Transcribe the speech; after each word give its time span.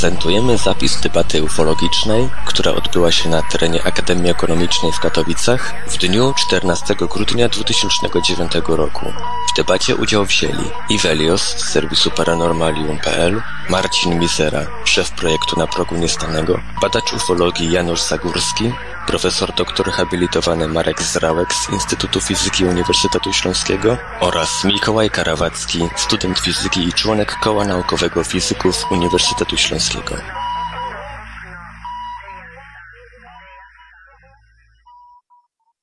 Prezentujemy 0.00 0.58
zapis 0.58 1.00
debaty 1.00 1.42
ufologicznej, 1.42 2.28
która 2.46 2.72
odbyła 2.72 3.12
się 3.12 3.28
na 3.28 3.42
terenie 3.42 3.84
Akademii 3.84 4.30
Ekonomicznej 4.30 4.92
w 4.92 5.00
Katowicach 5.00 5.74
w 5.88 5.98
dniu 5.98 6.34
14 6.36 6.94
grudnia 6.94 7.48
2009 7.48 8.52
roku. 8.68 9.12
W 9.52 9.56
debacie 9.56 9.96
udział 9.96 10.24
wzięli 10.24 10.70
Ivelios 10.90 11.42
z 11.42 11.68
serwisu 11.68 12.10
paranormalium.pl, 12.10 13.42
Marcin 13.70 14.18
Mizera, 14.18 14.66
szef 14.84 15.10
projektu 15.10 15.58
Na 15.58 15.66
progu 15.66 15.96
niestanego, 15.96 16.60
badacz 16.80 17.12
ufologii 17.12 17.72
Janusz 17.72 18.02
Zagórski, 18.02 18.72
profesor 19.06 19.54
doktor 19.54 19.90
habilitowany 19.90 20.68
Marek 20.68 21.02
Zrałek 21.02 21.54
z 21.54 21.72
Instytutu 21.72 22.20
Fizyki 22.20 22.64
Uniwersytetu 22.64 23.32
Śląskiego 23.32 23.96
oraz 24.20 24.64
Mikołaj 24.64 25.10
Karawacki, 25.10 25.88
student 25.96 26.38
fizyki 26.38 26.80
i 26.80 26.92
członek 26.92 27.36
Koła 27.42 27.64
Naukowego 27.64 28.24
Fizyków 28.24 28.92
Uniwersytetu 28.92 29.56
Śląskiego. 29.56 30.14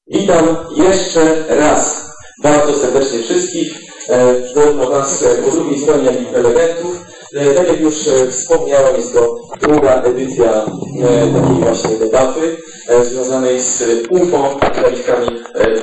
Witam 0.07 0.45
jeszcze 0.77 1.45
raz 1.49 2.11
bardzo 2.43 2.73
serdecznie 2.79 3.23
wszystkich, 3.23 3.73
e, 4.09 4.35
zarówno 4.55 4.89
Was 4.89 5.23
e, 5.23 5.35
po 5.35 5.51
drugiej 5.51 5.79
stronie, 5.79 6.05
jak 6.05 6.21
i 6.21 6.25
prelegentów. 6.25 7.06
E, 7.33 7.53
tak 7.53 7.67
jak 7.67 7.79
już 7.81 7.95
wspomniałem, 8.29 8.95
jest 8.95 9.13
to 9.13 9.35
druga 9.61 10.01
edycja 10.01 10.65
takiej 11.33 11.57
właśnie 11.63 11.97
debaty 11.97 12.57
związanej 13.03 13.61
z 13.61 13.83
UFO, 14.09 14.59
zjawiskami 14.75 15.27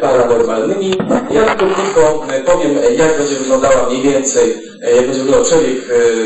paranormalnymi. 0.01 0.99
Ja 1.31 1.45
tylko 1.45 1.75
krótko 1.75 2.27
powiem, 2.47 2.71
jak 2.99 3.19
będzie 3.19 3.35
wyglądała 3.35 3.89
mniej 3.89 4.03
więcej, 4.03 4.55
jak 4.97 5.07
będzie 5.07 5.21
wyglądał 5.21 5.45
przebieg 5.45 5.79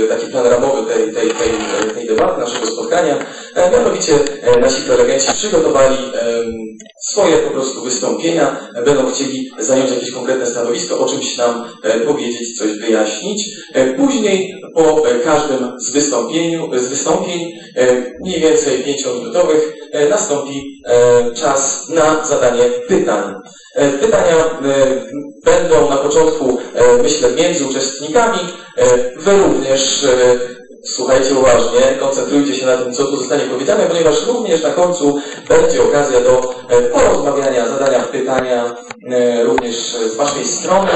taki 0.08 0.26
plan 0.26 0.46
ramowy 0.46 0.94
tej, 0.94 1.14
tej, 1.14 1.30
tej, 1.30 1.50
tej 1.94 2.06
debaty, 2.06 2.40
naszego 2.40 2.66
spotkania. 2.66 3.16
Mianowicie 3.72 4.18
nasi 4.60 4.82
prelegenci 4.82 5.32
przygotowali 5.32 5.96
swoje 7.10 7.36
po 7.36 7.50
prostu 7.50 7.82
wystąpienia, 7.82 8.70
będą 8.84 9.12
chcieli 9.12 9.50
zająć 9.58 9.90
jakieś 9.90 10.10
konkretne 10.10 10.46
stanowisko, 10.46 10.98
o 10.98 11.08
czymś 11.08 11.36
nam 11.36 11.64
powiedzieć, 12.06 12.58
coś 12.58 12.78
wyjaśnić. 12.78 13.42
Później 13.96 14.54
po 14.74 15.02
każdym 15.24 15.72
z, 15.80 15.90
wystąpieniu, 15.90 16.70
z 16.78 16.88
wystąpień, 16.88 17.50
mniej 18.24 18.40
więcej 18.40 18.78
pięciominutowych, 18.78 19.74
nastąpi 20.10 20.62
czas 21.34 21.88
na 21.88 22.26
zadanie 22.26 22.64
pytań. 22.88 23.34
Pytania 24.00 24.60
będą 25.44 25.90
na 25.90 25.96
początku, 25.96 26.58
myślę, 27.02 27.30
między 27.30 27.66
uczestnikami. 27.66 28.38
Wy 29.16 29.36
również 29.36 30.06
słuchajcie 30.84 31.34
uważnie, 31.34 31.80
koncentrujcie 32.00 32.54
się 32.54 32.66
na 32.66 32.76
tym, 32.76 32.94
co 32.94 33.04
tu 33.04 33.16
zostanie 33.16 33.44
powiedziane, 33.44 33.86
ponieważ 33.86 34.26
również 34.26 34.62
na 34.62 34.70
końcu 34.70 35.20
będzie 35.48 35.82
okazja 35.82 36.20
do 36.20 36.54
porozmawiania, 36.92 37.68
zadania 37.68 38.00
pytania 38.00 38.74
również 39.42 39.96
z 40.12 40.16
Waszej 40.16 40.44
strony. 40.44 40.90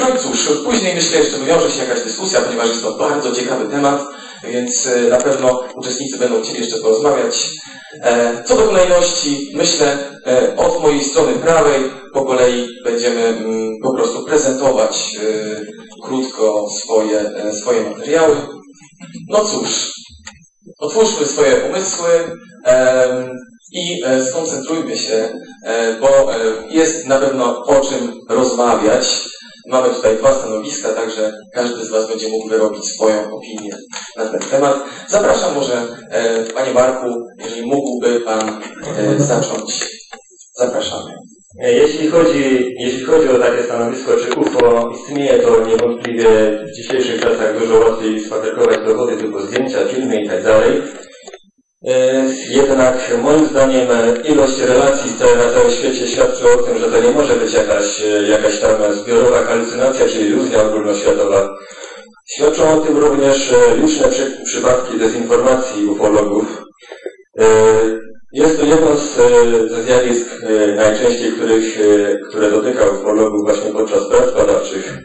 No 0.00 0.08
i 0.08 0.18
cóż, 0.18 0.48
później 0.64 0.94
myślę 0.94 1.18
jeszcze 1.18 1.38
wywiąże 1.38 1.70
się 1.70 1.84
jakaś 1.84 2.04
dyskusja, 2.04 2.40
ponieważ 2.40 2.68
jest 2.68 2.82
to 2.82 2.92
bardzo 2.92 3.32
ciekawy 3.32 3.70
temat, 3.70 4.02
więc 4.44 4.88
na 5.10 5.16
pewno 5.16 5.62
uczestnicy 5.76 6.18
będą 6.18 6.42
chcieli 6.42 6.60
jeszcze 6.60 6.78
porozmawiać. 6.78 7.50
Co 8.46 8.56
do 8.56 8.62
kolejności, 8.62 9.52
myślę, 9.54 9.98
od 10.56 10.82
mojej 10.82 11.04
strony 11.04 11.32
prawej 11.32 11.80
po 12.12 12.24
kolei 12.24 12.66
będziemy 12.84 13.38
po 13.82 13.94
prostu 13.94 14.24
prezentować 14.24 15.16
krótko 16.04 16.66
swoje, 16.80 17.30
swoje 17.60 17.90
materiały. 17.90 18.36
No 19.28 19.44
cóż, 19.44 19.92
otwórzmy 20.78 21.26
swoje 21.26 21.56
umysły 21.56 22.38
i 23.72 24.02
skoncentrujmy 24.28 24.98
się, 24.98 25.28
bo 26.00 26.30
jest 26.70 27.06
na 27.06 27.18
pewno 27.18 27.64
o 27.64 27.80
czym 27.80 28.12
rozmawiać. 28.28 29.28
Mamy 29.68 29.94
tutaj 29.94 30.16
dwa 30.16 30.38
stanowiska, 30.38 30.88
także 30.88 31.32
każdy 31.54 31.84
z 31.84 31.90
Was 31.90 32.08
będzie 32.08 32.28
mógł 32.28 32.48
wyrobić 32.48 32.84
swoją 32.84 33.30
opinię 33.36 33.76
na 34.16 34.28
ten 34.28 34.40
temat. 34.40 34.76
Zapraszam 35.08 35.54
może, 35.54 35.86
Panie 36.54 36.72
Marku, 36.72 37.06
jeżeli 37.38 37.66
mógłby 37.66 38.20
Pan 38.20 38.62
zacząć. 39.18 39.86
Zapraszamy. 40.54 41.12
Jeśli 41.60 42.08
chodzi, 42.08 42.74
jeśli 42.78 43.04
chodzi 43.04 43.28
o 43.28 43.38
takie 43.38 43.62
stanowisko, 43.62 44.12
czy 44.16 44.40
UFO 44.40 44.92
istnieje, 44.94 45.38
to 45.38 45.66
niewątpliwie 45.66 46.28
w 46.66 46.76
dzisiejszych 46.76 47.20
czasach 47.20 47.58
dużo 47.58 47.78
łatwiej 47.78 48.20
sfabrykować 48.20 48.78
dowody 48.86 49.16
typu 49.16 49.40
zdjęcia, 49.40 49.78
filmy 49.84 50.22
i 50.22 50.28
tak 50.28 50.42
dalej. 50.42 50.82
Jednak 52.48 53.18
moim 53.22 53.46
zdaniem 53.46 53.88
ilość 54.24 54.60
relacji 54.60 55.10
na 55.20 55.52
całym 55.52 55.70
świecie 55.70 56.08
świadczy 56.08 56.52
o 56.52 56.56
tym, 56.56 56.78
że 56.78 56.90
to 56.90 57.00
nie 57.00 57.10
może 57.10 57.34
być 57.34 57.52
jakaś, 57.52 58.02
jakaś 58.28 58.58
tam 58.58 58.94
zbiorowa 58.94 59.42
halucynacja 59.42 60.08
czy 60.08 60.18
iluzja 60.18 60.62
ogólnoświatowa. 60.62 61.48
Świadczą 62.26 62.72
o 62.72 62.80
tym 62.80 62.98
również 62.98 63.54
liczne 63.82 64.08
przy, 64.08 64.36
przypadki 64.44 64.98
dezinformacji 64.98 65.86
ufologów. 65.86 66.62
Jest 68.32 68.60
to 68.60 68.66
zjawisk 69.84 70.28
najczęściej, 70.76 71.32
których, 71.32 71.78
które 72.28 72.50
dotyka 72.50 72.90
ufologów 72.90 73.44
właśnie 73.44 73.72
podczas 73.72 74.08
prac 74.08 74.34
badawczych. 74.34 74.98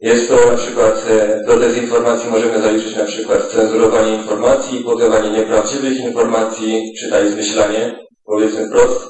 Jest 0.00 0.28
to 0.28 0.34
na 0.50 0.56
przykład, 0.56 1.06
do 1.46 1.56
dezinformacji 1.56 2.30
możemy 2.30 2.62
zaliczyć 2.62 2.96
na 2.96 3.04
przykład 3.04 3.48
cenzurowanie 3.48 4.14
informacji, 4.14 4.84
podawanie 4.84 5.30
nieprawdziwych 5.30 6.00
informacji, 6.00 6.92
czytaj 7.00 7.30
zmyślanie, 7.30 7.98
powiedzmy 8.26 8.66
wprost. 8.66 9.08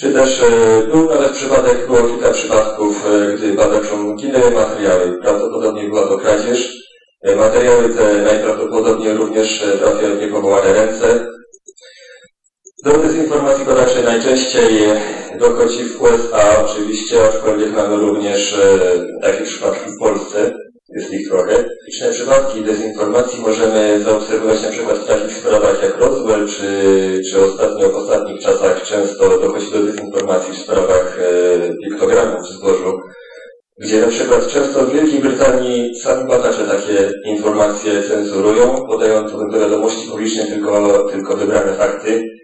Czy 0.00 0.12
też 0.12 0.42
był 0.90 1.08
nawet 1.08 1.32
przypadek, 1.32 1.86
było 1.86 2.02
kilka 2.02 2.30
przypadków, 2.30 3.06
gdy 3.36 3.52
badaczom 3.52 4.16
ginęły 4.16 4.50
materiały. 4.50 5.18
Prawdopodobnie 5.22 5.88
była 5.88 6.06
to 6.06 6.18
kradzież. 6.18 6.88
Materiały 7.36 7.88
te 7.88 8.22
najprawdopodobniej 8.22 9.14
również 9.14 9.64
trafiają 9.80 10.16
w 10.16 10.20
niepowołane 10.20 10.72
ręce. 10.72 11.26
Do 12.84 12.92
dezinformacji 12.98 13.64
badaczy 13.64 14.02
najczęściej 14.04 14.86
dochodzi 15.38 15.84
w 15.84 16.02
USA 16.02 16.64
oczywiście, 16.64 17.24
aczkolwiek 17.24 17.72
mamy 17.72 17.96
również 17.96 18.58
e, 18.58 18.78
takie 19.22 19.44
przypadki 19.44 19.90
w 19.90 19.98
Polsce, 19.98 20.52
jest 20.88 21.12
ich 21.12 21.28
trochę. 21.28 21.64
Liczne 21.86 22.10
przypadki 22.10 22.60
dezinformacji 22.60 23.40
możemy 23.40 24.00
zaobserwować 24.04 24.62
na 24.62 24.70
przykład 24.70 24.98
w 24.98 25.06
takich 25.06 25.36
sprawach 25.36 25.82
jak 25.82 25.98
Roswell, 25.98 26.48
czy, 26.48 26.66
czy 27.30 27.44
ostatnio 27.44 27.90
w 27.90 27.96
ostatnich 27.96 28.40
czasach 28.40 28.82
często 28.82 29.38
dochodzi 29.38 29.72
do 29.72 29.82
dezinformacji 29.82 30.54
w 30.54 30.58
sprawach 30.58 31.18
e, 31.20 31.74
piktogramów 31.84 32.42
w 32.42 32.52
zbożu, 32.52 33.00
gdzie 33.78 34.00
na 34.00 34.08
przykład 34.08 34.48
często 34.48 34.84
w 34.84 34.92
Wielkiej 34.92 35.20
Brytanii 35.20 35.94
sami 35.94 36.28
badacze 36.28 36.64
takie 36.64 37.12
informacje 37.24 38.02
cenzurują, 38.02 38.86
podają 38.86 39.28
to 39.28 39.38
do 39.38 39.60
wiadomości 39.60 40.10
publicznej 40.10 40.46
tylko, 40.46 40.98
tylko 41.12 41.36
wybrane 41.36 41.72
fakty. 41.72 42.38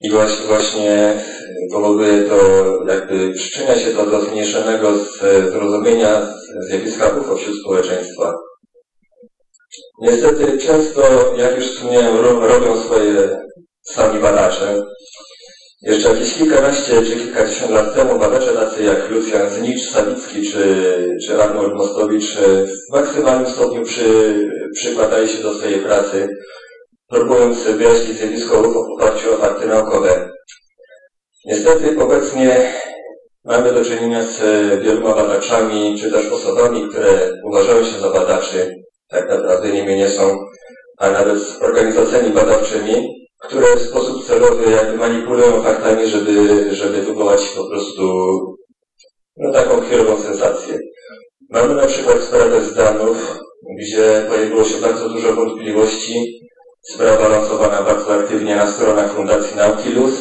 I 0.00 0.10
właśnie, 0.10 0.46
właśnie 0.46 1.14
powoduje 1.72 2.22
to, 2.22 2.36
jakby 2.88 3.32
przyczynia 3.32 3.78
się 3.78 3.90
to 3.90 4.06
do 4.06 4.20
zmniejszonego 4.20 4.94
zrozumienia 5.52 6.26
zjawiska 6.68 7.08
UFO 7.08 7.36
wśród 7.36 7.60
społeczeństwa. 7.60 8.34
Niestety 10.00 10.58
często, 10.58 11.02
jak 11.36 11.56
już 11.56 11.66
wspomniałem, 11.66 12.16
robią 12.42 12.80
swoje 12.80 13.40
sami 13.82 14.20
badacze. 14.20 14.82
Jeszcze 15.82 16.08
jakieś 16.08 16.34
kilkanaście 16.34 17.02
czy 17.02 17.16
kilkadziesiąt 17.16 17.70
lat 17.70 17.94
temu 17.94 18.18
badacze 18.18 18.52
tacy 18.52 18.82
jak 18.82 19.10
Lucjan 19.10 19.50
Znicz, 19.50 19.90
Sawicki 19.90 20.50
czy, 20.50 20.84
czy 21.26 21.42
Arnold 21.42 21.74
Mostowicz 21.74 22.36
w 22.36 22.92
maksymalnym 22.92 23.52
stopniu 23.52 23.84
przy, 23.84 24.34
przykładali 24.74 25.28
się 25.28 25.42
do 25.42 25.54
swojej 25.54 25.80
pracy 25.80 26.28
próbując 27.10 27.62
wyjaśnić 27.62 28.18
zjawisko 28.18 28.60
UFO 28.60 28.84
w 28.84 28.90
oparciu 28.90 29.34
o 29.34 29.36
fakty 29.36 29.66
naukowe. 29.66 30.30
Niestety 31.44 32.00
obecnie 32.00 32.72
mamy 33.44 33.72
do 33.72 33.84
czynienia 33.84 34.22
z 34.24 34.38
wieloma 34.82 35.14
badaczami, 35.14 35.98
czy 36.00 36.10
też 36.10 36.26
osobami, 36.32 36.88
które 36.88 37.30
uważają 37.44 37.84
się 37.84 37.98
za 38.00 38.10
badaczy, 38.10 38.74
tak 39.08 39.28
naprawdę 39.28 39.68
nimi 39.68 39.96
nie 39.96 40.08
są, 40.08 40.38
a 40.98 41.10
nawet 41.10 41.38
z 41.38 41.62
organizacjami 41.62 42.30
badawczymi, 42.30 43.08
które 43.40 43.76
w 43.76 43.82
sposób 43.82 44.26
celowy 44.26 44.70
jakby 44.70 44.96
manipulują 44.96 45.62
faktami, 45.62 46.08
żeby, 46.08 46.74
żeby 46.74 47.02
wywołać 47.02 47.40
po 47.56 47.68
prostu 47.68 48.28
no, 49.36 49.52
taką 49.52 49.80
chwilową 49.80 50.22
sensację. 50.22 50.78
Mamy 51.50 51.74
na 51.74 51.86
przykład 51.86 52.20
sprawę 52.20 52.64
z 52.64 52.74
Danów, 52.74 53.38
gdzie 53.80 54.24
pojawiło 54.28 54.64
się 54.64 54.78
bardzo 54.78 55.08
dużo 55.08 55.32
wątpliwości. 55.32 56.40
Sprawa 56.94 57.28
lansowana 57.28 57.82
bardzo 57.82 58.14
aktywnie 58.14 58.56
na 58.56 58.72
stronach 58.72 59.12
Fundacji 59.12 59.56
Nautilus. 59.56 60.14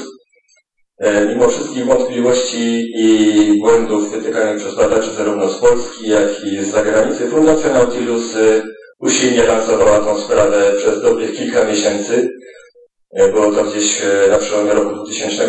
E, 1.00 1.26
mimo 1.26 1.48
wszystkich 1.48 1.86
wątpliwości 1.86 2.86
i 2.96 3.60
błędów 3.62 4.12
wytykanych 4.12 4.58
przez 4.58 4.76
badaczy 4.76 5.12
zarówno 5.12 5.50
z 5.50 5.58
Polski, 5.58 6.10
jak 6.10 6.44
i 6.44 6.66
z 6.66 6.72
zagranicy, 6.72 7.28
Fundacja 7.28 7.74
Nautilus 7.74 8.36
e, 8.36 8.62
usilnie 9.00 9.44
lansowała 9.44 10.00
tą 10.00 10.18
sprawę 10.18 10.74
przez 10.78 11.02
dobrych 11.02 11.36
kilka 11.36 11.66
miesięcy. 11.66 12.30
E, 13.14 13.32
było 13.32 13.52
to 13.52 13.64
gdzieś 13.64 14.02
na 14.30 14.38
przełomie 14.38 14.74
roku 14.74 14.96
2005 14.96 15.48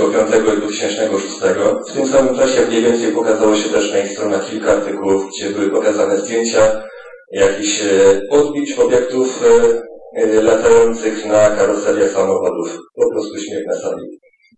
i 0.57 0.61
2006. 0.61 0.97
W 1.91 1.95
tym 1.95 2.09
samym 2.09 2.37
czasie 2.37 2.67
mniej 2.69 2.83
więcej 2.83 3.13
pokazało 3.13 3.57
się 3.57 3.69
też 3.69 3.93
na 3.93 3.99
ich 3.99 4.13
stronach 4.13 4.51
kilka 4.51 4.73
artykułów, 4.73 5.29
gdzie 5.29 5.51
były 5.51 5.71
pokazane 5.71 6.19
zdjęcia 6.19 6.83
jakichś 7.33 7.83
odbić 8.31 8.73
obiektów 8.73 9.43
latających 10.43 11.27
na 11.27 11.51
karoseriach 11.51 12.11
samochodów. 12.11 12.79
Po 12.95 13.11
prostu 13.11 13.39
śmiech 13.39 13.67
na 13.67 13.75
sali. 13.75 14.03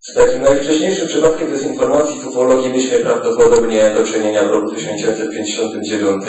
Z 0.00 0.14
takim 0.14 0.42
najwcześniejszym 0.42 1.08
przypadkiem 1.08 1.50
dezinformacji 1.50 2.20
w 2.20 2.26
ufologii 2.26 2.70
mieliśmy 2.70 2.98
prawdopodobnie 2.98 3.90
do 3.90 4.04
czynienia 4.04 4.44
w 4.44 4.50
roku 4.50 4.74
1959, 4.74 6.24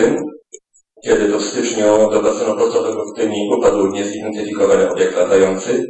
kiedy 1.03 1.31
to 1.31 1.39
w 1.39 1.45
styczniu 1.45 2.09
do 2.11 2.21
basenu 2.21 2.57
portowego 2.57 3.05
w 3.05 3.13
Gdyni 3.13 3.49
upadł 3.57 3.87
niezidentyfikowany 3.87 4.91
obiekt 4.91 5.17
latający. 5.17 5.87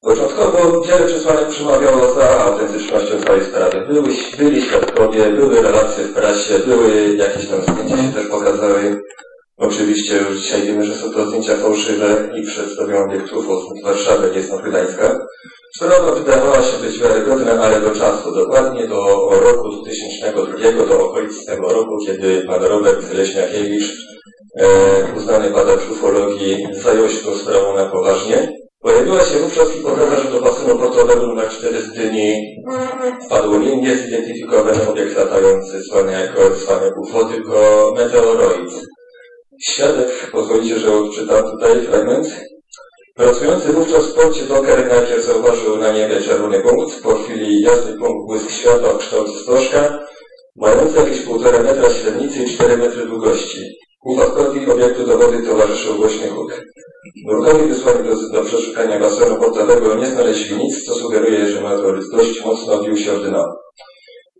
Początkowo 0.00 0.80
wiele 0.80 1.06
przesłanek 1.06 1.48
przemawiało 1.48 2.14
za 2.14 2.40
autentycznością 2.40 3.20
całej 3.26 3.44
sprawy. 3.44 3.86
Były, 3.86 4.08
byli 4.38 4.62
świadkowie, 4.62 5.30
były 5.30 5.62
relacje 5.62 6.04
w 6.04 6.14
prasie, 6.14 6.58
były 6.66 7.16
jakieś 7.16 7.48
tam 7.48 7.62
zdjęcia 7.62 7.96
się 7.96 8.12
też 8.12 8.26
pokazały. 8.26 9.00
Oczywiście 9.56 10.16
już 10.16 10.40
dzisiaj 10.40 10.62
wiemy, 10.62 10.84
że 10.84 10.94
są 10.94 11.10
to 11.10 11.26
zdjęcia 11.26 11.56
fałszywe 11.56 12.30
i 12.36 12.46
przedstawią 12.46 13.04
obiektów 13.04 13.48
od 13.48 13.82
Warszawy, 13.84 14.30
nie 14.36 14.42
są 14.42 14.58
Gdańska. 14.58 15.18
Sprawa 15.76 16.12
wydawała 16.12 16.62
się 16.62 16.78
być 16.78 16.98
wiarygodna, 16.98 17.52
ale 17.52 17.80
do 17.80 17.90
czasu, 17.90 18.34
dokładnie 18.34 18.86
do 18.86 19.30
roku 19.30 19.68
2002, 19.82 20.86
do 20.86 21.04
okolic 21.04 21.46
tego 21.46 21.72
roku, 21.72 21.98
kiedy 22.06 22.44
pan 22.46 22.62
Robert 22.62 23.14
Leśniakiewicz, 23.14 23.92
e, 24.60 24.66
uznany 25.16 25.50
badacz 25.50 25.90
ufologii, 25.90 26.66
zajął 26.72 27.08
się 27.08 27.18
tą 27.18 27.34
sprawą 27.34 27.76
na 27.76 27.86
poważnie. 27.86 28.52
Pojawiła 28.80 29.24
się 29.24 29.38
wówczas 29.38 29.68
hipoteza, 29.70 30.20
że 30.20 30.30
do 30.30 30.40
basenu 30.40 30.78
portowego 30.78 31.26
numer 31.26 31.48
4 31.48 31.80
z 31.80 31.92
Dyni 31.92 32.34
wpadł 33.26 33.60
nie 33.60 33.76
niezidentyfikowany 33.76 34.88
obiekt 34.88 35.16
latający, 35.16 35.82
zwany 35.82 36.12
jako 36.12 36.54
zwany 36.54 36.90
UFO, 37.02 37.24
tylko 37.24 37.92
meteoroid. 37.96 38.70
Świadek, 39.62 40.30
pozwolicie, 40.32 40.78
że 40.78 40.92
odczytam 40.92 41.50
tutaj 41.50 41.80
fragment. 41.80 42.26
Pracujący 43.16 43.72
wówczas 43.72 44.06
w 44.06 44.14
porcie 44.14 44.42
Docker 44.42 44.88
najpierw 44.88 45.24
zauważył 45.24 45.76
na 45.76 45.92
niebie 45.92 46.20
czerwony 46.20 46.60
punkt, 46.60 47.02
po 47.02 47.14
chwili 47.14 47.60
jasny 47.60 47.98
punkt 47.98 48.26
błysk 48.26 48.50
światła 48.50 48.92
w 48.92 48.98
kształcie 48.98 49.32
stożka, 49.32 49.98
mający 50.56 50.96
jakieś 50.96 51.20
półtora 51.20 51.62
metra 51.62 51.90
średnicy 51.90 52.44
i 52.44 52.54
4 52.54 52.76
metry 52.76 53.06
długości. 53.06 53.58
Upadkowi 54.04 54.70
obiektu 54.70 55.06
do 55.06 55.18
wody 55.18 55.42
towarzyszył 55.42 55.96
głośny 55.96 56.28
huk. 56.28 56.60
Nurkowi 57.26 57.68
wysłani 57.68 58.08
do, 58.08 58.28
do 58.32 58.44
przeszukania 58.44 58.98
basenu 58.98 59.36
portowego 59.36 59.94
nie 59.94 60.06
znaleźli 60.06 60.56
nic, 60.56 60.84
co 60.84 60.94
sugeruje, 60.94 61.46
że 61.46 61.60
meteoryt 61.60 62.04
dość 62.12 62.44
mocno 62.44 62.72
odbił 62.72 62.96
się 62.96 63.12
od 63.12 63.28
dna. 63.28 63.44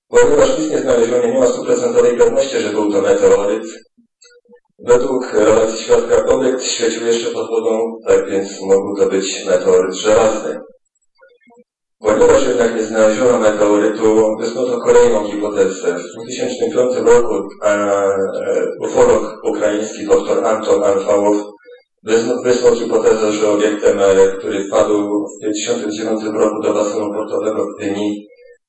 Ponieważ 0.08 0.58
nic 0.58 0.70
nie 0.70 0.78
znaleziono, 0.78 1.26
nie 1.26 1.40
ma 1.40 1.46
stuprocentowej 1.46 2.16
pewności, 2.16 2.60
że 2.60 2.70
był 2.70 2.92
to 2.92 3.00
meteoryt, 3.00 3.64
Według 4.86 5.32
relacji 5.32 5.78
świadka 5.78 6.26
obiekt 6.26 6.62
świecił 6.62 7.06
jeszcze 7.06 7.30
pod 7.30 7.48
wodą, 7.50 7.98
tak 8.08 8.30
więc 8.30 8.60
mógł 8.60 8.96
to 8.98 9.08
być 9.08 9.46
meteoryt 9.46 9.94
żelazny. 9.94 10.60
Ponieważ 11.98 12.46
jednak 12.46 12.76
nie 12.76 12.82
znaleziono 12.82 13.38
meteorytu, 13.38 14.36
wysnuto 14.40 14.80
kolejną 14.80 15.24
hipotezę. 15.24 15.98
W 15.98 16.22
2005 16.22 16.96
roku 16.96 17.48
ufolog 18.80 19.34
ukraiński 19.44 20.06
dr 20.06 20.44
Anton 20.46 20.84
Alfałow 20.84 21.36
wysłał 22.44 22.74
hipotezę, 22.74 23.32
że 23.32 23.50
obiektem, 23.50 23.98
e, 24.00 24.26
który 24.38 24.64
wpadł 24.64 25.26
w 25.26 25.44
1959 25.44 26.24
roku 26.24 26.62
do 26.62 26.74
basenu 26.74 27.12
portowego 27.14 27.66
w 27.66 27.78
Gdyni, 27.78 28.26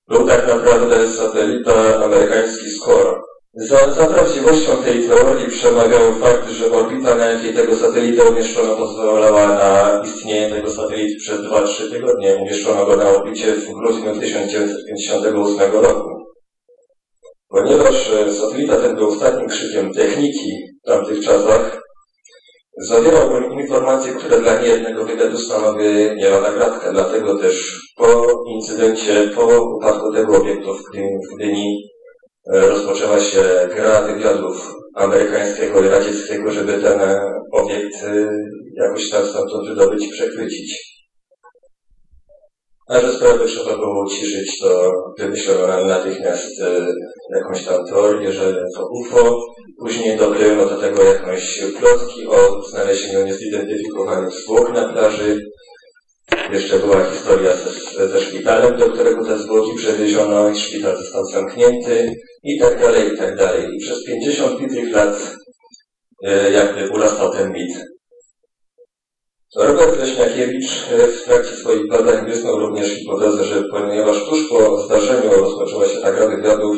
był 0.07 0.27
tak 0.27 0.48
naprawdę 0.48 1.07
satelita 1.07 2.03
amerykański 2.05 2.69
SCORE, 2.69 3.22
za, 3.55 3.91
za 3.91 4.07
prawdziwością 4.07 4.77
tej 4.77 5.07
teorii 5.07 5.47
przemawiał 5.47 6.13
fakt, 6.13 6.50
że 6.50 6.71
orbita, 6.71 7.15
na 7.15 7.25
jakiej 7.25 7.53
tego 7.53 7.75
satelitę 7.75 8.24
umieszczono, 8.24 8.75
pozwalała 8.75 9.47
na 9.47 10.01
istnienie 10.05 10.50
tego 10.50 10.71
satelity 10.71 11.15
przez 11.19 11.39
2-3 11.39 11.91
tygodnie. 11.91 12.35
Umieszczono 12.35 12.85
go 12.85 12.95
na 12.95 13.09
orbicie 13.09 13.53
w 13.53 13.74
grudniu 13.74 14.19
1958 14.19 15.71
roku. 15.71 16.09
Ponieważ 17.50 18.12
e, 18.12 18.33
satelita 18.33 18.77
ten 18.77 18.95
był 18.95 19.07
ostatnim 19.07 19.47
krzykiem 19.50 19.93
techniki 19.93 20.51
w 20.83 20.88
tamtych 20.88 21.25
czasach, 21.25 21.81
zawierał 22.77 23.51
informacje, 23.51 24.13
które 24.13 24.41
dla 24.41 24.62
niejednego 24.62 25.05
wywiadu 25.05 25.38
stanowiły 25.38 26.15
nie 26.15 26.29
lada 26.29 26.51
gratka. 26.51 26.91
Dlatego 26.91 27.39
też 27.39 27.81
po 27.97 28.25
incydencie, 28.47 29.31
po 29.35 29.75
upadku 29.77 30.13
tego 30.13 30.38
obiektu 30.38 30.74
w 30.74 31.35
Gdyni, 31.35 31.95
E, 31.95 31.95
rozpoczęła 32.48 33.20
się 33.20 33.44
gra 33.75 34.02
wywiadów 34.02 34.74
amerykańskiego 34.96 35.84
i 35.84 35.88
radzieckiego, 35.88 36.52
żeby 36.52 36.74
ten 36.74 37.00
obiekt 37.52 38.04
e, 38.04 38.30
jakoś 38.75 39.10
tam 39.10 39.25
stamtąd 39.25 39.68
wydobyć 39.68 40.06
i 40.06 40.12
przechwycić. 40.12 40.96
A 42.90 43.00
że 43.00 43.14
sprawę 43.14 43.46
trzeba 43.46 43.78
było 43.78 44.06
uciszyć, 44.06 44.60
to 44.60 44.92
wymyślono 45.20 45.86
natychmiast 45.86 46.62
e, 46.62 46.88
jakąś 47.36 47.66
tam 47.66 47.86
teorię, 47.86 48.32
że 48.32 48.54
to 48.75 48.88
UFO. 48.92 49.40
Później 49.80 50.18
doklejono 50.18 50.66
do 50.66 50.75
tego 50.75 51.04
jakąś 51.04 51.64
plotki 51.80 52.28
o 52.28 52.62
znalezieniu 52.70 53.25
niezidentyfikowanych 53.25 54.32
zwłok 54.32 54.74
na 54.74 54.90
plaży, 54.94 55.40
jeszcze 56.52 56.80
była 56.80 57.04
historia 57.06 57.52
ze, 57.98 58.08
ze 58.08 58.22
szpitalem, 58.22 58.78
do 58.78 58.90
którego 58.90 59.25
te 59.25 59.38
zwłoki 59.38 59.75
przewieziono 59.78 60.50
i 60.50 60.60
szpital 60.60 60.98
został 60.98 61.25
zamknięty 61.25 62.14
i 62.44 62.60
tak 62.60 62.80
dalej, 62.80 63.14
i 63.14 63.18
tak 63.18 63.38
dalej. 63.38 63.75
I 63.75 63.80
przez 63.80 64.06
50 64.06 64.60
bitych 64.60 64.94
lat 64.94 65.36
e, 66.24 66.52
jakby 66.52 66.90
urastał 66.90 67.32
ten 67.32 67.52
mit. 67.52 67.72
Robert 69.56 70.00
Leśniakiewicz 70.00 70.88
e, 70.92 71.08
w 71.08 71.24
trakcie 71.24 71.56
swoich 71.56 71.90
badań 71.90 72.25
wysnuł 72.25 72.60
również 72.60 72.90
hipotezę, 72.90 73.44
że 73.44 73.64
ponieważ 73.72 74.30
tuż 74.30 74.50
po 74.50 74.82
zdarzeniu 74.82 75.30
rozpoczęła 75.30 75.88
się 75.88 76.02
ta 76.02 76.12
gra 76.12 76.28
wywiadów, 76.28 76.78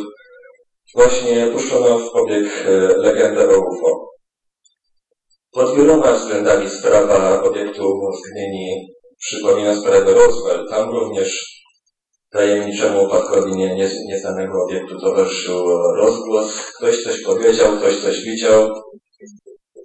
właśnie 0.95 1.47
puszczono 1.47 1.99
w 1.99 2.15
obieg 2.15 2.65
e, 2.65 2.71
legendę 2.97 3.49
o 3.49 3.59
UFO. 3.59 4.07
Pod 5.51 5.75
wieloma 5.75 6.13
względami 6.13 6.69
sprawa 6.69 7.41
obiektu 7.43 7.93
Gdyni 8.31 8.96
przypomina 9.19 9.75
sprawę 9.75 10.13
Roswell. 10.13 10.67
Tam 10.69 10.89
również 10.89 11.57
tajemniczemu 12.29 13.03
upadkowi 13.03 13.55
nie, 13.55 13.75
nie, 13.75 13.89
nieznanego 14.07 14.63
obiektu 14.63 14.99
towarzyszył 15.01 15.67
rozgłos. 15.95 16.71
Ktoś 16.77 17.03
coś 17.03 17.23
powiedział, 17.23 17.77
ktoś 17.77 18.01
coś 18.01 18.21
widział. 18.21 18.69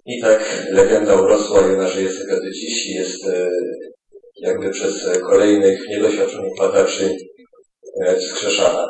I 0.07 0.21
tak 0.21 0.67
legenda 0.71 1.15
urosła 1.15 1.61
i 1.61 1.75
ona 1.75 1.89
żyje 1.89 2.12
sobie 2.12 2.35
do 2.35 2.51
dziś 2.51 2.87
i 2.87 2.95
jest 2.95 3.27
e, 3.27 3.51
jakby 4.41 4.71
przez 4.71 5.09
kolejnych 5.27 5.89
niedoświadczonych 5.89 6.53
badaczy 6.59 7.17
e, 8.05 8.17
wskrzeszana. 8.17 8.87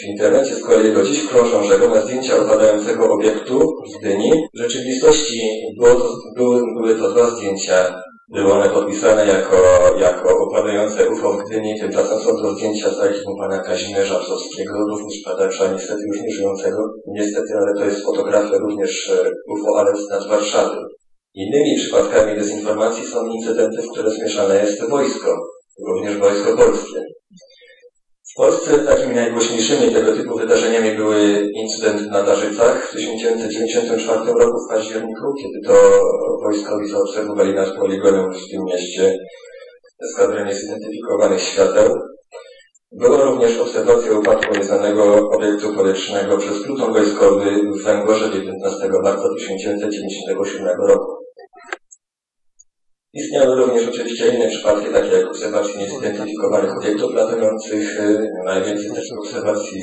W 0.00 0.04
internecie 0.04 0.54
z 0.54 0.64
kolei 0.64 0.94
do 0.94 1.02
dziś 1.02 1.28
krążą 1.28 1.64
rzekome 1.64 2.02
zdjęcia 2.02 2.36
opadającego 2.36 3.12
obiektu 3.12 3.60
w 3.60 3.98
Gdyni. 3.98 4.32
W 4.54 4.58
rzeczywistości 4.58 5.40
było 5.78 5.94
to, 5.94 6.16
były, 6.36 6.62
były 6.74 6.94
to 6.94 7.10
dwa 7.12 7.30
zdjęcia 7.30 8.02
były 8.28 8.52
one 8.52 8.70
podpisane 8.70 9.26
jako, 9.26 9.56
jako 9.98 10.46
upadające 10.46 11.08
UFO 11.10 11.32
w 11.32 11.44
Gdyni. 11.44 11.80
Tymczasem 11.80 12.18
są 12.18 12.36
to 12.36 12.54
zdjęcia 12.54 12.90
z 12.90 13.00
archiwum 13.00 13.38
pana 13.38 13.58
Kazimierza 13.58 14.18
Psowskiego, 14.18 14.72
również 14.88 15.24
badacza, 15.24 15.72
niestety 15.72 16.02
już 16.06 16.22
nie 16.22 16.30
żyjącego. 16.30 16.78
Niestety, 17.06 17.54
ale 17.54 17.74
to 17.74 17.84
jest 17.84 18.04
fotografia 18.04 18.58
również 18.58 19.10
e, 19.10 19.30
UFO, 19.52 19.78
ale 19.78 19.96
z 19.96 20.08
nad 20.10 20.28
Warszawy. 20.28 20.76
Innymi 21.34 21.76
przypadkami 21.76 22.38
dezinformacji 22.38 23.04
są 23.04 23.26
incydenty, 23.26 23.82
w 23.82 23.92
które 23.92 24.10
zmieszane 24.10 24.56
jest 24.56 24.90
wojsko, 24.90 25.36
również 25.86 26.18
wojsko 26.18 26.56
polskie. 26.56 27.17
Polsce 28.38 28.78
takimi 28.78 29.14
najgłośniejszymi 29.14 29.94
tego 29.94 30.16
typu 30.16 30.38
wydarzeniami 30.38 30.96
były 30.96 31.50
incydent 31.54 32.10
na 32.10 32.22
Darzycach 32.22 32.88
w 32.88 32.92
1994 32.92 34.32
roku 34.40 34.58
w 34.58 34.74
październiku, 34.74 35.34
kiedy 35.42 35.60
to 35.66 35.74
wojskowi 36.42 36.88
zaobserwowali 36.88 37.54
nad 37.54 37.76
poligonem 37.76 38.32
w 38.32 38.50
tym 38.50 38.64
mieście 38.64 39.18
eskadrę 40.04 40.44
niezidentyfikowanych 40.44 41.42
świateł. 41.42 41.94
Była 42.92 43.24
również 43.24 43.58
obserwacja 43.58 44.18
upadku 44.18 44.54
nieznanego 44.54 45.30
obiektu 45.30 45.74
powietrznego 45.74 46.38
przez 46.38 46.62
pluton 46.62 46.92
wojskowy 46.92 47.50
w 47.72 47.84
Węgorze 47.84 48.30
19 48.30 48.88
marca 49.02 49.28
1997 49.38 50.80
roku. 50.88 51.17
Istniały 53.12 53.56
również 53.56 53.88
oczywiście 53.88 54.28
inne 54.28 54.48
przypadki, 54.48 54.92
takie 54.92 55.08
jak 55.08 55.26
obserwacje 55.26 55.80
niezidentyfikowanych 55.80 56.76
obiektów 56.78 57.14
latających. 57.14 57.98
Najwięcej 58.44 58.90
też 58.90 59.04
obserwacji 59.18 59.82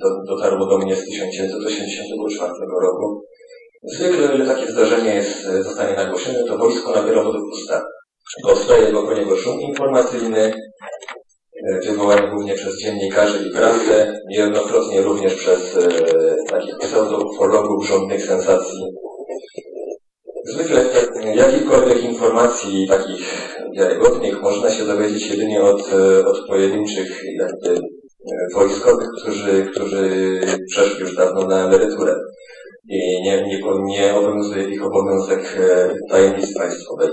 do, 0.00 0.34
dotarło 0.34 0.66
do 0.66 0.78
mnie 0.78 0.96
z 0.96 1.04
1984 1.04 2.52
roku. 2.82 3.22
Zwykle, 3.82 4.28
gdy 4.28 4.46
takie 4.46 4.72
zdarzenie 4.72 5.14
jest, 5.14 5.42
zostanie 5.44 5.96
nagłoszone, 5.96 6.44
to 6.44 6.58
wojsko 6.58 6.92
nabiera 6.92 7.22
wody 7.22 7.38
w 7.38 7.52
usta. 7.52 7.82
Powstaje 8.42 8.92
wokół 8.92 9.16
niego 9.16 9.36
szum 9.36 9.60
informacyjny, 9.60 10.52
wywołany 11.86 12.30
głównie 12.30 12.54
przez 12.54 12.82
dziennikarzy 12.82 13.48
i 13.48 13.52
prasę, 13.52 14.20
niejednokrotnie 14.28 15.02
również 15.02 15.34
przez 15.34 15.76
e, 15.76 15.88
takich 16.50 16.78
pseudoufologów 16.78 17.86
żądnych 17.86 18.26
sensacji. 18.26 18.80
Zwykle 20.48 20.84
jakichkolwiek 21.34 22.04
informacji 22.04 22.88
takich 22.88 23.48
wiarygodnych 23.76 24.42
można 24.42 24.70
się 24.70 24.84
dowiedzieć 24.84 25.30
jedynie 25.30 25.62
od, 25.62 25.92
e, 25.92 26.26
od 26.26 26.46
pojedynczych 26.48 27.22
jakby 27.38 27.68
e, 27.68 28.54
wojskowych, 28.54 29.08
którzy, 29.20 29.66
którzy 29.70 30.10
przeszli 30.70 31.00
już 31.00 31.16
dawno 31.16 31.46
na 31.46 31.64
emeryturę 31.64 32.14
i 32.88 33.22
nie, 33.22 33.42
nie, 33.42 33.60
nie 33.84 34.14
obowiązuje 34.14 34.68
ich 34.68 34.86
obowiązek 34.86 35.58
tajemnicy 36.10 36.54
państwowej. 36.54 37.08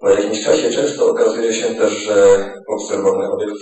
Po 0.00 0.10
jakimś 0.10 0.44
czasie 0.44 0.70
często 0.70 1.10
okazuje 1.10 1.52
się 1.52 1.74
też, 1.74 1.92
że 1.92 2.14
obserwowany 2.68 3.28
obiekt 3.32 3.56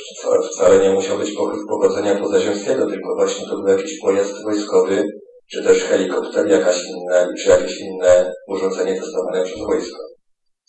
wcale 0.52 0.78
nie 0.78 0.95
musiał 0.95 1.19
być 1.19 1.35
pochodzenia 1.69 2.14
pozaziemskiego, 2.14 2.87
tylko 2.87 3.14
właśnie 3.14 3.47
to 3.47 3.57
był 3.57 3.69
jakiś 3.69 4.00
pojazd 4.00 4.45
wojskowy, 4.45 5.04
czy 5.53 5.63
też 5.63 5.85
helikopter, 5.85 6.47
jakaś 6.47 6.77
inne, 6.85 7.27
czy 7.43 7.49
jakieś 7.49 7.81
inne 7.81 8.33
urządzenie 8.49 9.01
testowane 9.01 9.45
przez 9.45 9.59
wojsko. 9.59 9.99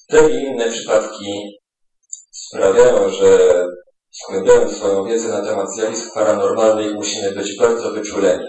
Te 0.10 0.30
i 0.30 0.44
inne 0.44 0.72
przypadki 0.72 1.60
sprawiają, 2.32 3.10
że 3.10 3.38
skłębiając 4.12 4.72
swoją 4.72 5.06
wiedzę 5.06 5.28
na 5.28 5.46
temat 5.46 5.68
zjawisk 5.76 6.14
paranormalnych 6.14 6.94
musimy 6.94 7.32
być 7.32 7.58
bardzo 7.60 7.92
wyczuleni. 7.92 8.48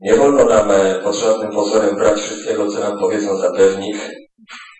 Nie 0.00 0.14
wolno 0.14 0.44
nam 0.44 0.72
pod 1.02 1.14
żadnym 1.14 1.50
pozorem 1.50 1.96
brać 1.96 2.20
wszystkiego, 2.20 2.70
co 2.70 2.80
nam 2.80 2.98
powiedzą 2.98 3.36
za 3.36 3.52
pewnik, 3.52 3.96
E, 4.38 4.73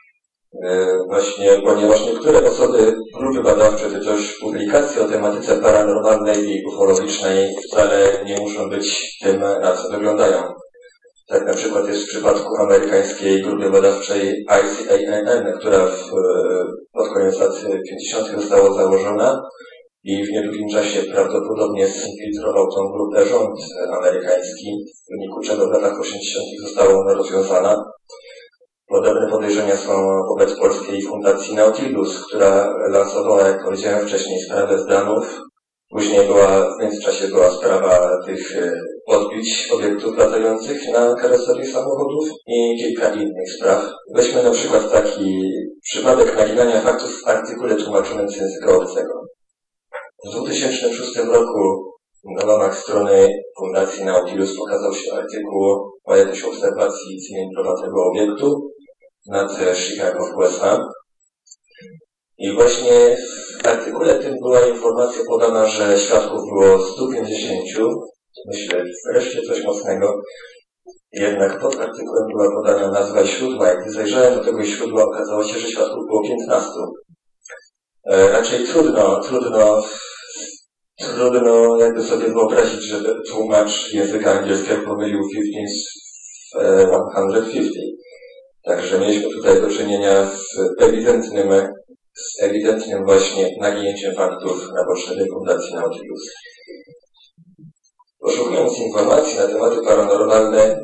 właśnie, 1.06 1.50
ponieważ 1.64 2.06
niektóre 2.06 2.50
osoby, 2.50 2.94
grupy 3.14 3.42
badawcze, 3.42 3.90
czy 3.90 4.04
też 4.04 4.38
publikacje 4.40 5.02
o 5.02 5.08
tematyce 5.08 5.56
paranormalnej 5.56 6.50
i 6.50 6.66
ufologicznej 6.66 7.56
wcale 7.68 8.25
nie 8.25 8.40
muszą 8.40 8.70
być 8.70 9.18
tym, 9.23 9.40
na 9.40 9.76
co 9.76 9.90
wyglądają. 9.90 10.42
Tak 11.28 11.46
na 11.46 11.54
przykład 11.54 11.88
jest 11.88 12.02
w 12.02 12.08
przypadku 12.08 12.56
amerykańskiej 12.56 13.42
grupy 13.42 13.70
badawczej 13.70 14.44
ICANN, 14.61 15.52
która 15.58 15.87
w, 15.87 16.12
e, 16.12 16.64
pod 16.92 17.08
koniec 17.08 17.38
lat 17.38 17.52
50. 17.88 18.40
została 18.40 18.75
założona 18.75 19.42
i 20.04 20.25
w 20.25 20.30
niedługim 20.30 20.68
czasie 20.68 21.02
prawdopodobnie 21.02 21.87
zinfiltrował 21.87 22.66
tą 22.73 22.92
grupę 22.92 23.26
rząd 23.26 23.61
amerykański, 23.99 24.70
w 25.06 25.11
wyniku 25.11 25.40
czego 25.40 25.68
w 25.68 25.73
latach 25.73 26.00
80. 26.00 26.44
została 26.62 26.94
ona 26.94 27.14
rozwiązana. 27.14 27.84
Podobne 28.94 29.30
podejrzenia 29.30 29.76
są 29.76 29.92
wobec 30.28 30.58
polskiej 30.58 31.02
Fundacji 31.02 31.54
Nautilus, 31.54 32.26
która 32.26 32.74
lansowała, 32.88 33.48
jak 33.48 33.64
powiedziałem 33.64 34.06
wcześniej, 34.06 34.40
sprawę 34.40 34.78
z 34.78 34.86
Danów. 34.86 35.40
Później 35.90 36.26
była, 36.26 36.60
w 36.60 36.82
międzyczasie 36.82 37.28
była 37.28 37.50
sprawa 37.50 38.10
tych 38.26 38.56
e, 38.56 38.72
odbić 39.06 39.70
obiektów 39.74 40.18
latających 40.18 40.92
na 40.92 41.14
karoserii 41.14 41.66
samochodów 41.66 42.28
i 42.46 42.76
kilka 42.82 43.14
innych 43.14 43.52
spraw. 43.56 43.90
Weźmy 44.14 44.42
na 44.42 44.50
przykład 44.50 44.92
taki 44.92 45.42
przypadek 45.82 46.36
naginania 46.36 46.80
faktów 46.80 47.22
w 47.22 47.28
artykule 47.28 47.76
tłumaczonym 47.76 48.28
z 48.28 48.36
języka 48.36 48.76
obcego. 48.76 49.12
W 50.26 50.30
2006 50.34 51.16
roku 51.16 51.94
na 52.24 52.46
łamach 52.46 52.78
strony 52.78 53.28
Fundacji 53.58 54.04
Nautilus 54.04 54.56
pokazał 54.58 54.94
się 54.94 55.12
artykuł 55.14 55.90
o 56.04 56.16
jakiejś 56.16 56.44
obserwacji 56.44 57.20
cilindrowatego 57.20 58.04
obiektu 58.10 58.73
nad 59.26 59.50
Chicago 59.74 60.26
w 60.26 60.36
USA. 60.36 60.88
I 62.38 62.52
właśnie 62.52 63.16
w 63.62 63.66
artykule 63.66 64.18
tym 64.18 64.34
była 64.42 64.66
informacja 64.66 65.22
podana, 65.28 65.66
że 65.66 65.98
świadków 65.98 66.40
było 66.48 66.86
150. 66.86 67.62
Myślę, 68.46 68.84
wreszcie 69.12 69.42
coś 69.42 69.64
mocnego. 69.64 70.20
Jednak 71.12 71.60
pod 71.60 71.80
artykułem 71.80 72.26
była 72.32 72.50
podana 72.50 72.90
nazwa 72.90 73.24
źródła. 73.24 73.68
Jak 73.68 73.92
zajrzałem 73.92 74.34
do 74.34 74.44
tego 74.44 74.64
źródła, 74.64 75.04
okazało 75.04 75.44
się, 75.44 75.58
że 75.58 75.68
świadków 75.68 76.06
było 76.06 76.22
15. 76.22 76.70
E, 78.10 78.28
raczej 78.28 78.66
trudno, 78.66 79.20
trudno, 79.20 79.82
trudno 80.98 81.76
jakby 81.78 82.02
sobie 82.02 82.26
wyobrazić, 82.26 82.82
że 82.82 83.14
tłumacz 83.28 83.92
języka 83.92 84.32
angielskiego 84.32 84.82
pomylił 84.86 85.20
15 85.34 85.74
w 86.84 87.42
150. 87.42 88.03
Także 88.64 88.99
mieliśmy 88.99 89.30
tutaj 89.30 89.61
do 89.61 89.68
czynienia 89.68 90.30
z 90.30 90.83
ewidentnym, 90.83 91.49
z 92.14 92.42
ewidentnym 92.42 93.04
właśnie 93.04 93.49
naginięciem 93.61 94.14
faktów 94.14 94.68
na 94.75 94.85
potrzeby 94.85 95.26
Fundacji 95.33 95.75
Nautilus. 95.75 96.30
Poszukując 98.21 98.78
informacji 98.78 99.38
na 99.38 99.47
tematy 99.47 99.76
paranormalne, 99.87 100.76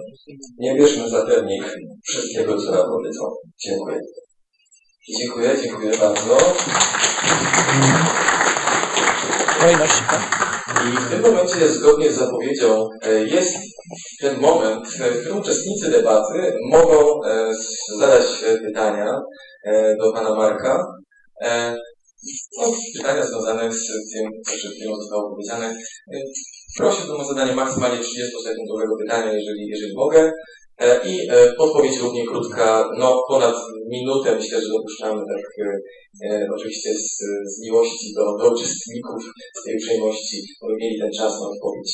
nie 0.59 0.75
bierzmy 0.75 1.09
za 1.09 1.27
pewnik 1.27 1.65
wszystkiego, 2.05 2.57
co 2.59 2.71
nam 2.71 2.87
powiedzą. 2.87 3.25
Dziękuję. 3.65 4.01
Dziękuję, 5.19 5.57
dziękuję 5.63 5.91
bardzo. 5.99 6.37
Kolejność? 9.61 10.03
I 10.89 10.97
w 10.97 11.11
tym 11.11 11.23
momencie, 11.23 11.69
zgodnie 11.69 12.13
z 12.13 12.15
zapowiedzią, 12.15 12.89
e, 13.03 13.25
jest 13.25 13.57
ten 14.21 14.41
moment, 14.41 14.87
e, 15.01 15.11
w 15.11 15.21
którym 15.21 15.39
uczestnicy 15.39 15.91
debaty 15.91 16.53
mogą 16.71 17.25
e, 17.25 17.53
zadać 17.99 18.25
pytania 18.67 19.21
do 19.99 20.13
Pana 20.13 20.35
Marka. 20.35 20.87
No, 22.59 22.73
pytania 22.97 23.27
związane 23.27 23.73
z 23.73 23.87
tym, 24.13 24.31
co 24.47 24.57
przed 24.57 24.73
chwilą 24.73 24.97
zostało 24.97 25.31
powiedziane. 25.31 25.77
Prosiłbym 26.77 27.21
o 27.21 27.25
zadanie 27.25 27.55
maksymalnie 27.55 27.99
30-sekundowego 27.99 28.93
pytania, 29.03 29.33
jeżeli, 29.33 29.69
jeżeli 29.69 29.97
mogę. 29.97 30.33
I 30.81 31.29
podpowiedź 31.59 31.99
równie 31.99 32.27
krótka, 32.27 32.91
no 32.99 33.23
ponad 33.29 33.55
minutę 33.89 34.37
myślę, 34.37 34.61
że 34.61 34.69
dopuszczamy 34.69 35.23
tak 35.33 35.45
e, 36.25 36.49
oczywiście 36.55 36.91
z, 36.95 37.09
z 37.53 37.63
miłości 37.65 38.15
do, 38.17 38.25
do 38.39 38.53
uczestników, 38.55 39.23
z 39.61 39.65
tej 39.65 39.77
uprzejmości, 39.77 40.37
aby 40.63 40.73
mieli 40.77 41.01
ten 41.01 41.13
czas 41.19 41.41
na 41.41 41.47
odpowiedź. 41.49 41.93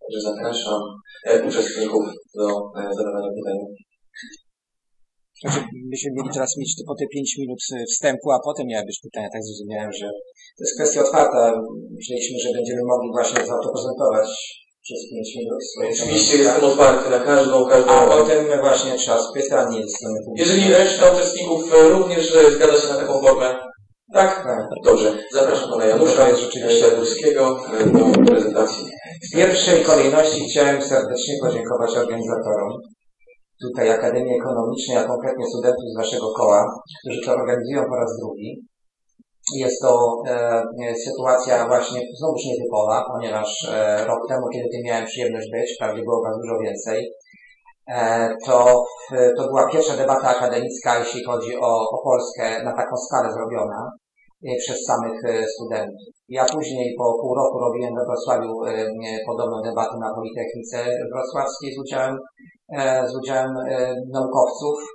Także 0.00 0.20
zapraszam 0.20 0.80
e, 1.26 1.48
uczestników 1.48 2.04
do 2.34 2.46
e, 2.78 2.94
zadawania 2.96 3.30
pytań. 3.38 3.58
Byśmy 5.90 6.10
mieli 6.16 6.30
teraz 6.34 6.50
mieć 6.58 6.70
po 6.86 6.94
te 6.94 7.06
5 7.06 7.38
minut 7.38 7.60
wstępu, 7.92 8.26
a 8.30 8.38
potem 8.44 8.66
miały 8.66 8.86
pytania. 9.02 9.28
Tak 9.32 9.44
zrozumiałem, 9.44 9.92
że 10.00 10.06
to 10.56 10.60
jest 10.64 10.74
kwestia 10.76 11.00
otwarta. 11.06 11.42
Myśleliśmy, 11.98 12.36
że 12.44 12.50
będziemy 12.56 12.82
mogli 12.92 13.08
właśnie 13.16 13.40
zaprezentować 13.46 14.28
przez 14.84 15.00
5 15.10 15.36
minut. 15.38 15.62
Oczywiście 15.92 16.36
jestem 16.36 16.64
otwarty 16.64 17.10
na 17.10 17.18
każdą, 17.18 17.66
każdą... 17.66 17.90
A 17.90 18.06
potem 18.06 18.60
właśnie 18.60 18.98
czas 18.98 19.32
pytań 19.34 19.74
jest. 19.74 19.96
Jeżeli 20.36 20.72
reszta 20.72 21.12
uczestników 21.12 21.60
e, 21.74 21.88
również 21.88 22.34
e, 22.34 22.50
zgadza 22.50 22.76
się 22.80 22.88
na 22.88 23.00
taką 23.00 23.20
formę, 23.20 23.54
tak? 24.12 24.44
Tak. 24.44 24.62
Dobrze. 24.84 25.18
Zapraszam 25.32 25.70
Pana 25.70 25.84
Janusza 25.84 26.28
jest 26.28 26.40
rzeczywiście 26.40 26.90
Górskiego 26.98 27.60
e, 27.80 27.86
do 27.86 28.24
prezentacji. 28.24 28.84
W 29.28 29.36
pierwszej 29.36 29.84
kolejności 29.84 30.48
chciałem 30.48 30.82
serdecznie 30.82 31.34
podziękować 31.42 31.96
organizatorom 31.96 32.72
tutaj 33.62 33.90
Akademii 33.90 34.36
Ekonomicznej, 34.40 34.96
a 34.96 35.04
konkretnie 35.04 35.46
studentów 35.46 35.84
z 35.94 35.96
Waszego 35.96 36.32
koła, 36.32 36.64
którzy 37.00 37.20
to 37.20 37.32
organizują 37.32 37.84
po 37.88 37.96
raz 37.96 38.10
drugi. 38.20 38.64
Jest 39.52 39.82
to 39.82 40.22
e, 40.26 40.94
sytuacja 41.04 41.66
właśnie 41.66 42.00
znowuż 42.18 42.42
nietypowa, 42.44 43.04
ponieważ 43.12 43.68
e, 43.72 44.04
rok 44.04 44.28
temu, 44.28 44.48
kiedy 44.52 44.68
ty 44.68 44.78
miałem 44.84 45.06
przyjemność 45.06 45.50
być, 45.50 45.76
prawdzie 45.78 46.02
było 46.02 46.22
Was 46.22 46.36
dużo 46.42 46.58
więcej, 46.58 47.12
e, 47.88 48.28
to, 48.46 48.84
to 49.36 49.48
była 49.48 49.70
pierwsza 49.72 49.96
debata 49.96 50.28
akademicka, 50.28 50.98
jeśli 50.98 51.24
chodzi 51.24 51.56
o, 51.56 51.88
o 51.90 52.02
Polskę 52.04 52.64
na 52.64 52.72
taką 52.76 52.96
skalę 52.96 53.32
zrobiona 53.32 53.90
e, 54.46 54.56
przez 54.58 54.84
samych 54.84 55.24
e, 55.24 55.46
studentów. 55.46 56.14
Ja 56.28 56.44
później 56.44 56.94
po 56.98 57.04
pół 57.20 57.34
roku 57.34 57.58
robiłem 57.58 57.94
we 57.94 58.04
Wrocławiu 58.04 58.64
e, 58.64 58.86
podobną 59.26 59.62
debatę 59.62 59.96
na 60.00 60.14
Politechnice 60.14 60.84
Wrocławskiej 61.12 61.74
z 61.74 61.78
udziałem, 61.78 62.16
z 63.10 63.16
udziałem 63.16 63.50
naukowców 64.12 64.78
e, 64.78 64.93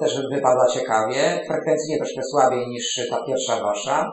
też 0.00 0.22
wypadła 0.34 0.66
ciekawie. 0.74 1.40
Frekwencyjnie 1.46 1.96
troszkę 1.96 2.22
słabiej 2.30 2.66
niż 2.68 3.00
ta 3.10 3.24
pierwsza 3.26 3.60
wasza. 3.62 4.10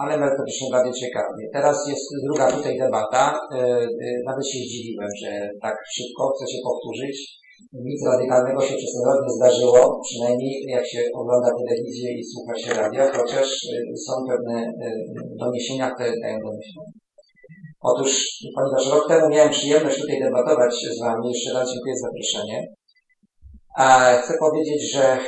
ale 0.00 0.18
merytorycznie 0.18 0.68
bardzo 0.76 0.92
ciekawie. 1.02 1.42
Teraz 1.56 1.76
jest 1.88 2.06
druga 2.26 2.52
tutaj 2.52 2.78
debata. 2.78 3.22
E, 3.32 3.58
e, 4.06 4.08
nawet 4.28 4.46
się 4.50 4.58
zdziwiłem, 4.58 5.10
że 5.22 5.30
tak 5.62 5.76
szybko 5.94 6.22
chce 6.32 6.44
się 6.52 6.58
powtórzyć. 6.68 7.16
Nic 7.72 8.00
radykalnego 8.06 8.60
się 8.60 8.74
przez 8.80 8.92
ten 8.94 9.04
rok 9.08 9.18
nie 9.26 9.34
zdarzyło, 9.38 10.00
przynajmniej 10.08 10.54
jak 10.76 10.86
się 10.86 11.00
ogląda 11.20 11.50
telewizję 11.58 12.08
i 12.18 12.24
słucha 12.30 12.54
się 12.62 12.70
radia, 12.80 13.04
chociaż 13.18 13.48
e, 13.72 13.96
są 14.06 14.12
pewne 14.30 14.56
doniesienia, 15.42 15.90
które 15.90 16.10
dają 16.22 16.38
do 16.44 16.50
myślenia. 16.58 16.92
Otóż, 17.90 18.10
ponieważ 18.56 18.84
rok 18.94 19.08
temu 19.08 19.28
miałem 19.28 19.52
przyjemność 19.56 20.00
tutaj 20.00 20.20
debatować 20.20 20.74
z 20.96 21.00
Wami, 21.04 21.28
jeszcze 21.32 21.52
raz 21.54 21.68
dziękuję 21.72 21.94
za 21.96 22.06
zaproszenie. 22.06 22.58
A 23.76 24.16
chcę 24.16 24.34
powiedzieć, 24.40 24.92
że 24.92 25.18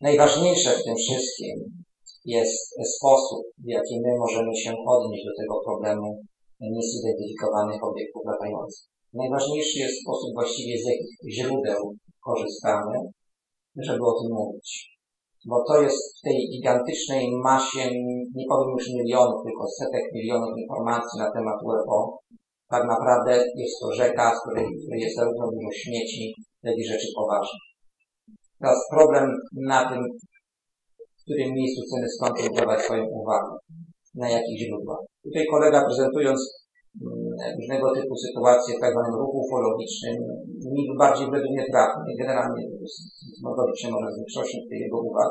najważniejsze 0.00 0.70
w 0.70 0.84
tym 0.84 0.96
wszystkim 0.96 1.56
jest 2.24 2.60
sposób, 2.96 3.42
w 3.58 3.68
jaki 3.76 4.00
my 4.04 4.10
możemy 4.18 4.56
się 4.56 4.70
odnieść 4.88 5.24
do 5.24 5.42
tego 5.42 5.54
problemu 5.64 6.08
niezidentyfikowanych 6.60 7.84
obiektów 7.84 8.22
latających. 8.30 8.84
Najważniejszy 9.12 9.78
jest 9.78 10.00
sposób 10.02 10.30
właściwie 10.34 10.74
z 10.82 10.86
jakich 10.92 11.14
źródeł 11.36 11.80
korzystamy, 12.26 12.96
żeby 13.76 14.02
o 14.10 14.14
tym 14.20 14.30
mówić. 14.40 14.68
Bo 15.50 15.64
to 15.68 15.82
jest 15.82 16.00
w 16.18 16.22
tej 16.26 16.38
gigantycznej 16.52 17.24
masie, 17.48 17.84
nie 18.38 18.46
powiem 18.48 18.70
już 18.78 18.86
milionów, 18.98 19.40
tylko 19.46 19.64
setek 19.78 20.04
milionów 20.14 20.52
informacji 20.62 21.18
na 21.18 21.32
temat 21.32 21.58
UFO, 21.68 22.18
tak 22.74 22.84
naprawdę 22.94 23.32
jest 23.62 23.76
to 23.80 23.88
rzeka, 24.02 24.24
z 24.34 24.38
której 24.42 24.66
jest 25.04 25.16
zarówno 25.16 25.44
dużo 25.54 25.70
śmieci, 25.82 26.24
jak 26.66 26.76
i 26.78 26.84
rzeczy 26.92 27.08
poważnych. 27.18 27.64
Teraz 28.60 28.78
problem 28.94 29.24
na 29.72 29.80
tym, 29.90 30.00
w 31.18 31.22
którym 31.24 31.50
miejscu 31.58 31.80
chcemy 31.84 32.06
skoncentrować 32.16 32.80
swoją 32.82 33.04
uwagę, 33.20 33.52
na 34.22 34.28
jakich 34.36 34.58
źródłach. 34.62 35.02
Tutaj 35.24 35.44
kolega 35.54 35.78
prezentując 35.88 36.40
mm, 37.02 37.56
różnego 37.58 37.86
typu 37.96 38.14
sytuacje 38.26 38.70
w 38.74 38.80
tak 38.82 38.92
zwanym 38.92 39.14
ruchu 39.20 39.36
ufologicznym, 39.44 40.16
mi 40.74 40.82
bardziej 41.02 41.26
według 41.30 41.52
mnie 41.52 41.66
trafny, 41.72 42.10
generalnie 42.22 42.62
zgodzić 43.38 43.80
się 43.80 43.88
może 43.90 44.08
z 44.12 44.18
większością 44.18 44.58
tych 44.68 44.80
jego 44.86 44.98
uwag, 45.10 45.30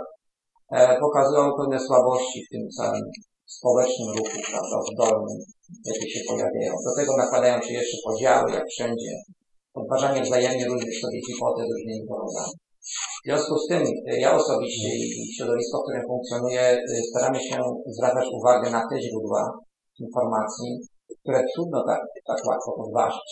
e, 0.75 0.99
pokazywał 1.05 1.57
pewne 1.59 1.77
słabości 1.87 2.39
w 2.45 2.49
tym 2.53 2.63
całym 2.77 3.03
społecznym 3.57 4.09
ruchu, 4.17 4.37
prawda, 4.51 4.77
w 4.87 4.91
dolnym, 5.01 5.39
jakie 5.89 6.07
się 6.13 6.21
pojawiają. 6.29 6.71
Do 6.87 6.91
tego 6.99 7.11
nakładają 7.17 7.55
się 7.61 7.73
jeszcze 7.73 7.97
podziały, 8.07 8.51
jak 8.51 8.67
wszędzie, 8.73 9.11
podważanie 9.73 10.21
wzajemnie 10.21 10.65
różnych 10.71 10.95
sobie 11.01 11.19
hipotez 11.27 11.67
różnymi 11.73 12.03
dowodami. 12.09 12.55
W 13.21 13.25
związku 13.25 13.53
z 13.63 13.67
tym 13.71 13.83
y, 14.11 14.19
ja 14.25 14.29
osobiście 14.41 14.89
i 14.97 15.33
środowisko, 15.35 15.75
w 15.77 15.83
którym 15.83 16.03
funkcjonuję, 16.07 16.63
y, 16.73 17.01
staramy 17.09 17.39
się 17.47 17.57
zwracać 17.95 18.27
uwagę 18.39 18.67
na 18.71 18.81
te 18.89 18.95
źródła 19.01 19.43
informacji, 20.05 20.69
które 21.21 21.39
trudno 21.53 21.79
tak, 21.87 22.01
tak 22.27 22.39
łatwo 22.47 22.71
podważyć, 22.81 23.29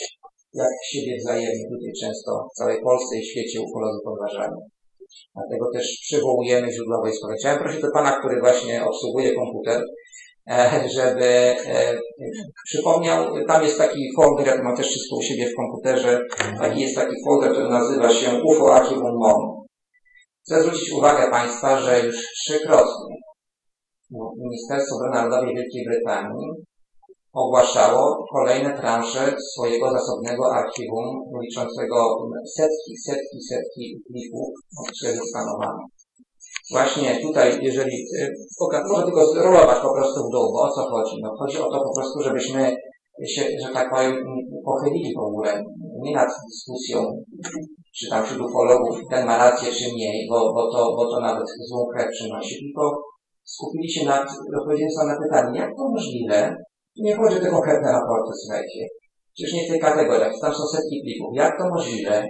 jak 0.54 0.74
siebie 0.92 1.14
wzajemnie 1.20 1.66
tutaj 1.74 1.94
często 2.02 2.32
w 2.52 2.58
całej 2.60 2.78
Polsce 2.88 3.18
i 3.18 3.26
świecie 3.26 3.62
ufolodzy 3.62 4.00
podważają. 4.04 4.56
Dlatego 5.36 5.66
też 5.74 5.86
przywołujemy 6.02 6.72
źródła 6.74 6.98
wojskowe. 6.98 7.34
Chciałem 7.40 7.60
prosić 7.60 7.82
do 7.82 7.92
Pana, 7.94 8.12
który 8.20 8.40
właśnie 8.40 8.86
obsługuje 8.86 9.36
komputer, 9.36 9.82
żeby 10.90 11.26
e, 11.26 11.98
przypomniał, 12.66 13.46
tam 13.48 13.64
jest 13.64 13.78
taki 13.78 14.00
folder, 14.16 14.48
ja 14.48 14.64
mam 14.64 14.76
też 14.76 14.88
wszystko 14.88 15.16
u 15.16 15.22
siebie 15.22 15.50
w 15.50 15.56
komputerze, 15.56 16.22
taki 16.60 16.82
jest 16.82 16.96
taki 16.96 17.16
folder, 17.26 17.52
który 17.52 17.70
nazywa 17.70 18.10
się 18.10 18.42
UFO 18.44 18.76
Archiwum 18.76 19.18
MON. 19.20 19.66
Chcę 20.46 20.62
zwrócić 20.62 20.92
uwagę 20.92 21.32
Państwa, 21.32 21.80
że 21.80 22.00
już 22.06 22.16
trzykrotnie 22.46 23.16
Ministerstwo 24.38 24.96
Obrony 24.96 25.16
Narodowej 25.16 25.56
Wielkiej 25.56 25.86
Brytanii 25.86 26.48
ogłaszało 27.34 28.26
kolejne 28.34 28.78
transze 28.78 29.36
swojego 29.54 29.92
zasobnego 29.92 30.54
archiwum 30.56 31.06
liczącego 31.44 32.18
setki, 32.56 32.98
setki, 33.06 33.38
setki 33.50 34.02
plików, 34.08 34.48
które 34.98 35.16
zostanowane. 35.16 35.84
Właśnie 36.72 37.22
tutaj, 37.22 37.60
jeżeli, 37.62 37.96
y, 38.22 38.36
może 38.90 39.04
tylko 39.06 39.26
zrolować 39.26 39.80
po 39.80 39.94
prostu 39.94 40.20
w 40.20 40.32
dół, 40.32 40.54
bo 40.54 40.60
o 40.62 40.72
co 40.72 40.82
chodzi? 40.82 41.16
No 41.22 41.30
chodzi 41.40 41.58
o 41.58 41.70
to 41.72 41.84
po 41.84 41.94
prostu, 41.96 42.22
żebyśmy 42.22 42.76
się, 43.28 43.42
że 43.62 43.74
tak 43.74 43.90
powiem, 43.90 44.16
pochylili 44.66 45.14
w 45.16 45.20
ogóle, 45.20 45.64
nie 46.02 46.16
nad 46.16 46.30
dyskusją 46.50 47.24
czy 48.00 48.10
tam 48.10 48.26
wśród 48.26 48.42
ufologów 48.50 48.96
ten 49.12 49.26
ma 49.26 49.38
rację, 49.38 49.68
czy 49.72 49.94
mniej, 49.94 50.28
bo, 50.30 50.54
bo, 50.54 50.72
to, 50.72 50.96
bo 50.98 51.04
to 51.12 51.20
nawet 51.20 51.48
złą 51.70 51.86
krew 51.94 52.10
przynosi, 52.12 52.56
tylko 52.60 52.84
skupili 53.44 53.90
się 53.92 54.06
nad 54.06 54.28
odpowiedzią 54.60 54.86
na 55.08 55.18
pytanie, 55.24 55.60
jak 55.60 55.72
to 55.78 55.90
możliwe, 55.90 56.56
nie 56.98 57.16
chodzi 57.16 57.38
o 57.38 57.40
te 57.40 57.50
konkretne 57.50 57.92
raporty, 57.92 58.32
słuchajcie, 58.42 58.82
przecież 59.34 59.54
nie 59.54 59.66
w 59.66 59.70
tej 59.72 59.80
kategorii, 59.80 60.42
tam 60.42 60.54
są 60.54 60.64
setki 60.64 61.02
plików, 61.04 61.32
jak 61.34 61.58
to 61.60 61.70
możliwe, 61.70 62.24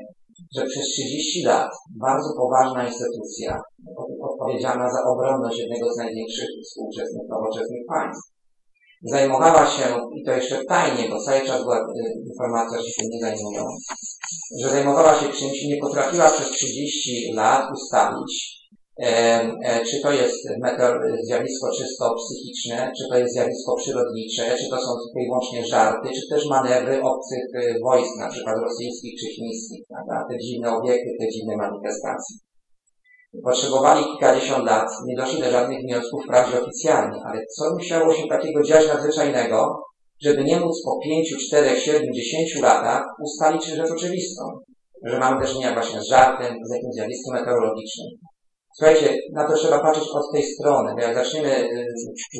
że 0.55 0.65
przez 0.65 0.83
30 0.83 1.43
lat 1.43 1.71
bardzo 1.99 2.29
poważna 2.37 2.87
instytucja 2.87 3.61
odpowiedzialna 4.21 4.89
za 4.93 5.03
obronność 5.03 5.59
jednego 5.59 5.93
z 5.93 5.97
największych 5.97 6.49
współczesnych, 6.63 7.27
nowoczesnych 7.29 7.85
państw, 7.87 8.31
zajmowała 9.03 9.67
się, 9.67 9.83
i 10.15 10.23
to 10.23 10.31
jeszcze 10.31 10.65
tajnie, 10.65 11.09
bo 11.09 11.21
cały 11.21 11.41
czas 11.41 11.63
była 11.63 11.77
y, 11.77 11.83
informacja, 12.29 12.81
że 12.81 12.89
się 12.89 13.07
nie 13.09 13.19
zajmują, 13.21 13.65
że 14.61 14.69
zajmowała 14.69 15.19
się 15.19 15.25
czymś 15.25 15.63
i 15.63 15.67
nie 15.67 15.81
potrafiła 15.81 16.29
przez 16.29 16.49
30 16.49 17.33
lat 17.35 17.71
ustalić, 17.73 18.31
e, 18.33 18.68
e, 18.68 18.68
czy 19.89 20.01
to 20.03 20.11
jest 20.11 20.39
meteor, 20.61 20.95
zjawisko 21.23 21.67
czysto 21.77 22.15
psychiczne, 22.19 22.91
czy 22.97 23.03
to 23.09 23.17
jest 23.17 23.33
zjawisko 23.33 23.75
przyrodnicze, 23.75 24.43
czy 24.59 24.69
to 24.69 24.77
są 24.77 24.91
tylko 25.01 25.19
i 25.19 25.25
wyłącznie 25.25 25.65
żarty, 25.65 26.09
czy 26.15 26.23
też 26.29 26.45
manewry 26.49 27.01
obcych 27.01 27.45
e, 27.55 27.79
wojsk, 27.83 28.13
na 28.19 28.29
przykład 28.29 28.55
rosyjskich 28.63 29.13
czy 29.19 29.27
chińskich, 29.35 29.81
prawda? 29.87 30.25
te 30.29 30.37
dziwne 30.37 30.77
obiekty, 30.77 31.09
te 31.19 31.27
dziwne 31.33 31.57
manifestacje. 31.57 32.35
Potrzebowali 33.43 34.05
kilkadziesiąt 34.05 34.65
lat, 34.65 34.89
nie 35.07 35.15
doszli 35.15 35.41
do 35.41 35.51
żadnych 35.51 35.79
wniosków 35.81 36.23
wprawdzie 36.23 36.61
oficjalnie, 36.61 37.19
ale 37.25 37.39
co 37.57 37.75
musiało 37.75 38.13
się 38.13 38.27
takiego 38.27 38.63
dziać 38.63 38.87
nadzwyczajnego, 38.87 39.83
żeby 40.21 40.43
nie 40.43 40.59
móc 40.59 40.75
po 40.85 40.99
pięciu, 41.03 41.35
czterech, 41.47 41.79
siedmiu, 41.79 42.13
dziesięciu 42.13 42.61
latach 42.61 43.03
ustalić 43.23 43.65
rzecz 43.65 43.91
oczywistą, 43.91 44.43
że 45.05 45.19
mamy 45.19 45.41
do 45.41 45.47
czynienia 45.47 45.73
właśnie 45.73 46.01
z 46.01 46.09
żartem, 46.09 46.55
z 46.63 46.73
jakimś 46.73 46.93
zjawiskiem 46.93 47.33
meteorologicznym. 47.33 48.07
Słuchajcie, 48.79 49.17
na 49.33 49.47
to 49.47 49.53
trzeba 49.53 49.79
patrzeć 49.79 50.07
od 50.13 50.31
tej 50.33 50.43
strony, 50.43 50.93
bo 50.95 51.01
jak 51.01 51.15
zaczniemy 51.15 51.49
y, 51.49 51.85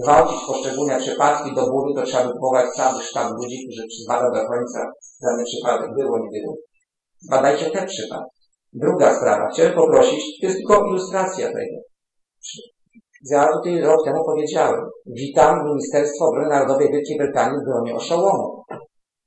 gwałcić 0.03 0.39
poszczególne 0.47 0.99
przypadki 0.99 1.55
do 1.55 1.61
bólu, 1.71 1.93
to 1.95 2.03
trzeba 2.03 2.33
wywołać 2.33 2.65
cały 2.75 3.01
sztab 3.03 3.31
ludzi, 3.37 3.57
którzy 3.65 3.83
zbada 4.03 4.27
do 4.31 4.47
końca 4.47 4.79
dany 5.23 5.43
przypadek 5.43 5.89
było, 5.97 6.17
nie 6.19 6.39
było. 6.39 6.55
Badajcie 7.29 7.65
te 7.71 7.85
przypadki. 7.85 8.39
Druga 8.73 9.15
sprawa. 9.17 9.49
Chciałem 9.53 9.73
poprosić, 9.73 10.23
to 10.41 10.47
jest 10.47 10.57
tylko 10.57 10.85
ilustracja 10.87 11.47
tego. 11.47 11.77
Ja 13.31 13.47
tutaj 13.53 13.81
rok 13.81 14.05
temu 14.05 14.23
powiedziałem, 14.25 14.81
witam 15.05 15.65
Ministerstwo 15.65 16.25
Obrony 16.25 16.49
Narodowej 16.49 16.91
Wielkiej 16.91 17.17
Brytanii 17.17 17.59
w 17.59 17.65
gronie 17.65 17.95
oszołomów. 17.95 18.65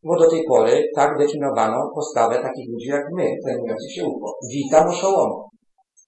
Bo 0.02 0.18
do 0.18 0.30
tej 0.30 0.44
pory 0.48 0.84
tak 0.96 1.18
definiowano 1.18 1.90
postawę 1.94 2.34
takich 2.34 2.68
ludzi 2.72 2.88
jak 2.88 3.04
my, 3.16 3.34
zajmujących 3.44 3.94
się 3.94 4.04
UFO. 4.04 4.32
Witam 4.52 4.88
oszołomów. 4.88 5.51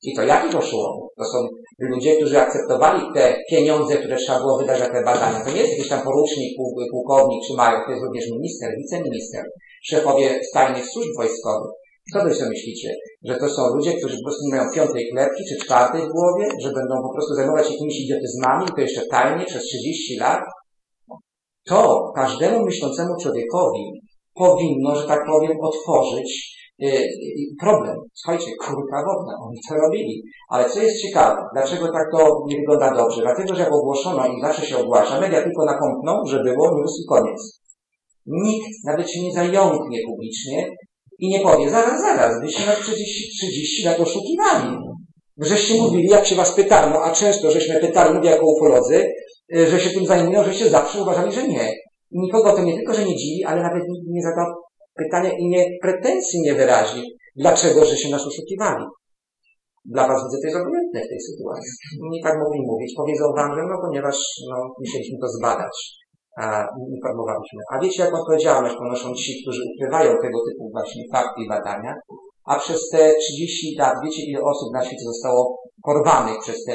I 0.05 0.15
to 0.17 0.23
jakich 0.23 0.57
oszołomów? 0.57 1.09
To 1.19 1.25
są 1.25 1.39
ludzie, 1.79 2.17
którzy 2.17 2.41
akceptowali 2.41 3.03
te 3.15 3.37
pieniądze, 3.51 3.97
które 3.97 4.17
trzeba 4.17 4.39
było 4.39 4.59
wydać 4.59 4.79
za 4.79 4.87
te 4.87 5.05
badania. 5.05 5.45
To 5.45 5.51
nie 5.51 5.61
jest 5.61 5.73
jakiś 5.73 5.89
tam 5.89 6.03
porucznik, 6.03 6.51
pułkownik 6.91 7.41
czy 7.47 7.55
major, 7.55 7.81
to 7.85 7.91
jest 7.91 8.05
również 8.05 8.25
minister, 8.31 8.69
wiceminister, 8.79 9.43
szefowie 9.83 10.41
stajnych 10.51 10.87
służb 10.87 11.11
wojskowych. 11.17 11.73
Co 12.13 12.25
wy 12.25 12.35
sobie 12.35 12.51
myślicie? 12.51 12.95
Że 13.25 13.37
to 13.37 13.49
są 13.49 13.63
ludzie, 13.75 13.93
którzy 13.99 14.17
po 14.17 14.23
prostu 14.25 14.43
nie 14.45 14.55
mają 14.57 14.71
piątej 14.75 15.11
klepki 15.13 15.43
czy 15.49 15.65
czwartej 15.65 16.03
w 16.03 16.13
głowie, 16.13 16.49
że 16.63 16.73
będą 16.73 16.95
po 17.03 17.13
prostu 17.15 17.35
zajmować 17.35 17.67
się 17.67 17.73
jakimiś 17.73 18.01
idiotyzmami, 18.01 18.67
to 18.67 18.81
jeszcze 18.81 19.07
tajnie 19.11 19.45
przez 19.45 19.63
30 19.63 20.17
lat? 20.17 20.41
To 21.67 22.13
każdemu 22.17 22.65
myślącemu 22.65 23.15
człowiekowi 23.23 23.85
powinno, 24.35 24.95
że 24.97 25.07
tak 25.07 25.21
powiem, 25.27 25.53
otworzyć 25.61 26.54
problem. 27.61 27.97
Słuchajcie, 28.15 28.51
kurka 28.61 29.05
wodna, 29.07 29.35
oni 29.47 29.59
to 29.69 29.75
robili. 29.75 30.23
Ale 30.49 30.71
co 30.71 30.83
jest 30.83 31.03
ciekawe, 31.03 31.43
dlaczego 31.55 31.93
tak 31.93 32.07
to 32.13 32.43
nie 32.49 32.57
wygląda 32.57 32.95
dobrze? 32.95 33.21
Dlatego, 33.23 33.55
że 33.55 33.63
jak 33.63 33.73
ogłoszono 33.73 34.27
i 34.27 34.41
zawsze 34.41 34.67
się 34.67 34.77
ogłasza, 34.79 35.21
media 35.21 35.43
tylko 35.43 35.65
nakąpną, 35.65 36.13
że 36.27 36.43
było 36.45 36.79
news 36.79 37.01
i 37.03 37.09
koniec. 37.09 37.61
Nikt 38.27 38.69
nawet 38.85 39.11
się 39.11 39.23
nie 39.23 39.33
zająknie 39.33 39.99
publicznie 40.07 40.69
i 41.19 41.29
nie 41.29 41.41
powie, 41.41 41.71
zaraz, 41.71 42.01
zaraz, 42.01 42.41
byście 42.41 42.67
nas 42.67 42.79
30, 42.79 43.29
30 43.39 43.85
lat 43.85 44.01
oszukiwali. 44.01 44.77
Żeście 45.39 45.75
mówili, 45.83 46.09
jak 46.09 46.27
się 46.27 46.35
was 46.35 46.53
pytano, 46.53 47.03
a 47.03 47.11
często 47.13 47.51
żeśmy 47.51 47.81
pytali, 47.81 48.15
mówię 48.15 48.31
jako 48.31 48.47
ufolodzy, 48.47 49.05
y, 49.57 49.67
że 49.67 49.81
się 49.81 49.91
tym 49.91 50.07
zajmują, 50.07 50.45
żeście 50.45 50.71
zawsze 50.71 51.03
uważali, 51.03 51.33
że 51.33 51.49
nie. 51.49 51.73
I 52.11 52.19
nikogo 52.19 52.53
to 52.53 52.63
nie 52.63 52.75
tylko, 52.75 52.95
że 52.95 53.05
nie 53.05 53.17
dziwi, 53.17 53.45
ale 53.45 53.63
nawet 53.63 53.83
nikt 53.89 54.07
nie 54.09 54.23
zadał 54.23 54.47
pytania 55.03 55.33
i 55.39 55.45
nie 55.49 55.65
pretensji 55.83 56.41
nie 56.41 56.55
wyrazi, 56.55 57.03
dlaczego, 57.37 57.85
że 57.85 57.97
się 57.97 58.09
nas 58.11 58.27
oszukiwali. 58.27 58.85
Dla 59.85 60.09
Was 60.09 60.21
widzę, 60.25 60.37
to 60.41 60.47
jest 60.47 60.61
obojętne 60.63 61.01
w 61.05 61.11
tej 61.13 61.21
sytuacji. 61.29 61.71
Nie 62.13 62.23
tak 62.27 62.37
mogli 62.43 62.61
mówić. 62.71 62.91
Powiedzą 62.97 63.25
Wam, 63.37 63.51
że 63.57 63.63
no 63.71 63.77
ponieważ 63.85 64.17
no, 64.51 64.57
musieliśmy 64.83 65.17
to 65.23 65.29
zbadać. 65.29 65.77
A 66.43 66.45
informowaliśmy. 66.97 67.61
A 67.73 67.75
wiecie, 67.83 68.03
jak 68.03 68.15
odpowiedzialność 68.15 68.77
ponoszą 68.77 69.15
ci, 69.15 69.43
którzy 69.43 69.63
ukrywają 69.71 70.11
tego 70.25 70.39
typu 70.49 70.63
właśnie 70.77 71.03
fakty 71.13 71.39
i 71.43 71.49
badania, 71.49 71.93
a 72.51 72.59
przez 72.59 72.81
te 72.93 73.13
30 73.21 73.77
lat, 73.79 73.95
wiecie 74.05 74.23
ile 74.31 74.41
osób 74.53 74.69
na 74.73 74.85
świecie 74.85 75.05
zostało 75.13 75.41
porwanych 75.89 76.39
przez 76.45 76.65
te 76.65 76.75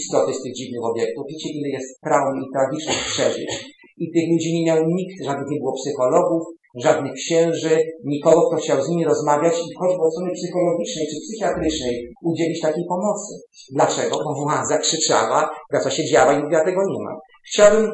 istoty 0.00 0.34
z 0.34 0.42
tych 0.42 0.54
dziwnych 0.54 0.84
obiektów, 0.90 1.24
wiecie 1.30 1.48
ile 1.58 1.68
jest 1.76 2.00
traum 2.04 2.34
i 2.42 2.52
tragicznych 2.54 3.04
przeżyć. 3.12 3.50
I 3.96 4.12
tych 4.14 4.26
ludzi 4.32 4.54
nie 4.54 4.64
miał 4.66 4.78
nikt, 4.98 5.24
żadnych 5.24 5.50
nie 5.50 5.60
było 5.62 5.74
psychologów, 5.80 6.42
żadnych 6.82 7.12
księży, 7.12 7.78
nikogo, 8.04 8.48
kto 8.48 8.56
chciał 8.56 8.82
z 8.82 8.88
nimi 8.88 9.04
rozmawiać 9.04 9.54
i 9.54 9.74
choćby 9.78 10.02
od 10.02 10.12
strony 10.12 10.32
psychologicznej 10.34 11.06
czy 11.06 11.16
psychiatrycznej 11.24 12.08
udzielić 12.22 12.60
takiej 12.60 12.84
pomocy. 12.88 13.32
Dlaczego? 13.72 14.16
Bo 14.24 14.42
władza 14.42 14.78
krzyczała, 14.78 15.50
praca 15.70 15.90
się 15.90 16.04
działa 16.04 16.32
i 16.32 16.42
mówiła, 16.42 16.64
tego 16.64 16.80
nie 16.86 17.04
ma. 17.04 17.10
Chciałbym 17.48 17.90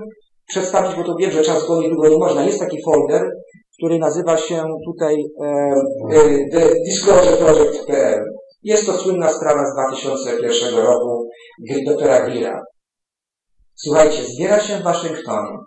przedstawić, 0.47 0.97
bo 0.97 1.05
to 1.05 1.15
wiem, 1.19 1.31
że 1.31 1.43
czas 1.43 1.67
go 1.67 1.83
niedługo 1.83 2.09
nie 2.09 2.19
można. 2.19 2.45
Jest 2.45 2.61
taki 2.61 2.83
folder, 2.83 3.31
który 3.79 3.99
nazywa 3.99 4.37
się 4.37 4.65
tutaj 4.87 5.17
e, 5.43 5.47
e, 6.13 6.49
The 6.53 6.75
Disclosure 6.87 7.37
Project.pl. 7.37 8.25
Jest 8.63 8.87
to 8.87 8.93
słynna 8.93 9.29
sprawa 9.29 9.65
z 9.67 9.73
2001 9.75 10.75
roku 10.75 11.29
doktora 11.87 12.21
Greera. 12.21 12.61
Słuchajcie, 13.75 14.23
zbiera 14.25 14.61
się 14.61 14.77
w 14.77 14.83
Waszyngtonie 14.83 15.59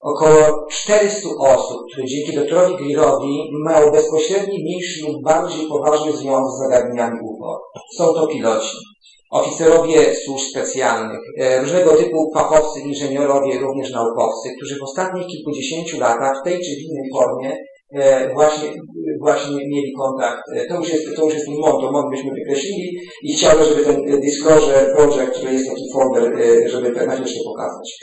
około 0.00 0.66
400 0.70 1.28
osób, 1.38 1.78
które 1.92 2.06
dzięki 2.06 2.36
doktorowi 2.36 2.76
Greerowi 2.76 3.50
mają 3.64 3.90
bezpośredni, 3.90 4.62
mniejszy 4.62 5.06
lub 5.06 5.22
bardziej 5.22 5.68
poważny 5.68 6.12
związek 6.12 6.52
z 6.56 6.58
zagadnieniami 6.58 7.18
UFO. 7.22 7.60
Są 7.96 8.14
to 8.14 8.26
piloci, 8.26 8.76
oficerowie 9.30 10.14
służb 10.14 10.44
specjalnych, 10.50 11.20
e, 11.38 11.60
różnego 11.60 11.96
typu 11.96 12.30
fachowcy, 12.34 12.80
inżynierowie, 12.80 13.58
również 13.58 13.90
naukowcy, 13.90 14.48
którzy 14.56 14.78
w 14.78 14.82
ostatnich 14.82 15.26
kilkudziesięciu 15.26 16.00
latach 16.00 16.40
w 16.40 16.44
tej 16.44 16.54
czy 16.54 16.70
w 16.70 16.90
innej 16.90 17.10
formie 17.16 17.56
e, 17.92 18.34
właśnie, 18.34 18.68
właśnie 19.20 19.56
mieli 19.56 19.92
kontakt. 19.98 20.42
E, 20.54 20.66
to 20.68 20.74
już 20.74 20.92
jest, 20.92 21.16
to 21.16 21.24
już 21.24 21.34
jest 21.34 21.48
MON, 21.48 21.80
to 21.80 21.92
MON 21.92 22.10
byśmy 22.10 22.30
wykreślili 22.30 22.98
i 23.22 23.32
chciałbym, 23.32 23.64
żeby 23.64 23.84
ten 23.84 24.20
Disclosure 24.20 24.94
Project, 24.96 25.38
który 25.38 25.52
jest 25.52 25.68
taki 25.68 25.84
folder, 25.92 26.32
żeby 26.66 26.90
na 27.06 27.14
chwilę 27.14 27.40
pokazać. 27.44 27.98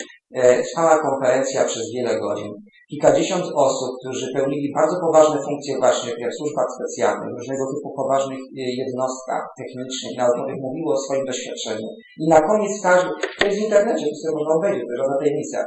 Trwała 0.72 1.00
konferencja 1.00 1.66
przez 1.66 1.84
wiele 1.96 2.20
godzin 2.20 2.52
kilkadziesiąt 2.90 3.46
osób, 3.56 3.90
którzy 4.00 4.34
pełnili 4.34 4.74
bardzo 4.80 4.96
poważne 5.06 5.38
funkcje 5.48 5.78
właśnie 5.78 6.12
w 6.32 6.38
służbach 6.40 6.68
specjalnych, 6.76 7.30
różnego 7.40 7.64
typu 7.74 7.90
poważnych 8.00 8.40
y, 8.40 8.62
jednostkach 8.82 9.44
technicznych, 9.60 10.18
naukowych, 10.18 10.56
mówiło 10.62 10.94
o 10.94 11.04
swoim 11.06 11.26
doświadczeniu. 11.26 11.88
I 12.24 12.26
na 12.30 12.42
koniec 12.50 12.74
każdy, 12.84 13.10
to 13.40 13.46
jest 13.46 13.60
w 13.60 13.64
internecie, 13.64 14.06
to 14.10 14.16
sobie 14.16 14.36
można 14.38 14.54
obejrzeć, 14.56 14.84
to 14.86 14.92
jest 14.92 15.02
żadna 15.02 15.18
tajemnica. 15.20 15.60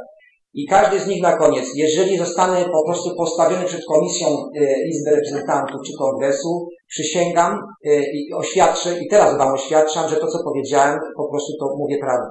I 0.53 0.67
każdy 0.67 0.99
z 0.99 1.07
nich 1.07 1.21
na 1.21 1.37
koniec, 1.37 1.65
jeżeli 1.75 2.17
zostanę 2.17 2.65
po 2.77 2.81
prostu 2.87 3.09
postawiony 3.17 3.65
przed 3.65 3.85
komisją 3.93 4.27
y, 4.27 4.87
Izby 4.89 5.09
Reprezentantów 5.15 5.81
czy 5.85 5.93
Kongresu, 5.97 6.67
przysięgam 6.87 7.59
i 8.13 8.33
oświadczę, 8.33 8.99
i 9.03 9.07
teraz 9.07 9.37
wam 9.37 9.53
oświadczam, 9.53 10.09
że 10.09 10.15
to, 10.15 10.27
co 10.27 10.43
powiedziałem, 10.43 10.99
po 11.17 11.29
prostu 11.29 11.51
to 11.59 11.65
mówię 11.77 11.97
prawdę. 12.01 12.29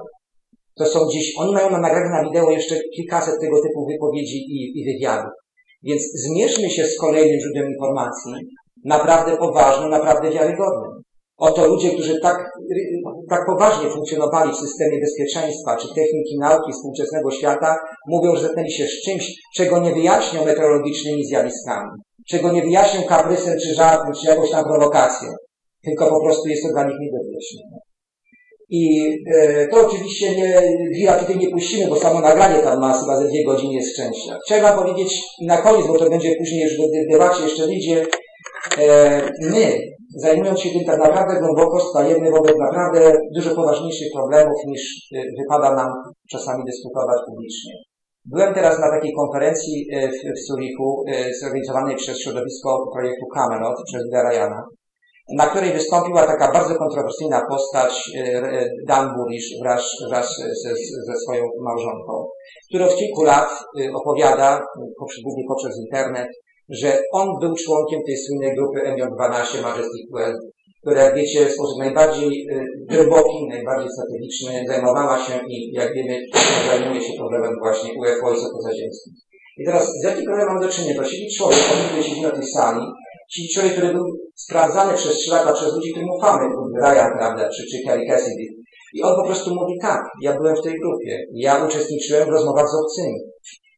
To 0.79 0.85
są 0.85 0.99
gdzieś, 1.05 1.33
oni 1.37 1.53
mają 1.53 1.69
na 1.69 1.79
nagraniu 1.79 2.09
na 2.09 2.23
wideo 2.23 2.51
jeszcze 2.51 2.75
kilkaset 2.95 3.35
tego 3.41 3.61
typu 3.61 3.87
wypowiedzi 3.91 4.37
i, 4.37 4.79
i 4.79 4.85
wywiadów. 4.85 5.31
Więc 5.83 6.01
zmierzmy 6.25 6.69
się 6.69 6.83
z 6.87 6.97
kolejnym 6.97 7.39
źródłem 7.39 7.71
informacji, 7.71 8.33
naprawdę 8.85 9.37
poważnym, 9.37 9.89
naprawdę 9.89 10.31
wiarygodnym. 10.31 10.91
Oto 11.37 11.67
ludzie, 11.67 11.89
którzy 11.91 12.19
tak, 12.19 12.37
tak 13.29 13.45
poważnie 13.45 13.89
funkcjonowali 13.89 14.51
w 14.51 14.55
systemie 14.55 14.99
bezpieczeństwa 14.99 15.77
czy 15.77 15.87
techniki 15.87 16.37
nauki 16.39 16.71
współczesnego 16.73 17.31
świata, 17.31 17.75
mówią, 18.07 18.35
że 18.35 18.41
zetknęli 18.41 18.71
się 18.71 18.85
z 18.85 19.01
czymś, 19.05 19.33
czego 19.55 19.79
nie 19.79 19.93
wyjaśnią 19.93 20.45
meteorologicznymi 20.45 21.25
zjawiskami, 21.25 21.89
czego 22.29 22.51
nie 22.51 22.61
wyjaśnią 22.61 23.03
kaprysem 23.03 23.53
czy 23.63 23.73
żartem, 23.73 24.13
czy 24.13 24.27
jakąś 24.27 24.51
tam 24.51 24.63
prowokacją, 24.63 25.29
tylko 25.83 26.09
po 26.09 26.23
prostu 26.23 26.49
jest 26.49 26.63
to 26.63 26.69
dla 26.69 26.83
nich 26.83 26.99
nie 27.01 27.11
do 27.11 27.23
wyjaśnienia. 27.23 27.78
I 28.69 29.13
e, 29.35 29.67
to 29.67 29.87
oczywiście 29.87 30.35
nie, 30.35 30.61
Gira 30.95 31.13
tutaj 31.13 31.37
nie 31.37 31.49
puścimy, 31.49 31.89
bo 31.89 31.95
samo 31.95 32.19
nagranie 32.19 32.59
tam 32.59 32.79
ma 32.79 32.99
chyba 32.99 33.17
ze 33.17 33.27
dwie 33.27 33.45
godziny 33.45 33.73
jest 33.73 33.93
szczęścia. 33.93 34.37
Trzeba 34.47 34.77
powiedzieć 34.77 35.21
na 35.47 35.57
koniec, 35.57 35.87
bo 35.87 35.97
to 35.97 36.09
będzie 36.09 36.35
później 36.39 36.63
już 36.63 36.73
w 36.73 37.11
debacie 37.11 37.43
jeszcze 37.43 37.67
wyjdzie, 37.67 38.05
e, 38.77 39.21
my, 39.41 39.79
zajmując 40.17 40.59
się 40.59 40.69
tym 40.69 40.85
tak 40.85 40.99
naprawdę 40.99 41.39
głęboko, 41.39 41.79
stajemy 41.79 42.31
wobec 42.31 42.55
naprawdę 42.57 43.17
dużo 43.35 43.55
poważniejszych 43.55 44.07
problemów 44.15 44.59
niż 44.67 44.81
e, 45.15 45.21
wypada 45.39 45.75
nam 45.75 45.89
czasami 46.31 46.63
dyskutować 46.65 47.19
publicznie. 47.27 47.73
Byłem 48.25 48.53
teraz 48.53 48.79
na 48.79 48.89
takiej 48.91 49.13
konferencji 49.13 49.85
w, 49.91 50.37
w 50.37 50.51
e, 51.09 51.33
zorganizowanej 51.41 51.95
przez 51.95 52.21
środowisko 52.21 52.91
projektu 52.93 53.25
Camelot, 53.35 53.77
przez 53.85 54.03
Garayana 54.11 54.63
na 55.37 55.45
której 55.49 55.73
wystąpiła 55.73 56.27
taka 56.27 56.51
bardzo 56.51 56.75
kontrowersyjna 56.75 57.41
postać 57.49 58.11
e, 58.15 58.21
e, 58.21 58.69
Dan 58.87 59.15
Burisz 59.15 59.49
wraz, 59.61 59.83
wraz 60.09 60.27
ze, 60.63 60.75
ze 61.07 61.15
swoją 61.23 61.43
małżonką, 61.61 62.27
który 62.69 62.85
od 62.85 62.95
kilku 62.95 63.23
lat 63.23 63.49
e, 63.79 63.91
opowiada, 63.93 64.65
głównie 65.23 65.43
poprzez 65.47 65.77
internet, 65.77 66.27
że 66.69 66.97
on 67.13 67.27
był 67.41 67.55
członkiem 67.55 67.99
tej 68.05 68.17
słynnej 68.17 68.55
grupy 68.55 68.79
MJ12 68.79 69.61
Majestic 69.61 70.11
Well, 70.13 70.35
która, 70.81 71.03
jak 71.03 71.15
wiecie, 71.15 71.45
w 71.45 71.51
sposób 71.51 71.77
najbardziej 71.79 72.47
głęboki, 72.89 73.47
najbardziej 73.49 73.89
strategiczny 73.91 74.65
zajmowała 74.67 75.17
się 75.25 75.33
i, 75.47 75.71
jak 75.73 75.93
wiemy, 75.93 76.19
zajmuje 76.67 77.01
się 77.01 77.13
problemem 77.17 77.53
właśnie 77.59 77.89
UFO 77.93 78.33
i 78.33 78.51
pozaziemskich. 78.57 79.13
I 79.57 79.65
teraz, 79.65 79.87
z 80.01 80.03
jakim 80.03 80.25
problemem 80.25 80.53
mam 80.53 80.63
do 80.63 80.69
czynienia? 80.69 81.01
To 81.01 81.05
siedzi 81.05 81.37
człowiek, 81.37 81.59
który 81.59 82.03
siedzi 82.03 82.21
na 82.21 82.31
tej 82.31 82.47
sali, 82.47 82.81
Czyli 83.33 83.49
człowiek, 83.53 83.71
który 83.73 83.93
był 83.93 84.05
sprawdzany 84.45 84.93
przez 84.93 85.17
trzy 85.17 85.31
lata 85.31 85.53
przez 85.53 85.73
ludzi, 85.73 85.91
którym 85.91 86.09
ufamy, 86.09 86.45
Ryan, 86.83 87.11
prawda, 87.17 87.49
czy, 87.49 87.63
czy 87.71 87.87
Kelly 87.87 88.05
Cassidy. 88.07 88.45
I 88.93 89.03
on 89.03 89.15
po 89.15 89.25
prostu 89.27 89.55
mówi 89.55 89.73
tak, 89.81 90.01
ja 90.21 90.37
byłem 90.37 90.55
w 90.55 90.61
tej 90.61 90.73
grupie, 90.79 91.25
ja 91.33 91.65
uczestniczyłem 91.65 92.25
w 92.25 92.31
rozmowach 92.31 92.67
z 92.69 92.75
obcymi. 92.75 93.19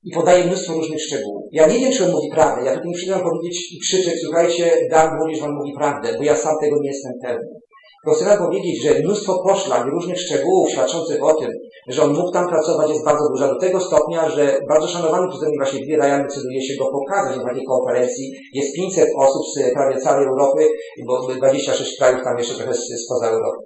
I 0.03 0.11
podaje 0.11 0.45
mnóstwo 0.45 0.73
różnych 0.73 1.03
szczegółów. 1.03 1.43
Ja 1.51 1.67
nie 1.67 1.79
wiem, 1.79 1.91
czy 1.91 2.05
on 2.05 2.11
mówi 2.11 2.29
prawdę. 2.31 2.65
Ja 2.65 2.71
tutaj 2.71 2.87
nie 2.87 2.95
przyjdę 2.95 3.19
powiedzieć 3.19 3.73
i 3.73 3.79
krzyczeć, 3.79 4.13
słuchajcie, 4.23 4.87
Dan 4.91 5.09
że 5.39 5.45
on 5.45 5.55
mówi 5.55 5.73
prawdę, 5.77 6.17
bo 6.17 6.23
ja 6.23 6.35
sam 6.35 6.55
tego 6.61 6.75
nie 6.81 6.87
jestem 6.87 7.13
pewny. 7.23 7.60
Tylko 8.03 8.17
chcę 8.17 8.37
powiedzieć, 8.37 8.83
że 8.83 8.99
mnóstwo 8.99 9.43
poszlak 9.47 9.85
różnych 9.85 10.19
szczegółów 10.21 10.69
świadczących 10.71 11.23
o 11.23 11.33
tym, 11.33 11.49
że 11.87 12.03
on 12.03 12.13
mógł 12.13 12.31
tam 12.31 12.49
pracować 12.49 12.89
jest 12.89 13.05
bardzo 13.05 13.29
duża. 13.29 13.47
Do 13.47 13.59
tego 13.59 13.79
stopnia, 13.79 14.29
że 14.29 14.57
bardzo 14.69 14.87
szanowany 14.87 15.27
przeze 15.29 15.45
mnie 15.47 15.57
właśnie 15.57 15.85
Bill 15.85 16.01
Ryan 16.01 16.23
decyduje 16.23 16.61
się 16.61 16.73
go 16.79 16.85
pokazać 16.91 17.37
na 17.37 17.43
takiej 17.43 17.63
konferencji. 17.63 18.31
Jest 18.53 18.75
500 18.75 19.09
osób 19.17 19.43
z 19.53 19.73
prawie 19.73 19.97
całej 19.97 20.25
Europy, 20.27 20.67
bo 21.07 21.27
26 21.27 21.97
krajów 21.97 22.23
tam 22.23 22.37
jeszcze 22.37 22.55
trochę 22.55 22.73
spoza 22.73 23.27
Europy. 23.27 23.63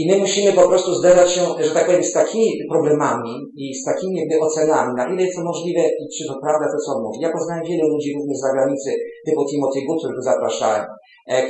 I 0.00 0.02
my 0.10 0.18
musimy 0.18 0.52
po 0.52 0.68
prostu 0.68 0.94
zderzać 0.94 1.32
się, 1.32 1.40
że 1.60 1.70
tak 1.70 1.86
powiem, 1.86 2.04
z 2.04 2.12
takimi 2.12 2.50
problemami 2.72 3.32
i 3.56 3.74
z 3.74 3.84
takimi 3.84 4.16
jakby 4.16 4.40
ocenami, 4.46 4.94
na 4.96 5.04
ile 5.12 5.22
jest 5.22 5.36
to 5.36 5.44
możliwe 5.44 5.80
i 5.80 6.04
czy 6.14 6.22
to 6.28 6.34
prawda, 6.44 6.66
to 6.72 6.78
co 6.84 6.96
on 6.96 7.02
mówi. 7.02 7.18
Ja 7.20 7.32
poznałem 7.32 7.64
wielu 7.64 7.88
ludzi 7.88 8.14
również 8.16 8.36
z 8.38 8.46
zagranicy, 8.48 8.90
typu 9.26 9.40
Timothy 9.50 9.80
Good, 9.86 9.98
których 9.98 10.22
zapraszałem, 10.22 10.84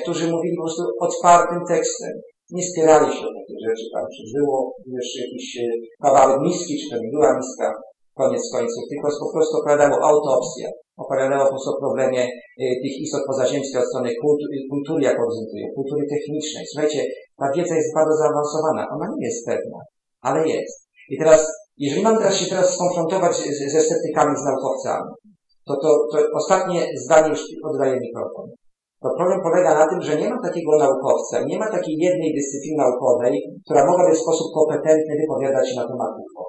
którzy 0.03 0.25
mówili 0.33 0.57
po 0.57 0.63
prostu 0.63 0.83
otwartym 1.07 1.61
tekstem. 1.69 2.13
Nie 2.51 2.65
spierali 2.71 3.09
się 3.17 3.25
o 3.29 3.35
takie 3.39 3.57
rzeczy, 3.67 3.85
tam, 3.95 4.05
czy 4.15 4.23
było 4.37 4.57
jeszcze 4.97 5.19
jakiś 5.27 5.47
e, 5.63 5.67
kawałek 6.05 6.39
miski, 6.47 6.75
czy 6.81 6.87
to 6.91 6.97
nie 7.03 7.11
była 7.15 7.31
miska, 7.41 7.69
koniec 8.21 8.45
końców, 8.55 8.83
tylko 8.91 9.09
po 9.25 9.33
prostu 9.35 9.55
opowiadało 9.57 9.97
autopsję, 10.11 10.67
opowiadało 11.05 11.43
po 11.45 11.53
prostu 11.55 11.71
o 11.71 11.83
problemie 11.85 12.23
e, 12.25 12.65
tych 12.83 12.95
istot 13.05 13.23
pozaziemskich 13.31 13.79
od 13.81 13.89
strony 13.91 14.11
kultury, 14.23 14.57
kultury 14.73 15.01
jak 15.09 15.17
prezentują, 15.23 15.65
kultury 15.79 16.03
technicznej. 16.15 16.65
Słuchajcie, 16.71 17.01
ta 17.41 17.47
wiedza 17.57 17.75
jest 17.81 17.95
bardzo 17.99 18.15
zaawansowana, 18.23 18.83
ona 18.95 19.07
nie 19.19 19.27
jest 19.29 19.47
pewna, 19.51 19.79
ale 20.29 20.49
jest. 20.49 20.77
I 21.13 21.19
teraz, 21.21 21.41
jeżeli 21.85 22.03
mam 22.03 22.19
teraz 22.19 22.37
się 22.37 22.47
teraz 22.53 22.75
skonfrontować 22.75 23.33
ze 23.73 23.81
sceptykami, 23.87 24.33
z 24.37 24.45
naukowcami, 24.49 25.11
to, 25.67 25.73
to, 25.83 25.89
to 26.13 26.17
ostatnie 26.41 26.79
zdanie 27.05 27.29
już 27.29 27.43
oddaję 27.65 28.01
mikrofon 28.01 28.47
to 29.05 29.11
problem 29.19 29.41
polega 29.47 29.71
na 29.81 29.87
tym, 29.91 30.01
że 30.03 30.13
nie 30.21 30.29
ma 30.31 30.39
takiego 30.47 30.73
naukowca, 30.85 31.37
nie 31.51 31.59
ma 31.59 31.69
takiej 31.77 31.97
jednej 32.07 32.31
dyscypliny 32.39 32.79
naukowej, 32.83 33.35
która 33.65 33.81
mogłaby 33.91 34.13
w 34.15 34.25
sposób 34.25 34.47
kompetentny 34.59 35.13
wypowiadać 35.21 35.65
się 35.69 35.77
na 35.81 35.87
temat 35.91 36.13
UFO. 36.23 36.45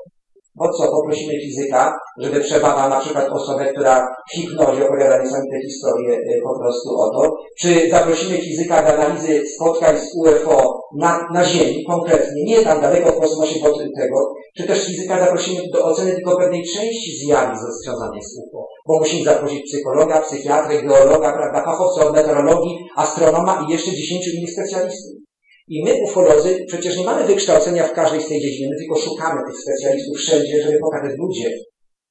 Po 0.59 0.69
co 0.69 0.91
poprosimy 0.91 1.33
fizyka, 1.41 1.93
żeby 2.19 2.39
przebadał 2.39 2.89
na 2.89 2.99
przykład 2.99 3.29
osobę, 3.29 3.65
która 3.65 4.07
w 4.29 4.35
hipnozie 4.35 4.85
opowiada 4.85 5.23
niesamowite 5.23 5.59
historie 5.67 6.13
y, 6.17 6.41
po 6.43 6.59
prostu 6.59 6.89
o 6.99 7.09
to, 7.09 7.37
czy 7.59 7.89
zaprosimy 7.89 8.37
fizyka 8.37 8.83
do 8.83 8.89
analizy 8.89 9.41
spotkań 9.55 9.97
z 9.97 10.15
UFO 10.15 10.79
na, 10.97 11.27
na 11.33 11.43
Ziemi 11.43 11.85
konkretnie, 11.87 12.43
nie 12.43 12.61
tam 12.61 12.81
daleko 12.81 13.11
w 13.11 13.19
kosmosie 13.19 13.59
pod 13.59 13.77
tego, 13.99 14.33
czy 14.57 14.63
też 14.67 14.85
fizyka 14.85 15.19
zaprosimy 15.19 15.61
do 15.73 15.85
oceny 15.85 16.13
tylko 16.13 16.37
pewnej 16.37 16.63
części 16.63 17.17
zjawisk 17.17 17.63
związanych 17.83 18.23
z 18.23 18.37
UFO, 18.37 18.67
bo 18.87 18.99
musimy 18.99 19.23
zaprosić 19.23 19.63
psychologa, 19.63 20.21
psychiatrę, 20.21 20.83
geologa, 20.83 21.33
prawda, 21.33 21.63
fachowca 21.65 22.05
od 22.05 22.15
meteorologii, 22.15 22.77
astronoma 22.95 23.65
i 23.67 23.71
jeszcze 23.71 23.91
dziesięciu 23.91 24.29
innych 24.37 24.51
specjalistów. 24.51 25.24
I 25.67 25.84
my, 25.84 25.93
ufolozy, 26.04 26.65
przecież 26.67 26.97
nie 26.97 27.06
mamy 27.06 27.23
wykształcenia 27.23 27.88
w 27.88 27.93
każdej 27.93 28.21
z 28.21 28.28
tej 28.28 28.41
dziedziny, 28.41 28.69
my 28.71 28.78
tylko 28.78 28.95
szukamy 28.95 29.41
tych 29.47 29.62
specjalistów 29.62 30.17
wszędzie, 30.17 30.63
żeby 30.63 30.80
pokazać 30.80 31.17
ludzie. 31.17 31.49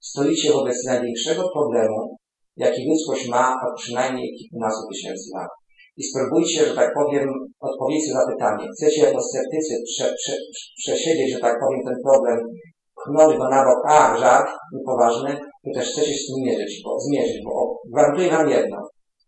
Stoicie 0.01 0.53
wobec 0.53 0.85
największego 0.87 1.43
problemu, 1.57 2.17
jaki 2.57 2.89
ludzkość 2.89 3.29
ma 3.29 3.55
od 3.67 3.81
przynajmniej 3.83 4.37
kilkunastu 4.39 4.83
tysięcy 4.93 5.31
lat. 5.35 5.49
I 5.97 6.03
spróbujcie, 6.05 6.67
że 6.67 6.75
tak 6.75 6.95
powiem, 6.95 7.29
odpowiedzieć 7.61 8.15
na 8.15 8.27
pytanie. 8.33 8.69
Chcecie 8.75 9.01
jako 9.01 9.23
sceptycy 9.23 9.75
prze, 9.87 10.15
prze, 10.19 10.37
przesiedzieć, 10.77 11.33
że 11.33 11.41
tak 11.41 11.61
powiem, 11.61 11.81
ten 11.85 11.97
problem, 12.05 12.39
pchnąć 12.97 13.39
go 13.39 13.49
na 13.49 13.65
bok, 13.65 13.81
a, 13.89 14.17
żart, 14.19 14.51
niepoważny, 14.73 15.37
to 15.65 15.71
też 15.75 15.93
chcecie 15.93 16.15
z 16.15 16.27
tym 16.27 16.45
mierzyć, 16.45 16.83
bo, 16.85 17.01
zmierzyć, 17.01 17.39
bo 17.45 17.77
gwarantuję 17.93 18.31
wam 18.31 18.51
jedno. 18.51 18.84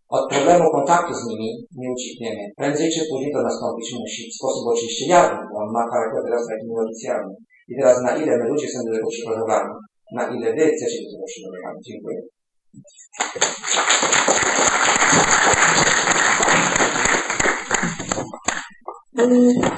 Od 0.08 0.30
problemu 0.30 0.70
kontaktu 0.70 1.14
z 1.14 1.26
nimi 1.30 1.48
nie 1.80 1.88
uciekniemy. 1.94 2.42
Prędzej 2.56 2.90
czy 2.94 3.00
później 3.10 3.32
to 3.32 3.42
nastąpić 3.42 3.88
musi 4.00 4.22
w 4.30 4.36
sposób 4.38 4.62
oczywiście 4.72 5.06
jawny, 5.14 5.38
bo 5.52 5.58
on 5.62 5.68
ma 5.72 5.82
charakter 5.90 6.22
teraz 6.24 6.42
taki 6.50 6.66
nieoficjalny. 6.66 7.34
I 7.68 7.72
teraz 7.80 8.02
na 8.02 8.16
ile 8.16 8.32
my 8.38 8.44
ludzie 8.48 8.66
chcemy 8.66 8.84
do 8.84 8.96
tego 8.96 9.08
przygotowani? 9.08 9.72
Na 10.16 10.22
ile 10.34 10.48
wy 10.56 10.64
chcecie 10.74 10.98
do 11.02 11.08
tego 11.12 11.24
przygotowani? 11.30 11.78
Dziękuję. 11.88 12.20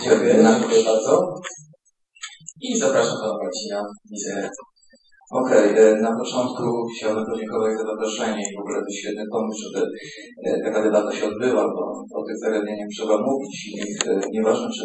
Dziękuję, 0.02 0.84
bardzo. 0.84 1.34
I 2.60 2.78
zapraszam 2.78 3.16
pana 3.20 3.34
Marcina 3.42 3.82
Mizerę. 4.10 4.50
Okej, 5.30 5.72
okay, 5.72 6.00
na 6.00 6.16
początku 6.16 6.64
chciałbym 6.96 7.24
podziękować 7.26 7.72
za 7.78 7.84
zaproszenie 7.84 8.42
i 8.50 8.56
w 8.56 8.60
ogóle 8.60 8.78
to 8.78 8.90
świetny 8.98 9.24
pomysł, 9.32 9.60
żeby 9.64 9.86
e, 10.44 10.62
taka 10.64 10.82
debata 10.82 11.12
się 11.16 11.26
odbyła, 11.26 11.64
bo 11.74 11.82
o 12.20 12.24
tych 12.26 12.38
zagadnieniach 12.38 12.88
trzeba 12.96 13.16
mówić 13.22 13.66
i 13.66 13.80
e, 14.10 14.20
nieważne, 14.32 14.68
czy 14.76 14.84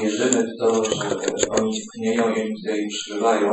wierzymy 0.00 0.44
w 0.44 0.58
to, 0.60 0.84
że 0.84 1.46
oni 1.58 1.70
istnieją 1.70 2.22
i 2.28 2.40
oni 2.40 2.54
tutaj 2.62 2.86
przybywają, 2.88 3.48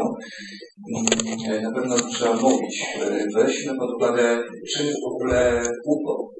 mm, 0.89 1.63
na 1.63 1.71
pewno 1.71 1.95
trzeba 1.95 2.33
mówić. 2.33 2.83
E, 3.01 3.25
weźmy 3.35 3.73
pod 3.77 3.89
uwagę, 3.95 4.43
czym 4.71 4.85
w 4.87 5.13
ogóle 5.13 5.63
UFO. 5.85 6.38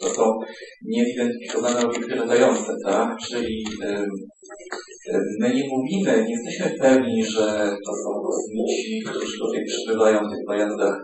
To 0.00 0.08
są 0.08 0.38
niezidentyfikowane 0.82 1.86
obiekty 1.86 2.14
latające, 2.14 2.72
tak? 2.84 3.16
Czyli 3.28 3.64
My 5.40 5.54
nie 5.54 5.68
mówimy, 5.68 6.24
nie 6.26 6.34
jesteśmy 6.34 6.78
pewni, 6.78 7.24
że 7.24 7.76
to 7.86 7.92
są 8.02 8.22
kosmici, 8.26 9.02
którzy 9.06 9.38
tutaj 9.38 9.64
przybywają 9.64 10.18
w 10.18 10.30
tych 10.30 10.44
pojazdach 10.46 10.96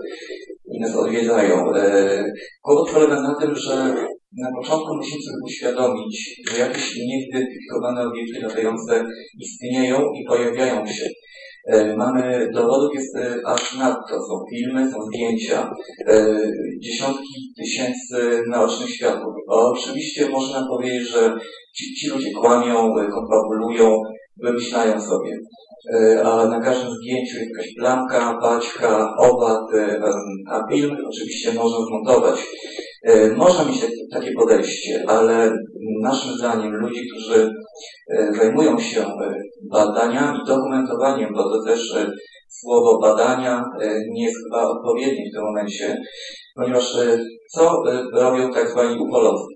i 0.75 0.81
nas 0.81 0.97
odwiedzają. 0.97 1.73
E, 1.75 2.25
kłopot 2.63 2.95
polega 2.95 3.23
na 3.23 3.35
tym, 3.41 3.55
że 3.55 3.95
na 4.37 4.51
początku 4.57 4.97
musimy 4.97 5.23
sobie 5.23 5.45
uświadomić, 5.47 6.41
że 6.51 6.59
jakieś 6.59 6.97
niezidentyfikowane 6.97 8.07
obiekty 8.09 8.41
latające 8.43 9.05
istnieją 9.41 10.13
i 10.13 10.25
pojawiają 10.29 10.87
się. 10.87 11.09
E, 11.67 11.97
mamy 11.97 12.49
dowodów 12.55 12.95
jest 12.95 13.17
e, 13.17 13.47
aż 13.47 13.79
nadto. 13.79 14.15
Są 14.29 14.45
filmy, 14.51 14.93
są 14.93 15.03
zdjęcia, 15.03 15.71
dziesiątki 16.83 17.53
tysięcy 17.59 18.43
naocznych 18.49 18.91
świadków. 18.91 19.35
Oczywiście 19.49 20.29
można 20.29 20.67
powiedzieć, 20.69 21.09
że 21.09 21.33
ci, 21.77 21.95
ci 21.95 22.09
ludzie 22.09 22.33
kłamią, 22.33 22.95
konfabulują, 22.95 24.03
wymyślają 24.43 25.01
sobie. 25.01 25.39
E, 25.95 26.23
a 26.23 26.47
na 26.47 26.61
każdym 26.61 26.91
zdjęciu 26.95 27.37
jest 27.37 27.51
jakaś 27.51 27.75
plamka, 27.79 28.39
paćka, 28.43 29.15
owad, 29.19 29.75
e, 29.75 30.01
a 30.51 30.67
film 30.71 30.97
oczywiście 31.09 31.53
można 31.53 31.87
zmontować. 31.87 32.47
E, 33.03 33.29
można 33.29 33.65
mieć 33.65 33.87
takie 34.13 34.33
podejście, 34.33 35.05
ale 35.07 35.53
naszym 36.03 36.33
zdaniem 36.33 36.73
ludzi, 36.73 37.01
którzy 37.11 37.51
zajmują 38.37 38.79
się 38.79 39.05
badaniami, 39.71 40.39
dokumentowaniem, 40.47 41.31
bo 41.35 41.43
to 41.43 41.65
też 41.65 41.95
słowo 42.49 42.99
badania 42.99 43.65
nie 44.11 44.25
jest 44.25 44.37
chyba 44.45 44.63
odpowiednie 44.63 45.25
w 45.31 45.35
tym 45.35 45.45
momencie, 45.45 45.97
ponieważ 46.55 46.97
co 47.53 47.83
robią 48.13 48.51
tak 48.51 48.71
zwani 48.71 48.99
ufolozy? 48.99 49.47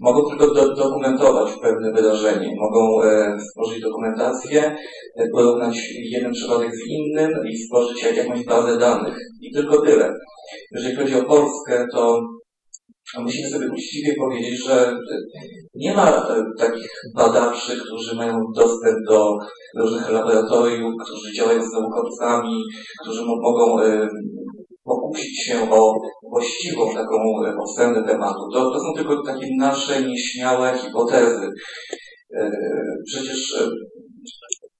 Mogą 0.00 0.28
tylko 0.30 0.54
do, 0.54 0.74
dokumentować 0.74 1.52
pewne 1.62 1.92
wydarzenie, 1.92 2.54
mogą 2.60 3.02
e, 3.02 3.36
stworzyć 3.40 3.82
dokumentację, 3.82 4.76
e, 5.16 5.28
porównać 5.28 5.76
jeden 6.10 6.32
przypadek 6.32 6.70
z 6.76 6.88
innym 6.88 7.30
i 7.50 7.58
stworzyć 7.58 8.02
jak, 8.02 8.16
jakąś 8.16 8.44
bazę 8.44 8.78
danych. 8.78 9.16
I 9.42 9.52
tylko 9.52 9.80
tyle. 9.80 10.12
Jeżeli 10.72 10.96
chodzi 10.96 11.14
o 11.14 11.24
Polskę, 11.24 11.86
to 11.92 12.20
musimy 13.18 13.50
sobie 13.50 13.68
uczciwie 13.70 14.14
powiedzieć, 14.18 14.64
że 14.64 14.96
nie 15.74 15.94
ma 15.94 16.10
e, 16.10 16.44
takich 16.58 16.90
badaczy, 17.14 17.80
którzy 17.86 18.16
mają 18.16 18.40
dostęp 18.54 18.98
do 19.08 19.38
różnych 19.78 20.10
laboratoriów, 20.10 20.94
którzy 21.04 21.32
działają 21.36 21.62
z 21.62 21.72
naukowcami, 21.72 22.62
którzy 23.02 23.22
mogą 23.24 23.80
e, 23.80 24.08
pokusić 24.86 25.44
się 25.44 25.70
o 25.70 25.92
właściwą 26.30 26.94
taką 26.94 27.16
e, 27.44 27.56
ocenę 27.56 28.08
tematu. 28.08 28.50
To, 28.52 28.70
to 28.70 28.80
są 28.80 28.94
tylko 28.96 29.22
takie 29.22 29.46
nasze 29.58 30.02
nieśmiałe 30.02 30.78
hipotezy. 30.78 31.48
E, 32.36 32.50
przecież 33.06 33.60
e, 33.60 33.68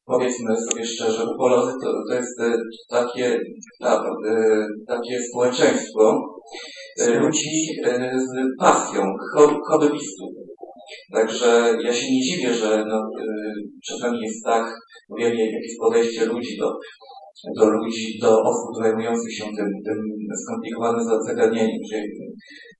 powiedzmy 0.04 0.54
sobie 0.70 0.84
szczerze, 0.84 1.24
upolozy 1.34 1.72
to, 1.82 1.92
to 2.08 2.14
jest 2.14 2.40
takie, 2.90 3.40
ta, 3.80 4.04
takie 4.86 5.22
społeczeństwo 5.30 6.22
ludzi 6.98 7.50
z 8.14 8.60
pasją, 8.60 9.02
hobbystów. 9.70 10.30
Także 11.12 11.74
ja 11.84 11.92
się 11.92 12.12
nie 12.12 12.20
dziwię, 12.20 12.54
że 12.54 12.84
no, 12.88 13.02
czasami 13.88 14.20
jest 14.20 14.44
tak, 14.44 14.74
wiem 15.18 15.30
jakie 15.30 15.60
jest 15.62 15.80
podejście 15.80 16.26
ludzi 16.26 16.56
do 16.58 16.72
do 17.56 17.70
ludzi, 17.70 18.18
do 18.20 18.42
osób 18.42 18.82
zajmujących 18.82 19.34
się 19.36 19.44
tym, 19.44 19.68
tym 19.84 19.98
skomplikowanym 20.44 21.04
zagadnieniem, 21.26 21.78
gdzie 21.86 22.02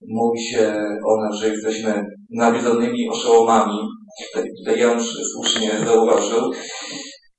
mówi 0.08 0.42
się 0.42 0.74
o 1.06 1.20
nas, 1.20 1.36
że 1.36 1.48
jesteśmy 1.48 2.04
nawiedzonymi 2.30 3.08
oszołomami. 3.08 3.78
Tutaj 4.58 4.80
Janusz 4.80 5.12
słusznie 5.32 5.70
zauważył. 5.86 6.52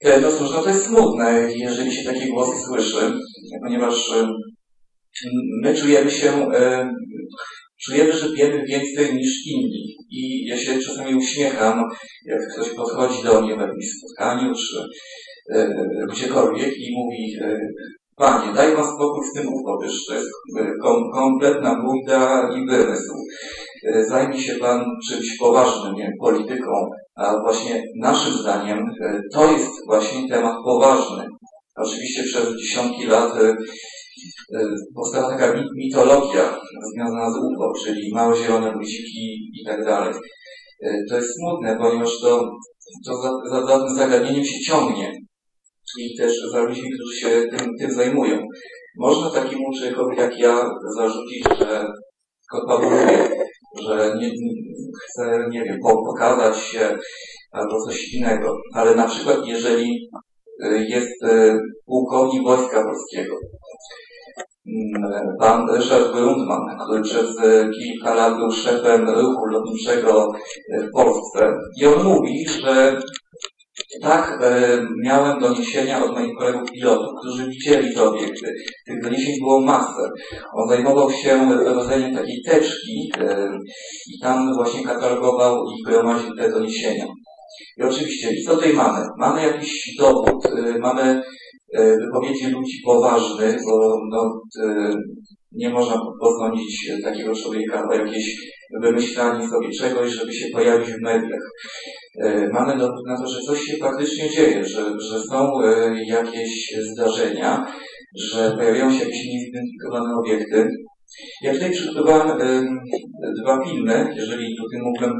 E, 0.01 0.21
no 0.21 0.31
cóż, 0.31 0.51
no 0.51 0.61
to 0.61 0.69
jest 0.69 0.85
smutne, 0.85 1.53
jeżeli 1.55 1.91
się 1.91 2.13
takie 2.13 2.27
głosy 2.27 2.57
słyszy, 2.67 3.13
ponieważ 3.63 4.11
my 5.63 5.75
czujemy 5.75 6.11
się, 6.11 6.51
e, 6.51 6.89
czujemy, 7.85 8.13
że 8.13 8.27
wiemy 8.37 8.65
więcej 8.65 9.15
niż 9.15 9.47
inni. 9.47 9.95
I 10.11 10.45
ja 10.47 10.57
się 10.57 10.79
czasami 10.79 11.15
uśmiecham, 11.15 11.83
jak 12.25 12.39
ktoś 12.53 12.69
podchodzi 12.69 13.23
do 13.23 13.41
mnie 13.41 13.55
w 13.55 13.59
jakimś 13.59 13.85
spotkaniu, 13.97 14.53
czy 14.53 14.83
E, 15.55 15.67
gdziekolwiek 16.11 16.77
i 16.77 16.95
mówi 16.97 17.37
e, 17.41 17.59
Panie, 18.15 18.53
daj 18.53 18.75
Pan 18.75 18.85
spokój 18.85 19.27
z 19.29 19.33
tym 19.33 19.53
upowyż, 19.53 20.05
to 20.05 20.13
jest 20.13 20.27
kom, 20.83 21.11
kompletna 21.13 21.81
bójda 21.81 22.49
i 22.57 22.65
wymysł. 22.65 23.13
Zajmie 24.07 24.41
się 24.41 24.55
Pan 24.55 24.85
czymś 25.09 25.37
poważnym, 25.39 25.93
nie 25.93 26.11
polityką, 26.21 26.71
a 27.15 27.33
właśnie 27.43 27.83
naszym 28.01 28.33
zdaniem 28.33 28.79
to 29.33 29.51
jest 29.51 29.71
właśnie 29.87 30.29
temat 30.29 30.55
poważny. 30.65 31.25
Oczywiście 31.75 32.23
przez 32.23 32.55
dziesiątki 32.61 33.05
lat 33.05 33.33
powstała 34.95 35.29
taka 35.29 35.53
mitologia 35.75 36.59
związana 36.93 37.31
z 37.31 37.35
UFO, 37.37 37.73
czyli 37.85 38.13
małe 38.13 38.37
zielone 38.37 38.73
guziki 38.73 39.51
i 39.61 39.65
tak 39.65 39.85
dalej. 39.85 40.13
To 41.09 41.15
jest 41.15 41.35
smutne, 41.35 41.77
ponieważ 41.77 42.19
to, 42.21 42.51
to 43.05 43.13
za, 43.67 43.79
tym 43.79 43.95
zagadnieniem 43.95 44.45
się 44.45 44.59
ciągnie 44.59 45.11
i 45.99 46.17
też 46.17 46.33
za 46.51 46.61
ludźmi, 46.61 46.89
którzy 46.91 47.19
się 47.19 47.57
tym, 47.57 47.69
tym 47.79 47.91
zajmują. 47.91 48.39
Można 48.97 49.29
takiemu 49.29 49.63
człowiekowi 49.77 50.17
jak 50.17 50.39
ja 50.39 50.69
zarzucić, 50.97 51.43
że 51.59 51.85
konfabuluje, 52.51 53.29
że 53.87 54.15
nie, 54.19 54.29
chce, 55.03 55.47
nie 55.49 55.63
wiem, 55.63 55.77
pokazać 55.81 56.57
się 56.57 56.97
albo 57.51 57.81
coś 57.85 58.13
innego. 58.13 58.57
Ale 58.73 58.95
na 58.95 59.07
przykład 59.07 59.37
jeżeli 59.45 60.09
y, 60.63 60.85
jest 60.89 61.23
pułkownik 61.85 62.43
Wojska 62.43 62.83
Polskiego, 62.83 63.35
pan 65.39 65.69
Ryszard 65.69 66.11
Grundman, 66.13 66.77
który 66.85 67.01
przez 67.01 67.29
y, 67.39 67.69
kilka 67.79 68.13
lat 68.13 68.37
był 68.37 68.51
szefem 68.51 69.09
ruchu 69.09 69.45
lotniczego 69.45 70.31
w 70.83 70.91
Polsce 70.91 71.53
i 71.81 71.85
on 71.85 72.03
mówi, 72.03 72.45
że 72.61 73.01
tak, 74.01 74.39
e, 74.43 74.79
miałem 75.03 75.39
doniesienia 75.39 76.03
od 76.03 76.13
moich 76.13 76.35
kolegów 76.37 76.71
pilotów, 76.71 77.09
którzy 77.19 77.49
widzieli 77.49 77.95
te 77.95 78.03
obiekty. 78.03 78.53
Tych 78.87 79.03
doniesień 79.03 79.35
było 79.39 79.61
masę. 79.61 80.09
On 80.53 80.69
zajmował 80.69 81.11
się 81.11 81.49
prowadzeniem 81.63 82.15
takiej 82.15 82.41
teczki 82.45 83.11
e, 83.19 83.49
i 84.07 84.19
tam 84.21 84.53
właśnie 84.53 84.83
katalogował 84.83 85.65
i 85.65 85.83
gromadził 85.83 86.35
te 86.35 86.51
doniesienia. 86.51 87.05
I 87.77 87.83
oczywiście, 87.83 88.29
i 88.33 88.43
co 88.43 88.55
tutaj 88.55 88.73
mamy? 88.73 89.05
Mamy 89.17 89.41
jakiś 89.41 89.95
dowód, 89.99 90.45
e, 90.45 90.79
mamy 90.79 91.01
e, 91.01 91.23
wypowiedzi 91.73 92.51
ludzi 92.51 92.81
poważnych, 92.85 93.57
bo 93.65 93.99
no, 94.11 94.41
nie 95.51 95.69
można 95.69 96.01
posądzić 96.21 96.91
takiego 97.03 97.33
człowieka 97.35 97.83
o 97.89 97.93
jakieś 97.93 98.35
wymyślanie 98.81 99.47
sobie 99.47 99.69
czegoś, 99.71 100.11
żeby 100.11 100.33
się 100.33 100.45
pojawić 100.53 100.89
w 100.89 101.01
mediach. 101.01 101.51
Mamy 102.53 102.77
dowód 102.77 103.07
na 103.07 103.21
to, 103.21 103.27
że 103.27 103.39
coś 103.39 103.61
się 103.61 103.77
faktycznie 103.77 104.29
dzieje, 104.29 104.65
że, 104.65 104.83
że 104.99 105.19
są 105.31 105.51
jakieś 106.05 106.75
zdarzenia, 106.93 107.65
że 108.15 108.51
pojawiają 108.51 108.91
się 108.91 108.99
jakieś 108.99 109.25
niezidentyfikowane 109.25 110.13
obiekty. 110.19 110.69
Ja 111.43 111.53
tutaj 111.53 111.71
przygotowałem 111.71 112.37
dwa 113.41 113.65
filmy, 113.65 114.13
jeżeli 114.15 114.55
tutaj 114.57 114.79
mógłbym 114.81 115.13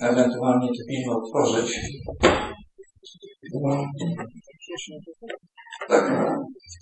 ewentualnie 0.00 0.68
te 0.68 0.94
filmy 0.94 1.16
otworzyć. 1.16 1.80
Tak, 5.88 6.04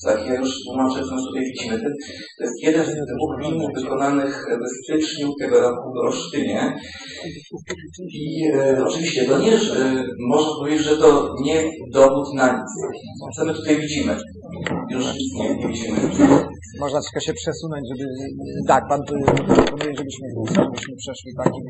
tak, 0.05 0.27
ja 0.27 0.35
już 0.35 0.65
tłumaczę, 0.65 1.01
co 1.05 1.17
tutaj 1.27 1.45
widzimy. 1.45 1.79
To 2.39 2.45
jest 2.45 2.63
jeden 2.63 2.87
z 2.87 2.89
dwóch 2.89 3.43
filmów 3.43 3.71
wykonanych 3.75 4.47
w 4.61 4.85
styczniu 4.85 5.35
tego 5.41 5.61
roku 5.61 5.93
w 5.95 5.99
Olsztynie. 5.99 6.75
I 8.13 8.51
e, 8.55 8.85
oczywiście 8.85 9.25
to 9.25 9.39
nie, 9.39 9.59
że, 9.59 10.05
można 10.29 10.51
powiedzieć, 10.59 10.87
że 10.87 10.97
to 10.97 11.35
nie 11.45 11.71
dowód 11.93 12.35
na 12.35 12.53
nic. 12.53 12.97
Co 13.37 13.45
my 13.45 13.55
tutaj 13.55 13.81
widzimy? 13.81 14.17
Już 14.91 15.15
nic 15.15 15.35
nie, 15.35 15.57
nie 15.57 15.69
widzimy. 15.69 15.99
Można 16.81 17.01
tylko 17.01 17.21
się 17.21 17.33
przesunąć, 17.33 17.89
żeby... 17.89 18.11
Tak, 18.69 18.85
pan 18.89 19.01
proponuje, 19.07 19.97
żebyśmy, 19.97 20.27
żebyśmy 20.47 20.97
przeszli 20.97 21.33
takim... 21.37 21.65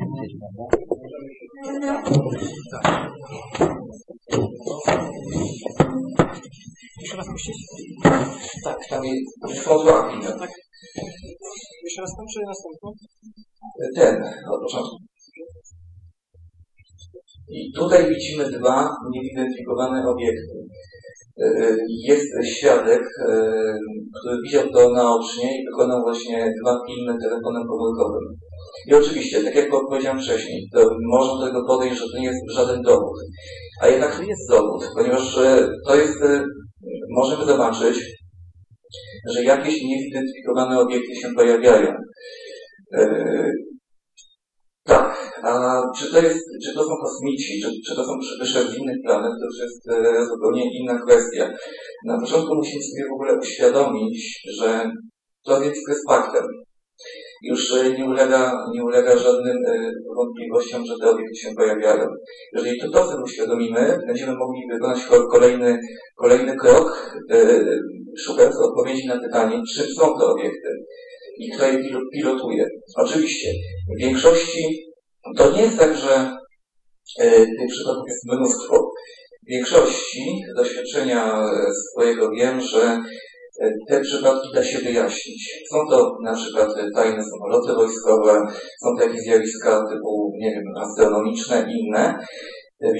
Tak. 2.71 3.11
Jeszcze 7.01 7.17
raz 7.17 7.27
puścić? 7.31 7.57
Tak, 8.63 8.77
tam 8.89 9.05
jest 9.05 9.63
filmy. 9.63 10.21
Tak. 10.39 10.49
Jeszcze 11.83 12.01
raz 12.01 12.11
tam, 12.17 12.25
czy 12.33 12.39
następną? 12.47 12.91
Ten, 13.95 14.23
od 14.53 14.61
początku. 14.61 14.97
I 17.49 17.71
tutaj 17.75 18.09
widzimy 18.09 18.51
dwa 18.59 18.89
niezidentyfikowane 19.13 20.09
obiekty. 20.09 20.55
E, 21.43 21.77
jest 22.07 22.27
świadek, 22.57 23.01
e, 23.01 23.33
który 24.19 24.35
widział 24.43 24.69
to 24.73 24.91
naocznie 24.93 25.61
i 25.61 25.65
wykonał 25.65 26.01
właśnie 26.01 26.53
dwa 26.61 26.77
filmy 26.87 27.13
telefonem 27.23 27.63
komórkowym. 27.67 28.25
I 28.87 28.93
oczywiście, 28.93 29.43
tak 29.43 29.55
jak 29.55 29.69
powiedziałem 29.69 30.21
wcześniej, 30.21 30.69
to 30.73 30.89
można 31.11 31.39
do 31.39 31.45
tego 31.45 31.67
podejść, 31.67 31.97
że 31.99 32.05
to 32.13 32.19
nie 32.19 32.27
jest 32.27 32.51
żaden 32.51 32.81
dowód. 32.81 33.17
A 33.81 33.87
jednak 33.87 34.15
to 34.15 34.23
jest 34.23 34.49
dowód, 34.49 34.83
ponieważ 34.95 35.37
e, 35.37 35.69
to 35.87 35.95
jest, 35.95 36.19
możemy 37.09 37.45
zobaczyć, 37.45 37.97
że 39.33 39.43
jakieś 39.43 39.81
niezidentyfikowane 39.83 40.79
obiekty 40.79 41.15
się 41.15 41.29
pojawiają. 41.35 41.93
Tak, 44.83 45.31
a 45.43 45.81
czy 45.97 46.11
to, 46.11 46.21
jest, 46.21 46.45
czy 46.65 46.73
to 46.73 46.83
są 46.83 46.95
kosmici, 47.03 47.61
czy, 47.61 47.69
czy 47.87 47.95
to 47.95 48.03
są 48.05 48.19
przybysze 48.19 48.63
z 48.63 48.77
innych 48.77 48.97
planet, 49.05 49.31
to 49.39 49.45
już 49.45 49.59
jest 49.59 49.89
e, 49.89 50.25
zupełnie 50.25 50.79
inna 50.79 50.99
kwestia. 51.05 51.49
Na 52.05 52.19
początku 52.19 52.55
musimy 52.55 52.83
sobie 52.83 53.09
w 53.09 53.13
ogóle 53.13 53.39
uświadomić, 53.39 54.41
że 54.59 54.91
to 55.45 55.59
zjawisko 55.59 55.91
jest 55.91 56.09
faktem. 56.09 56.43
Już 57.41 57.73
e, 57.73 57.91
nie 57.91 58.05
ulega, 58.05 58.65
nie 58.73 58.83
ulega 58.83 59.17
żadnym 59.17 59.57
e, 59.67 59.91
wątpliwościom, 60.15 60.85
że 60.85 60.93
te 61.01 61.09
obiekty 61.09 61.35
się 61.35 61.55
pojawiają. 61.55 62.07
Jeżeli 62.53 62.79
to 62.79 63.05
sobie 63.07 63.23
uświadomimy, 63.23 63.99
będziemy 64.07 64.35
mogli 64.35 64.61
wykonać 64.71 64.99
kolejny, 65.31 65.79
kolejny 66.17 66.55
krok, 66.55 67.15
e, 67.31 67.59
szukając 68.25 68.55
odpowiedzi 68.55 69.07
na 69.07 69.19
pytanie, 69.19 69.61
czym 69.75 69.85
są 69.85 70.01
te 70.19 70.25
obiekty 70.25 70.69
i 71.37 71.51
kto 71.51 71.65
je 71.65 71.79
pilotuje. 72.13 72.67
Oczywiście, 72.97 73.49
w 73.97 74.01
większości 74.01 74.85
to 75.37 75.51
nie 75.51 75.61
jest 75.61 75.79
tak, 75.79 75.95
że 75.97 76.31
tych 77.59 77.69
przypadków 77.69 78.07
jest 78.07 78.25
mnóstwo. 78.25 78.91
W 79.47 79.49
większości 79.51 80.41
doświadczenia 80.57 81.45
swojego 81.91 82.29
wiem, 82.31 82.61
że 82.61 83.01
te 83.87 84.01
przypadki 84.01 84.49
da 84.53 84.63
się 84.63 84.79
wyjaśnić. 84.79 85.49
Są 85.71 85.77
to 85.89 86.11
na 86.23 86.33
przykład 86.33 86.69
tajne 86.95 87.23
samoloty 87.23 87.73
wojskowe, 87.73 88.39
są 88.83 88.87
takie 88.99 89.19
zjawiska 89.19 89.83
typu, 89.89 90.31
nie 90.39 90.49
wiem, 90.51 90.63
astronomiczne 90.77 91.65
i 91.69 91.79
inne. 91.79 92.15
W 92.81 92.97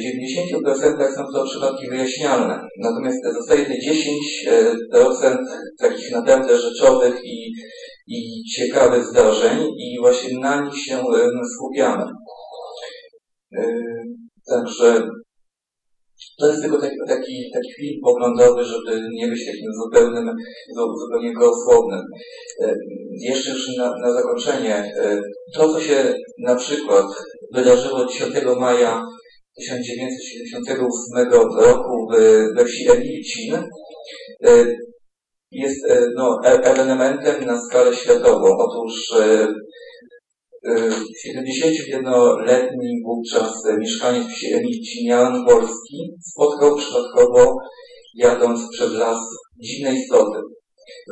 90% 0.64 1.16
są 1.16 1.24
to 1.34 1.46
przypadki 1.46 1.90
wyjaśnialne. 1.90 2.60
Natomiast 2.80 3.18
zostaje 3.34 3.66
te 3.66 3.74
10% 4.92 5.38
takich 5.80 6.12
naprawdę 6.12 6.58
rzeczowych 6.58 7.16
i 7.24 7.52
i 8.08 8.44
ciekawych 8.44 9.06
zdarzeń 9.06 9.60
i 9.78 10.00
właśnie 10.00 10.40
na 10.40 10.62
nich 10.62 10.78
się 10.78 11.04
skupiamy. 11.56 12.06
Także 14.48 15.08
to 16.40 16.48
jest 16.48 16.62
tylko 16.62 16.82
taki, 16.82 16.96
taki, 17.08 17.52
taki 17.54 17.74
film 17.74 18.00
poglądowy, 18.04 18.64
żeby 18.64 19.02
nie 19.14 19.28
być 19.28 19.46
takim 19.46 19.74
zupełnym, 19.84 20.36
zupełnie 21.02 21.34
gołosłownym. 21.34 22.02
Jeszcze 23.22 23.52
już 23.52 23.78
na, 23.78 23.98
na 23.98 24.14
zakończenie, 24.14 24.94
to 25.54 25.74
co 25.74 25.82
się 25.82 26.14
na 26.40 26.56
przykład 26.56 27.06
wydarzyło 27.54 28.06
10 28.06 28.34
maja 28.60 29.04
1978 29.56 31.32
roku 31.58 32.08
we 32.58 32.66
wsi 32.66 32.92
Emilcin, 32.92 33.64
jest 35.52 35.86
e, 35.90 36.02
no, 36.16 36.40
e, 36.46 36.64
elementem 36.64 37.46
na 37.46 37.62
skalę 37.62 37.96
światową. 37.96 38.58
Otóż 38.58 39.14
71-letni 40.66 42.90
e, 42.90 43.02
wówczas 43.06 43.54
mieszkaniec 43.80 44.28
wsi 44.28 44.54
Emilcinian 44.54 45.46
Wolski 45.46 46.14
spotkał 46.22 46.76
przypadkowo, 46.76 47.56
jadąc 48.16 48.70
przez 48.72 48.94
las, 48.94 49.20
dziwne 49.64 49.96
istoty. 49.96 50.40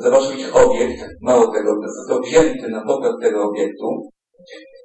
Zobaczył 0.03 0.31
ich 0.31 0.55
obiekt, 0.55 1.05
mało 1.21 1.53
tego, 1.53 1.75
został 1.97 2.21
wzięty 2.21 2.69
na 2.69 2.85
pokład 2.85 3.15
tego 3.21 3.43
obiektu. 3.43 3.85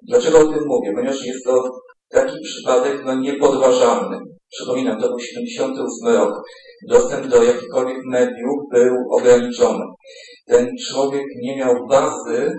Dlaczego 0.08 0.38
o 0.38 0.52
tym 0.52 0.66
mówię? 0.66 0.92
Ponieważ 0.94 1.26
jest 1.26 1.44
to 1.44 1.70
taki 2.08 2.36
przypadek 2.44 3.04
no, 3.04 3.14
niepodważalny. 3.14 4.18
Przypominam, 4.50 5.00
to 5.00 5.08
był 5.08 5.20
78 5.20 6.16
rok. 6.16 6.42
Dostęp 6.88 7.26
do 7.26 7.42
jakichkolwiek 7.42 7.98
mediów 8.04 8.58
był 8.72 8.94
ograniczony. 9.10 9.84
Ten 10.46 10.68
człowiek 10.88 11.24
nie 11.42 11.56
miał 11.56 11.74
bazy 11.90 12.36
e, 12.36 12.52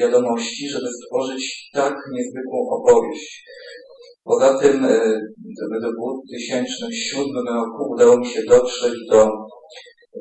wiadomości, 0.00 0.68
żeby 0.68 0.86
stworzyć 0.88 1.70
tak 1.72 1.94
niezwykłą 2.12 2.58
opowieść. 2.70 3.44
Poza 4.24 4.58
tym 4.58 4.84
e, 4.84 5.20
w 5.38 5.80
2007 6.28 7.26
roku 7.48 7.92
udało 7.92 8.18
mi 8.18 8.26
się 8.26 8.42
dotrzeć 8.48 8.94
do 9.10 9.28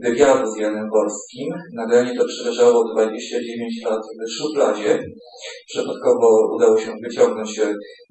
wywiadu 0.03 0.51
z 0.51 0.57
Janem 0.57 0.89
Wolskim. 0.89 1.53
Nagranie 1.73 2.17
to 2.17 2.25
przeleżało 2.25 2.93
29 2.93 3.83
lat 3.85 4.01
w 4.27 4.31
szufladzie. 4.31 4.99
Przypadkowo 5.67 6.55
udało 6.55 6.77
się 6.77 6.91
wyciągnąć 7.03 7.59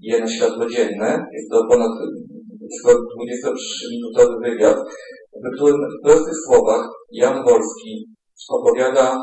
je 0.02 0.20
na 0.20 0.28
światło 0.28 0.70
dzienne. 0.70 1.24
Jest 1.32 1.50
to 1.50 1.66
ponad 1.70 1.90
23-minutowy 3.20 4.34
wywiad, 4.44 4.78
w 5.44 5.56
którym 5.56 5.80
w 5.80 6.02
prostych 6.04 6.34
słowach 6.46 6.88
Jan 7.12 7.44
Wolski 7.44 8.17
opowiada 8.48 9.16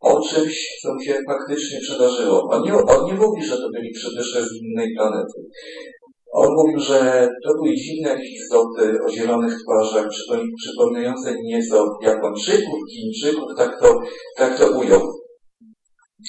o 0.00 0.20
czymś, 0.20 0.80
co 0.82 1.04
się 1.04 1.18
faktycznie 1.28 1.80
przydarzyło. 1.80 2.48
On 2.50 2.62
nie, 2.62 2.74
on 2.74 3.06
nie 3.06 3.14
mówi, 3.14 3.44
że 3.44 3.56
to 3.56 3.68
byli 3.72 3.90
przybysze 3.92 4.44
z 4.44 4.52
innej 4.62 4.94
planety. 4.96 5.40
On 6.32 6.48
mówił, 6.56 6.80
że 6.80 7.28
to 7.44 7.54
były 7.54 7.74
dziwne 7.74 8.18
istoty 8.24 8.98
o 9.06 9.10
zielonych 9.10 9.54
twarzach, 9.62 10.08
przypominające 10.58 11.34
nieco 11.44 11.98
Japończyków, 12.02 12.78
Chińczyków, 12.92 13.48
tak 13.56 13.80
to, 13.80 14.00
tak 14.36 14.58
to 14.58 14.78
ujął. 14.78 15.00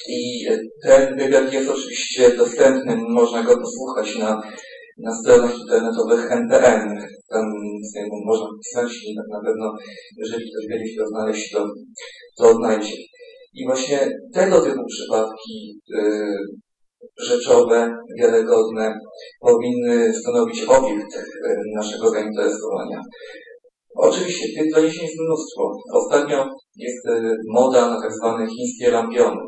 I 0.08 0.46
ten 0.82 1.16
wywiad 1.18 1.52
jest 1.52 1.70
oczywiście 1.70 2.36
dostępny, 2.36 2.96
można 2.96 3.42
go 3.42 3.56
posłuchać 3.60 4.18
na 4.18 4.42
na 4.98 5.12
stronach 5.14 5.58
internetowych 5.58 6.32
NPN. 6.32 7.06
Tam 7.28 7.44
można 8.26 8.46
wpisać 8.46 8.92
i 9.06 9.16
tak 9.16 9.28
na 9.30 9.40
pewno, 9.46 9.72
jeżeli 10.16 10.44
ktoś 10.50 10.68
będzie 10.68 10.92
chciał 10.92 11.06
znaleźć, 11.06 11.52
to, 11.52 11.66
to 12.36 12.50
odnajdzie. 12.50 12.96
I 13.54 13.66
właśnie 13.66 14.08
tego 14.34 14.60
typu 14.60 14.82
przypadki 14.88 15.80
yy, 15.88 16.36
rzeczowe, 17.18 17.96
wiarygodne 18.20 18.94
powinny 19.40 20.14
stanowić 20.14 20.62
obiekt 20.62 21.14
yy, 21.14 21.56
naszego 21.76 22.10
zainteresowania. 22.10 23.00
Oczywiście 23.96 24.46
tych 24.58 24.72
doniesień 24.74 25.02
jest 25.02 25.20
mnóstwo. 25.20 25.72
Ostatnio 25.92 26.48
jest 26.76 27.04
yy, 27.06 27.36
moda 27.54 27.90
na 27.90 28.00
tak 28.00 28.12
zwane 28.14 28.46
chińskie 28.46 28.90
lampiony. 28.90 29.40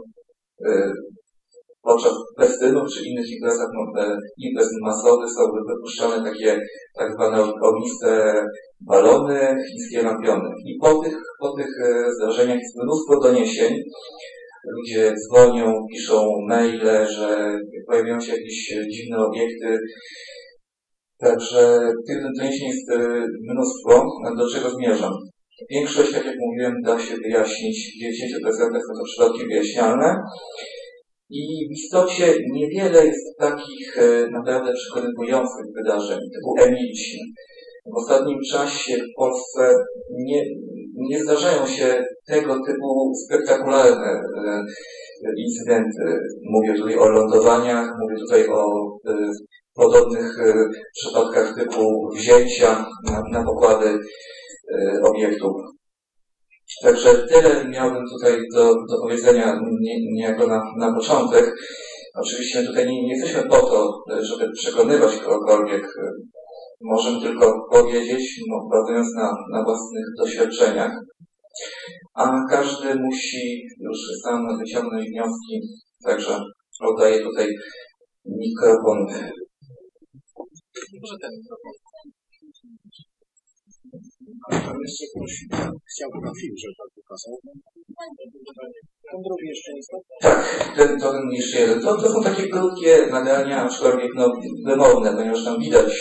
Podczas 1.87 2.15
festynów 2.41 2.89
czy 2.93 3.09
innych 3.09 3.31
imprezach, 3.31 3.69
no, 3.75 4.03
imprez 4.39 4.69
masowych 4.83 5.31
są 5.37 5.43
wypuszczane 5.69 6.31
takie 6.31 6.61
tak 6.99 7.13
zwane 7.13 7.43
ogniste 7.63 8.43
balony, 8.81 9.57
chińskie 9.69 10.03
lampiony. 10.03 10.49
I 10.67 10.79
po 10.81 10.95
tych, 10.95 11.17
po 11.41 11.57
tych 11.57 11.69
e, 11.85 12.13
zdarzeniach 12.15 12.59
jest 12.59 12.77
mnóstwo 12.83 13.21
doniesień. 13.21 13.75
Ludzie 14.77 15.13
dzwonią, 15.15 15.73
piszą 15.91 16.27
maile, 16.49 17.07
że 17.17 17.59
pojawiają 17.87 18.21
się 18.21 18.33
jakieś 18.33 18.75
dziwne 18.93 19.19
obiekty. 19.19 19.79
Także 21.19 21.93
tych 22.07 22.23
doniesień 22.23 22.69
jest 22.69 22.91
e, 22.91 23.27
mnóstwo. 23.53 24.05
Do 24.37 24.49
czego 24.49 24.71
zmierzam? 24.71 25.13
Większość, 25.71 26.13
tak 26.13 26.25
jak 26.25 26.37
mówiłem, 26.39 26.75
da 26.85 26.99
się 26.99 27.15
wyjaśnić. 27.17 27.77
W 27.77 28.45
90% 28.45 28.49
są 28.57 28.93
to 28.99 29.05
przypadki 29.05 29.47
wyjaśnialne. 29.47 30.17
I 31.31 31.69
w 31.69 31.73
istocie 31.73 32.35
niewiele 32.53 33.07
jest 33.07 33.39
takich 33.39 33.99
e, 33.99 34.31
naprawdę 34.31 34.73
przekonujących 34.73 35.67
wydarzeń, 35.77 36.19
typu 36.19 36.55
Emilcin. 36.59 37.21
W 37.87 37.97
ostatnim 37.97 38.39
czasie 38.51 38.97
w 38.97 39.17
Polsce 39.17 39.75
nie, 40.11 40.43
nie 40.95 41.23
zdarzają 41.23 41.67
się 41.67 42.05
tego 42.27 42.55
typu 42.67 43.13
spektakularne 43.27 44.11
e, 44.47 44.65
incydenty. 45.37 46.19
Mówię 46.51 46.75
tutaj 46.75 46.99
o 46.99 47.09
lądowaniach, 47.09 47.89
mówię 48.03 48.17
tutaj 48.17 48.49
o 48.49 48.65
e, 49.09 49.31
podobnych 49.75 50.33
przypadkach 50.95 51.55
typu 51.59 52.09
wzięcia 52.15 52.87
na, 53.05 53.23
na 53.33 53.45
pokłady 53.45 53.99
obiektów. 55.03 55.53
Także 56.83 57.27
tyle 57.29 57.69
miałbym 57.69 58.05
tutaj 58.13 58.39
do, 58.55 58.75
do 58.75 59.01
powiedzenia 59.03 59.61
niejako 60.13 60.47
na, 60.47 60.63
na 60.79 60.95
początek. 60.95 61.55
Oczywiście 62.15 62.63
tutaj 62.63 62.87
nie, 62.87 63.03
nie 63.03 63.17
jesteśmy 63.17 63.43
po 63.49 63.61
to, 63.61 64.03
żeby 64.21 64.53
przekonywać 64.53 65.17
kogokolwiek. 65.17 65.87
Możemy 66.81 67.21
tylko 67.21 67.67
powiedzieć, 67.73 68.41
no, 68.49 68.69
bazując 68.71 69.15
na, 69.15 69.33
na 69.53 69.65
własnych 69.65 70.05
doświadczeniach, 70.19 70.93
a 72.15 72.31
każdy 72.51 72.95
musi 72.95 73.63
już 73.81 73.99
sam 74.25 74.59
wyciągnąć 74.59 75.09
wnioski. 75.09 75.61
Także 76.05 76.41
oddaję 76.81 77.23
tutaj 77.23 77.49
mikrofon. 78.25 78.99
Może 81.03 81.17
ten 81.23 81.31
mikrofon. 81.31 81.86
Tam 84.51 84.77
jeszcze 84.85 85.05
ktoś 85.11 85.33
na 86.27 86.33
film, 86.41 86.55
żeby 86.63 86.75
pan 86.79 86.89
pokazał. 86.97 87.33
Ten 89.11 89.21
drugi 89.27 89.47
jeszcze. 89.53 89.71
Tak, 90.21 90.73
ten, 90.77 91.01
to 91.01 91.13
ten 91.13 91.31
jeszcze 91.31 91.61
jeden. 91.61 91.81
To, 91.81 91.97
to 91.97 92.13
są 92.13 92.23
takie 92.23 92.49
krótkie 92.49 93.07
nagrania, 93.11 93.65
aczkolwiek 93.65 94.13
no, 94.15 94.33
wymowne, 94.67 95.13
ponieważ 95.17 95.45
tam 95.45 95.61
widać 95.61 95.93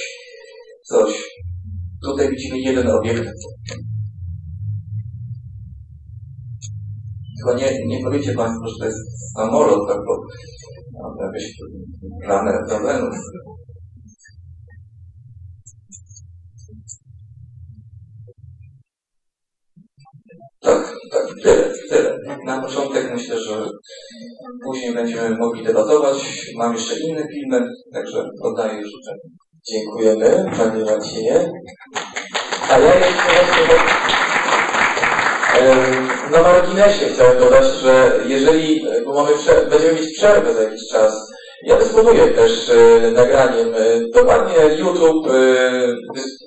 coś. 0.84 1.12
Tutaj 2.06 2.30
widzimy 2.30 2.60
jeden 2.60 2.88
obiekt. 2.88 3.30
Tylko 7.38 7.58
nie, 7.58 7.86
nie 7.86 8.04
powiecie 8.04 8.34
Państwo, 8.34 8.68
że 8.68 8.76
to 8.80 8.86
jest 8.86 9.34
samolot, 9.36 9.90
tak, 9.90 9.98
bo 9.98 10.14
no, 10.94 11.26
jakieś 11.26 11.58
plany 12.26 12.52
Wenus. 12.84 13.18
Tak, 20.66 20.94
tak, 21.12 21.28
tyle, 21.44 21.74
tyle. 21.90 22.18
Na 22.46 22.62
początek 22.62 23.12
myślę, 23.14 23.40
że 23.40 23.70
później 24.66 24.94
będziemy 24.94 25.38
mogli 25.38 25.64
debatować. 25.64 26.18
Mam 26.56 26.74
jeszcze 26.74 27.00
inne 27.00 27.28
filmy, 27.28 27.68
także 27.94 28.30
oddaję 28.42 28.84
życzę. 28.84 29.12
Dziękujemy, 29.72 30.52
Panie 30.58 30.86
Marcinie. 30.86 31.52
A 32.70 32.80
ja 32.80 32.96
jeszcze 32.96 33.36
na 36.32 36.42
marginesie 36.42 37.06
chciałem 37.06 37.40
dodać, 37.40 37.66
że 37.84 38.20
jeżeli, 38.28 38.86
bo 39.06 39.14
mamy 39.14 39.32
będziemy 39.70 39.94
mieć 39.94 40.18
przerwę 40.18 40.54
za 40.54 40.64
jakiś 40.64 40.88
czas, 40.92 41.14
ja 41.64 41.78
dysponuję 41.78 42.28
też 42.28 42.70
e, 42.70 43.12
nagraniem. 43.12 43.68
E, 43.76 44.00
dokładnie 44.14 44.76
YouTube 44.78 45.28
e, 45.28 45.96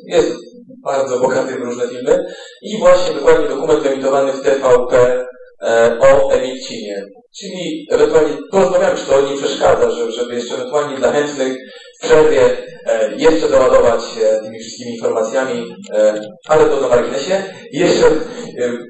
jest 0.06 0.47
bardzo 0.84 1.20
bogaty 1.20 1.54
w 1.54 1.62
różne 1.62 1.88
filmy 1.88 2.24
i 2.62 2.78
właśnie 2.78 3.14
dokładnie 3.14 3.48
dokument 3.48 3.86
emitowany 3.86 4.32
w 4.32 4.42
TVP 4.42 5.24
e, 5.62 5.98
o 6.00 6.32
Emilcinie. 6.32 7.04
Czyli 7.40 7.86
ewentualnie 7.90 8.36
porozmawiamy, 8.50 8.96
czy 8.96 9.06
to 9.06 9.20
nie 9.20 9.36
przeszkadza, 9.36 9.90
żeby, 9.90 10.12
żeby 10.12 10.34
jeszcze 10.34 10.54
ewentualnie 10.54 10.96
dla 10.96 11.12
chętnych 11.12 11.56
w 11.98 12.04
przerwie 12.04 12.42
e, 12.86 13.14
jeszcze 13.16 13.48
doładować 13.48 14.00
e, 14.22 14.42
tymi 14.44 14.60
wszystkimi 14.60 14.94
informacjami, 14.94 15.66
e, 15.94 16.20
ale 16.48 16.64
to 16.64 16.80
na 16.80 16.88
marginesie. 16.88 17.42
Jeszcze 17.72 18.06
e, 18.06 18.12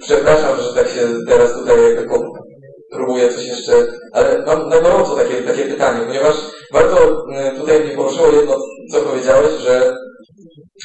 przepraszam, 0.03 0.61
że 0.61 0.75
tak 0.75 0.89
się 0.89 1.01
teraz 1.29 1.53
tutaj 1.53 1.77
próbuję 2.93 3.33
coś 3.33 3.47
jeszcze, 3.47 3.73
ale 4.13 4.45
mam 4.47 4.69
na 4.69 4.81
gorąco 4.81 5.17
takie, 5.17 5.35
takie 5.35 5.65
pytanie, 5.65 6.07
ponieważ 6.07 6.35
bardzo 6.73 7.25
tutaj 7.57 7.81
mnie 7.81 7.97
poruszyło 7.97 8.29
jedno, 8.29 8.57
co 8.93 9.01
powiedziałeś, 9.01 9.53
że 9.61 9.95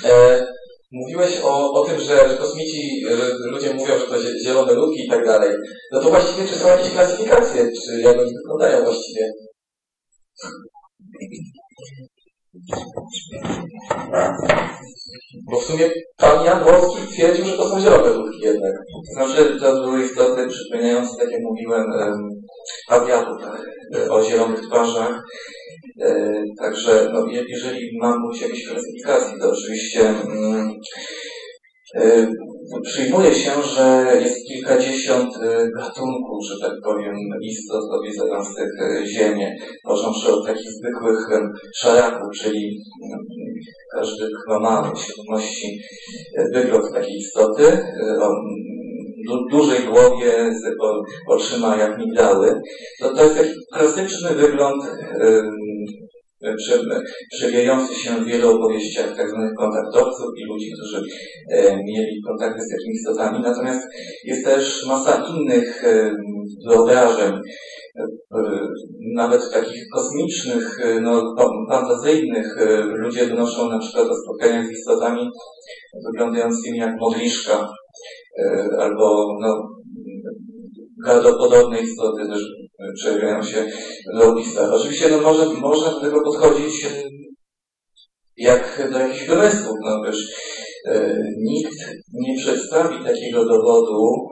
e, 0.06 0.46
Mówiłeś 0.94 1.42
o, 1.44 1.72
o 1.72 1.86
tym, 1.86 2.00
że, 2.00 2.30
że 2.30 2.38
kosmici, 2.38 3.06
że 3.10 3.50
ludzie 3.52 3.74
mówią, 3.74 4.00
że 4.00 4.08
to 4.08 4.16
zielone 4.46 4.74
ludki 4.74 5.06
i 5.06 5.10
tak 5.10 5.26
dalej. 5.26 5.52
No 5.92 6.02
to 6.02 6.10
właściwie 6.10 6.48
czy 6.48 6.56
są 6.56 6.68
jakieś 6.68 6.92
klasyfikacje? 6.92 7.72
Czy 7.86 8.02
jak 8.02 8.20
oni 8.20 8.32
wyglądają 8.34 8.84
właściwie? 8.84 9.32
Bo 15.52 15.60
w 15.60 15.64
sumie 15.64 15.92
pan 16.18 16.46
Jan 16.46 16.64
Wolski 16.64 17.08
twierdził, 17.14 17.46
że 17.46 17.58
to 17.58 17.70
są 17.70 17.80
zielone 17.80 18.10
ludki 18.10 18.40
jednak. 18.42 18.74
Znaczy, 19.14 19.60
to 19.60 19.84
były 19.84 20.06
istoty 20.06 20.48
przypominające, 20.48 21.18
tak 21.20 21.32
jak 21.32 21.42
mówiłem, 21.42 21.86
awiatów 22.90 23.38
e, 23.96 24.12
o 24.12 24.24
zielonych 24.24 24.62
twarzach. 24.62 25.24
E, 26.02 26.44
także 26.62 27.10
no, 27.14 27.28
jeżeli 27.48 27.98
mam 28.02 28.20
mówić 28.22 28.44
o 28.44 28.46
jakiejś 28.46 28.68
klasyfikacji, 28.68 29.40
to 29.40 29.52
oczywiście 29.52 30.10
mm, 30.10 30.72
e, 31.96 32.28
przyjmuje 32.84 33.36
się, 33.36 33.52
że 33.76 34.06
jest 34.22 34.48
kilkadziesiąt 34.48 35.30
gatunków, 35.78 36.40
że 36.50 36.68
tak 36.68 36.78
powiem, 36.84 37.16
istot 37.42 37.84
odwiedzających 37.92 38.70
Ziemię, 39.16 39.56
począwszy 39.84 40.34
od 40.34 40.48
takich 40.48 40.72
zwykłych 40.72 41.20
szaraków, 41.76 42.28
czyli 42.42 42.82
mm, 43.04 43.20
każdy 43.94 44.26
chyba 44.46 44.60
ma 44.60 44.94
świadomości 44.96 45.80
wygląd 46.54 46.94
takiej 46.94 47.18
istoty, 47.18 47.78
o 49.32 49.38
dużej 49.52 49.80
głowie 49.84 50.32
z 50.52 50.64
oczyma 51.28 51.76
jak 51.76 51.98
migdały. 51.98 52.62
To, 53.00 53.10
to 53.16 53.24
jest 53.24 53.38
taki 53.38 53.54
klasyczny 53.74 54.30
wygląd 54.30 54.84
przewijający 57.32 57.96
się 57.96 58.12
w 58.12 58.26
wielu 58.26 58.56
opowieściach. 58.56 59.16
Tak 59.18 59.28
kontaktowców 59.58 60.28
i 60.38 60.46
ludzi, 60.46 60.72
którzy 60.72 61.02
e, 61.52 61.76
mieli 61.76 62.22
kontakty 62.28 62.62
z 62.62 62.70
takimi 62.70 62.94
istotami. 62.94 63.40
Natomiast 63.44 63.88
jest 64.24 64.46
też 64.46 64.86
masa 64.88 65.26
innych 65.38 65.84
wyobrażeń, 66.70 67.34
e, 67.34 68.06
nawet 69.16 69.42
takich 69.54 69.84
kosmicznych, 69.94 70.80
e, 70.86 71.02
no, 71.02 71.36
fantazyjnych. 71.70 72.48
Ludzie 72.86 73.26
wynoszą 73.26 73.70
na 73.70 73.80
przykład 73.80 74.08
o 74.08 74.16
spotkaniach 74.16 74.68
z 74.68 74.72
istotami 74.72 75.30
wyglądającymi 76.06 76.78
jak 76.78 77.00
modliszka, 77.00 77.70
albo 78.80 79.28
no, 79.42 79.70
gardopodobne 81.06 81.80
istoty 81.80 82.28
też 82.28 82.63
przejawiają 82.96 83.44
się 83.44 83.66
w 84.18 84.22
opisach. 84.22 84.70
Oczywiście 84.74 85.10
no, 85.10 85.22
może, 85.22 85.46
można 85.46 85.92
do 85.92 86.00
tego 86.02 86.22
podchodzić 86.22 86.88
jak 88.38 88.90
do 88.92 89.00
jakichś 89.00 89.28
wymysłów. 89.28 89.78
No, 89.84 90.04
wiesz, 90.06 90.22
e, 90.88 91.18
nikt 91.38 91.78
nie 92.14 92.38
przedstawi 92.38 93.06
takiego 93.06 93.46
dowodu, 93.46 94.28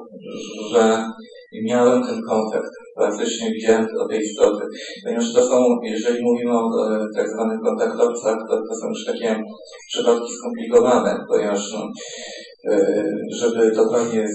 że 0.71 1.05
miałem 1.63 2.03
ten 2.03 2.21
kontakt. 2.29 2.69
Praktycznie 2.95 3.51
widziałem 3.51 3.87
o 3.99 4.07
tej 4.07 4.19
istoty. 4.19 4.65
Ponieważ 5.03 5.33
to 5.33 5.47
są, 5.47 5.77
jeżeli 5.83 6.23
mówimy 6.23 6.51
o 6.51 6.95
e, 6.95 7.05
tak 7.15 7.29
zwanych 7.29 7.59
kontaktowcach, 7.59 8.37
to, 8.49 8.55
to 8.55 8.75
są 8.81 8.87
już 8.89 9.05
takie 9.05 9.43
przypadki 9.87 10.33
skomplikowane, 10.33 11.17
ponieważ 11.27 11.73
no, 11.73 11.87
e, 12.71 13.03
żeby 13.35 13.71
dokładnie 13.71 14.25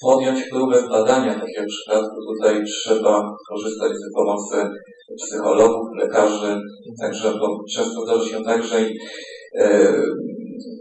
podjąć 0.00 0.44
próbę 0.50 0.80
zbadania 0.80 1.34
takiego 1.34 1.66
przypadku, 1.66 2.16
tutaj 2.32 2.64
trzeba 2.64 3.22
korzystać 3.48 3.92
z 3.92 4.14
pomocy 4.14 4.56
psychologów, 5.16 5.88
lekarzy, 5.98 6.56
także 7.00 7.32
bo 7.38 7.48
często 7.74 8.06
zdarzy 8.06 8.30
się 8.30 8.42
tak, 8.44 8.62
że 8.64 8.76
e, 9.58 9.92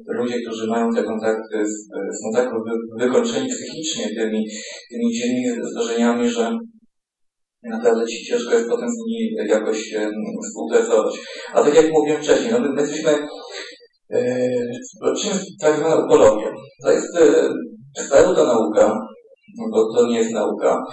ludzie, 0.08 0.42
którzy 0.42 0.68
mają 0.68 0.90
te 0.96 1.04
kontakty, 1.04 1.58
są 1.94 2.32
tak 2.36 2.50
wykończeni 3.00 3.48
psychicznie 3.50 4.16
tymi, 4.16 4.46
tymi 4.92 5.14
dziwnymi 5.14 5.48
zdarzeniami, 5.72 6.30
że 6.30 6.52
naprawdę 7.64 8.06
ci 8.06 8.26
ciężko 8.26 8.54
jest 8.54 8.70
potem 8.70 8.90
z 8.90 8.98
nimi 9.08 9.50
jakoś 9.50 9.96
współpracować. 10.50 11.16
A 11.54 11.62
tak 11.64 11.76
jak 11.76 11.92
mówiłem 11.92 12.24
wcześniej, 12.24 12.52
no 12.52 12.60
my, 12.60 12.70
my 12.70 12.82
jesteśmy 12.82 13.12
Czym 15.18 15.32
jest 15.32 15.46
tak 15.62 15.78
zwana 15.78 16.06
ukologia? 16.06 16.52
To 16.84 16.92
jest 16.92 17.08
pseudo 17.14 17.50
nauka, 18.46 19.00
bo 19.72 19.94
to 19.94 20.08
nie 20.08 20.18
jest 20.18 20.32
nauka. 20.32 20.84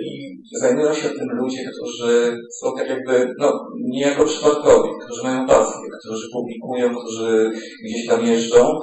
I 0.00 0.38
zajmują 0.60 0.94
się 0.94 1.08
tym 1.08 1.28
ludzie, 1.32 1.64
którzy 1.72 2.36
są 2.60 2.76
tak 2.76 2.88
jakby, 2.88 3.26
no, 3.38 3.60
niejako 3.88 4.24
przypadkowi, 4.24 4.88
którzy 5.04 5.22
mają 5.22 5.46
pasję, 5.46 5.80
którzy 6.00 6.26
publikują, 6.32 6.94
którzy 6.96 7.50
gdzieś 7.84 8.06
tam 8.08 8.26
jeżdżą. 8.26 8.80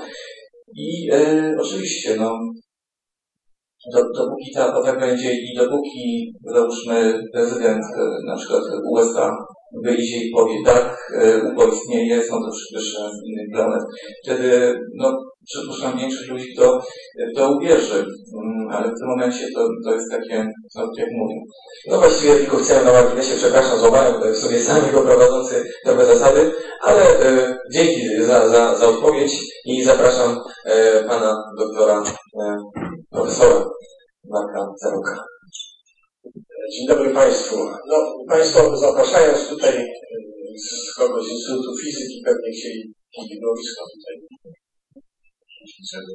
I 0.76 1.10
e, 1.12 1.56
oczywiście, 1.60 2.16
no, 2.16 2.40
do, 3.94 4.02
dopóki 4.16 4.52
ta, 4.56 4.82
tak 4.84 5.00
będzie 5.00 5.32
i 5.34 5.58
dopóki, 5.58 6.34
załóżmy, 6.54 7.24
prezydent 7.34 7.84
e, 7.98 8.26
na 8.28 8.36
przykład 8.36 8.64
USA 8.92 9.32
wyjdzie 9.84 10.18
i 10.18 10.32
powie, 10.32 10.56
tak, 10.66 11.12
e, 11.22 11.42
istnieje, 11.74 12.24
są 12.24 12.34
to 12.34 12.52
przybysze 12.52 13.00
z 13.00 13.30
innych 13.30 13.50
planet, 13.54 13.84
wtedy, 14.24 14.74
no, 14.96 15.18
przypuszczam 15.46 15.98
większość 15.98 16.30
ludzi, 16.30 16.54
kto 16.54 16.82
to 17.36 17.52
uwierzy, 17.52 18.06
mm, 18.44 18.68
ale 18.72 18.88
w 18.88 19.00
tym 19.00 19.08
momencie 19.08 19.48
to, 19.56 19.68
to 19.86 19.96
jest 19.96 20.12
takie, 20.12 20.48
no, 20.76 20.82
jak 20.98 21.10
mówię. 21.12 21.36
No 21.88 21.98
właściwie 22.00 22.36
tylko 22.36 22.58
chciałem 22.58 22.86
na 22.86 22.94
marginesie, 22.94 23.36
przepraszam, 23.36 23.80
złamałem 23.80 24.34
w 24.34 24.38
sobie 24.38 24.60
samego 24.60 25.02
prowadzący 25.02 25.64
trochę 25.86 26.06
zasady, 26.06 26.52
ale 26.82 27.04
e, 27.04 27.58
dzięki 27.74 28.02
za, 28.20 28.50
za, 28.50 28.76
za 28.76 28.88
odpowiedź 28.88 29.34
i 29.66 29.84
zapraszam 29.84 30.38
e, 30.66 31.04
pana 31.04 31.36
doktora, 31.58 32.04
e, 32.42 32.56
profesora 33.12 33.66
Marka 34.30 34.68
Zaruka. 34.82 35.24
Dzień 36.74 36.88
dobry 36.88 37.10
Państwu. 37.14 37.56
No, 37.88 37.96
Państwo 38.30 38.78
zapraszając 38.78 39.48
tutaj 39.50 39.76
e, 39.78 39.86
z 40.58 40.94
kogoś 40.96 41.26
z 41.26 41.32
Instytutu 41.32 41.78
Fizyki 41.84 42.22
pewnie 42.26 42.52
chcieli 42.52 42.94
widowisko 43.32 43.84
tutaj, 43.94 44.16
żeby, 45.91 46.12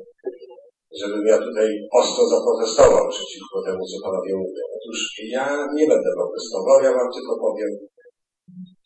żebym 1.00 1.26
ja 1.32 1.38
tutaj 1.46 1.68
ostro 2.00 2.22
zaprotestował 2.34 3.04
przeciwko 3.14 3.56
temu, 3.66 3.82
co 3.90 3.96
Panowie 4.06 4.34
mówią. 4.42 4.64
Otóż 4.76 4.98
ja 5.36 5.46
nie 5.78 5.86
będę 5.92 6.10
protestował, 6.18 6.76
ja 6.82 6.92
Wam 6.96 7.08
tylko 7.14 7.32
powiem 7.46 7.70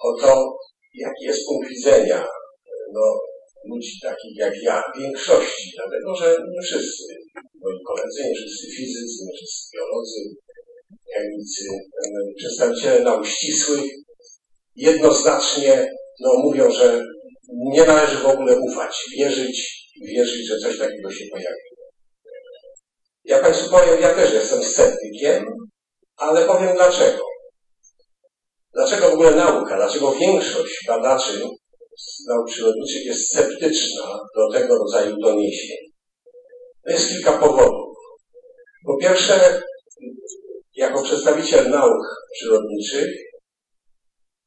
o 0.09 0.11
to, 0.21 0.33
jaki 0.95 1.25
jest 1.25 1.47
punkt 1.47 1.69
widzenia 1.69 2.27
no, 2.95 3.05
ludzi 3.71 3.93
takich 4.03 4.37
jak 4.37 4.55
ja, 4.63 4.83
większości, 4.99 5.65
dlatego 5.77 6.15
że 6.15 6.37
nie 6.55 6.63
wszyscy 6.63 7.15
moi 7.63 7.79
koledzy, 7.87 8.21
nie 8.29 8.35
wszyscy 8.35 8.67
fizycy, 8.77 9.17
nie 9.27 9.33
wszyscy 9.37 9.77
biolodzy, 9.77 10.21
chemicy, 11.15 11.65
przedstawiciele 12.37 13.05
nauk 13.05 13.27
ścisłych 13.27 13.85
jednoznacznie 14.77 15.91
no, 16.21 16.31
mówią, 16.45 16.71
że 16.71 17.05
nie 17.53 17.85
należy 17.85 18.17
w 18.17 18.27
ogóle 18.27 18.61
ufać, 18.61 19.05
wierzyć, 19.19 19.57
wierzyć, 20.01 20.49
że 20.49 20.59
coś 20.59 20.79
takiego 20.79 21.11
się 21.11 21.25
pojawi. 21.33 21.71
Ja 23.25 23.39
Państwu 23.39 23.71
powiem, 23.71 24.01
ja 24.01 24.15
też 24.15 24.33
jestem 24.33 24.65
sceptykiem, 24.65 25.45
ale 26.17 26.47
powiem 26.47 26.77
dlaczego. 26.77 27.23
Dlaczego 28.73 29.11
w 29.11 29.13
ogóle 29.13 29.31
nauka, 29.31 29.77
dlaczego 29.77 30.13
większość 30.13 30.85
badaczy 30.87 31.41
nauk 32.29 32.51
przyrodniczych 32.51 33.05
jest 33.05 33.27
sceptyczna 33.29 34.19
do 34.37 34.53
tego 34.53 34.79
rodzaju 34.79 35.17
doniesień? 35.23 35.77
To 36.85 36.91
jest 36.91 37.09
kilka 37.09 37.33
powodów. 37.33 37.97
Po 38.87 38.97
pierwsze, 38.97 39.63
jako 40.75 41.03
przedstawiciel 41.03 41.71
nauk 41.71 42.07
przyrodniczych 42.33 43.09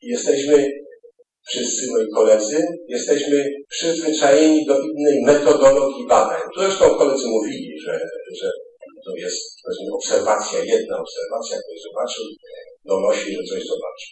jesteśmy, 0.01 0.68
wszyscy 1.47 1.88
moi 1.91 2.06
koledzy, 2.16 2.64
jesteśmy 2.88 3.46
przyzwyczajeni 3.70 4.66
do 4.66 4.80
innej 4.80 5.24
metodologii 5.26 6.08
badań. 6.08 6.42
Zresztą 6.58 6.90
koledzy 6.90 7.28
mówili, 7.28 7.80
że, 7.86 8.00
że 8.42 8.50
to 9.06 9.12
jest 9.18 9.42
powiedzmy, 9.64 9.96
obserwacja, 9.96 10.60
jedna 10.60 10.96
obserwacja, 11.04 11.58
ktoś 11.58 11.78
zobaczył, 11.88 12.24
donosi, 12.86 13.32
że 13.36 13.44
coś 13.50 13.64
zobaczył. 13.74 14.12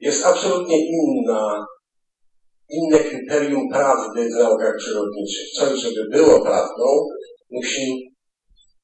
Jest 0.00 0.26
absolutnie 0.26 0.78
inna, 0.86 1.66
inne 2.70 2.98
kryterium 2.98 3.68
prawdy 3.72 4.28
w 4.28 4.38
naukach 4.38 4.76
przyrodniczych. 4.76 5.50
Coś, 5.54 5.80
żeby 5.80 6.08
było 6.12 6.40
prawdą, 6.40 6.84
musi 7.50 8.12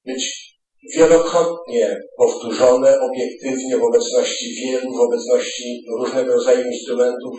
być 0.07 0.55
wielokrotnie 0.97 2.01
powtórzone 2.17 3.01
obiektywnie 3.01 3.79
w 3.79 3.83
obecności 3.83 4.55
wielu, 4.55 4.93
w 4.97 5.01
obecności 5.01 5.85
różnego 5.99 6.35
rodzaju 6.35 6.67
instrumentów. 6.67 7.35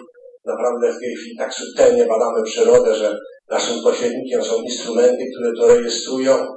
Naprawdę 0.46 0.94
w 0.94 1.00
tej 1.00 1.16
chwili 1.16 1.38
tak 1.38 1.54
subtelnie 1.54 2.06
badamy 2.06 2.44
przyrodę, 2.44 2.96
że 2.96 3.18
naszym 3.50 3.84
pośrednikiem 3.84 4.44
są 4.44 4.62
instrumenty, 4.62 5.24
które 5.36 5.52
to 5.58 5.76
rejestrują. 5.76 6.48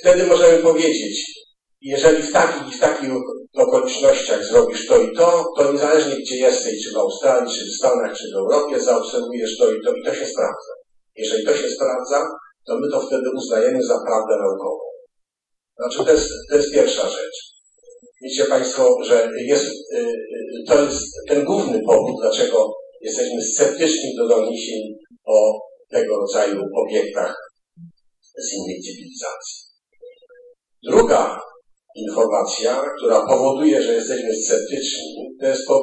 Wtedy 0.00 0.26
możemy 0.26 0.58
powiedzieć, 0.58 1.44
jeżeli 1.80 2.22
w 2.22 2.32
takich 2.32 2.68
i 2.68 2.76
w 2.76 2.80
takich 2.80 3.10
okolicznościach 3.54 4.44
zrobisz 4.44 4.86
to 4.86 4.98
i 4.98 5.16
to, 5.16 5.44
to 5.56 5.72
niezależnie 5.72 6.16
gdzie 6.16 6.36
jesteś, 6.36 6.84
czy 6.84 6.94
w 6.94 6.96
Australii, 6.96 7.54
czy 7.54 7.64
w 7.64 7.76
Stanach, 7.78 8.16
czy 8.18 8.24
w 8.34 8.36
Europie, 8.36 8.80
zaobserwujesz 8.80 9.58
to 9.58 9.70
i 9.70 9.82
to 9.84 9.94
i 9.94 10.04
to 10.04 10.14
się 10.14 10.26
sprawdza. 10.26 10.72
Jeżeli 11.16 11.44
to 11.46 11.56
się 11.56 11.68
sprawdza, 11.68 12.26
to 12.66 12.78
my 12.78 12.90
to 12.90 13.00
wtedy 13.00 13.30
uznajemy 13.36 13.82
za 13.82 13.98
prawdę 14.06 14.36
naukową. 14.38 14.84
Znaczy 15.76 16.04
to 16.04 16.12
jest, 16.12 16.30
to 16.50 16.56
jest 16.56 16.72
pierwsza 16.72 17.08
rzecz. 17.08 17.53
Widzicie 18.24 18.44
Państwo, 18.44 18.96
że 19.02 19.30
jest, 19.46 19.64
y, 19.64 19.98
y, 19.98 20.64
to 20.68 20.82
jest 20.82 21.04
ten 21.28 21.44
główny 21.44 21.80
powód, 21.86 22.16
dlaczego 22.20 22.72
jesteśmy 23.00 23.42
sceptyczni 23.42 24.14
do 24.18 24.28
doniesień 24.28 24.80
o 25.24 25.60
tego 25.90 26.16
rodzaju 26.16 26.60
obiektach 26.86 27.34
z 28.36 28.52
innej 28.52 28.80
cywilizacji. 28.80 29.56
Druga 30.82 31.40
informacja, 31.96 32.82
która 32.98 33.26
powoduje, 33.26 33.82
że 33.82 33.92
jesteśmy 33.92 34.34
sceptyczni, 34.34 35.28
to 35.40 35.46
jest, 35.46 35.66
to, 35.68 35.80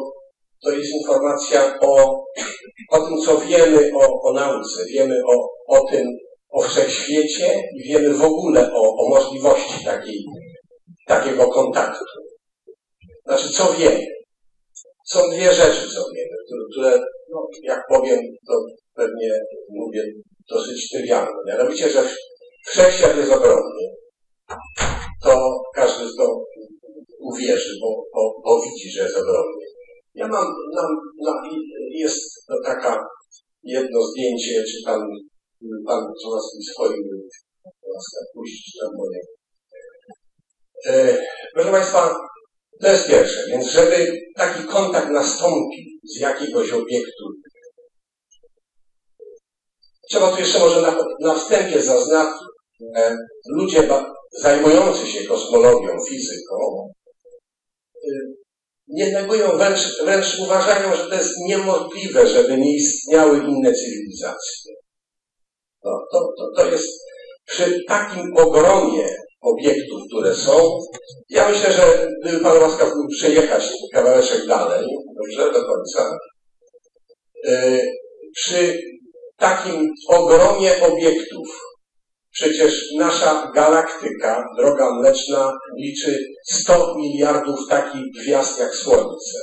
to 0.63 0.71
jest 0.71 0.91
informacja 0.93 1.79
o, 1.81 2.23
o 2.91 3.07
tym, 3.07 3.17
co 3.25 3.37
wiemy 3.37 3.91
o, 3.95 4.29
o 4.29 4.33
nauce, 4.33 4.85
wiemy 4.93 5.15
o, 5.27 5.47
o 5.67 5.89
tym, 5.91 6.07
o 6.49 6.61
wszechświecie 6.61 7.63
i 7.75 7.89
wiemy 7.89 8.13
w 8.13 8.23
ogóle 8.23 8.73
o, 8.73 9.05
o 9.05 9.09
możliwości 9.09 9.85
takiej, 9.85 10.25
takiego 11.07 11.47
kontaktu. 11.47 12.05
Znaczy, 13.31 13.49
co 13.53 13.73
wiemy? 13.73 14.05
Są 15.05 15.19
dwie 15.29 15.53
rzeczy, 15.53 15.89
co 15.93 16.01
wiemy, 16.15 16.35
które, 16.71 16.99
no, 17.29 17.47
jak 17.63 17.81
powiem, 17.89 18.19
to 18.47 18.53
pewnie 18.95 19.29
mówię 19.69 20.03
dosyć 20.49 20.89
trywialne. 20.89 21.37
Mianowicie, 21.47 21.89
że 21.89 22.03
wszechświat 22.67 23.17
jest 23.17 23.31
ogromny. 23.31 23.83
To 25.23 25.61
każdy 25.75 26.09
z 26.09 26.15
to 26.15 26.43
uwierzy, 27.19 27.73
bo, 27.81 28.03
bo, 28.13 28.41
bo 28.43 28.61
widzi, 28.61 28.91
że 28.91 29.03
jest 29.03 29.17
ogromny. 29.17 29.65
Ja 30.15 30.27
mam, 30.27 30.45
mam, 30.75 31.41
jest 31.93 32.45
to 32.47 32.55
taka 32.65 33.05
jedno 33.63 34.03
zdjęcie, 34.03 34.63
czy 34.63 34.83
tam 34.85 35.01
Pan 35.87 36.03
coraz 36.23 36.55
mi 36.57 36.63
swoim 36.63 37.03
łaska 37.93 38.19
puścić 38.33 38.75
na 38.81 38.87
moje. 38.97 39.19
E, 40.85 41.17
proszę 41.53 41.71
Państwa, 41.71 42.30
to 42.81 42.87
jest 42.87 43.07
pierwsze. 43.07 43.43
Więc 43.47 43.67
żeby 43.67 44.21
taki 44.37 44.63
kontakt 44.63 45.09
nastąpił 45.09 45.85
z 46.03 46.19
jakiegoś 46.19 46.71
obiektu, 46.71 47.25
trzeba 50.09 50.31
tu 50.31 50.39
jeszcze 50.39 50.59
może 50.59 50.81
na, 50.81 50.97
na 51.19 51.35
wstępie 51.35 51.81
zaznaczyć, 51.81 52.41
że 52.95 53.15
ludzie 53.55 53.89
zajmujący 54.41 55.07
się 55.07 55.27
kosmologią, 55.27 55.97
fizyką, 56.09 56.55
e, 57.95 58.09
nie 58.87 59.11
negują, 59.11 59.57
wręcz, 59.57 59.79
wręcz 60.03 60.39
uważają, 60.39 60.95
że 60.95 61.09
to 61.09 61.15
jest 61.15 61.33
niemożliwe, 61.47 62.27
żeby 62.27 62.57
nie 62.57 62.75
istniały 62.75 63.37
inne 63.37 63.73
cywilizacje. 63.73 64.73
No, 65.83 65.91
to, 66.11 66.19
to, 66.37 66.63
to 66.63 66.71
jest 66.71 66.87
przy 67.45 67.79
takim 67.87 68.37
ogromie 68.37 69.15
obiektów, 69.41 70.01
które 70.09 70.35
są, 70.35 70.79
ja 71.29 71.49
myślę, 71.49 71.73
że 71.73 72.07
gdyby 72.21 72.43
Pan 72.43 72.61
łaskaw 72.61 72.89
był 72.89 73.07
przejechać 73.17 73.69
kawałeczek 73.93 74.47
dalej, 74.47 74.85
dobrze, 75.17 75.53
do 75.53 75.65
końca, 75.65 76.17
yy, 77.43 77.79
przy 78.35 78.79
takim 79.37 79.87
ogromie 80.07 80.71
obiektów, 80.81 81.47
przecież 82.31 82.91
nasza 82.97 83.51
galaktyka, 83.55 84.43
droga 84.57 84.93
mleczna, 84.99 85.51
liczy 85.79 86.19
100 86.45 86.95
miliardów 86.95 87.59
takich 87.69 88.03
gwiazd 88.21 88.59
jak 88.59 88.75
Słońce. 88.75 89.39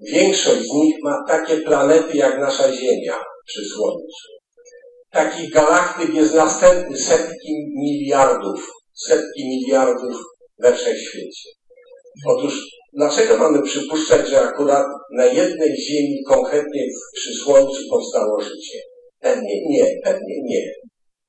Większość 0.00 0.62
z 0.62 0.72
nich 0.74 0.94
ma 1.04 1.24
takie 1.28 1.56
planety 1.56 2.16
jak 2.16 2.38
nasza 2.38 2.72
Ziemia 2.72 3.22
przy 3.46 3.64
Słońcu. 3.64 4.28
Takich 5.10 5.50
galaktyk 5.52 6.14
jest 6.14 6.34
następny 6.34 6.98
setki 6.98 7.52
miliardów, 7.76 8.79
setki 9.06 9.48
miliardów 9.48 10.16
we 10.58 10.72
wszechświecie. 10.72 11.48
Otóż 12.26 12.66
dlaczego 12.92 13.38
mamy 13.38 13.62
przypuszczać, 13.62 14.28
że 14.28 14.40
akurat 14.40 14.86
na 15.16 15.24
jednej 15.24 15.76
Ziemi, 15.76 16.22
konkretnie 16.28 16.86
przy 17.14 17.34
Słońcu 17.34 17.78
powstało 17.90 18.40
życie? 18.40 18.78
Pewnie 19.20 19.54
nie, 19.68 19.86
pewnie 20.04 20.34
nie. 20.44 20.72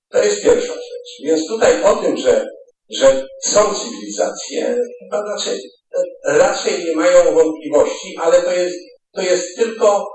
To 0.10 0.24
jest 0.24 0.44
pierwsza 0.44 0.74
rzecz. 0.74 1.26
Więc 1.26 1.48
tutaj 1.48 1.84
o 1.84 1.96
tym, 1.96 2.18
że, 2.18 2.46
że 2.90 3.28
są 3.44 3.60
cywilizacje, 3.74 4.78
raczej, 5.12 5.60
raczej 6.26 6.86
nie 6.86 6.96
mają 6.96 7.34
wątpliwości, 7.34 8.16
ale 8.22 8.42
to 8.42 8.52
jest, 8.52 8.78
to 9.14 9.22
jest 9.22 9.56
tylko 9.58 10.06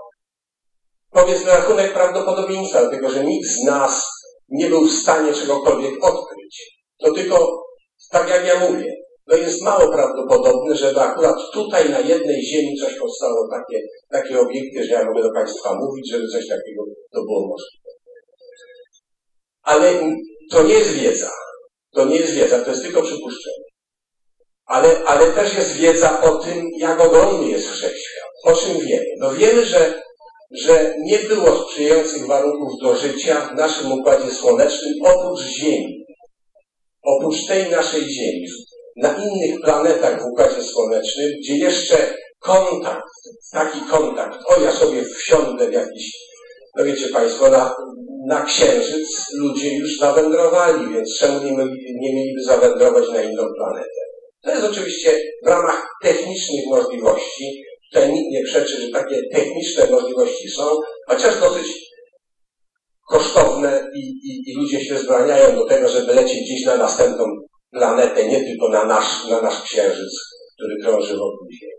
powiedzmy 1.10 1.50
rachunek 1.50 1.92
prawdopodobieństwa, 1.92 2.80
dlatego 2.80 3.10
że 3.10 3.24
nikt 3.24 3.48
z 3.48 3.64
nas 3.64 4.04
nie 4.48 4.66
był 4.66 4.86
w 4.86 4.92
stanie 4.92 5.32
czegokolwiek 5.32 6.04
odkryć. 6.04 6.75
To 6.98 7.12
tylko, 7.12 7.62
tak 8.10 8.28
jak 8.28 8.46
ja 8.46 8.70
mówię, 8.70 8.92
to 9.30 9.36
jest 9.36 9.62
mało 9.62 9.92
prawdopodobne, 9.92 10.76
żeby 10.76 11.00
akurat 11.00 11.36
tutaj 11.52 11.90
na 11.90 12.00
jednej 12.00 12.42
ziemi 12.42 12.76
coś 12.80 12.98
powstało 12.98 13.48
takie, 13.50 13.80
takie 14.10 14.40
obiekty, 14.40 14.84
że 14.84 14.92
ja 14.92 15.04
mogę 15.04 15.22
do 15.22 15.32
Państwa 15.34 15.74
mówić, 15.74 16.10
żeby 16.10 16.24
coś 16.28 16.48
takiego 16.48 16.82
to 17.12 17.20
było 17.22 17.40
możliwe. 17.40 17.90
Ale 19.62 19.92
to 20.50 20.62
nie 20.62 20.74
jest 20.74 20.90
wiedza. 20.90 21.30
To 21.94 22.04
nie 22.04 22.16
jest 22.16 22.32
wiedza, 22.32 22.58
to 22.60 22.70
jest 22.70 22.82
tylko 22.82 23.02
przypuszczenie. 23.02 23.64
Ale, 24.66 25.04
ale 25.04 25.32
też 25.32 25.54
jest 25.54 25.72
wiedza 25.72 26.22
o 26.22 26.38
tym, 26.38 26.68
jak 26.78 27.00
ogromny 27.00 27.48
jest 27.48 27.68
wszechświat. 27.68 28.30
O 28.44 28.52
czym 28.52 28.80
wiemy? 28.80 29.06
No 29.18 29.30
wiemy, 29.30 29.64
że, 29.64 30.02
że 30.50 30.94
nie 30.98 31.18
było 31.18 31.56
sprzyjających 31.56 32.26
warunków 32.26 32.72
do 32.82 32.96
życia 32.96 33.40
w 33.40 33.56
naszym 33.56 33.92
Układzie 33.92 34.30
Słonecznym 34.30 34.94
oprócz 35.04 35.40
Ziemi. 35.40 36.05
Oprócz 37.06 37.46
tej 37.46 37.70
naszej 37.70 38.02
Ziemi. 38.02 38.46
Na 38.96 39.16
innych 39.16 39.60
planetach 39.60 40.22
w 40.22 40.26
Układzie 40.26 40.62
Słonecznym, 40.62 41.30
gdzie 41.40 41.56
jeszcze 41.56 42.14
kontakt, 42.38 43.12
taki 43.52 43.80
kontakt, 43.80 44.38
o 44.46 44.60
ja 44.60 44.72
sobie 44.72 45.04
wsiądę 45.04 45.68
w 45.68 45.72
jakiś, 45.72 46.12
no 46.76 46.84
wiecie 46.84 47.08
Państwo, 47.08 47.48
na, 47.50 47.74
na 48.26 48.42
Księżyc 48.44 49.08
ludzie 49.38 49.74
już 49.74 49.98
zawędrowali, 49.98 50.94
więc 50.94 51.18
czemu 51.18 51.44
nie, 51.44 51.50
nie 52.00 52.14
mieliby 52.14 52.42
zawędrować 52.44 53.08
na 53.08 53.22
inną 53.22 53.42
planetę? 53.58 54.00
To 54.42 54.50
jest 54.50 54.64
oczywiście 54.64 55.20
w 55.44 55.48
ramach 55.48 55.86
technicznych 56.02 56.66
możliwości. 56.66 57.62
Tutaj 57.92 58.12
nikt 58.12 58.30
nie 58.30 58.44
przeczy, 58.44 58.80
że 58.80 58.88
takie 58.88 59.16
techniczne 59.32 59.86
możliwości 59.90 60.48
są, 60.48 60.64
chociaż 61.08 61.40
dosyć 61.40 61.85
kosztowne 63.06 63.90
i, 63.94 64.00
i, 64.00 64.50
i 64.50 64.56
ludzie 64.56 64.84
się 64.84 64.98
zbraniają 64.98 65.56
do 65.56 65.66
tego, 65.66 65.88
żeby 65.88 66.14
lecieć 66.14 66.40
gdzieś 66.42 66.66
na 66.66 66.76
następną 66.76 67.24
planetę, 67.70 68.28
nie 68.28 68.44
tylko 68.44 68.68
na 68.68 68.84
nasz, 68.84 69.28
na 69.28 69.40
nasz 69.40 69.62
Księżyc, 69.62 70.12
który 70.56 70.76
krąży 70.82 71.12
wokół 71.12 71.48
Ziemi. 71.52 71.72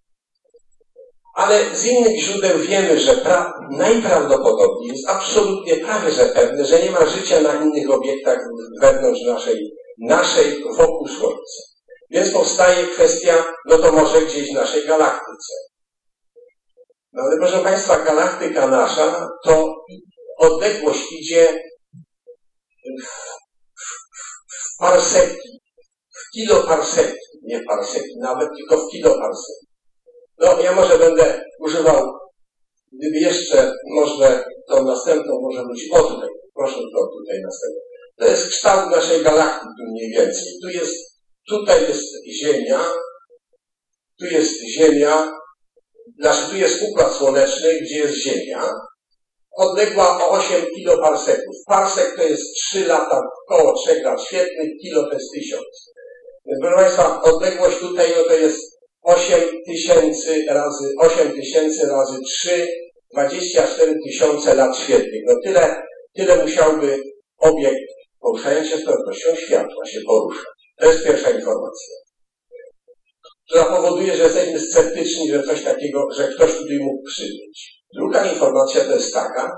Ale 1.36 1.75
z 1.75 1.86
innych 1.86 2.21
źródeł 2.21 2.59
wiemy, 2.59 2.99
że 2.99 3.13
pra, 3.13 3.53
najprawdopodobniej 3.71 4.89
jest 4.91 5.09
absolutnie 5.09 5.75
prawie 5.75 6.11
że 6.11 6.25
pewne, 6.25 6.65
że 6.65 6.84
nie 6.84 6.91
ma 6.91 7.05
życia 7.05 7.41
na 7.41 7.63
innych 7.63 7.91
obiektach 7.91 8.39
wewnątrz 8.82 9.21
naszej, 9.21 9.71
naszej 9.99 10.63
wokół 10.78 11.07
Słońca. 11.07 11.61
Więc 12.09 12.32
powstaje 12.32 12.88
kwestia, 12.88 13.45
no 13.65 13.78
to 13.78 13.91
może 13.91 14.21
gdzieś 14.21 14.51
w 14.51 14.53
naszej 14.53 14.88
galaktyce. 14.88 15.53
No 17.13 17.23
ale 17.23 17.38
proszę 17.38 17.63
Państwa, 17.63 18.03
galaktyka 18.03 18.67
nasza 18.67 19.30
to 19.43 19.75
odległość 20.38 21.11
idzie 21.11 21.61
w, 23.03 24.79
parseki, 24.79 25.49
w 26.17 26.31
kiloparseki, 26.33 27.17
nie 27.43 27.63
parseki 27.63 28.17
nawet, 28.19 28.49
tylko 28.57 28.77
w 28.77 28.91
kiloparseki. 28.91 29.67
No 30.39 30.61
ja 30.61 30.71
może 30.71 30.97
będę 30.97 31.43
używał, 31.59 32.19
gdyby 32.91 33.17
jeszcze 33.17 33.71
można 33.95 34.43
tą 34.69 34.85
następną 34.85 35.33
może 35.41 35.67
być 35.67 35.89
oddech. 35.91 36.29
Proszę 36.55 36.75
to 36.75 37.07
tutaj 37.17 37.41
następną. 37.41 37.81
To 38.17 38.25
jest 38.25 38.49
kształt 38.49 38.91
naszej 38.91 39.23
galaktyki 39.23 39.83
mniej 39.91 40.09
więcej. 40.09 40.43
Tu 40.63 40.69
jest, 40.69 40.93
tutaj 41.49 41.81
jest 41.81 42.05
Ziemia, 42.41 42.85
tu 44.19 44.25
jest 44.25 44.53
Ziemia, 44.77 45.33
znaczy 46.19 46.49
tu 46.49 46.55
jest 46.55 46.81
Układ 46.81 47.13
Słoneczny, 47.13 47.79
gdzie 47.81 47.97
jest 47.97 48.23
Ziemia, 48.23 48.73
odległa 49.58 50.28
o 50.28 50.30
8 50.30 50.66
kiloparseków. 50.76 51.55
Parsek 51.68 52.16
to 52.16 52.24
jest 52.24 52.43
3 52.53 52.86
lata, 52.86 53.22
około 53.47 53.74
3 53.74 54.01
lat 54.03 54.24
świetnych, 54.24 54.70
kilo 54.82 55.03
to 55.03 55.14
jest 55.14 55.32
1000. 55.34 55.62
Więc 56.45 56.60
proszę 56.62 56.76
Państwa, 56.76 57.22
odległość 57.22 57.80
tutaj 57.80 58.08
no 58.18 58.24
to 58.24 58.34
jest 58.34 58.60
8 59.03 59.41
tysięcy 59.66 60.45
razy 60.49 60.93
8 60.99 61.32
tysięcy 61.32 61.88
razy 61.88 62.20
3, 62.41 62.68
24 63.14 63.95
tysiące 64.05 64.55
lat 64.55 64.78
świetnych. 64.78 65.22
No 65.28 65.34
tyle, 65.43 65.84
tyle 66.16 66.43
musiałby 66.43 66.97
obiekt 67.38 67.97
poruszając 68.22 68.68
się 68.68 68.78
z 68.78 68.86
prędkością 68.86 69.36
światła 69.36 69.86
się 69.86 69.99
poruszać. 70.08 70.45
To 70.80 70.86
jest 70.86 71.03
pierwsza 71.03 71.30
informacja. 71.30 71.95
Która 73.47 73.66
powoduje, 73.66 74.16
że 74.16 74.24
jesteśmy 74.24 74.60
sceptyczni, 74.60 75.30
że 75.32 75.43
coś 75.43 75.64
takiego, 75.64 76.08
że 76.16 76.28
ktoś 76.28 76.51
tutaj 76.55 76.78
mógł 76.80 77.03
przybyć. 77.08 77.76
Druga 77.95 78.25
informacja 78.25 78.83
to 78.83 78.91
jest 78.91 79.13
taka, 79.13 79.57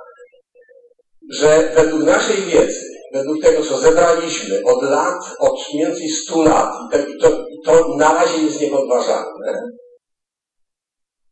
że 1.32 1.72
według 1.76 2.04
naszej 2.04 2.36
wiedzy, 2.36 2.86
według 3.14 3.42
tego, 3.42 3.64
co 3.64 3.78
zebraliśmy 3.78 4.62
od 4.66 4.84
lat, 4.84 5.20
od 5.40 5.60
mniej 5.74 5.86
więcej 5.86 6.10
100 6.10 6.44
lat, 6.44 6.74
i 7.16 7.22
to, 7.22 7.30
i 7.30 7.62
to 7.66 7.96
na 7.98 8.14
razie 8.14 8.38
jest 8.38 8.62
niepodważalne, 8.62 9.64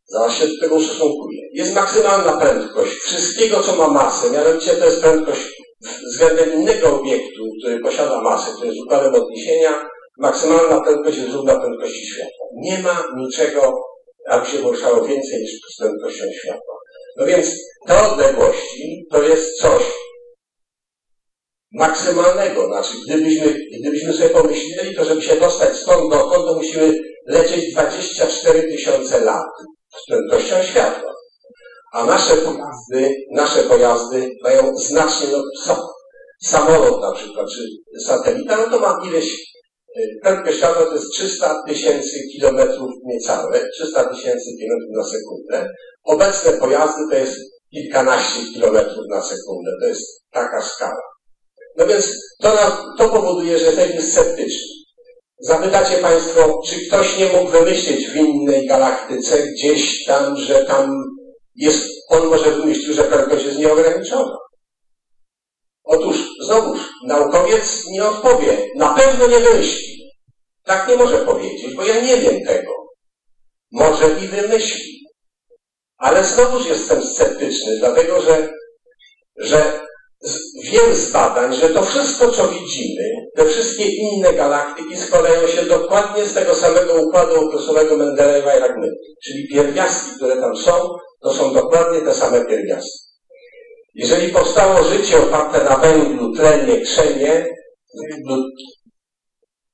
zaraz 0.06 0.34
się 0.34 0.46
do 0.46 0.60
tego 0.60 0.74
ustosunkuję, 0.74 1.42
jest 1.52 1.74
maksymalna 1.74 2.36
prędkość 2.36 2.92
wszystkiego, 2.92 3.60
co 3.60 3.76
ma 3.76 3.88
masę, 3.88 4.30
mianowicie 4.30 4.70
to 4.70 4.84
jest 4.84 5.00
prędkość 5.00 5.58
względem 6.12 6.52
innego 6.52 7.00
obiektu, 7.00 7.42
który 7.60 7.80
posiada 7.80 8.20
masę, 8.22 8.50
to 8.58 8.64
jest 8.64 8.78
układem 8.86 9.14
odniesienia, 9.14 9.88
maksymalna 10.18 10.80
prędkość 10.80 11.18
jest 11.18 11.32
równa 11.32 11.60
prędkości 11.60 12.06
światła. 12.06 12.46
Nie 12.56 12.78
ma 12.78 13.04
niczego, 13.16 13.72
aby 14.28 14.46
się 14.46 14.58
poruszało 14.58 15.04
więcej 15.04 15.40
niż 15.40 15.50
z 15.74 15.78
prędkością 15.78 16.24
światła. 16.40 16.77
No 17.18 17.26
więc 17.26 17.46
te 17.86 18.12
odległości 18.12 19.06
to 19.10 19.22
jest 19.22 19.60
coś 19.60 19.82
maksymalnego. 21.72 22.66
Znaczy, 22.66 22.92
gdybyśmy, 23.06 23.54
gdybyśmy 23.80 24.12
sobie 24.12 24.28
pomyśleli, 24.28 24.96
to 24.96 25.04
żeby 25.04 25.22
się 25.22 25.36
dostać 25.36 25.76
stąd 25.76 26.10
dokąd, 26.10 26.46
to 26.46 26.54
musimy 26.54 26.94
lecieć 27.26 27.72
24 27.72 28.62
tysiące 28.62 29.20
lat 29.20 29.46
z 29.96 30.10
prędkością 30.10 30.62
światła. 30.62 31.12
A 31.92 32.04
nasze 32.04 32.36
pojazdy, 32.36 33.14
nasze 33.32 33.62
pojazdy 33.62 34.28
mają 34.42 34.76
znacznie, 34.76 35.26
no, 35.32 35.42
samolot 36.42 37.02
na 37.02 37.12
przykład, 37.12 37.46
czy 37.54 37.62
satelita, 38.06 38.56
no 38.56 38.70
to 38.70 38.80
ma 38.80 39.00
ileś, 39.08 39.52
prędkość 40.22 40.56
światła 40.56 40.84
to 40.84 40.94
jest 40.94 41.12
300 41.12 41.54
tysięcy 41.68 42.16
kilometrów 42.32 42.90
niecałe, 43.04 43.60
300 43.72 44.04
tysięcy 44.04 44.50
kilometrów 44.58 44.96
na 44.96 45.04
sekundę. 45.04 45.72
Obecne 46.04 46.52
pojazdy 46.52 47.02
to 47.10 47.16
jest 47.16 47.36
kilkanaście 47.74 48.40
kilometrów 48.54 49.04
na 49.10 49.22
sekundę, 49.22 49.70
to 49.80 49.88
jest 49.88 50.24
taka 50.30 50.62
skala. 50.62 51.02
No 51.76 51.86
więc 51.86 52.12
to, 52.40 52.56
to 52.98 53.08
powoduje, 53.08 53.58
że 53.58 53.66
jesteśmy 53.66 54.02
sceptyczni. 54.02 54.78
Zapytacie 55.40 55.98
Państwo, 55.98 56.60
czy 56.66 56.86
ktoś 56.86 57.18
nie 57.18 57.26
mógł 57.26 57.50
wymyślić 57.50 58.08
w 58.08 58.16
innej 58.16 58.66
galaktyce 58.66 59.46
gdzieś 59.46 60.04
tam, 60.04 60.36
że 60.36 60.64
tam 60.64 61.04
jest, 61.56 61.84
on 62.08 62.26
może 62.26 62.50
wymyślił, 62.50 62.94
że 62.94 63.04
prędkość 63.04 63.44
jest 63.44 63.58
nieograniczona. 63.58 64.36
Otóż, 65.84 66.16
znowuż, 66.46 66.87
naukowiec 67.06 67.84
nie 67.90 68.04
odpowie, 68.04 68.66
na 68.76 68.94
pewno 68.94 69.26
nie 69.26 69.40
wymyśli. 69.40 69.98
Tak 70.64 70.88
nie 70.88 70.96
może 70.96 71.18
powiedzieć, 71.18 71.74
bo 71.74 71.84
ja 71.84 72.00
nie 72.00 72.16
wiem 72.16 72.44
tego. 72.46 72.72
Może 73.72 74.10
i 74.24 74.28
wymyśli. 74.28 74.98
Ale 75.98 76.24
znowuż 76.24 76.66
jestem 76.66 77.02
sceptyczny, 77.02 77.76
dlatego 77.78 78.20
że, 78.20 78.48
że 79.36 79.80
wiem 80.72 80.94
z 80.94 81.12
badań, 81.12 81.54
że 81.54 81.68
to 81.68 81.82
wszystko, 81.82 82.32
co 82.32 82.48
widzimy, 82.48 83.04
te 83.36 83.44
wszystkie 83.44 83.84
inne 83.84 84.32
galaktyki 84.32 84.96
składają 84.96 85.48
się 85.48 85.62
dokładnie 85.62 86.24
z 86.24 86.34
tego 86.34 86.54
samego 86.54 87.02
układu 87.02 87.48
okresowego 87.48 87.96
Mendelejewa 87.96 88.54
jak 88.54 88.76
my. 88.76 88.88
Czyli 89.24 89.48
pierwiastki, 89.48 90.10
które 90.16 90.36
tam 90.36 90.56
są, 90.56 90.88
to 91.22 91.34
są 91.34 91.52
dokładnie 91.52 92.00
te 92.00 92.14
same 92.14 92.44
pierwiastki. 92.44 93.07
Jeżeli 93.98 94.32
powstało 94.32 94.84
życie 94.84 95.18
oparte 95.18 95.64
na 95.64 95.76
węglu, 95.76 96.34
tlenie, 96.34 96.80
krzemie 96.80 97.46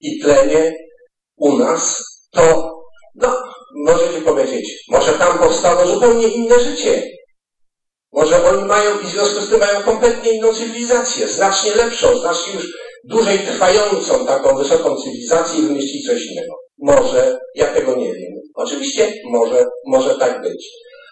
i 0.01 0.21
tlenie 0.21 0.73
u 1.37 1.59
nas, 1.59 2.03
to 2.33 2.71
no, 3.15 3.43
możecie 3.87 4.21
powiedzieć, 4.21 4.85
może 4.89 5.13
tam 5.13 5.39
powstało 5.39 5.87
zupełnie 5.87 6.29
inne 6.29 6.61
życie. 6.61 7.03
Może 8.13 8.45
oni 8.45 8.65
mają 8.65 9.01
i 9.01 9.05
w 9.05 9.11
związku 9.11 9.41
z 9.41 9.51
tym 9.51 9.61
mają 9.61 9.83
kompletnie 9.83 10.33
inną 10.33 10.55
cywilizację, 10.55 11.29
znacznie 11.29 11.75
lepszą, 11.75 12.19
znacznie 12.19 12.53
już 12.55 12.67
dłużej 13.05 13.39
trwającą 13.39 14.27
taką 14.27 14.57
wysoką 14.57 14.97
cywilizację 14.97 15.59
i 15.59 15.63
wymyślili 15.63 16.05
coś 16.07 16.27
innego. 16.27 16.55
Może, 16.79 17.39
ja 17.55 17.67
tego 17.67 17.97
nie 17.97 18.13
wiem. 18.15 18.33
Oczywiście 18.55 19.13
może, 19.31 19.65
może 19.87 20.15
tak 20.15 20.43
być. 20.43 20.69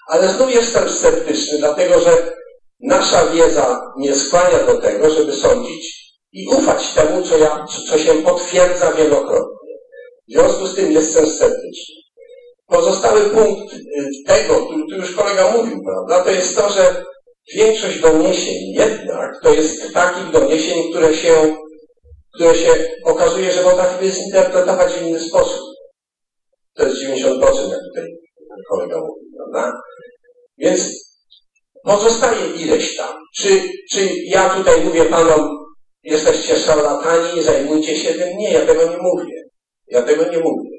Ale 0.09 0.29
znów 0.29 0.55
jestem 0.55 0.89
sceptyczny, 0.89 1.59
dlatego 1.59 2.01
że 2.01 2.42
nasza 2.83 3.27
wiedza 3.27 3.81
nie 3.97 4.15
skłania 4.15 4.59
do 4.67 4.81
tego, 4.81 5.11
żeby 5.11 5.33
sądzić 5.33 6.13
i 6.33 6.47
ufać 6.47 6.95
temu, 6.95 7.23
co, 7.23 7.39
ja, 7.39 7.65
co 7.89 7.99
się 7.99 8.13
potwierdza 8.15 8.93
wielokrotnie. 8.93 9.75
W 10.29 10.33
związku 10.33 10.67
z 10.67 10.75
tym 10.75 10.93
jestem 10.93 11.27
sceptyczny. 11.27 11.95
Pozostały 12.67 13.21
punkt 13.21 13.75
y, 13.75 13.79
tego, 14.27 14.55
tu, 14.55 14.87
tu 14.91 14.97
już 14.97 15.15
kolega 15.15 15.53
mówił, 15.53 15.81
prawda, 15.85 16.25
to 16.25 16.31
jest 16.31 16.57
to, 16.57 16.71
że 16.71 17.05
większość 17.55 18.01
doniesień 18.01 18.73
jednak 18.75 19.31
to 19.43 19.55
jest 19.55 19.93
takich 19.95 20.31
doniesień, 20.31 20.91
które 20.91 21.15
się, 21.15 21.57
które 22.35 22.55
się 22.55 22.71
okazuje, 23.05 23.53
że 23.53 23.63
potrafimy 23.63 24.11
zinterpretować 24.11 24.93
w 24.93 25.07
inny 25.07 25.21
sposób. 25.21 25.61
To 26.75 26.87
jest 26.87 27.03
90%, 27.03 27.71
jak 27.71 27.81
tutaj 27.89 28.09
kolega 28.69 28.97
mówił, 29.01 29.31
prawda? 29.37 29.73
Więc 30.59 31.12
pozostaje 31.85 32.47
ileś 32.57 32.97
tam. 32.97 33.15
Czy, 33.37 33.61
czy 33.93 34.09
ja 34.25 34.49
tutaj 34.49 34.85
mówię 34.85 35.05
panom, 35.05 35.49
jesteście 36.03 36.57
szarlatani, 36.57 37.43
zajmujcie 37.43 37.97
się 37.97 38.15
tym? 38.15 38.39
Nie, 38.39 38.53
ja 38.53 38.67
tego 38.67 38.91
nie 38.91 38.99
mówię. 38.99 39.43
Ja 39.89 40.03
tego 40.03 40.25
nie 40.25 40.39
mówię. 40.39 40.71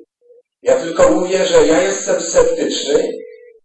Ja 0.62 0.76
tylko 0.76 1.10
mówię, 1.10 1.46
że 1.46 1.68
ja 1.68 1.82
jestem 1.82 2.22
sceptyczny 2.22 3.12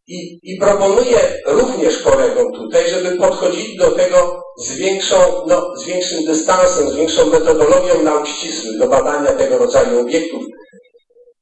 i, 0.07 0.39
i 0.43 0.59
proponuję 0.61 1.18
również 1.47 1.99
kolegom 1.99 2.53
tutaj, 2.53 2.91
żeby 2.91 3.16
podchodzili 3.16 3.76
do 3.76 3.91
tego 3.91 4.43
z, 4.59 4.72
większą, 4.72 5.16
no, 5.47 5.76
z 5.76 5.84
większym 5.84 6.24
dystansem, 6.24 6.91
z 6.91 6.97
większą 6.97 7.26
metodologią 7.26 8.03
nauk 8.03 8.26
ścisłych 8.26 8.78
do 8.78 8.89
badania 8.89 9.32
tego 9.32 9.59
rodzaju 9.59 10.01
obiektów. 10.01 10.43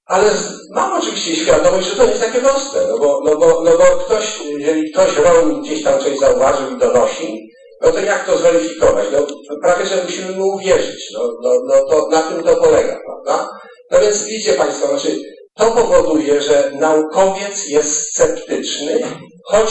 Ale 0.06 0.30
mam 0.70 1.00
oczywiście 1.00 1.36
świadomość, 1.36 1.88
że 1.88 1.96
to 1.96 2.04
jest 2.04 2.20
takie 2.20 2.38
proste, 2.38 2.86
no 2.88 2.98
bo, 2.98 3.20
no 3.24 3.36
bo, 3.36 3.62
no 3.64 3.70
bo 3.78 3.84
ktoś, 3.84 4.40
jeżeli 4.58 4.92
ktoś 4.92 5.16
rolnik 5.16 5.64
gdzieś 5.64 5.82
tam 5.84 6.00
coś 6.00 6.18
zauważył 6.18 6.76
i 6.76 6.78
donosi, 6.78 7.48
no 7.82 7.92
to 7.92 8.00
jak 8.00 8.26
to 8.26 8.38
zweryfikować? 8.38 9.06
No, 9.12 9.26
prawie, 9.62 9.86
że 9.86 10.04
musimy 10.04 10.32
mu 10.32 10.48
uwierzyć. 10.48 11.10
No, 11.12 11.20
no, 11.42 11.50
no 11.66 11.74
to 11.90 12.08
na 12.10 12.22
tym 12.22 12.42
to 12.42 12.56
polega, 12.56 13.00
prawda? 13.06 13.48
No 13.90 14.00
więc 14.00 14.24
widzicie 14.24 14.52
Państwo, 14.52 14.88
znaczy 14.88 15.16
to 15.56 15.70
powoduje, 15.70 16.42
że 16.42 16.70
naukowiec 16.74 17.68
jest 17.68 18.10
sceptyczny, 18.10 19.02
choć 19.44 19.68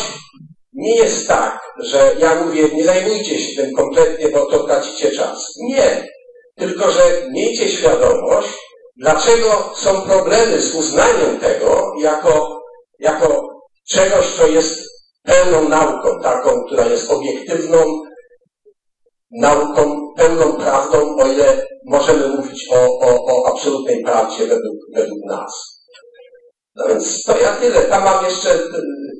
nie 0.74 0.96
jest 0.96 1.28
tak, 1.28 1.60
że 1.80 2.16
ja 2.20 2.36
mówię, 2.36 2.70
nie 2.74 2.84
zajmujcie 2.84 3.40
się 3.40 3.62
tym 3.62 3.76
kompletnie, 3.76 4.30
bo 4.30 4.46
to 4.46 4.64
tracicie 4.64 5.12
czas. 5.12 5.54
Nie. 5.70 6.08
Tylko, 6.58 6.92
że 6.92 7.28
miejcie 7.32 7.70
świadomość, 7.70 8.50
dlaczego 8.98 9.74
są 9.76 10.02
problemy 10.02 10.62
z 10.62 10.76
uznaniem 10.76 11.40
tego 11.40 11.92
jako, 12.02 12.62
jako 13.00 13.42
czegoś, 13.90 14.26
co 14.38 14.48
jest 14.48 14.80
pełną 15.24 15.70
nauką, 15.70 16.20
taką, 16.24 16.50
która 16.66 16.86
jest 16.86 17.12
obiektywną 17.12 17.78
nauką, 19.32 20.14
pełną 20.18 20.54
prawdą, 20.54 21.16
o 21.18 21.28
ile 21.28 21.66
możemy 21.86 22.28
mówić 22.28 22.68
o, 22.72 23.00
o, 23.00 23.26
o 23.26 23.54
absolutnej 23.54 24.04
prawdzie 24.04 24.48
według, 24.48 24.78
według 24.96 25.20
nas. 25.26 25.76
No 26.76 26.88
więc 26.88 27.24
to 27.24 27.38
ja 27.38 27.52
tyle. 27.56 27.82
Tam 27.82 28.04
mam 28.04 28.26
jeszcze, 28.26 28.60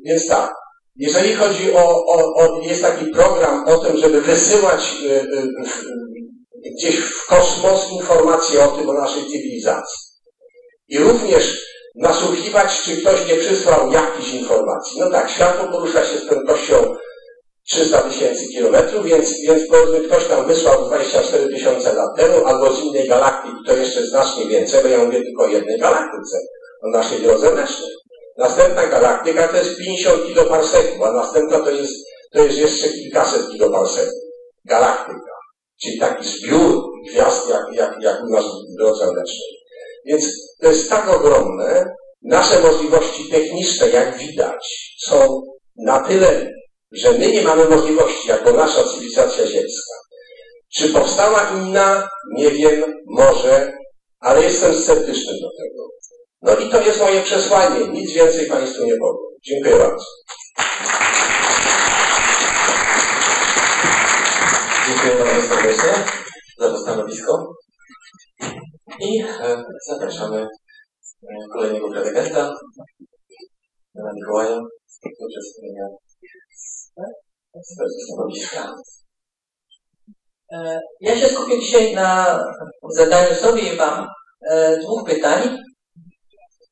więc 0.04 0.28
tak. 0.28 0.54
Jeżeli 0.96 1.34
chodzi 1.34 1.72
o, 1.72 2.04
o, 2.06 2.34
o 2.34 2.60
jest 2.62 2.82
taki 2.82 3.06
program 3.06 3.64
o 3.66 3.78
tym, 3.78 3.96
żeby 3.96 4.20
wysyłać 4.20 4.94
y, 5.02 5.10
y, 5.10 5.52
gdzieś 6.70 6.96
w 6.96 7.26
kosmos 7.26 7.90
informacje 7.92 8.64
o 8.64 8.68
tym, 8.68 8.90
o 8.90 8.92
naszej 8.92 9.22
cywilizacji. 9.22 9.98
I 10.88 10.98
również 10.98 11.66
nasłuchiwać, 11.96 12.80
czy 12.84 12.96
ktoś 12.96 13.28
nie 13.28 13.34
przysłał 13.34 13.92
jakichś 13.92 14.32
informacji. 14.32 15.00
No 15.00 15.10
tak, 15.10 15.30
światło 15.30 15.68
porusza 15.68 16.04
się 16.04 16.18
z 16.18 16.26
prędkością 16.26 16.96
300 17.68 18.02
tysięcy 18.02 18.46
kilometrów, 18.48 19.06
więc, 19.06 19.30
więc 19.48 19.62
powiedzmy 19.70 20.00
ktoś 20.00 20.24
tam 20.24 20.46
wysłał 20.46 20.86
24 20.86 21.48
tysiące 21.48 21.94
lat 21.94 22.16
temu, 22.16 22.46
albo 22.46 22.72
z 22.72 22.84
innej 22.84 23.08
galaktyki, 23.08 23.56
to 23.66 23.76
jeszcze 23.76 24.06
znacznie 24.06 24.46
więcej, 24.46 24.82
bo 24.82 24.88
ja 24.88 24.98
mówię 24.98 25.22
tylko 25.22 25.42
o 25.42 25.48
jednej 25.48 25.78
galaktyce 25.78 26.38
o 26.82 26.90
naszej 26.90 27.22
drodze 27.22 27.50
mlecznej. 27.50 27.90
Następna 28.38 28.86
galaktyka 28.86 29.48
to 29.48 29.56
jest 29.56 29.76
50 29.78 30.26
kiloparseków, 30.26 31.02
a 31.02 31.12
następna 31.12 31.58
to 31.58 31.70
jest, 31.70 31.92
to 32.32 32.42
jest 32.42 32.58
jeszcze 32.58 32.88
kilkaset 32.88 33.50
kiloparseków. 33.50 34.20
Galaktyka. 34.64 35.35
Czyli 35.82 35.98
taki 35.98 36.28
zbiór 36.28 36.84
gwiazd, 37.10 37.48
jak, 37.48 37.64
jak, 37.72 37.96
jak 38.00 38.22
u 38.22 38.32
nas 38.32 38.44
w 38.44 38.78
drodze 38.78 39.04
mlecznej. 39.04 39.56
Więc 40.06 40.24
to 40.60 40.68
jest 40.68 40.90
tak 40.90 41.08
ogromne. 41.08 41.94
Nasze 42.22 42.60
możliwości 42.60 43.30
techniczne, 43.30 43.88
jak 43.88 44.18
widać, 44.18 44.94
są 44.98 45.42
na 45.76 46.00
tyle, 46.00 46.52
że 46.92 47.12
my 47.12 47.32
nie 47.32 47.42
mamy 47.42 47.68
możliwości, 47.68 48.28
jako 48.28 48.52
nasza 48.52 48.84
cywilizacja 48.84 49.46
ziemska. 49.46 49.94
Czy 50.74 50.88
powstała 50.88 51.50
inna? 51.50 52.08
Nie 52.34 52.50
wiem, 52.50 52.94
może, 53.06 53.72
ale 54.20 54.42
jestem 54.42 54.74
sceptyczny 54.74 55.32
do 55.32 55.48
tego. 55.62 55.88
No 56.42 56.56
i 56.56 56.70
to 56.70 56.80
jest 56.80 57.00
moje 57.00 57.22
przesłanie. 57.22 57.88
Nic 57.88 58.12
więcej 58.12 58.46
Państwu 58.46 58.84
nie 58.84 58.96
powiem. 58.96 59.26
Dziękuję 59.44 59.76
bardzo. 59.76 60.04
Dziękuję 65.06 65.24
bardzo 65.24 65.48
serdecznie 65.48 66.04
za 66.58 66.70
to 66.70 66.78
stanowisko. 66.78 67.54
I 69.00 69.22
e, 69.22 69.64
zapraszamy 69.88 70.40
e, 70.42 70.46
kolejnego 71.52 71.90
prelegenta, 71.90 72.54
pana 73.94 74.10
Mikołaja, 74.14 74.56
do 75.20 75.26
przedstawienia 75.28 75.86
swojego 77.62 77.94
stanowiska. 78.06 78.74
E, 80.52 80.80
ja 81.00 81.16
się 81.16 81.28
skupię 81.28 81.60
dzisiaj 81.60 81.94
na 81.94 82.40
zadaniu 82.96 83.34
sobie 83.34 83.62
i 83.74 83.76
Wam 83.76 84.06
dwóch 84.82 85.04
pytań, 85.06 85.58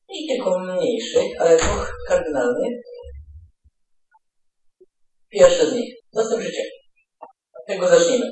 i 0.09 0.27
kilku 0.27 0.59
mniejszych, 0.59 1.41
ale 1.41 1.57
dwóch 1.57 1.93
kardynalnych. 2.07 2.73
Pierwsze 5.29 5.67
z 5.67 5.73
nich. 5.73 5.93
Dostęp 6.13 6.41
życia. 6.41 6.74
Tego 7.67 7.87
zacznijmy. 7.87 8.29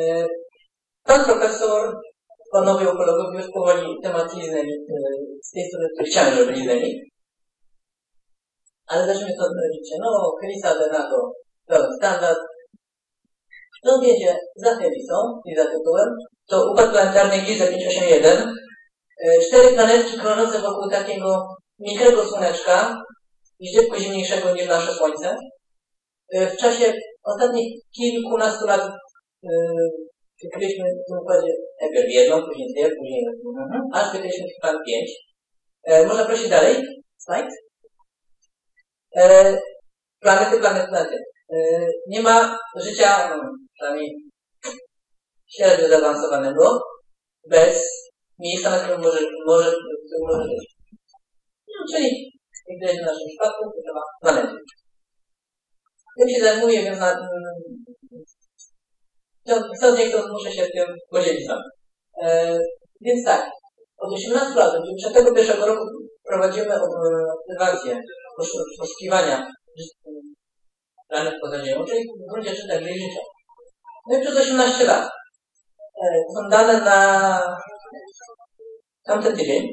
E, 0.00 0.26
pan 1.04 1.24
profesor, 1.24 2.00
panowie 2.52 2.92
ukologowie 2.92 3.38
już 3.38 3.52
powoli 3.52 3.96
temat 4.02 4.34
liznęli 4.34 4.72
e, 4.72 4.96
z 5.42 5.50
tej 5.50 5.64
strony, 5.68 5.88
który 5.94 6.10
chciałem, 6.10 6.34
żeby 6.34 6.52
liznęli. 6.52 7.10
Ale 8.86 9.06
zacznijmy 9.06 9.32
to 9.36 9.44
życia. 9.74 9.96
No, 10.00 10.32
Helisa 10.40 10.74
Benago, 10.78 11.32
pełen 11.66 11.90
standard. 11.98 12.38
To 13.82 14.00
wiecie, 14.00 14.36
za 14.56 14.76
Helisą 14.76 15.40
i 15.46 15.56
za 15.56 15.64
tytułem, 15.64 16.08
to 16.46 16.72
układ 16.72 16.90
planetarny 16.90 17.38
Giza 17.38 17.66
581 17.66 18.54
E, 19.24 19.40
cztery 19.40 19.74
planetki 19.74 20.18
krążące 20.18 20.58
wokół 20.58 20.90
takiego 20.90 21.56
mikrego 21.78 22.24
słoneczka, 22.24 23.02
źródła 23.62 23.98
zimniejszego 23.98 24.54
niż 24.54 24.68
nasze 24.68 24.92
Słońce. 24.92 25.36
W 26.32 26.56
czasie 26.56 26.92
ostatnich 27.32 27.68
kilkunastu 27.96 28.66
lat 28.66 28.80
e, 28.80 29.50
wykryliśmy 30.42 30.84
w 30.84 31.08
tym 31.08 31.18
układzie 31.22 31.52
najpierw 31.80 32.08
jedną, 32.08 32.42
później 32.46 32.68
dwie, 32.72 32.88
później 32.98 33.22
mhm. 33.60 33.82
aż 33.92 34.12
wykryliśmy 34.12 34.46
plan 34.60 34.76
pięć. 34.86 35.10
Można 36.08 36.24
prosić 36.24 36.48
dalej? 36.48 36.76
Slajd. 37.18 37.46
Planety, 40.20 40.60
planety, 40.60 40.88
planety. 40.88 41.16
Nie 42.06 42.22
ma 42.22 42.58
życia, 42.76 43.28
no, 43.30 43.42
przynajmniej 43.74 44.10
średnio 45.56 45.88
zaawansowanego, 45.88 46.80
bez 47.50 47.82
miejsca, 48.38 48.70
na 48.70 48.78
którym 48.78 49.00
może, 49.00 49.20
może, 49.46 49.70
którym 49.70 50.26
może 50.26 50.48
być. 50.48 50.76
No, 51.68 51.84
czyli 51.92 52.08
jak 52.68 52.80
widać 52.80 52.96
w 52.96 53.06
naszym 53.06 53.28
przypadku, 53.28 53.64
to 53.64 53.80
trzeba 53.82 54.02
planety. 54.22 54.56
Tym 56.18 56.28
się 56.28 56.40
zajmuję, 56.44 56.82
więc 56.82 56.98
na, 57.00 57.16
chcąc 59.76 59.98
nie 59.98 60.06
chcąc 60.06 60.24
muszę 60.32 60.52
się 60.52 60.62
tym 60.62 60.96
podzielić 61.10 61.44
z 61.44 61.48
wami. 61.48 61.62
E, 62.22 62.58
więc 63.00 63.24
tak, 63.24 63.50
od 63.98 64.14
18 64.14 64.54
lat, 64.54 64.74
od 64.74 64.84
91 64.84 65.62
roku 65.62 65.84
prowadzimy 66.24 66.74
obserwacje, 67.46 68.00
poszukiwania 68.78 69.46
planet 71.08 71.34
poza 71.40 71.64
Ziemią, 71.64 71.84
czyli 71.84 72.00
w 72.04 72.32
gruncie 72.32 72.50
rzeczy 72.50 72.68
także 72.68 72.88
życia. 72.88 73.22
No 74.08 74.18
i 74.18 74.20
przez 74.20 74.36
18 74.36 74.84
lat 74.84 75.08
e, 76.02 76.06
są 76.34 76.48
dane 76.50 76.80
na 76.80 77.40
tamten 79.04 79.36
tydzień, 79.36 79.66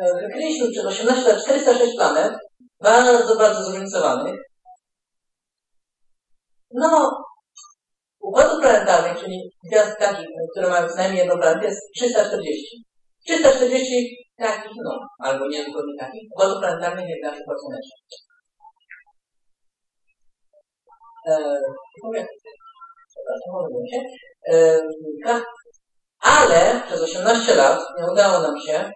e, 0.00 0.14
wykryliśmy 0.22 0.70
przez 0.70 0.84
18 0.86 1.28
lat 1.32 1.42
406 1.42 1.96
planet, 1.96 2.32
bardzo, 2.80 3.36
bardzo 3.36 3.64
zróżnicowanych. 3.64 4.51
No, 6.74 7.10
układów 8.20 8.60
planetarnych, 8.60 9.18
czyli 9.24 9.50
gwiazd 9.70 9.98
takich, 9.98 10.26
które 10.52 10.70
mają 10.70 10.88
co 10.88 10.96
najmniej 10.96 11.18
jedną 11.18 11.38
planetę, 11.38 11.66
jest 11.66 11.80
340. 11.94 12.84
340 13.24 14.16
takich, 14.36 14.72
no, 14.84 14.98
albo 15.18 15.48
nie 15.48 15.64
tylko 15.64 15.80
takich, 16.00 16.22
układów 16.34 16.58
planetarnych 16.58 17.08
jak 17.08 17.22
nasz 17.22 17.40
Układ 17.40 17.58
Słoneczny. 17.60 17.96
e, 21.28 21.58
mówię, 22.04 22.26
przepraszam, 23.08 23.52
pomyliłem 23.52 23.86
się, 23.86 24.00
e, 24.52 24.80
Wilka, 25.04 25.44
ale 26.20 26.82
przez 26.86 27.02
18 27.02 27.54
lat 27.54 27.80
nie 27.98 28.12
udało 28.12 28.38
nam 28.42 28.60
się 28.66 28.90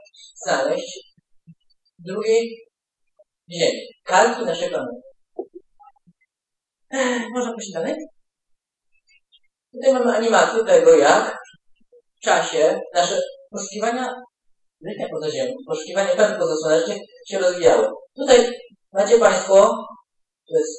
znaleźć 0.45 1.14
drugiej 1.99 2.66
Ziemi, 3.53 3.83
kalki 4.05 4.45
naszej 4.45 4.68
planety. 4.68 5.06
Ech, 6.91 7.22
Można 7.34 7.53
pójść 7.53 7.72
dalej? 7.72 7.95
Tutaj 9.72 9.93
mamy 9.93 10.16
animację 10.16 10.64
tego, 10.64 10.97
jak 10.97 11.37
w 12.16 12.24
czasie 12.24 12.80
nasze 12.95 13.20
poszukiwania 13.51 14.14
życia 14.87 15.07
poza 15.12 15.30
Ziemią, 15.30 15.53
poszukiwanie 15.66 16.11
planet 16.16 16.39
pozasłonecznych 16.39 16.99
się 17.28 17.39
rozwijało. 17.39 18.03
Tutaj 18.16 18.39
macie 18.93 19.18
Państwo, 19.18 19.55
to 20.49 20.59
jest 20.59 20.74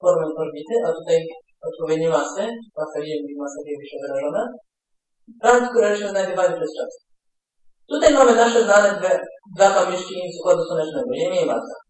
formy 0.00 0.26
orbity, 0.38 0.74
a 0.86 0.92
tutaj 0.92 1.26
odpowiednie 1.62 2.08
masy, 2.08 2.42
masa 2.76 2.98
Ziemi 3.06 3.34
masa 3.38 3.60
Ziemi 3.66 3.86
wyrażone, 4.02 4.42
planet, 5.40 5.70
które 5.70 5.98
się 5.98 6.08
znajdowały 6.08 6.48
przez 6.48 6.70
czas. 6.78 7.04
Tutaj 7.88 8.14
mamy 8.14 8.34
nasze 8.34 8.64
znane 8.64 8.98
dwie, 8.98 9.20
dwa 9.56 9.70
kamyczki 9.74 10.14
z 10.32 10.40
Układu 10.40 10.64
Słonecznego, 10.64 11.14
Ziemię 11.16 11.42
i 11.42 11.46
Marsa. 11.46 11.83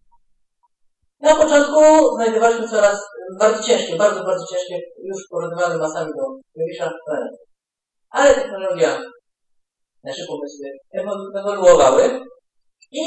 Na 1.20 1.34
początku 1.34 1.80
znajdowaliśmy 2.16 2.68
coraz 2.68 2.98
bardzo 3.40 3.62
ciężkie, 3.62 3.96
bardzo, 3.96 4.24
bardzo 4.24 4.44
ciężkie, 4.46 4.78
już 5.04 5.28
porównywane 5.30 5.78
masami 5.78 6.10
do 6.18 6.24
Jowisza 6.56 6.90
planety. 7.06 7.36
Ale 8.10 8.34
technologia, 8.34 9.00
nasze 10.04 10.22
pomysły 10.28 10.66
ewolu- 10.98 11.38
ewoluowały 11.38 12.20
i 12.92 13.00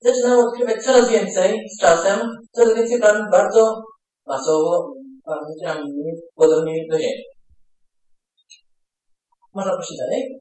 zaczynamy 0.00 0.42
odkrywać 0.42 0.84
coraz 0.84 1.08
więcej 1.08 1.60
z 1.76 1.80
czasem, 1.80 2.30
coraz 2.52 2.74
więcej 2.74 3.00
planet 3.00 3.30
bardzo 3.30 3.74
masowo, 4.26 4.92
parametrami 5.24 5.90
podobnymi 6.34 6.88
do 6.90 6.98
Ziemi. 6.98 7.22
Można 9.54 9.72
prosić 9.72 9.98
dalej. 9.98 10.40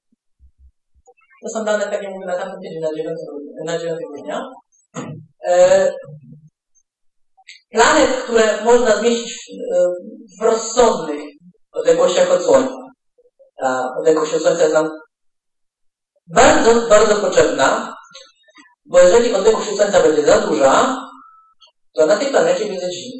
To 1.43 1.49
są 1.49 1.65
dane, 1.65 1.83
tak 1.83 2.03
jak 2.03 2.13
mówię, 2.13 2.25
na 2.25 2.37
tamtym 2.37 2.59
tydzień, 2.61 2.81
na 2.81 2.95
9, 2.97 3.19
na 3.65 3.77
9 3.79 3.99
grudnia. 4.13 4.41
Planet, 7.71 8.23
które 8.23 8.63
można 8.63 8.97
zmieścić 8.97 9.33
w, 9.33 9.75
e, 9.75 9.87
w 10.39 10.43
rozsądnych 10.43 11.21
odległościach 11.71 12.31
od 12.31 12.43
Słońca. 12.43 12.75
Ta 13.61 13.89
odległość 13.99 14.33
od 14.33 14.41
Słońca 14.41 14.61
jest 14.61 14.73
nam 14.73 14.89
bardzo, 16.27 16.89
bardzo 16.89 17.15
potrzebna, 17.15 17.95
bo 18.85 18.99
jeżeli 18.99 19.33
odległość 19.33 19.69
od 19.69 19.75
Słońca 19.75 20.03
będzie 20.03 20.25
za 20.25 20.37
duża, 20.39 20.97
to 21.93 22.05
na 22.05 22.17
tej 22.17 22.27
planecie 22.27 22.65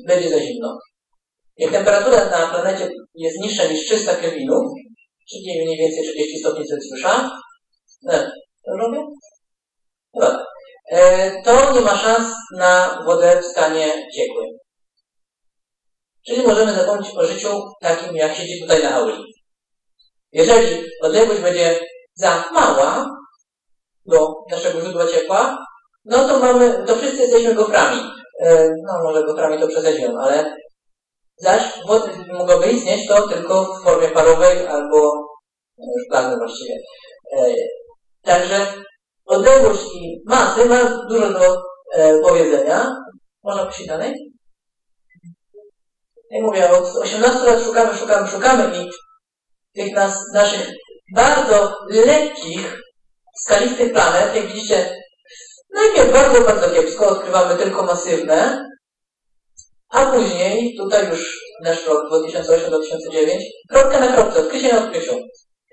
będzie, 0.08 0.30
za 0.30 0.40
zimno. 0.40 0.78
Jak 1.58 1.72
temperatura 1.72 2.26
na 2.26 2.48
planecie 2.48 2.90
jest 3.16 3.40
niższa 3.40 3.66
niż 3.66 3.86
300 3.86 4.16
kelwinów, 4.16 4.72
czyli 5.30 5.64
mniej 5.66 5.78
więcej 5.78 6.04
30 6.04 6.40
stopni 6.40 6.66
Celsjusza, 6.66 7.32
e, 8.10 8.32
to 8.66 8.78
robię? 8.78 9.00
E, 10.22 10.41
to 11.44 11.74
nie 11.74 11.82
ma 11.82 11.96
szans 11.98 12.34
na 12.58 13.04
wodę 13.06 13.42
w 13.42 13.46
stanie 13.46 13.88
ciekłym. 14.16 14.50
Czyli 16.26 16.48
możemy 16.48 16.74
zapomnieć 16.74 17.16
o 17.18 17.26
życiu 17.26 17.50
takim, 17.82 18.16
jak 18.16 18.36
siedzi 18.36 18.62
tutaj 18.62 18.84
na 18.84 18.96
auli. 18.96 19.24
Jeżeli 20.32 20.84
odległość 21.02 21.42
będzie 21.42 21.80
za 22.14 22.44
mała 22.54 23.10
do 24.06 24.28
naszego 24.52 24.82
źródła 24.82 25.08
ciepła, 25.08 25.58
no 26.06 26.28
to 26.28 26.40
mamy, 26.40 26.84
to 26.88 26.96
wszyscy 26.96 27.22
jesteśmy 27.22 27.56
goframi. 27.56 28.02
E, 28.40 28.70
no 28.88 29.04
może 29.04 29.24
goframi 29.24 29.60
to 29.60 29.68
przesadziłem, 29.68 30.18
ale 30.18 30.56
zaś 31.38 31.62
wody 31.88 32.12
gdyby 32.14 32.34
mogłaby 32.34 32.72
istnieć, 32.72 33.08
to 33.08 33.28
tylko 33.28 33.64
w 33.64 33.84
formie 33.84 34.08
parowej 34.08 34.68
albo 34.68 35.12
plazmy 36.10 36.38
właściwie. 36.38 36.76
E, 37.38 37.54
także 38.22 38.68
odległość 39.26 39.84
i 39.96 40.22
masy 40.26 40.66
ma 40.66 41.06
dużo 41.10 41.34
do 41.34 41.58
e, 41.94 42.20
powiedzenia. 42.20 42.96
Można 43.44 43.66
pójść 43.66 43.88
dalej? 43.88 44.32
Jak 46.32 46.44
mówię, 46.44 46.72
od 46.72 46.96
18 46.96 47.44
lat 47.46 47.64
szukamy, 47.64 47.98
szukamy, 47.98 48.28
szukamy 48.28 48.78
i 48.78 48.90
tych 49.74 49.96
nas, 49.96 50.16
naszych 50.34 50.70
bardzo 51.16 51.76
lekkich, 51.90 52.82
skalistych 53.38 53.94
planet, 53.94 54.36
jak 54.36 54.48
widzicie, 54.48 55.02
najpierw 55.74 56.14
bardzo, 56.14 56.42
bardzo 56.42 56.70
kiepsko, 56.70 57.08
odkrywamy 57.08 57.56
tylko 57.56 57.84
masywne, 57.84 58.70
a 59.90 60.06
później, 60.06 60.76
tutaj 60.78 61.10
już 61.10 61.40
nasz 61.64 61.86
rok 61.88 62.12
2008-2009, 62.12 63.40
kropka 63.70 64.00
na 64.00 64.08
kropce, 64.08 64.40
odkrycie 64.40 64.74
na 64.74 64.84
odkryciu. 64.84 65.16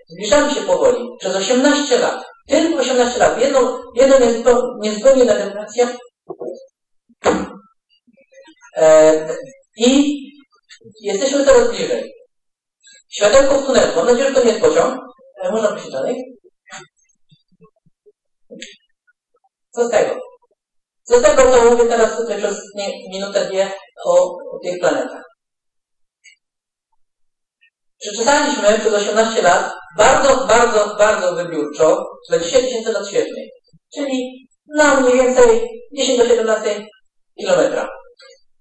Zbliżamy 0.09 0.55
się 0.55 0.61
powoli, 0.61 1.09
przez 1.21 1.37
18 1.37 1.99
lat, 1.99 2.25
tylko 2.49 2.81
18 2.83 3.19
lat, 3.19 3.41
jedną, 3.41 3.79
jedną 3.95 4.19
niezbo- 4.19 4.79
niezbędnie 4.81 5.25
demokracja 5.25 5.89
e, 8.77 9.29
i 9.77 10.15
jesteśmy 11.03 11.45
coraz 11.45 11.69
bliżej. 11.71 12.13
Światełko 13.09 13.59
w 13.59 13.67
tunelu. 13.67 13.93
Mam 13.97 14.07
nadzieję, 14.07 14.29
że 14.29 14.35
to 14.35 14.45
nie 14.45 14.51
jest 14.53 14.61
pociąg. 14.65 15.01
E, 15.43 15.51
Można 15.51 15.69
pójść 15.73 15.91
dalej. 15.91 16.17
Co 19.71 19.89
z 19.89 19.91
tego? 19.91 20.21
Co 21.03 21.19
z 21.19 21.23
tego, 21.23 21.43
to 21.43 21.71
mówię 21.71 21.85
teraz 21.89 22.17
tutaj 22.17 22.39
przez 22.39 22.61
minutę, 23.13 23.49
dwie 23.49 23.73
o 24.05 24.37
tych 24.65 24.79
planetach. 24.81 25.23
Przeczytaliśmy 28.01 28.79
przez 28.79 28.95
18 28.95 29.43
lat 29.43 29.75
bardzo, 29.97 30.47
bardzo, 30.47 30.97
bardzo 30.99 31.35
wybiórczo 31.35 32.05
20 32.29 32.59
tysięcy 32.61 32.93
lat 32.93 33.09
świetlnych. 33.09 33.49
Czyli 33.95 34.49
na 34.77 35.01
mniej 35.01 35.15
więcej 35.15 35.69
10 35.93 36.19
do 36.19 36.29
17 36.29 36.87
kilometra. 37.39 37.89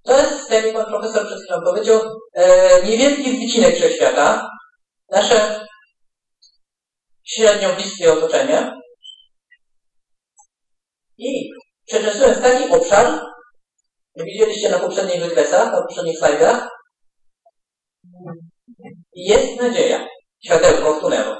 To 0.04 0.20
jest, 0.20 0.50
tak 0.50 0.66
jak 0.66 0.74
pan 0.74 0.86
profesor 0.86 1.26
przed 1.26 1.40
chwilą 1.44 1.62
powiedział, 1.66 2.02
e, 2.34 2.84
niewielki 2.84 3.32
wycinek 3.32 3.76
wszechświata. 3.76 4.50
Nasze 5.12 5.66
średnio 7.24 7.74
bliskie 7.74 8.14
otoczenie. 8.14 8.72
I 11.18 11.50
przeczesując 11.86 12.42
taki 12.42 12.70
obszar, 12.70 13.22
jak 14.16 14.26
widzieliście 14.26 14.70
na 14.70 14.80
poprzednich 14.80 15.24
wykresach, 15.24 15.72
na 15.72 15.82
poprzednich 15.82 16.18
slajdach, 16.18 16.68
jest 19.18 19.62
nadzieja. 19.62 20.08
Światełko 20.46 20.94
w 20.94 21.02
tunelu. 21.02 21.36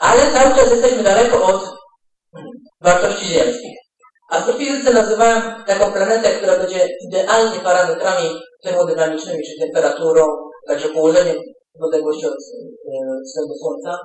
Ale 0.00 0.32
cały 0.32 0.54
czas 0.54 0.70
jesteśmy 0.70 1.02
daleko 1.02 1.46
od 1.46 1.74
wartości 2.80 3.26
ziemskich. 3.26 3.76
Astrofizycy 4.30 4.94
nazywają 4.94 5.64
taką 5.66 5.92
planetę, 5.92 6.30
która 6.30 6.58
będzie 6.58 6.88
idealnie 7.08 7.60
parametrami 7.60 8.40
termodynamicznymi, 8.62 9.44
czyli 9.44 9.60
temperaturą, 9.60 10.26
także 10.66 10.88
położeniem 10.88 11.36
w 11.80 11.84
odległości 11.84 12.26
od 12.26 12.32
e, 12.32 12.36
swojego 13.26 13.54
Słońca. 13.60 13.98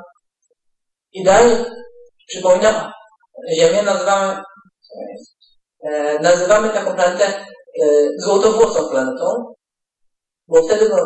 Idealnie, 1.13 1.65
przypominam, 2.27 2.91
Ziemię 3.55 3.83
nazywamy, 3.83 4.43
e, 5.83 6.19
nazywamy 6.19 6.69
taką 6.69 6.95
planetę 6.95 7.25
e, 7.25 7.43
złotowłosą 8.17 8.89
planetą, 8.89 9.54
wtedy, 10.65 10.89
no, 10.89 10.97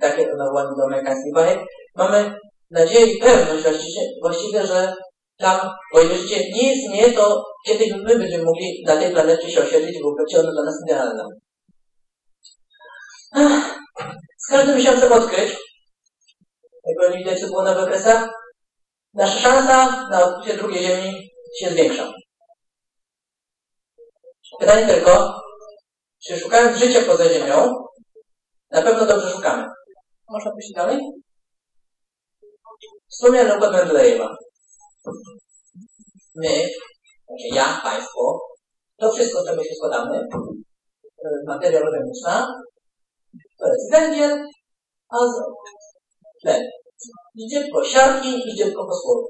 takie 0.00 0.26
to 0.26 0.36
nawołanie 0.36 0.70
do 0.78 0.84
amerykańskich 0.84 1.34
bajek, 1.34 1.60
mamy 1.96 2.34
nadzieję 2.70 3.06
i 3.06 3.18
pewność 3.18 3.62
właściwie, 3.62 4.00
właściwie 4.22 4.66
że 4.66 4.94
tam, 5.38 5.70
o 5.94 6.00
ile 6.00 6.14
życie 6.14 6.50
nie 6.54 6.74
istnieje, 6.74 7.12
to 7.12 7.44
kiedyś 7.66 7.92
my 7.92 8.18
będziemy 8.18 8.44
mogli 8.44 8.82
na 8.86 8.96
tej 8.96 9.12
planecie 9.12 9.50
się 9.50 9.60
osiedlić, 9.60 10.02
bo 10.02 10.14
będzie 10.14 10.40
ona 10.40 10.52
dla 10.52 10.64
nas 10.64 10.74
idealna. 10.86 11.24
Z 14.38 14.46
każdym 14.50 14.76
miesiącem 14.76 15.12
odkryć, 15.12 15.50
jak 16.84 16.96
pewnie 17.00 17.18
widać, 17.18 17.40
co 17.40 17.46
było 17.46 17.62
na 17.62 17.74
wykresach, 17.74 18.28
nasza 19.14 19.38
szansa 19.38 20.08
na 20.10 20.24
odkrycie 20.24 20.58
drugiej 20.58 20.82
Ziemi 20.82 21.30
się 21.60 21.70
zwiększa. 21.70 22.12
Pytanie 24.60 24.86
tylko, 24.86 25.40
czy 26.26 26.38
szukając 26.38 26.78
życia 26.78 27.00
poza 27.06 27.28
Ziemią, 27.28 27.74
na 28.70 28.82
pewno 28.82 29.06
dobrze 29.06 29.30
szukamy. 29.30 29.66
Można 30.28 30.50
pójść 30.50 30.72
dalej? 30.74 30.98
Wspomniany 33.08 33.56
układ 33.56 33.72
Mendelejewa. 33.72 34.36
My, 36.34 36.48
znaczy 37.26 37.48
ja, 37.54 37.80
Państwo, 37.82 38.38
to 38.98 39.12
wszystko, 39.12 39.42
z 39.42 39.46
czego 39.46 39.64
się 39.64 39.74
składamy, 39.74 40.18
e, 40.18 41.28
materia 41.46 41.80
organiczna, 41.80 42.46
to 43.58 43.66
jest 43.66 43.90
węgiel, 43.92 44.44
azot, 45.08 45.54
tlen. 46.42 46.62
Iździebko 47.34 47.84
siarki, 47.84 48.48
iździebko 48.48 48.86
fosforu. 48.86 49.28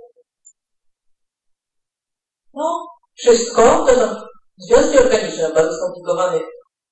No, 2.54 2.86
wszystko 3.14 3.62
to 3.86 3.94
są 3.94 4.14
związki 4.58 4.98
organiczne 4.98 5.52
bardzo 5.52 5.76
skomplikowanych 5.76 6.42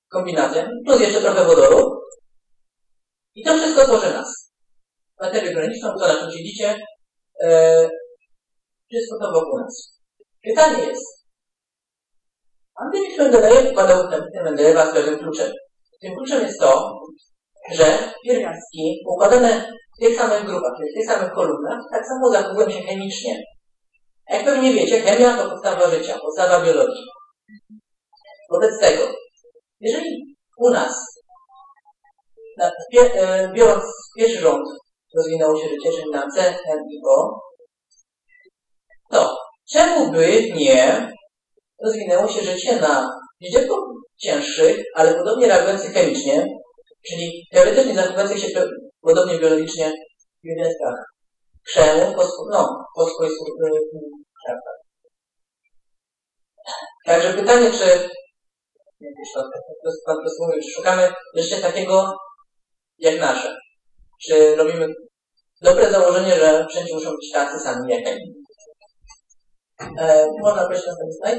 kombinatem, 0.09 0.71
plus 0.87 1.01
jeszcze 1.01 1.21
trochę 1.21 1.45
wodoru. 1.45 2.01
I 3.35 3.45
to 3.45 3.55
wszystko 3.55 3.85
tworzy 3.85 4.15
nas. 4.15 4.53
Materię 5.21 5.55
graniczną, 5.55 5.89
to 5.99 6.09
na 6.09 6.15
czym 6.15 6.31
siedzicie, 6.31 6.77
e, 7.43 7.89
wszystko 8.91 9.19
to 9.21 9.33
wokół 9.33 9.59
nas. 9.59 10.01
Pytanie 10.43 10.87
jest, 10.87 11.19
Andrzej 12.81 13.19
Mendelejew 13.19 13.73
układał 13.73 14.09
Mendelejewa 14.45 14.87
z 14.87 14.93
pewnym 14.93 15.19
kluczem. 15.19 15.51
Tym 16.01 16.15
kluczem 16.17 16.43
jest 16.43 16.61
to, 16.61 16.95
że 17.73 17.85
pierwiastki 18.25 19.03
układane 19.07 19.73
w 19.97 20.05
tych 20.05 20.19
samych 20.19 20.45
grupach, 20.47 20.73
w 20.73 20.95
tych 20.99 21.07
samych 21.07 21.33
kolumnach, 21.33 21.81
tak 21.93 22.07
samo 22.07 22.31
zachowują 22.33 22.71
się 22.71 22.83
chemicznie. 22.83 23.43
Jak 24.31 24.45
pewnie 24.45 24.73
wiecie, 24.73 25.01
chemia 25.01 25.37
to 25.37 25.51
podstawa 25.51 25.91
życia, 25.91 26.19
podstawa 26.19 26.65
biologii. 26.65 27.05
Wobec 28.51 28.81
tego, 28.81 29.03
jeżeli 29.81 30.37
u 30.59 30.70
nas, 30.70 30.95
e, 32.61 33.53
biorąc 33.55 33.85
pierwszy 34.16 34.39
rząd, 34.39 34.64
rozwinęło 35.16 35.61
się 35.61 35.68
życie, 35.68 36.03
na 36.12 36.26
C, 36.35 36.41
N 36.47 36.79
i 36.91 37.01
O, 37.09 37.41
to 39.11 39.37
czemu 39.72 40.12
by 40.12 40.51
nie 40.55 41.12
rozwinęło 41.85 42.29
się 42.29 42.41
życie 42.41 42.81
na 42.81 43.09
liczbę 43.41 43.74
cięższych, 44.16 44.83
ale 44.95 45.14
podobnie 45.14 45.47
reagujących 45.47 45.93
chemicznie, 45.93 46.47
czyli 47.09 47.47
teoretycznie 47.53 47.95
zachowujących 47.95 48.39
się 48.39 48.64
podobnie 49.01 49.39
biologicznie 49.39 49.93
w 50.45 50.47
jednostkach 50.47 50.95
krzemu, 51.66 52.14
no, 52.53 52.85
fosfor 52.97 53.24
jest 53.26 53.39
Także 57.05 57.35
pytanie, 57.35 57.70
czy 57.70 58.09
jak 59.01 59.14
już 59.18 59.28
to, 59.34 59.90
pan 60.07 60.16
czy 60.62 60.72
szukamy 60.76 61.12
życia 61.34 61.61
takiego 61.61 62.14
jak 62.99 63.20
nasze? 63.20 63.57
Czy 64.22 64.57
robimy 64.57 64.86
dobre 65.62 65.90
założenie, 65.90 66.34
że 66.34 66.66
wszędzie 66.70 66.94
muszą 66.94 67.11
być 67.11 67.32
tacy 67.32 67.61
sami 67.61 67.92
jak 67.92 68.01
inni? 68.01 68.34
E, 70.01 70.26
można 70.40 70.66
prosić 70.66 70.86
następny 70.86 71.14
slajd? 71.14 71.38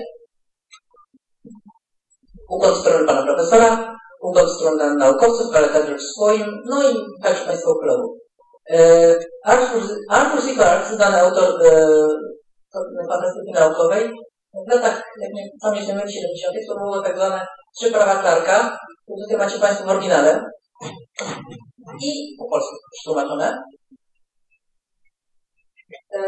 Układ 2.49 2.75
strony 2.75 3.07
pana 3.07 3.23
profesora, 3.23 3.95
układ 4.21 4.49
stron 4.49 4.97
naukowców, 4.97 5.55
ale 5.55 5.69
także 5.69 5.95
w 5.95 6.01
swoim, 6.01 6.47
no 6.65 6.89
i 6.89 6.95
także 7.23 7.45
państwa 7.45 7.71
kolegów. 7.81 8.11
E, 8.71 9.15
Arthur. 9.43 9.81
Clarke, 10.55 10.95
znany 10.95 11.21
autor 11.21 11.65
e, 11.65 11.87
fantastyki 13.09 13.51
naukowej, 13.53 14.11
w 14.53 14.71
latach, 14.71 15.03
jak 15.21 15.33
nie 15.87 15.93
myli, 15.93 16.15
70. 16.15 16.55
było 16.67 17.01
tak 17.01 17.15
zwane 17.17 17.47
trzy 17.77 17.91
prawa 17.91 18.21
Clarka, 18.21 18.77
tutaj 19.07 19.37
macie 19.37 19.59
Państwo 19.59 19.85
w 19.85 19.89
oryginale 19.89 20.43
i 22.03 22.35
po 22.39 22.49
polsku 22.49 22.75
przetłumaczone. 22.91 23.63
E, 26.15 26.19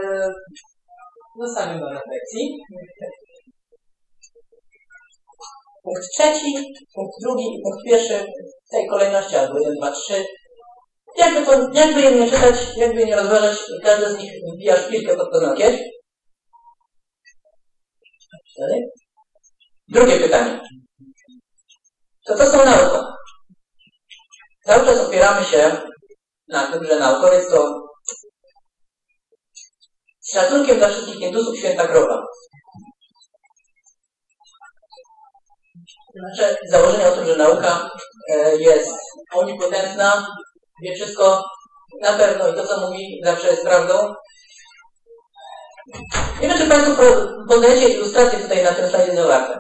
zostawimy 1.41 1.79
do 1.79 1.89
refleksji. 1.89 2.59
Punkt 5.83 6.03
trzeci, 6.13 6.53
punkt 6.95 7.13
drugi 7.21 7.43
i 7.43 7.61
punkt 7.63 7.85
pierwszy 7.85 8.25
w 8.67 8.71
tej 8.71 8.87
kolejności, 8.87 9.35
albo 9.35 9.59
1, 9.59 9.75
2, 9.75 9.91
3. 9.91 10.25
Jakby, 11.17 11.45
to, 11.45 11.69
jakby 11.73 12.01
je 12.01 12.11
nie 12.11 12.31
czytać, 12.31 12.55
jakby 12.77 13.05
nie 13.05 13.15
rozważać, 13.15 13.57
każdy 13.83 14.09
z 14.09 14.17
nich 14.17 14.31
wbija 14.55 14.75
szpilkę 14.75 15.17
pod 15.17 15.31
poznakiem. 15.31 15.73
Drugie 19.87 20.19
pytanie. 20.19 20.61
To 22.25 22.37
co 22.37 22.51
tą 22.51 22.65
nauką? 22.65 23.05
Cały 24.65 24.85
czas 24.85 24.99
opieramy 24.99 25.45
się 25.45 25.81
na 26.47 26.71
tym, 26.71 26.83
że 26.83 26.99
naukowiec 26.99 27.49
to 27.49 27.87
z 30.19 30.33
szacunkiem 30.33 30.77
dla 30.77 30.89
wszystkich 30.89 31.21
indusów 31.21 31.57
święta 31.57 31.87
krowa. 31.87 32.23
Znaczy 36.15 36.55
założenie 36.69 37.07
o 37.07 37.11
tym, 37.11 37.25
że 37.25 37.35
nauka 37.35 37.89
e, 38.29 38.57
jest 38.57 38.91
omnipotentna, 39.33 40.27
wie 40.83 40.95
wszystko 40.95 41.43
na 42.01 42.13
pewno 42.13 42.47
i 42.47 42.53
to, 42.55 42.67
co 42.67 42.79
mówi, 42.79 43.21
zawsze 43.23 43.47
jest 43.47 43.63
prawdą. 43.63 44.13
Nie 46.41 46.47
wiem, 46.47 46.57
czy 46.57 46.69
Państwo 46.69 47.03
poznajecie 47.47 47.89
ilustrację 47.89 48.39
tutaj 48.39 48.63
na 48.63 48.71
tym 48.71 48.89
slajdzie 48.89 49.15
zawarte. 49.15 49.59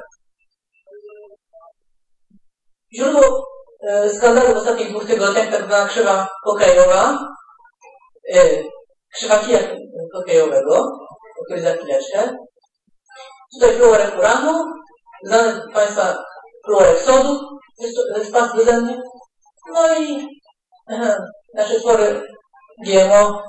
Źródło 2.95 3.45
e, 3.87 4.09
skandalu 4.09 4.53
w 4.53 4.57
ostatnich 4.57 4.89
dwóch 4.89 5.05
tygodniach, 5.05 5.51
tak 5.51 5.65
zwana 5.65 5.87
krzywa 5.87 6.27
hokejowa, 6.43 7.17
e, 8.33 8.39
krzywa 9.13 9.37
kija 9.37 9.59
hokejowego, 10.13 10.75
o 11.39 11.45
której 11.45 11.63
za 11.63 11.73
chwileczkę. 11.73 12.35
Tutaj 13.53 13.75
fluorek 13.75 14.17
uranu, 14.17 14.65
znany 15.23 15.61
Państwa 15.73 16.23
fluorek 16.65 16.99
sodu, 16.99 17.39
pas 18.33 18.55
beze 18.55 18.81
mnie. 18.81 19.01
No 19.73 19.95
i 19.99 20.27
nasze 21.55 21.79
twory 21.79 22.21
GMO, 22.85 23.43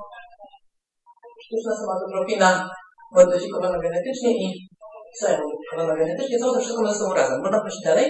sztuczna 1.45 1.77
somatotropina, 1.77 2.71
modyfikowana 3.15 3.79
genetycznie 3.79 4.31
i 4.45 4.69
soja 5.21 5.41
modyfikowana 5.41 5.97
genetycznie, 5.97 6.39
to 6.39 6.61
wszystko 6.61 6.93
ze 6.93 6.99
sobą 6.99 7.15
razem. 7.15 7.43
Można 7.43 7.61
prosić 7.61 7.85
dalej? 7.85 8.07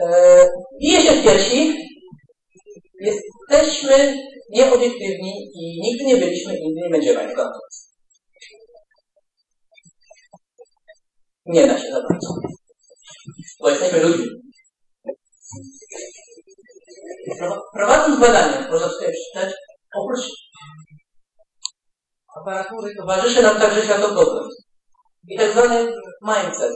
Eee, 0.00 0.48
bije 0.80 1.00
się 1.00 1.12
w 1.12 1.24
piersi. 1.24 1.74
Jesteśmy 3.00 4.16
nieobiektywni 4.50 5.32
i 5.54 5.80
nigdy 5.82 6.04
nie 6.04 6.16
byliśmy 6.16 6.52
nigdy 6.52 6.80
nie 6.80 6.90
będziemy 6.90 7.28
w 7.28 7.36
Nie 11.46 11.66
da 11.66 11.78
się 11.78 11.88
za 11.88 12.02
bardzo. 12.02 12.28
Bo 13.60 13.70
jesteśmy 13.70 14.00
ludźmi. 14.00 14.26
Prowadząc 17.74 18.20
badania, 18.20 18.68
można 18.70 18.88
tutaj 18.88 19.12
przeczytać, 19.12 19.54
oprócz 19.94 20.26
aparatury 22.40 22.94
towarzyszy 22.96 23.42
nam 23.42 23.60
także 23.60 23.82
światopogląd 23.82 24.52
i 25.28 25.38
tak 25.38 25.50
zwany 25.50 25.92
mindset, 26.22 26.72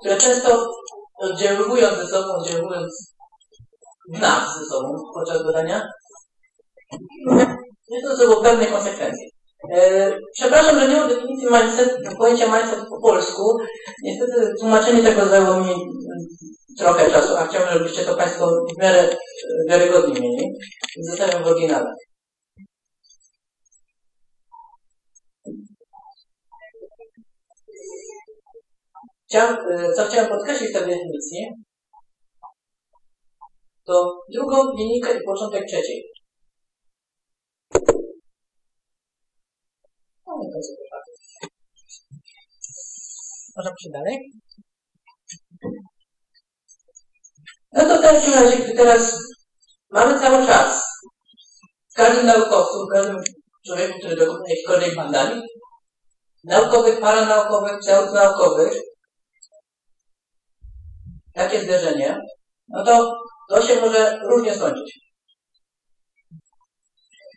które 0.00 0.16
często 0.16 0.66
oddziaływując 1.18 1.98
ze 1.98 2.06
sobą, 2.06 2.32
oddziaływując 2.32 3.14
nas 4.08 4.58
ze 4.58 4.64
sobą 4.64 4.94
podczas 5.14 5.46
badania, 5.46 5.88
nie 7.90 8.02
to 8.02 8.16
było 8.16 8.42
pewne 8.42 8.66
konsekwencje. 8.66 9.26
E, 9.72 10.12
przepraszam, 10.34 10.80
że 10.80 10.88
nie 10.88 10.96
mam 10.96 11.08
definicji 11.08 11.48
mindset, 11.50 12.16
pojęcia 12.18 12.56
mindset 12.56 12.88
po 12.88 13.00
polsku. 13.00 13.56
Niestety 14.02 14.52
tłumaczenie 14.60 15.02
tego 15.02 15.26
zajęło 15.26 15.60
mi 15.60 15.74
trochę 16.78 17.10
czasu, 17.10 17.36
a 17.36 17.46
chciałbym, 17.46 17.72
żebyście 17.72 18.04
to 18.04 18.16
Państwo 18.16 18.46
w 18.46 18.82
miarę 18.82 19.16
wiarygodnie 19.68 20.20
mieli. 20.20 20.52
Zostawiam 21.08 21.44
w 21.44 21.46
oryginale. 21.46 21.92
Chciałem, 29.28 29.56
e, 29.56 29.92
co 29.92 30.04
chciałem 30.04 30.28
podkreślić 30.28 30.70
w 30.70 30.72
tej 30.72 30.82
definicji, 30.82 31.46
to 33.84 34.20
drugą 34.34 34.56
linijkę 34.78 35.18
i 35.18 35.24
początek 35.24 35.66
trzeciej. 35.66 36.04
No 40.26 40.32
to 40.52 40.58
Można 43.56 43.72
przejść 43.76 43.92
dalej? 43.92 44.32
No 47.72 47.84
to 47.84 47.98
w 47.98 48.02
takim 48.02 48.34
razie, 48.34 48.56
gdy 48.56 48.74
teraz 48.74 49.18
mamy 49.90 50.20
cały 50.20 50.46
czas 50.46 50.82
w 51.92 51.96
każdym 51.96 52.26
naukowcu, 52.26 52.86
w 52.86 52.92
każdym 52.92 53.16
człowieku, 53.66 53.98
który 53.98 54.16
dokonuje 54.16 54.50
jakichkolwiek 54.50 54.96
badań, 54.96 55.40
naukowych, 56.44 57.00
paranaukowych, 57.00 57.78
pseudonaukowych, 57.78 58.72
takie 61.36 61.60
zderzenie, 61.60 62.20
no 62.68 62.84
to 62.84 63.12
to 63.48 63.62
się 63.62 63.80
może 63.80 64.20
różnie 64.30 64.54
skończyć. 64.54 65.00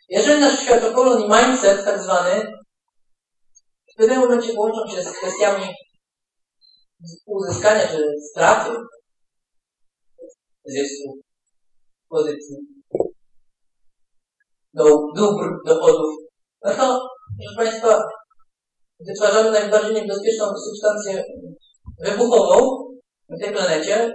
Jeżeli 0.08 0.40
nasz 0.40 0.60
światopogląd 0.60 1.20
i 1.20 1.28
mindset 1.28 1.84
tak 1.84 2.02
zwany 2.02 2.42
w 3.92 3.96
pewnym 3.96 4.20
momencie 4.20 4.54
połączą 4.54 4.94
się 4.94 5.02
z 5.02 5.12
kwestiami 5.12 5.64
uzyskania 7.26 7.88
czy 7.88 8.04
straty 8.30 8.70
zysku, 10.64 11.18
pozycji, 12.08 12.56
do, 14.74 14.84
dóbr, 15.16 15.46
dochodów, 15.66 16.14
no 16.64 16.70
to, 16.74 17.08
proszę 17.38 17.56
Państwa, 17.56 17.98
wytwarzamy 19.00 19.50
najbardziej 19.50 19.94
niebezpieczną 19.94 20.46
substancję 20.46 21.24
wybuchową 22.04 22.89
na 23.30 23.38
tej 23.38 23.52
planecie, 23.54 24.12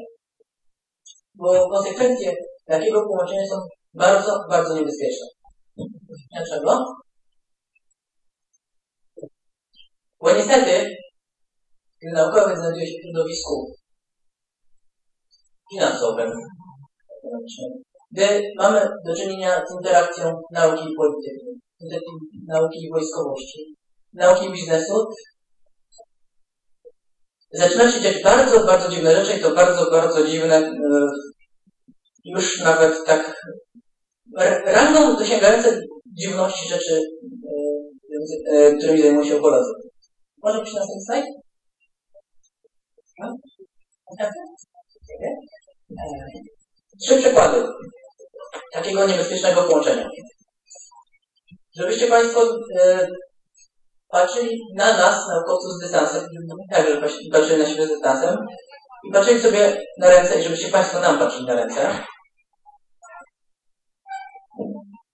bo 1.36 1.70
konsekwencje 1.70 2.36
takiego 2.66 3.02
połączenia 3.02 3.48
są 3.48 3.56
bardzo, 3.94 4.32
bardzo 4.50 4.76
niebezpieczne. 4.76 5.28
Dlaczego? 6.32 6.86
Bo 10.22 10.36
niestety, 10.36 10.96
gdy 12.02 12.12
naukowiec 12.14 12.58
znajduje 12.58 12.88
się 12.88 12.94
w 12.98 13.04
środowisku 13.04 13.76
finansowym, 15.72 16.32
gdy 18.12 18.42
mamy 18.58 18.90
do 19.06 19.16
czynienia 19.16 19.62
z 19.66 19.74
interakcją 19.78 20.42
nauki 20.52 20.84
i 20.84 20.96
polityki, 20.96 21.46
nauki 22.48 22.86
i 22.86 22.90
wojskowości, 22.90 23.76
nauki 24.14 24.46
i 24.46 24.52
biznesu, 24.52 25.06
zaczyna 27.58 27.92
się 27.92 28.02
dziać 28.02 28.24
bardzo, 28.24 28.66
bardzo 28.66 28.90
dziwne 28.90 29.16
rzeczy 29.16 29.40
i 29.40 29.42
to 29.42 29.52
bardzo, 29.52 29.92
bardzo 29.92 30.28
dziwne, 30.28 30.56
e, 30.56 30.72
już 32.26 32.60
nawet 32.60 33.06
tak 33.06 33.46
rangą 34.66 35.18
dosięgające 35.18 35.82
dziwności 36.06 36.70
rzeczy, 36.70 37.02
e, 38.54 38.58
e, 38.58 38.78
którymi 38.78 39.02
zajmują 39.02 39.24
się 39.24 39.40
Polacy. 39.40 39.72
Może 40.44 40.60
być 40.60 40.74
następny 40.74 41.02
slajd? 41.06 41.26
Trzy 47.02 47.18
przykłady 47.18 47.64
takiego 48.74 49.08
niebezpiecznego 49.08 49.64
połączenia. 49.64 50.10
Żebyście 51.78 52.08
Państwo 52.08 52.42
patrzyli 54.16 54.60
na 54.76 54.98
nas, 54.98 55.28
naukowców 55.28 55.72
z 55.72 55.80
dystansem, 55.80 56.24
także 56.72 57.02
patrzyli 57.32 57.60
na 57.60 57.66
siebie 57.66 57.86
z 57.86 57.90
dystansem 57.90 58.36
i 59.10 59.14
patrzyli 59.14 59.42
sobie 59.42 59.86
na 59.98 60.10
ręce 60.10 60.40
i 60.40 60.44
żebyście 60.44 60.68
Państwo 60.68 61.00
nam 61.00 61.20
patrzyli 61.20 61.46
na 61.46 61.56
ręce. 61.56 61.82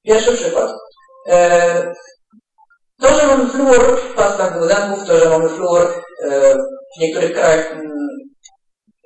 Pierwszy 0.06 0.32
przykład. 0.32 0.72
E, 1.28 1.94
to, 3.02 3.20
że 3.20 3.28
mamy 3.28 3.50
fluor 3.50 4.00
w 4.02 4.16
pastach 4.16 4.60
do 4.60 4.68
zębów, 4.68 5.08
to, 5.08 5.20
że 5.20 5.30
mamy 5.30 5.50
fluor 5.50 6.04
e, 6.24 6.56
w 6.98 7.00
niektórych 7.02 7.34
krajach 7.34 7.72
mm, 7.72 7.92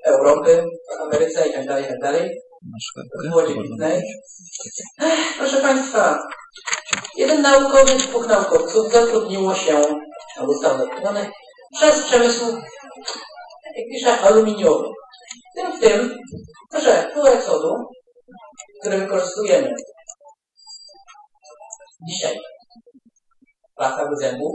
Europy, 0.05 0.63
w 0.89 1.01
Ameryce 1.01 1.47
itd., 1.47 1.67
tak 1.67 1.81
itd., 1.81 1.99
tak 2.01 3.31
w 3.31 3.33
wodzie 3.33 3.53
pitnej. 3.61 4.01
Proszę 5.37 5.61
Państwa, 5.61 6.19
jeden 7.15 7.41
naukowiec, 7.41 8.07
dwóch 8.07 8.27
naukowców 8.27 8.91
zatrudniło 8.91 9.55
się, 9.55 9.81
albo 10.37 10.53
został 10.53 10.77
zatrudniony 10.77 11.31
przez 11.73 12.05
przemysł, 12.05 12.45
jak 13.75 13.85
pisze, 13.91 14.21
aluminiowy. 14.21 14.87
Tym, 15.55 15.71
w 15.71 15.79
tym, 15.79 16.17
proszę, 16.71 17.09
fluorek 17.13 17.43
sodu, 17.43 17.75
który 18.81 18.97
wykorzystujemy 18.97 19.75
dzisiaj 22.07 22.39
pasta 23.75 24.09
do 24.09 24.15
zębów, 24.15 24.53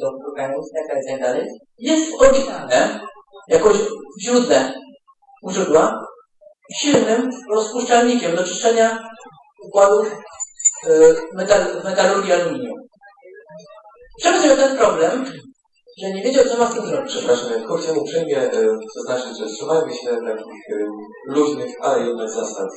do 0.00 0.10
programu 0.24 0.54
i 0.58 1.10
tak 1.10 1.20
dalej, 1.20 1.46
jest 1.78 2.20
oryginalne 2.20 3.00
jakoś 3.48 3.76
w 3.76 4.22
źródle 4.22 4.72
u 5.42 5.50
źródła 5.50 6.06
silnym 6.74 7.30
rozpuszczalnikiem 7.50 8.36
do 8.36 8.44
czyszczenia 8.44 8.98
układów 9.66 10.12
metal, 11.34 11.82
metalurgii 11.84 12.32
aluminium. 12.32 12.78
Przemysł 14.18 14.46
miał 14.46 14.56
ten 14.56 14.76
problem, 14.76 15.24
że 16.00 16.10
nie 16.10 16.22
wiedział, 16.22 16.44
co 16.44 16.58
ma 16.58 16.66
z 16.66 16.74
tym 16.74 16.86
zrobić. 16.86 17.12
Przepraszam, 17.12 17.48
tylko 17.48 17.76
chciałem 17.76 17.98
uprzejmie 17.98 18.38
e, 18.38 18.50
zaznaczyć, 18.96 19.38
że 19.38 19.46
trzymajmy 19.46 19.94
się 19.94 20.06
takich 20.06 20.70
e, 20.70 20.86
luźnych, 21.26 21.74
ale 21.80 22.06
jednak 22.06 22.30
zasad. 22.30 22.68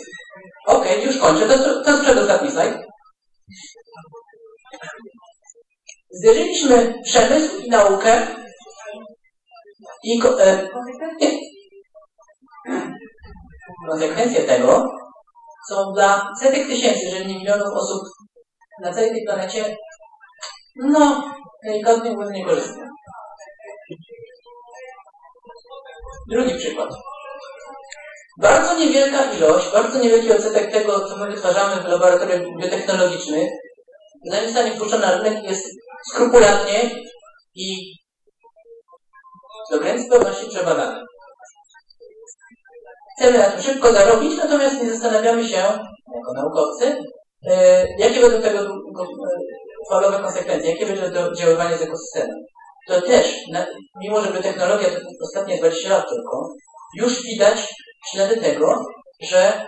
Okej, 0.68 0.92
okay, 0.92 1.06
już 1.06 1.18
kończę. 1.18 1.48
To 1.48 1.84
to 1.84 1.92
jest 1.92 2.04
przedostatni 2.04 2.52
slajd. 2.52 2.78
Zderzyliśmy 6.10 6.94
przemysł 7.04 7.58
i 7.58 7.70
naukę 7.70 8.28
i 10.04 10.22
e, 10.40 10.68
konsekwencje 13.90 14.44
tego 14.44 14.90
są 15.70 15.94
dla 15.94 16.32
setek 16.42 16.68
tysięcy, 16.68 17.06
jeżeli 17.06 17.28
nie 17.28 17.40
milionów 17.40 17.74
osób 17.74 18.02
na 18.84 18.94
całej 18.94 19.12
tej 19.12 19.26
planecie, 19.26 19.78
no, 20.76 21.24
delikatnie 21.66 22.12
mówiąc, 22.12 22.32
niekorzystne. 22.32 22.90
Drugi 26.30 26.56
przykład. 26.56 26.90
Bardzo 28.42 28.80
niewielka 28.80 29.32
ilość, 29.32 29.72
bardzo 29.72 30.00
niewielki 30.00 30.32
odsetek 30.32 30.72
tego, 30.72 31.10
co 31.10 31.18
my 31.18 31.32
wytwarzamy 31.32 31.82
w 31.82 31.86
laboratoriach 31.86 32.42
biotechnologicznych, 32.62 33.50
zanim 34.26 34.46
zostanie 34.46 34.72
wpuszczony 34.72 35.06
na 35.06 35.18
rynek, 35.18 35.44
jest 35.44 35.66
skrupulatnie 36.12 36.92
i 37.56 37.96
do 39.72 39.80
granicy 39.80 40.10
pewności 40.10 40.50
przebadane. 40.50 41.06
Chcemy 43.18 43.38
na 43.38 43.50
tym 43.50 43.62
szybko 43.62 43.94
zarobić, 43.94 44.38
natomiast 44.38 44.84
nie 44.84 44.92
zastanawiamy 44.92 45.48
się, 45.48 45.58
jako 46.16 46.34
naukowcy, 46.36 47.04
e, 47.48 47.86
jakie 48.00 48.22
będą 48.22 48.42
tego 48.42 48.60
e, 48.60 48.68
falowe 49.90 50.20
konsekwencje, 50.20 50.72
jakie 50.72 50.86
będzie 50.86 51.12
to 51.12 51.26
oddziaływanie 51.26 51.78
z 51.78 51.82
ekosystemem. 51.82 52.36
To 52.88 53.02
też, 53.02 53.36
mimo 54.02 54.22
że 54.22 54.32
technologia 54.32 54.90
to 54.90 54.96
ostatnie 55.22 55.58
20 55.58 55.90
lat 55.90 56.10
tylko, 56.10 56.50
już 56.98 57.24
widać 57.24 57.74
ślady 58.12 58.38
tego, 58.38 58.86
że 59.22 59.66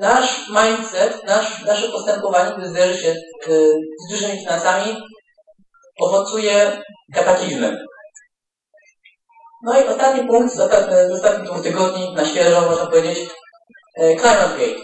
nasz 0.00 0.48
mindset, 0.48 1.24
nasz, 1.26 1.64
nasze 1.64 1.88
postępowanie, 1.88 2.54
gdy 2.58 2.68
zderzy 2.68 3.02
się 3.02 3.14
z 4.06 4.12
dużymi 4.12 4.38
finansami, 4.38 4.96
owocuje 6.00 6.82
kataklizmem. 7.14 7.76
No 9.62 9.80
i 9.80 9.88
ostatni 9.88 10.28
punkt 10.28 10.54
z, 10.54 10.60
ostatni, 10.60 10.94
z 10.94 11.10
ostatnich 11.10 11.50
dwóch 11.50 11.62
tygodni, 11.62 12.14
na 12.14 12.24
świeżo 12.24 12.60
można 12.60 12.86
powiedzieć, 12.86 13.18
e, 13.96 14.16
Climate 14.16 14.58
Gate. 14.58 14.80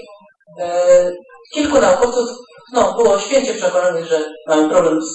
E, 0.59 1.11
kilku 1.55 1.81
naukowców 1.81 2.29
no, 2.73 2.95
było 2.95 3.19
święcie 3.19 3.55
przekonanych, 3.55 4.07
że 4.07 4.21
mamy 4.49 4.69
problem 4.69 5.03
z 5.03 5.13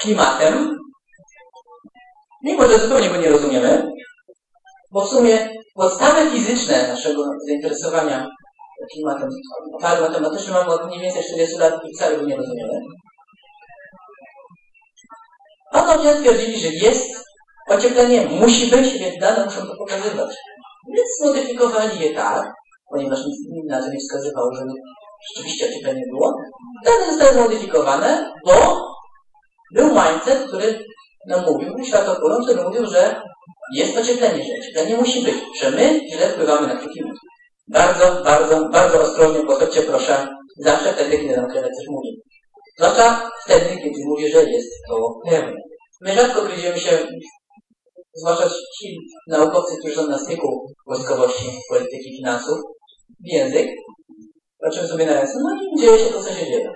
klimatem, 0.00 0.76
mimo 2.42 2.68
że 2.68 2.78
zupełnie 2.78 3.08
go 3.08 3.16
nie 3.16 3.30
rozumiemy, 3.30 3.92
bo 4.92 5.00
w 5.00 5.08
sumie 5.08 5.48
podstawy 5.74 6.30
fizyczne 6.30 6.88
naszego 6.88 7.22
zainteresowania 7.46 8.26
klimatem 8.92 9.28
oparte 9.74 10.00
matematycznie 10.00 10.52
mamy 10.52 10.70
od 10.70 10.86
mniej 10.86 11.00
więcej 11.00 11.24
40 11.24 11.58
lat 11.58 11.74
i 11.84 11.96
wcale 11.96 12.16
go 12.16 12.26
nie 12.26 12.36
rozumiemy. 12.36 12.80
Panowie 15.72 16.14
twierdzili, 16.14 16.60
że 16.60 16.68
jest 16.68 17.25
ocieplenie, 17.68 18.26
musi 18.26 18.70
być, 18.70 18.98
więc 18.98 19.18
dane 19.20 19.44
muszą 19.44 19.60
to 19.60 19.76
pokazywać. 19.78 20.36
Więc 20.94 21.08
zmodyfikowali 21.20 22.00
je 22.00 22.14
tak, 22.14 22.52
ponieważ 22.90 23.18
nic 23.18 23.36
na 23.68 23.82
to 23.82 23.88
nie 23.90 23.98
wskazywało, 23.98 24.54
że 24.54 24.62
rzeczywiście 25.28 25.66
ocieplenie 25.66 26.02
było. 26.12 26.34
Dane 26.84 27.06
zostały 27.06 27.32
zmodyfikowane, 27.32 28.32
bo 28.46 28.80
był 29.74 29.88
mindset, 29.88 30.48
który 30.48 30.84
nam 31.26 31.44
mówił, 31.44 31.84
światokulą, 31.84 32.36
który 32.44 32.62
mówił, 32.62 32.86
że 32.86 33.22
jest 33.74 33.98
ocieplenie, 33.98 34.44
że 34.44 34.52
ocieplenie 34.60 34.96
musi 34.96 35.22
być, 35.22 35.34
że 35.60 35.70
my 35.70 36.00
źle 36.12 36.28
wpływamy 36.28 36.66
na 36.66 36.76
klimat. 36.76 37.16
Bardzo, 37.68 38.22
bardzo, 38.24 38.68
bardzo 38.68 39.00
ostrożnie 39.00 39.46
podchodźcie 39.46 39.82
proszę, 39.82 40.28
zawsze 40.58 40.92
wtedy, 40.92 41.18
kiedy 41.18 41.36
nauczyciel 41.36 41.62
coś 41.62 41.86
mówi. 41.88 42.20
Zwłaszcza 42.78 43.30
wtedy, 43.44 43.76
kiedy 43.76 44.00
mówi, 44.04 44.28
że 44.28 44.44
jest 44.44 44.70
to 44.88 45.20
pewne. 45.24 45.52
My 46.00 46.12
rzadko 46.12 46.42
gryziemy 46.42 46.78
się, 46.78 46.90
zwłaszcza 48.16 48.48
ci 48.78 48.98
naukowcy, 49.28 49.76
którzy 49.78 49.94
są 49.94 50.06
na 50.06 50.18
styku 50.18 50.72
wojskowości, 50.86 51.46
polityki, 51.68 52.16
finansów, 52.16 52.58
w 53.20 53.26
język, 53.32 53.66
patrzymy 54.60 54.88
sobie 54.88 55.06
na 55.06 55.12
ręce, 55.12 55.32
no 55.42 55.62
i 55.62 55.80
dzieje 55.80 55.98
się 55.98 56.12
to, 56.12 56.22
co 56.22 56.30
się 56.30 56.46
dzieje. 56.46 56.72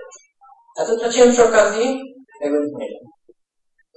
A 0.79 0.85
co 0.85 0.97
traciłem 0.99 1.31
przy 1.31 1.43
okazji? 1.43 1.99
Jakbym 2.41 2.69
zmienił. 2.69 2.99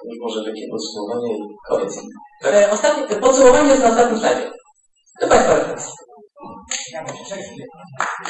I 0.04 0.20
może 0.20 0.44
takie 0.44 0.68
podsumowanie 0.70 1.36
i 1.36 1.40
koniec. 1.68 2.00
Tak? 2.42 2.54
E, 2.54 2.70
ostatnie, 2.70 3.16
podsumowanie 3.16 3.68
jest 3.68 3.82
na 3.82 3.88
ostatnim 3.88 4.20
slajdzie. 4.20 4.50
Do 5.20 5.28
Państwa 5.28 5.54
refleksji. 5.54 5.92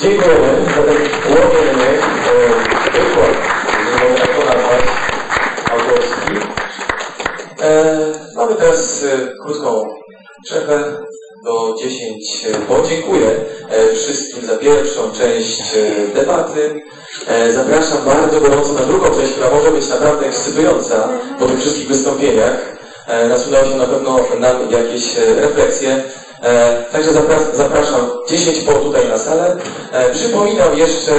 Dziękujemy 0.01 0.65
za 0.65 0.83
ten 0.83 1.03
łowienny 1.31 1.85
e, 1.85 2.01
przykład, 2.91 3.33
że 3.99 4.09
można 4.09 4.27
tak 4.27 4.37
to 4.37 4.45
nazwać, 4.45 4.85
autorski. 5.71 6.49
E, 7.63 8.24
mamy 8.37 8.55
teraz 8.55 9.03
e, 9.03 9.33
krótką 9.45 9.89
przerwę. 10.45 11.05
do 11.45 11.75
10 11.79 12.47
podziękuję 12.69 13.45
wszystkim 13.95 14.47
za 14.47 14.57
pierwszą 14.57 15.13
część 15.13 15.63
debaty. 16.15 16.81
Zapraszam 17.55 18.05
bardzo 18.05 18.41
gorąco 18.41 18.73
na 18.73 18.81
drugą 18.81 19.11
część, 19.11 19.33
która 19.33 19.51
może 19.51 19.71
być 19.71 19.89
naprawdę 19.89 20.27
ekscytująca 20.27 21.09
po 21.39 21.47
tych 21.47 21.61
wszystkich 21.61 21.89
wystąpieniach. 21.89 22.77
Nasunęły 23.29 23.69
się 23.69 23.75
na 23.77 23.87
pewno 23.87 24.21
nam 24.41 24.71
jakieś 24.71 25.17
refleksje. 25.17 26.03
Także 26.93 27.11
zapraszam 27.53 28.11
10 28.29 28.59
po 28.59 28.73
tutaj 28.73 29.09
na 29.09 29.19
salę. 29.19 29.57
Przypominam 30.13 30.79
jeszcze, 30.79 31.13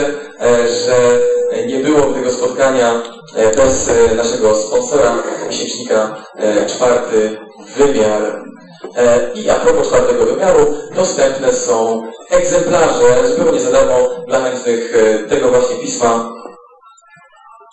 że 0.85 1.19
nie 1.67 1.79
byłoby 1.79 2.13
tego 2.13 2.31
spotkania 2.31 3.01
bez 3.55 3.89
naszego 4.15 4.55
sponsora, 4.55 5.15
miesięcznika 5.47 6.15
Czwarty 6.67 7.37
Wymiar. 7.77 8.43
I 9.35 9.49
a 9.49 9.55
propos 9.55 9.87
czwartego 9.87 10.25
wymiaru, 10.25 10.75
dostępne 10.95 11.53
są 11.53 12.03
egzemplarze 12.31 13.27
zupełnie 13.27 13.59
za 13.59 13.71
darmo 13.71 13.95
dla 14.27 14.39
chętnych 14.39 14.93
tego 15.29 15.49
właśnie 15.49 15.75
pisma. 15.75 16.29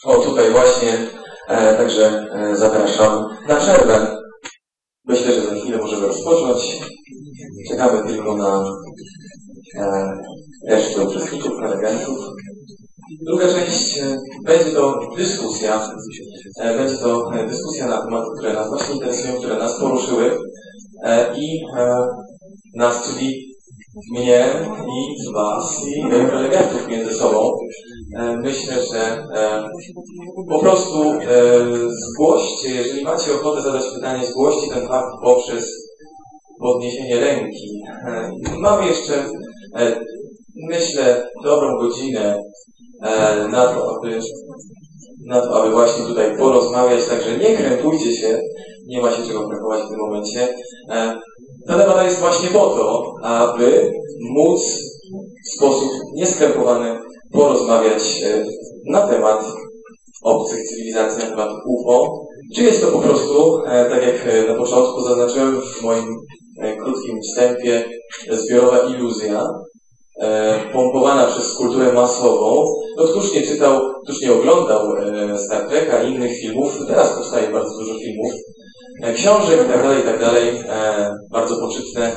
O, 0.05 0.17
tutaj 0.17 0.51
właśnie. 0.51 0.93
Także 1.79 2.27
zapraszam 2.53 3.37
na 3.49 3.57
przerwę. 3.57 4.22
Myślę, 5.05 5.33
że 5.33 5.47
za 5.47 5.55
chwilę 5.55 5.79
możemy 5.79 6.07
rozpocząć. 6.07 6.81
Czekamy 7.69 8.09
tylko 8.09 8.37
na 8.37 8.65
resztę 10.69 11.03
uczestników, 11.03 11.57
prelegentów. 11.59 12.19
Druga 13.27 13.49
część 13.49 14.01
będzie 14.45 14.71
to 14.71 15.01
dyskusja. 15.17 15.91
Będzie 16.59 16.97
to 16.97 17.31
dyskusja 17.49 17.87
na 17.87 18.05
tematy, 18.05 18.27
które 18.39 18.53
nas 18.53 18.69
właśnie 18.69 18.95
interesują, 18.95 19.35
które 19.35 19.59
nas 19.59 19.81
poruszyły 19.81 20.39
i 21.37 21.61
nas, 22.75 23.09
czyli 23.09 23.55
mnie 24.13 24.45
i 24.89 25.23
z 25.23 25.33
Was 25.33 25.81
i 25.87 26.03
prelegentów 26.29 26.89
między 26.89 27.15
sobą. 27.15 27.51
Myślę, 28.19 28.75
że 28.93 29.27
po 30.49 30.59
prostu 30.59 31.13
zgłoście, 31.91 32.69
jeżeli 32.69 33.05
macie 33.05 33.35
ochotę 33.35 33.63
zadać 33.63 33.83
pytanie, 33.95 34.27
zgłoście 34.27 34.75
ten 34.75 34.89
fakt 34.89 35.13
poprzez 35.25 35.65
podniesienie 36.61 37.21
ręki. 37.21 37.83
Mamy 38.59 38.87
jeszcze, 38.87 39.25
myślę, 40.69 41.27
dobrą 41.45 41.79
godzinę 41.79 42.43
na 43.51 43.67
to, 43.67 43.97
aby, 43.97 44.19
na 45.27 45.41
to, 45.41 45.63
aby 45.63 45.71
właśnie 45.71 46.05
tutaj 46.05 46.39
porozmawiać, 46.39 47.05
także 47.05 47.39
nie 47.39 47.57
krępujcie 47.57 48.13
się, 48.13 48.41
nie 48.87 49.03
ma 49.03 49.11
się 49.11 49.23
czego 49.27 49.49
krępować 49.49 49.83
w 49.83 49.89
tym 49.89 49.99
momencie. 49.99 50.49
Ta 51.67 51.79
debata 51.79 52.05
jest 52.05 52.19
właśnie 52.19 52.49
po 52.49 52.59
to, 52.59 53.15
aby 53.23 53.93
móc 54.31 54.61
w 55.47 55.57
sposób 55.57 55.89
nieskrępowany 56.15 56.99
porozmawiać 57.33 58.03
na 58.87 59.07
temat 59.07 59.45
obcych 60.23 60.69
cywilizacji, 60.69 61.25
na 61.25 61.31
temat 61.31 61.51
UFO. 61.67 62.27
Czy 62.55 62.63
jest 62.63 62.81
to 62.81 62.87
po 62.87 62.99
prostu, 62.99 63.63
tak 63.65 64.03
jak 64.07 64.49
na 64.49 64.55
początku 64.55 65.03
zaznaczyłem 65.03 65.61
w 65.61 65.83
moim 65.83 66.05
krótkim 66.85 67.21
wstępie, 67.23 67.85
zbiorowa 68.31 68.79
iluzja, 68.79 69.49
pompowana 70.73 71.27
przez 71.27 71.53
kulturę 71.55 71.93
masową. 71.93 72.65
No 72.97 73.05
któż 73.05 73.35
nie 73.35 73.43
czytał, 73.43 73.81
któż 74.05 74.23
nie 74.23 74.33
oglądał 74.33 74.81
Star 75.39 75.69
Treka 75.69 76.03
i 76.03 76.15
innych 76.15 76.41
filmów, 76.41 76.79
teraz 76.89 77.17
powstaje 77.17 77.49
bardzo 77.49 77.79
dużo 77.79 77.95
filmów, 77.95 78.33
książek 79.15 79.61
i 79.65 79.69
tak 79.69 79.83
dalej, 79.83 80.55
i 80.55 80.65
tak 80.65 81.13
bardzo 81.31 81.57
poczytne 81.57 82.17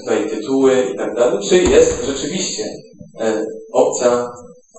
tutaj 0.00 0.30
tytuły 0.30 0.72
i 0.94 0.96
tak. 0.96 1.12
Czy 1.48 1.62
jest 1.62 2.04
rzeczywiście 2.06 2.64
obca 3.72 4.32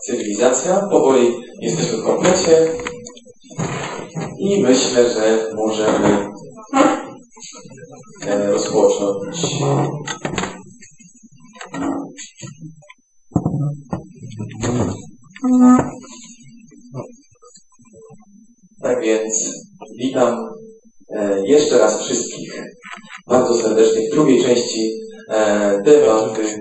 cywilizacja? 0.05 0.88
Powoli 0.91 1.35
jesteśmy 1.61 1.97
w 1.97 2.05
komplecie 2.05 2.72
i 4.39 4.61
myślę, 4.61 5.10
że 5.10 5.49
możemy 5.55 6.27
rozpocząć. 8.27 9.41
Tak 18.81 19.01
więc 19.01 19.34
witam 19.99 20.38
jeszcze 21.43 21.77
raz 21.77 22.01
wszystkich 22.01 22.64
bardzo 23.27 23.57
serdecznie 23.57 24.10
w 24.10 24.14
drugiej 24.14 24.43
części 24.43 24.99
debaty. 25.83 26.59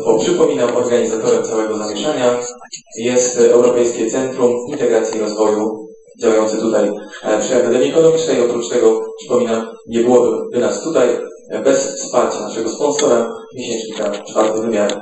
UFO. 0.00 0.18
Przypominam, 0.18 0.76
organizatorem 0.76 1.44
całego 1.44 1.78
zamieszania 1.78 2.38
jest 2.98 3.38
Europejskie 3.38 4.10
Centrum 4.10 4.52
Integracji 4.70 5.16
i 5.16 5.20
Rozwoju 5.20 5.88
działające 6.20 6.56
tutaj 6.56 6.90
przy 7.40 7.56
Akademii 7.56 7.90
Ekonomicznej. 7.90 8.40
Oprócz 8.40 8.68
tego, 8.68 9.00
przypominam, 9.18 9.70
nie 9.88 10.00
byłoby 10.00 10.58
nas 10.58 10.82
tutaj 10.82 11.08
bez 11.64 11.78
wsparcia 11.78 12.40
naszego 12.40 12.70
sponsora, 12.70 13.32
miesięcznika 13.56 14.10
Czwarty 14.30 14.60
Wymiar. 14.60 15.00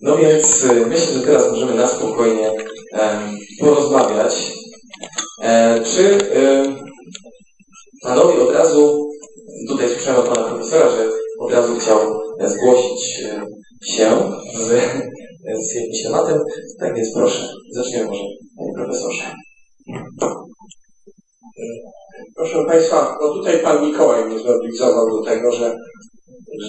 No 0.00 0.16
więc 0.16 0.64
myślę, 0.86 1.12
że 1.14 1.20
teraz 1.20 1.50
możemy 1.50 1.74
na 1.74 1.88
spokojnie 1.88 2.52
porozmawiać. 3.60 4.52
Czy 5.84 6.18
panowie 8.02 8.42
od 8.42 8.54
razu, 8.54 9.10
tutaj 9.68 9.88
słyszałem 9.88 10.20
od 10.20 10.28
pana 10.28 10.48
profesora, 10.48 10.90
że 10.90 11.10
od 11.38 11.52
razu 11.52 11.74
chciał 11.76 11.98
zgłosić 12.44 13.02
się 13.84 14.22
z, 14.54 14.66
z 15.68 15.74
jakimś 15.74 16.02
tematem. 16.02 16.40
Tak 16.80 16.96
więc 16.96 17.14
proszę, 17.14 17.48
zaczniemy 17.74 18.06
może, 18.06 18.22
panie 18.56 18.72
profesorze. 18.76 19.22
Proszę 22.36 22.64
Państwa, 22.66 23.18
no 23.20 23.34
tutaj 23.34 23.58
Pan 23.58 23.86
Mikołaj 23.86 24.24
mnie 24.24 24.38
zmobilizował 24.38 25.10
do 25.10 25.30
tego, 25.30 25.52
że 25.52 25.76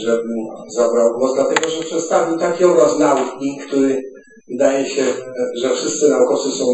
żebym 0.01 0.37
zabrał 0.75 1.13
głos, 1.17 1.35
dlatego 1.35 1.69
że 1.69 1.83
przedstawił 1.83 2.37
taki 2.37 2.63
obraz 2.63 2.99
nauki, 2.99 3.57
który 3.67 4.01
wydaje 4.47 4.85
się, 4.85 5.03
że 5.61 5.69
wszyscy 5.69 6.09
naukowcy 6.09 6.51
są, 6.51 6.65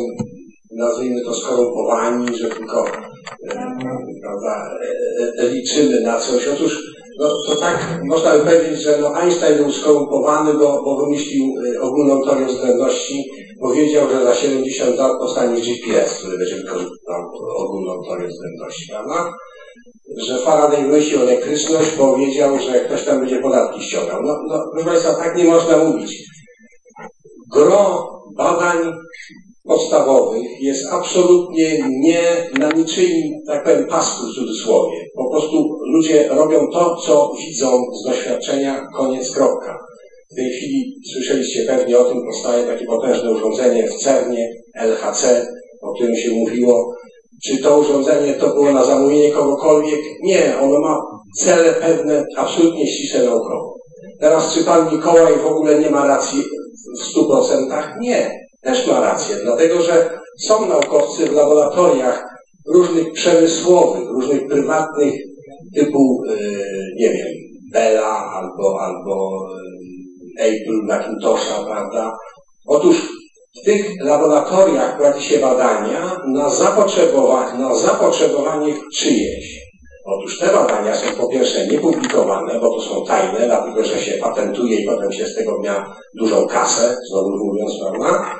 nazwijmy 0.71 1.21
to, 1.21 1.33
skorumpowani, 1.33 2.37
że 2.37 2.49
tylko 2.49 2.85
prawda, 4.21 4.69
liczymy 5.51 6.01
na 6.01 6.19
coś. 6.19 6.47
Otóż 6.47 6.95
no, 7.19 7.29
to 7.47 7.55
tak 7.55 7.99
można 8.03 8.37
by 8.37 8.39
powiedzieć, 8.39 8.81
że 8.81 8.97
no, 9.01 9.15
Einstein 9.15 9.57
był 9.57 9.71
skorumpowany, 9.71 10.53
bo, 10.53 10.83
bo 10.83 11.05
wymyślił 11.05 11.53
ogólną 11.81 12.21
teorię 12.21 12.45
względności, 12.45 13.23
powiedział, 13.61 14.09
że 14.09 14.23
za 14.23 14.35
70 14.35 14.97
lat 14.97 15.11
powstanie 15.19 15.61
GPS, 15.61 16.19
który 16.19 16.37
będzie 16.37 16.55
wykorzystał 16.55 17.21
ogólną 17.57 18.03
teorię 18.03 18.27
względności, 18.27 18.87
prawda? 18.89 19.33
Że 20.17 20.37
Faraday 20.37 20.81
wymyślił 20.81 21.21
elektryczność, 21.21 21.91
powiedział, 21.91 22.59
że 22.59 22.79
ktoś 22.79 23.05
tam 23.05 23.19
będzie 23.19 23.39
podatki 23.39 23.81
ściągał. 23.81 24.23
No, 24.23 24.37
no 24.47 24.59
proszę 24.71 24.85
Państwa, 24.85 25.13
tak 25.13 25.37
nie 25.37 25.43
można 25.43 25.77
mówić. 25.77 26.23
Gro 27.53 28.09
badań 28.37 28.93
podstawowych 29.67 30.61
jest 30.61 30.85
absolutnie 30.91 31.79
nie 31.89 32.21
na 32.59 32.71
niczyim, 32.71 33.33
tak 33.47 33.63
powiem, 33.63 33.87
pasku 33.87 34.25
w 34.25 34.35
cudzysłowie. 34.35 34.97
Po 35.15 35.29
prostu 35.29 35.77
ludzie 35.93 36.27
robią 36.27 36.59
to, 36.73 36.95
co 36.95 37.31
widzą 37.39 37.81
z 38.01 38.07
doświadczenia, 38.07 38.87
koniec, 38.97 39.31
kropka. 39.31 39.79
W 40.31 40.35
tej 40.35 40.49
chwili 40.49 40.93
słyszeliście 41.13 41.65
pewnie 41.67 41.97
o 41.97 42.03
tym, 42.03 42.21
powstaje 42.25 42.67
takie 42.67 42.85
potężne 42.85 43.31
urządzenie 43.31 43.87
w 43.87 43.95
CERNie, 43.95 44.49
LHC, 44.75 45.47
o 45.81 45.93
którym 45.93 46.15
się 46.15 46.31
mówiło. 46.31 46.95
Czy 47.45 47.57
to 47.57 47.77
urządzenie 47.77 48.33
to 48.33 48.47
było 48.47 48.71
na 48.71 48.83
zamówienie 48.83 49.31
kogokolwiek? 49.31 49.99
Nie, 50.23 50.57
ono 50.61 50.79
ma 50.79 51.01
cele 51.39 51.73
pewne, 51.73 52.25
absolutnie 52.37 52.87
ściśle 52.87 53.23
naukowe. 53.23 53.75
Teraz, 54.19 54.53
czy 54.53 54.63
pan 54.63 54.95
Mikołaj 54.95 55.33
w 55.39 55.45
ogóle 55.45 55.79
nie 55.79 55.89
ma 55.89 56.07
racji 56.07 56.43
w 56.99 57.03
stu 57.03 57.27
procentach? 57.27 57.93
Nie, 58.01 58.44
też 58.65 58.87
ma 58.87 58.99
rację, 58.99 59.35
dlatego 59.43 59.81
że 59.81 60.19
są 60.47 60.65
naukowcy 60.65 61.25
w 61.25 61.33
laboratoriach 61.33 62.23
różnych 62.73 63.13
przemysłowych, 63.13 64.09
różnych 64.09 64.47
prywatnych, 64.47 65.13
typu, 65.75 66.21
nie 66.99 67.09
wiem, 67.09 67.27
Bella 67.73 68.31
albo, 68.33 68.81
albo 68.81 69.45
Apple 70.39 70.81
Macintosha, 70.83 71.63
prawda? 71.63 72.17
Otóż 72.67 73.09
w 73.61 73.65
tych 73.65 74.03
laboratoriach 74.03 74.97
prowadzi 74.97 75.25
się 75.25 75.39
badania 75.39 76.21
na 76.27 76.49
zapotrzebowanie, 76.49 77.59
na 77.59 77.75
zapotrzebowanie 77.75 78.73
czyjeś. 78.97 79.64
Otóż 80.05 80.39
te 80.39 80.45
badania 80.45 80.95
są 80.95 81.15
po 81.17 81.27
pierwsze 81.27 81.67
niepublikowane, 81.67 82.59
bo 82.59 82.75
to 82.75 82.81
są 82.81 83.05
tajne, 83.05 83.45
dlatego 83.45 83.83
że 83.83 83.99
się 83.99 84.17
patentuje 84.17 84.75
i 84.81 84.85
potem 84.85 85.11
się 85.11 85.25
z 85.25 85.35
tego 85.35 85.57
dnia 85.59 85.95
dużą 86.15 86.47
kasę, 86.47 86.95
znowu 87.09 87.29
mówiąc, 87.29 87.71
prawda? 87.81 88.35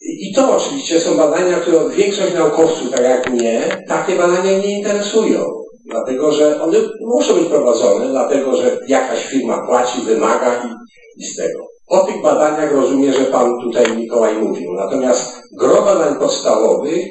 I 0.00 0.34
to 0.34 0.56
oczywiście 0.56 1.00
są 1.00 1.16
badania, 1.16 1.56
które 1.56 1.88
większość 1.88 2.34
naukowców, 2.34 2.90
tak 2.90 3.02
jak 3.02 3.30
mnie, 3.30 3.84
takie 3.88 4.16
badania 4.16 4.58
nie 4.58 4.78
interesują. 4.78 5.44
Dlatego, 5.86 6.32
że 6.32 6.62
one 6.62 6.78
muszą 7.00 7.34
być 7.34 7.48
prowadzone, 7.48 8.08
dlatego, 8.08 8.56
że 8.56 8.78
jakaś 8.88 9.26
firma 9.26 9.66
płaci, 9.66 10.00
wymaga 10.00 10.62
i, 10.64 10.68
i 11.22 11.24
z 11.24 11.36
tego. 11.36 11.66
O 11.88 11.98
tych 11.98 12.22
badaniach 12.22 12.72
rozumiem, 12.72 13.12
że 13.12 13.24
Pan 13.24 13.60
tutaj 13.62 13.96
Mikołaj 13.96 14.34
mówił. 14.34 14.72
Natomiast 14.72 15.40
gro 15.58 15.82
badań 15.82 16.18
podstawowych, 16.18 17.04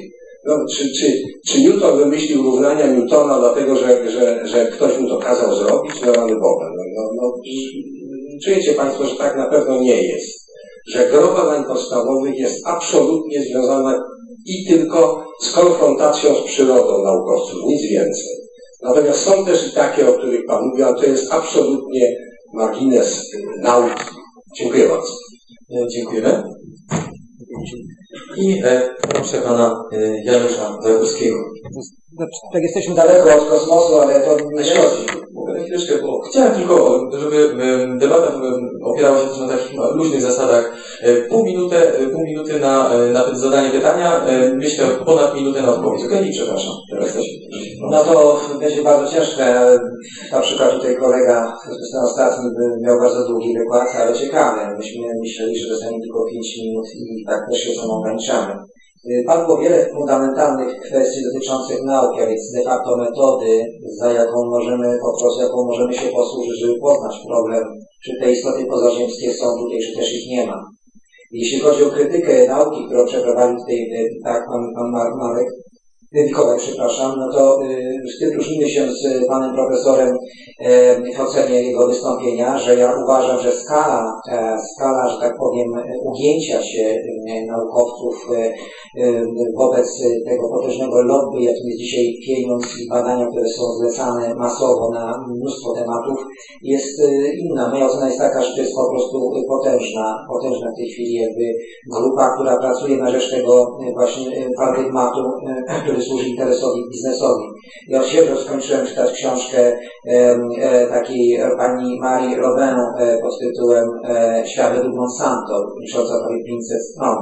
no, 0.46 0.54
czy, 0.76 0.84
czy, 0.98 1.22
czy 1.48 1.60
Newton 1.60 1.98
wymyślił 1.98 2.42
równania 2.42 2.86
Newtona 2.86 3.38
dlatego, 3.38 3.76
że, 3.76 4.10
że, 4.10 4.46
że 4.46 4.66
ktoś 4.66 4.98
mu 4.98 5.08
to 5.08 5.18
kazał 5.18 5.54
zrobić? 5.54 5.92
No 6.06 6.12
rany 6.12 6.32
Boga. 6.32 6.66
No, 6.76 6.82
no, 6.96 7.10
no, 7.22 7.32
czujecie 8.44 8.74
Państwo, 8.74 9.04
że 9.04 9.16
tak 9.16 9.36
na 9.36 9.46
pewno 9.46 9.80
nie 9.80 10.02
jest. 10.02 10.44
Że 10.92 11.08
gro 11.08 11.34
badań 11.34 11.64
podstawowych 11.64 12.38
jest 12.38 12.66
absolutnie 12.66 13.42
związane 13.42 13.98
i 14.46 14.66
tylko 14.68 15.24
z 15.42 15.52
konfrontacją 15.52 16.34
z 16.34 16.42
przyrodą 16.42 17.02
naukowców, 17.04 17.60
nic 17.66 17.82
więcej. 17.82 18.34
Natomiast 18.82 19.20
są 19.20 19.44
też 19.44 19.66
i 19.68 19.74
takie, 19.74 20.08
o 20.08 20.12
których 20.12 20.46
Pan 20.46 20.64
mówił, 20.64 20.86
a 20.86 20.94
to 20.94 21.06
jest 21.06 21.32
absolutnie 21.32 22.16
margines 22.54 23.30
nauki. 23.62 24.04
Dziękuję 24.56 24.88
bardzo. 24.88 25.12
Dziękujemy. 25.94 26.42
I 28.36 28.62
e, 28.64 28.94
proszę 29.08 29.40
Pana 29.40 29.84
e, 29.92 30.24
Janusza 30.24 30.82
Zagórskiego. 30.82 31.36
Tak 32.52 32.62
jesteśmy 32.62 32.94
daleko 32.94 33.34
od 33.34 33.48
kosmosu, 33.48 33.98
ale 33.98 34.20
to 34.20 34.36
nie 34.52 34.64
szkodzi. 34.64 35.24
Chwileczkę, 35.62 35.94
bo 36.02 36.20
chciałem 36.20 36.54
tylko, 36.54 37.00
żeby 37.18 37.56
debata 37.98 38.32
opierała 38.84 39.18
się 39.18 39.26
też 39.26 39.38
na 39.40 39.48
takich 39.48 39.78
luźnych 39.94 40.22
zasadach. 40.22 40.76
E, 41.00 41.16
pół 41.22 41.44
minuty, 41.44 41.76
e, 41.76 42.06
pół 42.06 42.24
minuty 42.24 42.60
na, 42.60 42.94
e, 42.94 43.10
na 43.10 43.34
zadanie 43.34 43.70
pytania, 43.70 44.26
myślę 44.54 44.86
ponad 45.06 45.34
minutę 45.34 45.62
na 45.62 45.74
odpowiedź. 45.74 46.04
Okej, 46.04 46.18
okay? 46.18 46.30
przepraszam. 46.30 46.72
No 47.90 48.04
to 48.04 48.40
będzie 48.60 48.82
bardzo 48.82 49.12
ciężkie. 49.12 49.44
Na 50.32 50.40
przykład 50.40 50.72
tutaj 50.72 50.96
kolega 50.96 51.56
ten 51.92 52.00
ostatni 52.04 52.50
miał 52.82 52.98
bardzo 52.98 53.28
długi 53.28 53.58
wykład, 53.58 53.88
ale 53.96 54.14
ciekawy. 54.14 54.76
Myśmy 54.76 55.02
myśleli, 55.20 55.58
że 55.58 55.68
dostanie 55.68 56.00
tylko 56.00 56.24
5 56.30 56.56
minut 56.62 56.86
i 56.94 57.24
tak 57.26 57.40
też 57.50 57.60
się 57.60 57.74
samo 57.74 57.98
ograniczamy. 57.98 58.54
Padło 59.26 59.58
wiele 59.58 59.88
fundamentalnych 59.94 60.80
kwestii 60.80 61.20
dotyczących 61.24 61.82
nauki, 61.82 62.20
a 62.20 62.26
więc 62.26 62.52
de 62.52 62.62
facto 62.62 62.96
metody, 62.96 63.52
za 64.00 64.12
jaką 64.12 64.44
możemy 64.44 64.98
po 65.02 65.18
prostu, 65.18 65.42
jaką 65.42 65.64
możemy 65.64 65.94
się 65.94 66.08
posłużyć, 66.08 66.60
żeby 66.60 66.80
poznać 66.80 67.14
problem, 67.28 67.64
czy 68.04 68.12
te 68.20 68.32
istoty 68.32 68.66
pozaziemskie 68.66 69.34
są 69.34 69.46
tutaj, 69.58 69.78
czy 69.80 69.96
też 69.96 70.14
ich 70.14 70.30
nie 70.30 70.46
ma. 70.46 70.64
Jeśli 71.32 71.60
chodzi 71.60 71.84
o 71.84 71.90
krytykę 71.90 72.48
nauki, 72.48 72.86
którą 72.86 73.06
przeprowadził 73.06 73.58
tutaj 73.58 73.88
tak, 74.24 74.46
pan, 74.46 74.62
pan 74.74 74.90
Marek, 75.16 75.48
Mikołaj, 76.14 76.58
przepraszam, 76.58 77.12
no 77.18 77.32
to 77.32 77.62
y, 77.64 78.02
z 78.16 78.18
tym 78.18 78.36
różnimy 78.36 78.68
się 78.68 78.88
z 78.88 79.26
panem 79.28 79.54
profesorem 79.54 80.16
w 81.16 81.20
ocenie 81.20 81.62
jego 81.62 81.86
wystąpienia, 81.86 82.58
że 82.58 82.76
ja 82.76 82.94
uważam, 83.04 83.40
że 83.40 83.52
skala, 83.52 84.20
e, 84.32 84.58
skala, 84.74 85.08
że 85.08 85.20
tak 85.20 85.32
powiem, 85.38 85.68
ugięcia 86.02 86.62
się 86.62 86.94
naukowców 87.46 88.14
e, 88.36 88.52
wobec 89.56 89.88
tego 90.28 90.48
potężnego 90.48 91.02
lobby, 91.02 91.42
jakim 91.42 91.66
jest 91.66 91.78
dzisiaj 91.78 92.06
pieniądz 92.26 92.66
i 92.80 92.88
badania, 92.88 93.26
które 93.26 93.48
są 93.48 93.62
zlecane 93.78 94.34
masowo 94.34 94.90
na 94.90 95.24
mnóstwo 95.28 95.74
tematów, 95.74 96.18
jest 96.62 97.00
e, 97.00 97.34
inna. 97.34 97.70
Moja 97.70 97.86
ocena 97.86 98.06
jest 98.06 98.18
taka, 98.18 98.42
że 98.42 98.54
to 98.54 98.60
jest 98.60 98.74
po 98.74 98.90
prostu 98.90 99.32
potężna, 99.48 100.26
potężna 100.32 100.70
w 100.72 100.76
tej 100.76 100.88
chwili 100.88 101.14
jakby 101.14 101.44
grupa, 101.94 102.34
która 102.34 102.56
pracuje 102.58 102.96
na 102.96 103.10
rzecz 103.10 103.30
tego 103.30 103.78
właśnie 103.94 104.50
paradygmatu, 104.56 105.20
który 105.82 106.02
służy 106.02 106.28
interesowi 106.28 106.80
biznesowi. 106.90 107.44
Ja 107.88 108.02
świeżo 108.02 108.36
skończyłem 108.36 108.86
czytać 108.86 109.12
książkę 109.12 109.76
e, 110.08 110.86
takiej 110.88 111.38
pani 111.58 112.00
Marii 112.00 112.36
Robin 112.36 112.76
e, 112.98 113.18
pod 113.22 113.38
tytułem 113.40 113.88
e, 114.08 114.42
Świat 114.46 114.74
według 114.74 114.94
Monsanto, 114.94 115.66
licząca 115.80 116.14
prawie 116.20 116.44
500 116.44 116.82
stron. 116.82 117.13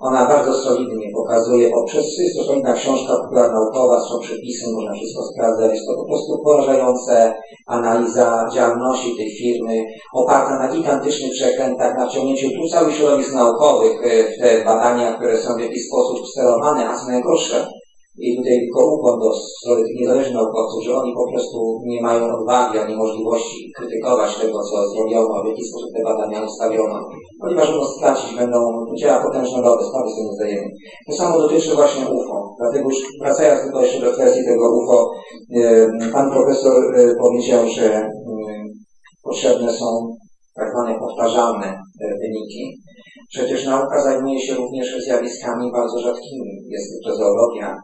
Ona 0.00 0.26
bardzo 0.26 0.54
solidnie 0.54 1.12
pokazuje, 1.12 1.70
poprzez, 1.70 2.18
jest 2.18 2.36
to 2.36 2.44
solidna 2.44 2.72
książka 2.72 3.12
naukowa, 3.32 4.00
są 4.00 4.18
przepisy, 4.20 4.72
można 4.72 4.92
wszystko 4.92 5.22
sprawdzać, 5.22 5.72
jest 5.72 5.86
to 5.86 5.94
po 5.94 6.04
prostu 6.04 6.38
porażające 6.44 7.34
analiza 7.66 8.48
działalności 8.54 9.16
tej 9.16 9.30
firmy, 9.30 9.84
oparta 10.14 10.58
na 10.58 10.68
gigantycznych 10.72 11.32
przekrętach, 11.32 11.98
na 11.98 12.08
wciągnięciu 12.08 12.48
tu 12.50 12.68
całych 12.68 12.94
środowisk 12.94 13.32
naukowych 13.32 13.92
w 14.00 14.40
te 14.40 14.64
badania, 14.64 15.12
które 15.12 15.38
są 15.38 15.54
w 15.54 15.60
jakiś 15.60 15.86
sposób 15.86 16.28
sterowane, 16.28 16.88
a 16.88 16.96
co 16.96 17.06
najgorsze, 17.06 17.66
i 18.18 18.28
ukłon 18.94 19.20
do 19.20 19.30
tych 19.76 19.96
niezależnych 20.00 20.34
naukowców, 20.34 20.84
że 20.84 20.96
oni 20.96 21.12
po 21.14 21.30
prostu 21.30 21.80
nie 21.84 22.02
mają 22.02 22.22
odwagi 22.36 22.78
ani 22.78 22.96
możliwości 22.96 23.72
krytykować 23.76 24.38
tego, 24.40 24.58
co 24.62 24.88
zrobiono, 24.88 25.42
w 25.42 25.48
jaki 25.48 25.64
sposób 25.64 25.90
te 25.94 26.02
badania 26.04 26.44
ustawiono, 26.44 26.98
ponieważ 27.40 27.70
będą 27.70 27.84
stracić, 27.86 28.36
będą 28.36 28.58
działa 29.00 29.22
potężne 29.22 29.60
lody, 29.60 29.84
sprawy 29.84 30.10
sobie 30.10 30.32
zdajemy. 30.36 30.68
To 31.06 31.12
samo 31.12 31.38
dotyczy 31.38 31.74
właśnie 31.74 32.04
UFO. 32.04 32.54
Dlatego 32.60 32.88
już 32.90 32.98
wracając 33.20 33.62
tylko 33.62 33.82
jeszcze 33.82 34.00
do 34.00 34.12
kwestii 34.12 34.44
tego 34.44 34.64
UFO, 34.78 35.10
pan 36.12 36.30
profesor 36.30 36.82
powiedział, 37.20 37.68
że 37.68 38.10
potrzebne 39.22 39.72
są 39.72 39.86
tak 40.54 40.70
zwane 40.70 40.98
powtarzalne 40.98 41.82
wyniki. 42.20 42.76
Przecież 43.28 43.66
nauka 43.66 44.02
zajmuje 44.02 44.40
się 44.40 44.54
również 44.54 45.04
zjawiskami 45.04 45.72
bardzo 45.72 45.98
rzadkimi. 46.00 46.50
Jest 46.68 46.86
to 47.04 47.16
zoologia, 47.16 47.76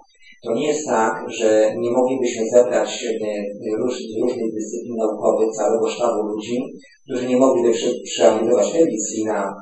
to 0.43 0.53
nie 0.53 0.67
jest 0.67 0.87
tak, 0.87 1.25
że 1.39 1.75
nie 1.77 1.91
moglibyśmy 1.91 2.43
zebrać 2.51 3.05
e, 3.05 3.77
róż, 3.79 3.95
różnych 4.21 4.55
dyscyplin 4.55 4.97
naukowych 4.97 5.51
całego 5.57 5.89
sztabu 5.89 6.23
ludzi, 6.23 6.57
którzy 7.05 7.27
nie 7.27 7.37
mogliby 7.37 7.73
przeanalizować 8.05 8.75
edycji 8.75 9.25
na 9.25 9.55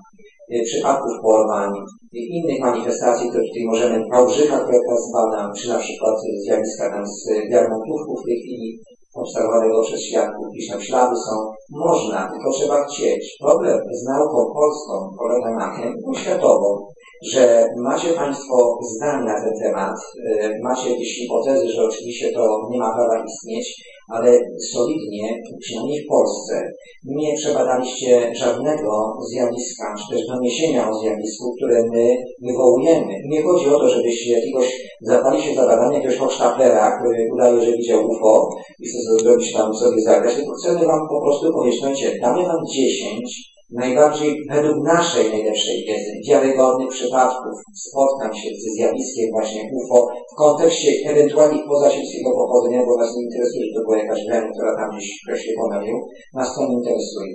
e, 0.51 0.63
przypadków 0.63 1.13
porwań, 1.23 1.71
innych 2.13 2.61
manifestacji, 2.61 3.29
które 3.29 3.45
tutaj 3.49 3.65
możemy, 3.67 4.05
Wałbrzycha, 4.13 4.59
które 4.59 4.79
teraz 4.87 5.13
badam, 5.15 5.53
czy 5.55 5.69
na 5.69 5.79
przykład 5.79 6.15
zjawiska 6.45 6.91
tam 6.91 7.07
z 7.07 7.51
wiarmontówków 7.51 8.21
w 8.21 8.27
tej 8.27 8.39
chwili 8.41 8.79
obserwowanego 9.15 9.83
przez 9.83 10.01
świadków, 10.01 10.47
gdzieś 10.53 10.69
tam 10.71 10.81
ślady 10.81 11.17
są. 11.17 11.35
Można, 11.71 12.31
tylko 12.33 12.51
trzeba 12.53 12.85
chcieć. 12.85 13.37
Problem 13.41 13.79
z 13.93 14.05
nauką 14.05 14.39
polską 14.55 14.93
polega 15.19 15.51
na 15.57 15.77
tym, 15.77 15.95
światową, 16.23 16.87
że 17.23 17.67
macie 17.77 18.09
Państwo 18.13 18.79
zdania 18.83 19.25
na 19.25 19.35
ten 19.45 19.53
temat, 19.63 19.97
e, 20.27 20.51
macie 20.63 20.91
jakieś 20.91 21.19
hipotezy, 21.19 21.69
że 21.69 21.85
oczywiście 21.85 22.33
to 22.33 22.69
nie 22.71 22.79
ma 22.79 22.95
prawa 22.95 23.25
istnieć, 23.25 23.85
ale 24.09 24.39
solidnie, 24.73 25.43
przynajmniej 25.61 26.05
w 26.05 26.09
Polsce, 26.09 26.73
nie 27.05 27.35
przebadaliście 27.37 28.33
żadnego 28.35 29.13
zjawiska, 29.31 29.95
czy 29.99 30.15
też 30.15 30.27
doniesienia 30.27 30.91
o 30.91 30.95
zjawisku, 30.95 31.55
które 31.57 31.83
my 31.93 32.17
wywołujemy. 32.43 33.15
Nie 33.29 33.43
chodzi 33.43 33.67
o 33.69 33.79
to, 33.79 33.89
żebyście 33.89 34.33
jakiegoś, 34.33 34.67
zapali 35.01 35.43
się 35.43 35.51
jakiegoś 35.93 36.17
hochsztaplera, 36.17 36.99
który 36.99 37.29
udaje, 37.35 37.61
że 37.61 37.73
widział 37.73 38.09
UFO 38.11 38.49
i 38.81 38.89
chce 38.89 38.99
zrobić 39.23 39.53
tam 39.53 39.75
sobie 39.75 40.03
zagrać, 40.03 40.35
tylko 40.35 40.53
chcemy 40.53 40.87
Wam 40.87 41.09
po 41.09 41.21
prostu 41.21 41.53
powiedzieć, 41.53 41.83
no 41.83 41.91
damy 42.23 42.43
Wam 42.47 42.65
10 42.75 43.60
najbardziej 43.73 44.31
według 44.51 44.77
naszej 44.85 45.31
najlepszej 45.31 45.77
wiedzy 45.87 46.13
wiarygodnych 46.29 46.91
przypadków 46.97 47.55
spotkań 47.87 48.31
się 48.41 48.49
ze 48.63 48.71
zjawiskiem 48.77 49.27
właśnie 49.33 49.63
UFO 49.77 50.09
w 50.33 50.35
kontekście 50.45 50.91
ewentualnie 51.11 51.63
pozasiedzkiego 51.69 52.31
pochodzenia, 52.41 52.87
bo 52.87 52.97
nas 52.97 53.17
nie 53.17 53.23
interesuje, 53.23 53.65
że 53.67 53.75
to 53.75 53.81
była 53.85 53.99
jakaś 53.99 54.21
grania, 54.27 54.51
która 54.55 54.77
tam 54.77 54.89
gdzieś 54.91 55.09
ktoś 55.23 55.41
się 55.45 55.53
ponawił, 55.61 55.97
nas 56.35 56.55
to 56.55 56.61
nie 56.69 56.75
interesuje. 56.75 57.35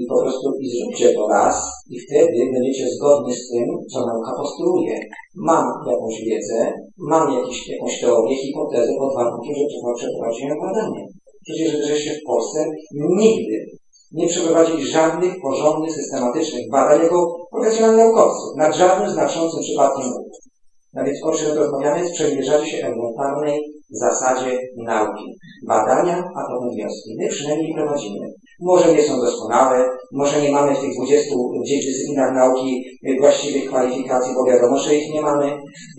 I 0.00 0.06
po 0.12 0.16
prostu 0.22 0.46
i 0.64 0.66
zróbcie 0.74 1.08
to 1.14 1.28
raz 1.28 1.56
i 1.90 1.96
wtedy 2.04 2.38
będziecie 2.54 2.86
zgodni 2.94 3.34
z 3.34 3.48
tym, 3.50 3.66
co 3.92 3.98
nauka 4.06 4.32
postuluje. 4.40 4.94
Mam 5.36 5.66
jakąś 5.90 6.16
wiedzę, 6.28 6.58
mam 7.10 7.32
jakiś, 7.38 7.68
jakąś 7.68 8.00
teorię, 8.00 8.36
hipotezę 8.36 8.92
pod 8.98 9.14
warunkiem, 9.16 9.54
że 9.56 9.64
przeprowadziłem 9.98 10.58
badanie. 10.60 11.02
Przecież 11.44 11.86
żeście 11.88 12.12
w 12.14 12.26
Polsce 12.26 12.58
nigdy 13.20 13.77
nie 14.12 14.26
przeprowadzili 14.26 14.86
żadnych 14.86 15.34
porządnych, 15.42 15.92
systematycznych 15.92 16.70
badań 16.70 17.02
jako 17.02 17.36
profesjonalni 17.52 17.98
naukowcy 17.98 18.46
nad 18.56 18.76
żadnym 18.76 19.10
znaczącym 19.10 19.60
przypadkiem 19.60 20.04
nauki. 20.10 20.38
A 20.96 21.04
więc 21.04 21.18
o 21.24 21.32
czym 21.32 21.58
rozmawiamy? 21.58 22.08
Sprzymierzacie 22.08 22.66
się 22.66 22.86
elementarnej 22.86 23.60
zasadzie 23.90 24.58
nauki. 24.76 25.24
Badania, 25.68 26.16
a 26.36 26.40
potem 26.48 26.70
wnioski. 26.70 27.16
My 27.18 27.28
przynajmniej 27.28 27.74
prowadzimy. 27.74 28.32
Może 28.60 28.94
nie 28.94 29.02
są 29.02 29.20
doskonałe, 29.20 29.90
może 30.12 30.42
nie 30.42 30.52
mamy 30.52 30.74
w 30.74 30.80
tych 30.80 30.94
20 30.96 31.34
dyscyplinach 31.86 32.34
nauki 32.34 32.84
właściwych 33.20 33.68
kwalifikacji, 33.68 34.34
bo 34.34 34.44
wiadomo, 34.44 34.78
że 34.78 34.94
ich 34.94 35.14
nie 35.14 35.22
mamy, 35.22 35.46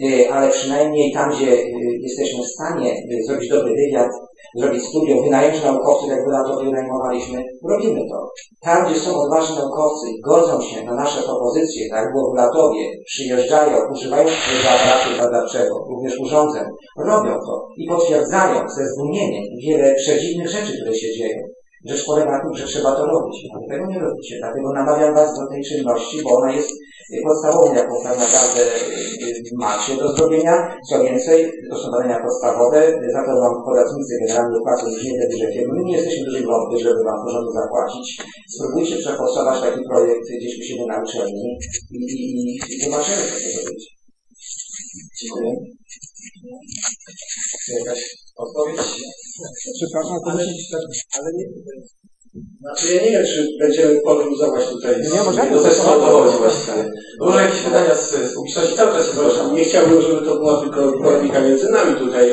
e, 0.04 0.34
ale 0.34 0.50
przynajmniej 0.50 1.14
tam, 1.14 1.32
gdzie 1.32 1.52
e, 1.52 1.64
jesteśmy 2.02 2.44
w 2.44 2.48
stanie 2.48 2.92
e, 2.92 3.24
zrobić 3.28 3.50
dobry 3.50 3.74
wywiad, 3.74 4.10
zrobić 4.56 4.84
studium, 4.84 5.24
wynająć 5.24 5.64
naukowców, 5.64 6.10
jak 6.10 6.28
na 6.28 6.44
to 6.44 6.60
wynajmowaliśmy, 6.60 7.44
robimy 7.70 8.02
to. 8.10 8.30
Tam, 8.62 8.86
gdzie 8.86 9.00
są 9.00 9.22
odważni 9.22 9.56
naukowcy, 9.56 10.08
godzą 10.26 10.62
się 10.62 10.84
na 10.84 10.96
nasze 10.96 11.24
propozycje, 11.24 11.90
tak 11.90 12.12
było 12.14 12.32
w 12.32 12.38
Latowie, 12.38 12.86
przyjeżdżają, 13.06 13.78
używają 13.92 14.28
swojego 14.30 14.70
aparatu 14.70 15.10
badawczego, 15.18 15.86
również 15.90 16.20
urządzeń, 16.20 16.64
robią 16.98 17.32
to 17.32 17.68
i 17.78 17.88
potwierdzają 17.88 18.70
ze 18.70 18.88
zdumieniem 18.88 19.44
wiele 19.68 19.96
przedziwnych 19.96 20.50
rzeczy, 20.50 20.74
które 20.78 20.96
się 20.96 21.08
dzieją. 21.18 21.59
Rzecz 21.86 22.06
polega 22.06 22.32
na 22.32 22.42
tym, 22.44 22.54
że 22.56 22.66
trzeba 22.66 22.92
to 22.96 23.06
robić. 23.06 23.38
A 23.56 23.72
tego 23.72 23.86
nie 23.86 24.00
robicie. 24.00 24.36
Dlatego 24.40 24.74
namawiam 24.74 25.14
Was 25.16 25.40
do 25.40 25.48
tej 25.52 25.62
czynności, 25.64 26.24
bo 26.24 26.30
ona 26.38 26.52
jest 26.54 26.72
podstawową, 27.24 27.76
jaką 27.76 27.96
tak 28.04 28.18
naprawdę 28.20 28.62
y, 28.62 29.44
macie 29.58 29.94
do 29.98 30.08
zrobienia. 30.16 30.56
Co 30.90 31.04
więcej, 31.04 31.52
to 31.70 31.76
są 31.78 31.92
badania 31.92 32.20
podstawowe, 32.26 32.80
za 33.14 33.22
to 33.26 33.32
Wam 33.42 33.56
podatnicy 33.66 34.14
generalnie 34.22 34.60
płacą 34.66 34.86
nie 35.04 35.14
te 35.20 35.26
duże. 35.32 35.48
My 35.74 35.84
nie 35.84 35.96
jesteśmy 35.98 36.26
duży 36.26 36.44
lobby, 36.44 36.80
żeby 36.80 37.04
Wam 37.04 37.20
porządku 37.26 37.54
zapłacić. 37.54 38.06
Spróbujcie 38.54 38.96
przeforsować 38.98 39.62
taki 39.62 39.82
projekt 39.90 40.26
gdzieś 40.38 40.60
u 40.60 40.64
siebie 40.64 40.86
na 40.88 41.04
uczelni 41.04 41.58
i, 41.92 41.98
i, 41.98 42.60
i 42.74 42.84
zobaczymy, 42.84 43.24
co 43.32 43.50
to 43.56 43.62
będzie. 43.66 43.90
Dziękuję. 45.20 45.52
Jakaś 47.78 48.29
odpowiedź? 48.44 48.78
Przepraszam, 49.80 50.18
to 50.26 50.32
Ale- 50.32 50.44
Ale 51.20 51.30
nie, 51.38 51.46
znaczy 52.62 52.86
ja 52.96 53.02
nie 53.04 53.12
wiem, 53.12 53.26
czy 53.26 53.48
będziemy 53.60 54.02
polemizować 54.02 54.68
tutaj. 54.70 55.04
z- 55.06 55.14
Nie 55.14 55.24
możemy. 55.24 55.52
To 55.58 55.64
też 55.64 55.80
o 55.80 55.84
to 55.84 56.00
chodzi 56.00 56.38
właściwie. 56.38 56.92
Może 57.20 57.42
jakieś 57.44 57.62
pytania 57.62 57.96
z, 57.96 58.12
z 58.32 58.34
publiczności? 58.36 58.76
Cały 58.76 58.92
czas 58.92 59.06
się 59.08 59.12
zgłaszam. 59.14 59.56
Nie 59.56 59.64
chciałbym, 59.66 60.02
żeby 60.02 60.26
to 60.26 60.36
była 60.36 60.62
tylko 60.62 60.80
polemika 61.04 61.42
między 61.42 61.70
nami 61.70 61.96
tutaj. 62.00 62.26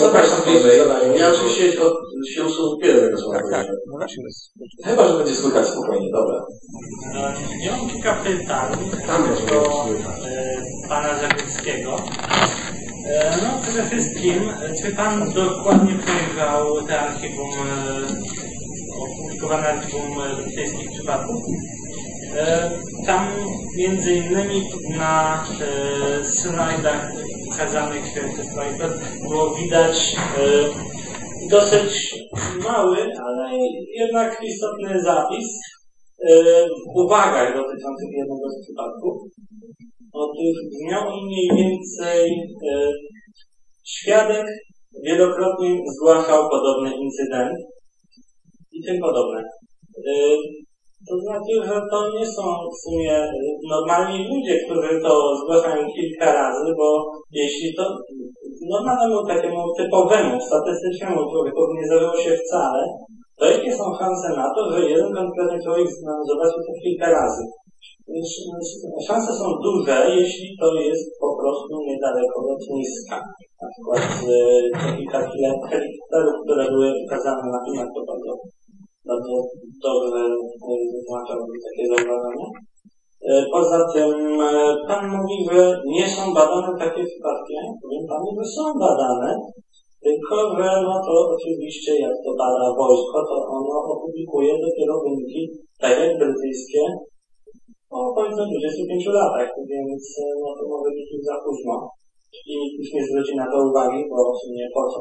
Co 0.00 0.08
Państwo 0.12 0.50
bliżej? 0.50 0.78
zadają. 0.78 1.14
Ja 1.14 1.32
oczywiście 1.32 1.82
od, 1.82 1.94
się 2.34 2.44
usuwam 2.44 2.78
tego 2.82 3.18
słowa. 3.18 3.38
Tak, 3.50 3.66
No 3.86 3.92
właśnie, 3.98 4.24
Chyba, 4.84 5.08
że 5.08 5.18
będzie 5.18 5.34
słychać 5.34 5.66
spokojnie, 5.68 6.10
dobra. 6.12 6.40
E, 7.14 7.34
Ja 7.66 7.76
mam 7.76 7.90
kilka 7.90 8.12
pytań 8.24 8.72
Tam 9.06 9.30
jest 9.30 9.42
do 9.46 9.64
słychać. 9.84 10.20
e, 10.26 10.62
pana 10.88 11.10
Zawieckiego. 11.20 11.96
E, 13.06 13.36
No 13.42 13.62
przede 13.62 13.86
wszystkim, 13.86 14.50
e, 14.50 14.74
czy 14.82 14.96
pan 14.96 15.32
dokładnie 15.32 15.94
przejrzał 15.98 16.86
te 16.86 17.00
archiwum, 17.00 17.50
e, 17.50 18.06
opublikowane 19.02 19.68
archiwum 19.68 20.20
e, 20.22 20.42
brytyjskich 20.42 20.90
przypadków? 20.90 21.42
E, 22.36 22.70
Tam 23.06 23.28
między 23.76 24.14
innymi 24.14 24.62
na 24.98 25.44
e, 26.20 26.24
slajdach 26.24 27.12
pokazanych 27.50 28.02
przez 28.02 28.52
slajdach 28.52 28.92
było 29.22 29.54
widać 29.54 30.16
e, 30.16 31.48
dosyć 31.50 32.14
mały, 32.64 32.98
ale 33.26 33.50
jednak 33.98 34.42
istotny 34.44 35.00
zapis 35.00 35.46
e, 36.28 36.34
w 36.66 36.96
uwagach 36.96 37.48
dotyczących 37.56 38.08
jednego 38.12 38.50
z 38.50 38.64
przypadków. 38.64 39.14
Otóż 40.24 40.54
brzmiał 40.70 41.02
on 41.08 41.20
mniej 41.26 41.48
więcej 41.58 42.22
e, 42.70 42.92
świadek 43.94 44.46
wielokrotnie 45.04 45.70
zgłaszał 45.94 46.40
podobny 46.50 46.90
incydent 47.04 47.56
i 48.72 48.78
tym 48.86 48.96
podobne. 49.00 49.40
E, 50.08 50.12
to 51.08 51.14
znaczy, 51.22 51.52
że 51.68 51.76
to 51.90 51.98
nie 52.18 52.26
są 52.26 52.44
w 52.74 52.76
sumie 52.84 53.16
e, 53.16 53.32
normalni 53.70 54.18
ludzie, 54.30 54.54
którzy 54.64 55.00
to 55.02 55.12
zgłaszają 55.40 55.86
kilka 55.96 56.32
razy, 56.32 56.66
bo 56.78 56.88
jeśli 57.32 57.74
to 57.74 57.84
normalnemu, 58.72 59.26
takiemu 59.26 59.62
typowemu, 59.78 60.40
statystycznemu 60.40 61.30
człowiekowi 61.30 61.72
nie 61.74 61.86
zdarzyło 61.86 62.16
się 62.16 62.32
wcale, 62.42 62.80
to 63.38 63.44
jakie 63.50 63.72
są 63.78 63.84
szanse 63.98 64.28
na 64.36 64.46
to, 64.54 64.60
że 64.70 64.90
jeden 64.90 65.14
konkretny 65.14 65.58
człowiek 65.64 65.88
zobaczy 66.28 66.58
to 66.66 66.72
kilka 66.84 67.10
razy? 67.10 67.44
Szanse 69.06 69.32
są 69.40 69.46
duże, 69.66 69.96
jeśli 70.20 70.48
to 70.60 70.68
jest 70.88 71.06
po 71.24 71.30
prostu 71.40 71.74
niedaleko 71.88 72.36
lotniska. 72.48 73.16
Na 73.62 73.68
przykład 73.72 74.02
e, 74.34 74.38
te 74.78 74.88
kilka 74.96 75.20
helikopterów, 75.70 76.36
które 76.44 76.64
były 76.72 76.88
ukazane 77.04 77.44
na 77.52 77.60
filmach, 77.64 77.90
to 77.94 78.00
bardzo, 78.10 78.32
bardzo 79.08 79.34
dobrze 79.86 80.22
e, 80.68 80.72
zaznaczały 80.92 81.44
takie 81.66 81.84
zauważenia. 81.90 82.48
E, 83.28 83.32
Poza 83.52 83.80
tym 83.94 84.12
Pan 84.88 85.04
mówi, 85.14 85.36
że 85.50 85.62
nie 85.96 86.06
są 86.14 86.22
badane 86.38 86.70
takie 86.84 87.02
przypadki. 87.10 87.54
Powiem 87.82 88.04
Panu, 88.10 88.28
że 88.38 88.44
są 88.56 88.64
badane, 88.84 89.30
tylko 90.04 90.36
że 90.56 90.68
no 90.88 90.94
to 91.06 91.12
oczywiście 91.34 91.92
jak 92.04 92.16
to 92.24 92.30
bada 92.42 92.66
wojsko, 92.80 93.18
to 93.28 93.36
ono 93.56 93.76
opublikuje 93.92 94.52
dopiero 94.64 94.94
wyniki, 95.04 95.42
tak 95.80 95.94
jak 96.00 96.12
brytyjskie, 96.18 96.82
po 97.96 98.02
końcu 98.16 98.40
25 98.46 99.06
latach, 99.18 99.50
więc 99.72 100.04
e, 100.22 100.26
no 100.42 100.48
to 100.56 100.62
może 100.72 100.90
być 100.96 101.08
już 101.12 101.22
za 101.30 101.36
późno. 101.44 101.76
I 102.48 102.52
nikt 102.60 102.76
już 102.80 102.90
nie 102.94 103.02
zwróci 103.06 103.32
na 103.36 103.46
to 103.52 103.56
uwagi, 103.68 104.00
bo 104.10 104.18
w 104.34 104.38
sumie 104.42 104.64
po 104.74 104.82
co? 104.92 105.00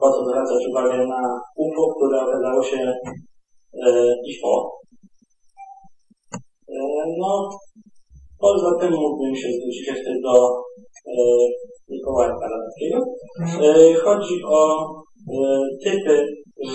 Po 0.00 0.06
co 0.12 0.18
zwracać 0.26 0.60
uwagę 0.70 0.96
na 1.14 1.22
UFO, 1.62 1.84
które 1.94 2.16
okazało 2.26 2.62
się 2.70 2.80
e, 3.86 3.88
IFO? 4.30 4.54
E, 6.74 6.78
no, 7.20 7.32
poza 8.44 8.70
tym 8.80 8.92
mógłbym 9.02 9.34
się 9.36 9.48
zwrócić 9.52 9.86
jeszcze 9.88 10.12
do 10.26 10.34
e, 11.12 11.14
Mikołaja 11.90 12.34
Karadowskiego. 12.40 12.98
E, 13.66 13.94
chodzi 14.04 14.36
o 14.58 14.60
e, 15.32 15.60
typy 15.84 16.14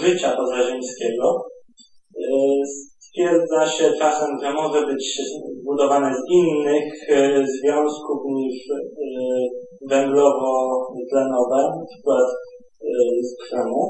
życia 0.01 0.29
pozaziemskiego. 0.37 1.25
E, 2.15 2.27
stwierdza 3.07 3.61
się 3.75 3.85
czasem, 4.01 4.29
że 4.41 4.49
może 4.53 4.79
być 4.89 5.03
zbudowane 5.59 6.09
z 6.19 6.21
innych 6.39 6.87
e, 7.09 7.17
związków 7.55 8.19
niż 8.37 8.55
e, 8.69 8.77
węglowo-tlenowe, 9.91 11.59
na 11.77 11.85
przykład 11.89 12.27
e, 12.81 12.91
z 13.27 13.31
krzemu, 13.41 13.81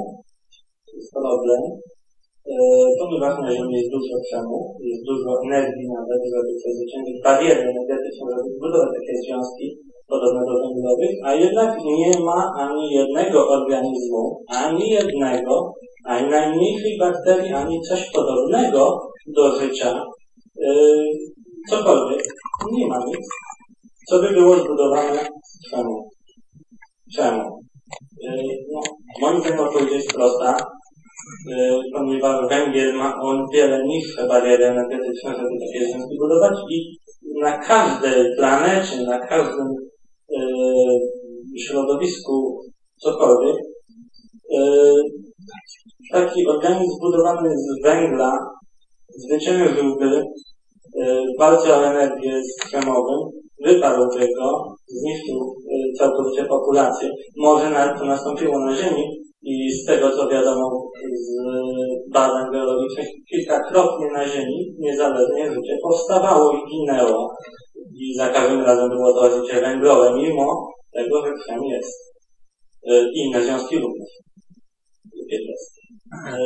z 1.06 1.07
problem. 1.11 1.61
Ponieważ 2.99 3.34
na 3.41 3.49
Ziemi 3.53 3.76
jest 3.80 3.91
dużo 3.95 4.15
krzemu, 4.26 4.57
jest 4.91 5.03
dużo 5.10 5.30
energii 5.45 5.88
nawet, 5.98 6.22
żeby 6.34 6.52
przezwyciężyć 6.60 7.18
bariery 7.26 7.64
energetyczne, 7.73 8.27
żeby 8.35 8.49
zbudować 8.56 8.91
takie 8.98 9.15
związki 9.23 9.65
podobne 10.07 10.41
do 10.47 10.55
węglowych, 10.61 11.15
a 11.23 11.34
jednak 11.34 11.77
nie 11.85 12.19
ma 12.19 12.51
ani 12.57 12.91
jednego 12.91 13.49
organizmu, 13.49 14.41
ani 14.47 14.89
jednego, 14.89 15.73
ani 16.05 16.29
najmniejszej 16.29 16.97
bakterii, 16.99 17.53
ani 17.53 17.81
coś 17.81 18.11
podobnego 18.11 19.11
do 19.27 19.59
życia, 19.59 20.03
yy, 20.55 21.05
cokolwiek, 21.69 22.23
nie 22.71 22.88
ma 22.88 22.97
nic, 23.05 23.27
co 24.07 24.19
by 24.19 24.29
było 24.29 24.55
zbudowane? 24.55 25.27
Czemu. 25.71 26.09
Czemu? 27.15 27.59
Yy, 28.21 28.43
no, 28.71 28.81
moim 29.21 29.41
zdaniem 29.41 29.59
odpowiedź 29.59 29.93
jest 29.93 30.13
prosta, 30.13 30.57
yy, 31.49 31.79
ponieważ 31.93 32.49
węgiel 32.49 32.93
ma 32.93 33.21
on 33.21 33.45
wiele 33.53 33.85
niższe 33.85 34.27
bariery 34.27 34.65
energetyczne, 34.65 35.35
żeby 35.35 35.49
takie 35.59 35.85
związki 35.85 36.17
budować 36.19 36.57
i 36.69 36.97
na 37.41 37.57
każdej 37.57 38.35
planecie, 38.38 39.01
na 39.01 39.19
każdym 39.19 39.67
środowisku, 41.59 42.61
cokolwiek, 43.01 43.55
yy, 44.49 45.03
taki 46.11 46.47
organizm 46.47 46.91
zbudowany 46.97 47.49
z 47.49 47.83
węgla 47.83 48.31
zwyciężyłby 49.09 50.23
w 51.35 51.39
walce 51.39 51.75
o 51.75 51.85
energię 51.85 52.41
z 52.43 52.65
krzemowym, 52.65 53.19
wyparłby 53.65 54.27
go, 54.37 54.75
zniszczył 54.87 55.55
całkowicie 55.97 56.45
populację. 56.45 57.09
Może 57.37 57.69
nawet 57.69 57.99
to 57.99 58.05
nastąpiło 58.05 58.59
na 58.59 58.75
Ziemi 58.75 59.03
i 59.41 59.71
z 59.71 59.85
tego 59.85 60.11
co 60.11 60.29
wiadomo 60.29 60.81
z 61.13 61.29
badań 62.13 62.51
geologicznych, 62.51 63.07
kilkakrotnie 63.29 64.07
na 64.13 64.27
Ziemi 64.27 64.75
niezależnie 64.79 65.49
życie 65.49 65.77
powstawało 65.83 66.51
i 66.53 66.71
ginęło. 66.71 67.29
I 67.99 68.15
za 68.17 68.29
każdym 68.29 68.61
razem 68.61 68.89
było 68.89 69.13
to 69.13 69.41
życie 69.41 69.61
węglowe, 69.61 70.13
mimo 70.15 70.67
tego, 70.93 71.25
że 71.25 71.33
krzem 71.33 71.63
jest. 71.63 72.13
I 73.13 73.19
inne 73.19 73.43
związki 73.43 73.79
również. 73.79 74.09
Jest. 75.29 75.77
E, 76.27 76.37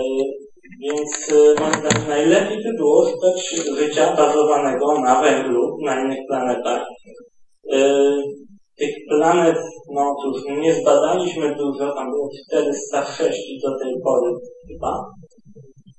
Więc 0.82 1.32
e, 1.32 1.62
moim 1.62 1.74
zdaniem 1.74 2.10
najlepiej 2.10 2.64
by 2.64 2.74
było 2.78 3.10
szukać 3.10 3.56
życia 3.80 4.16
bazowanego 4.16 5.02
na 5.02 5.22
węglu, 5.22 5.78
na 5.86 6.02
innych 6.02 6.20
planetach. 6.28 6.84
E, 7.74 7.78
Tych 8.78 8.96
planet, 9.10 9.58
no 9.94 10.16
cóż, 10.22 10.44
nie 10.62 10.74
zbadaliśmy 10.74 11.56
dużo, 11.56 11.94
tam 11.94 12.12
było 12.12 12.30
406 12.48 13.62
do 13.64 13.80
tej 13.80 13.94
pory 14.04 14.32
chyba. 14.68 15.06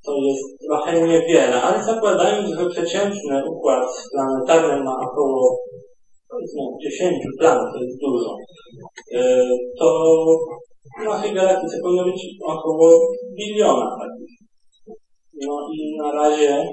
To 0.05 0.13
jest 0.27 0.45
trochę 0.69 1.09
niewiele, 1.09 1.63
ale 1.63 1.85
zakładając, 1.85 2.59
że 2.59 2.71
przeciętny 2.71 3.43
układ 3.51 3.89
planetarny 4.13 4.85
ma 4.85 4.97
około 5.11 5.59
powiedzmy 6.29 6.63
10 6.83 7.25
planet, 7.39 7.73
to 7.75 7.83
jest 7.85 7.99
dużo, 8.01 8.37
e, 9.15 9.45
to 9.79 9.89
W 11.01 11.05
naszej 11.05 11.35
galaktyce 11.35 11.77
powinno 11.83 12.05
być 12.05 12.21
około 12.45 12.87
biliona 13.37 13.87
takich. 14.01 14.37
No 15.43 15.69
i 15.75 15.97
na 15.99 16.13
razie 16.13 16.71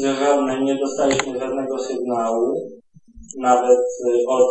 yy, 0.00 0.14
żadne, 0.20 0.64
nie 0.64 0.74
dostaliśmy 0.74 1.38
żadnego 1.38 1.78
sygnału, 1.78 2.46
nawet 3.40 3.78
yy, 4.06 4.18
od 4.28 4.50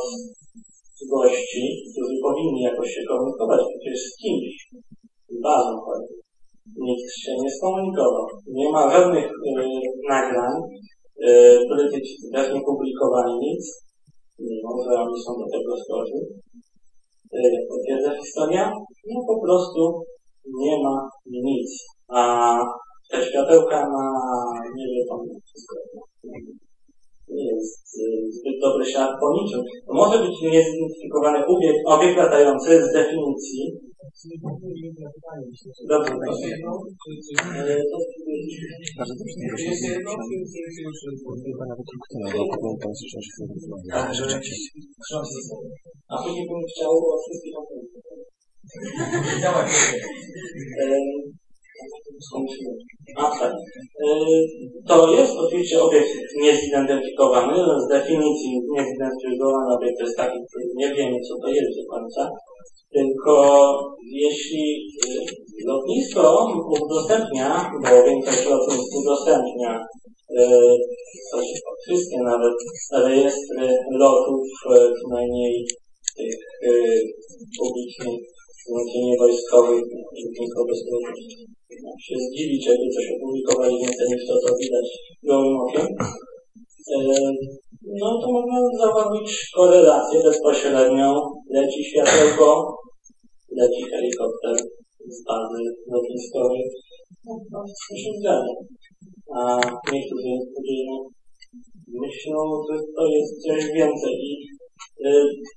gości, 1.11 1.63
którzy 1.91 2.15
powinni 2.23 2.61
jakoś 2.61 2.89
się 2.89 3.01
komunikować 3.07 3.61
przecież 3.69 3.99
z 3.99 4.17
kimś, 4.17 4.69
bazą 5.43 5.81
chodzi. 5.85 6.13
Nikt 6.65 7.11
się 7.23 7.31
nie 7.41 7.52
skomunikował. 7.52 8.26
Nie 8.48 8.72
ma 8.72 8.91
żadnych 8.91 9.23
yy, 9.23 9.64
nagrań, 10.10 10.53
yy, 11.18 11.60
politycy 11.69 12.31
też 12.34 12.53
nie 12.53 12.61
publikowali 12.61 13.34
nic, 13.40 13.64
mimo 14.40 14.84
że 14.84 14.91
oni 15.03 15.22
są 15.23 15.31
do 15.40 15.45
tego 15.53 15.72
zgodni. 15.77 16.22
Yy, 17.34 17.68
potwierdza 17.69 18.11
historia? 18.22 18.73
No 19.07 19.19
po 19.27 19.41
prostu 19.45 20.02
nie 20.61 20.84
ma 20.84 21.10
nic. 21.26 21.69
A 22.07 22.22
te 23.11 23.26
światełka 23.26 23.80
na 23.90 24.06
niebie 24.76 25.06
tam 25.10 25.19
wszystko 25.45 25.76
nie 27.30 27.45
jest 27.53 27.99
zbyt 28.38 28.57
dobry 28.61 28.85
ślad 28.85 29.11
po 29.22 29.27
niczym. 29.34 29.61
To 29.88 29.94
może 29.94 30.19
być 30.19 30.41
niezidentyfikowany 30.41 31.45
obiekt, 31.45 31.80
obiekt 31.85 32.18
latający 32.18 32.84
z 32.84 32.94
definicji. 32.94 33.64
Dobrze, 35.89 36.13
proszę. 36.21 36.47
Bardzo 38.97 39.13
dobrze. 39.19 39.35
Chyba 41.45 41.65
nawet 41.71 41.88
utknęło, 41.95 42.41
bo 42.49 42.55
pamiętam, 42.61 42.91
że 42.99 43.05
się 43.09 43.19
rzeczywiście. 44.13 44.69
A 46.09 46.23
później 46.23 46.45
bym 46.49 46.63
chciał 46.71 46.91
o 46.91 47.17
wszystkich 47.23 47.55
opowiedzieć. 47.59 48.03
A 49.38 49.53
tak. 49.53 49.67
To 54.88 55.14
jest 55.14 55.34
oczywiście 55.38 55.81
obiekt 55.84 56.10
niezidentyfikowany. 56.41 57.53
Z 57.84 57.88
definicji 57.88 58.51
niezidentyfikowany 58.76 59.76
obiekt 59.76 59.99
jest 59.99 60.18
taki, 60.18 60.38
który 60.49 60.65
nie 60.76 60.95
wiemy 60.95 61.18
co 61.27 61.34
to 61.41 61.47
jest 61.47 61.72
do 61.77 61.95
końca. 61.95 62.30
Tylko 62.93 63.34
jeśli 64.11 64.88
lotnisko 65.68 66.47
udostępnia, 66.81 67.72
bo 67.84 68.03
większość 68.03 68.45
lotnisk 68.45 68.89
udostępnia 69.01 69.80
coś, 71.31 71.45
wszystkie 71.88 72.18
nawet 72.18 72.53
rejestry 72.93 73.77
lotów, 73.91 74.47
przynajmniej 74.95 75.65
tych 76.18 76.35
publicznych, 77.60 78.19
nie 78.69 79.18
wojskowych, 79.19 79.84
lotniskowych 80.56 81.15
się 82.06 82.15
zdziwić, 82.26 82.68
jakby 82.68 82.90
coś 82.95 83.06
opublikowali 83.15 83.76
więcej 83.84 84.07
niż 84.10 84.27
to, 84.27 84.34
co 84.44 84.56
widać 84.61 84.88
gołym 85.23 85.57
okiem. 85.57 85.88
No 88.02 88.10
to 88.22 88.27
można 88.31 88.60
zauważyć 88.80 89.49
korelację 89.56 90.19
bezpośrednią. 90.23 91.07
Leci 91.49 91.84
światełko, 91.84 92.77
leci 93.52 93.84
helikopter 93.91 94.56
z 95.15 95.23
bazy 95.27 95.64
lotniskowej. 95.91 96.64
No, 97.26 97.34
no 97.52 97.64
wszystko 97.64 97.95
się 98.03 98.11
zgadza. 98.19 98.53
A 99.35 99.41
niektórzy 99.94 100.34
ludzie 100.53 100.84
myślą, 101.88 102.40
że 102.68 102.77
to 102.95 103.03
jest 103.07 103.34
coś 103.45 103.61
więcej. 103.80 104.14
I 104.14 104.48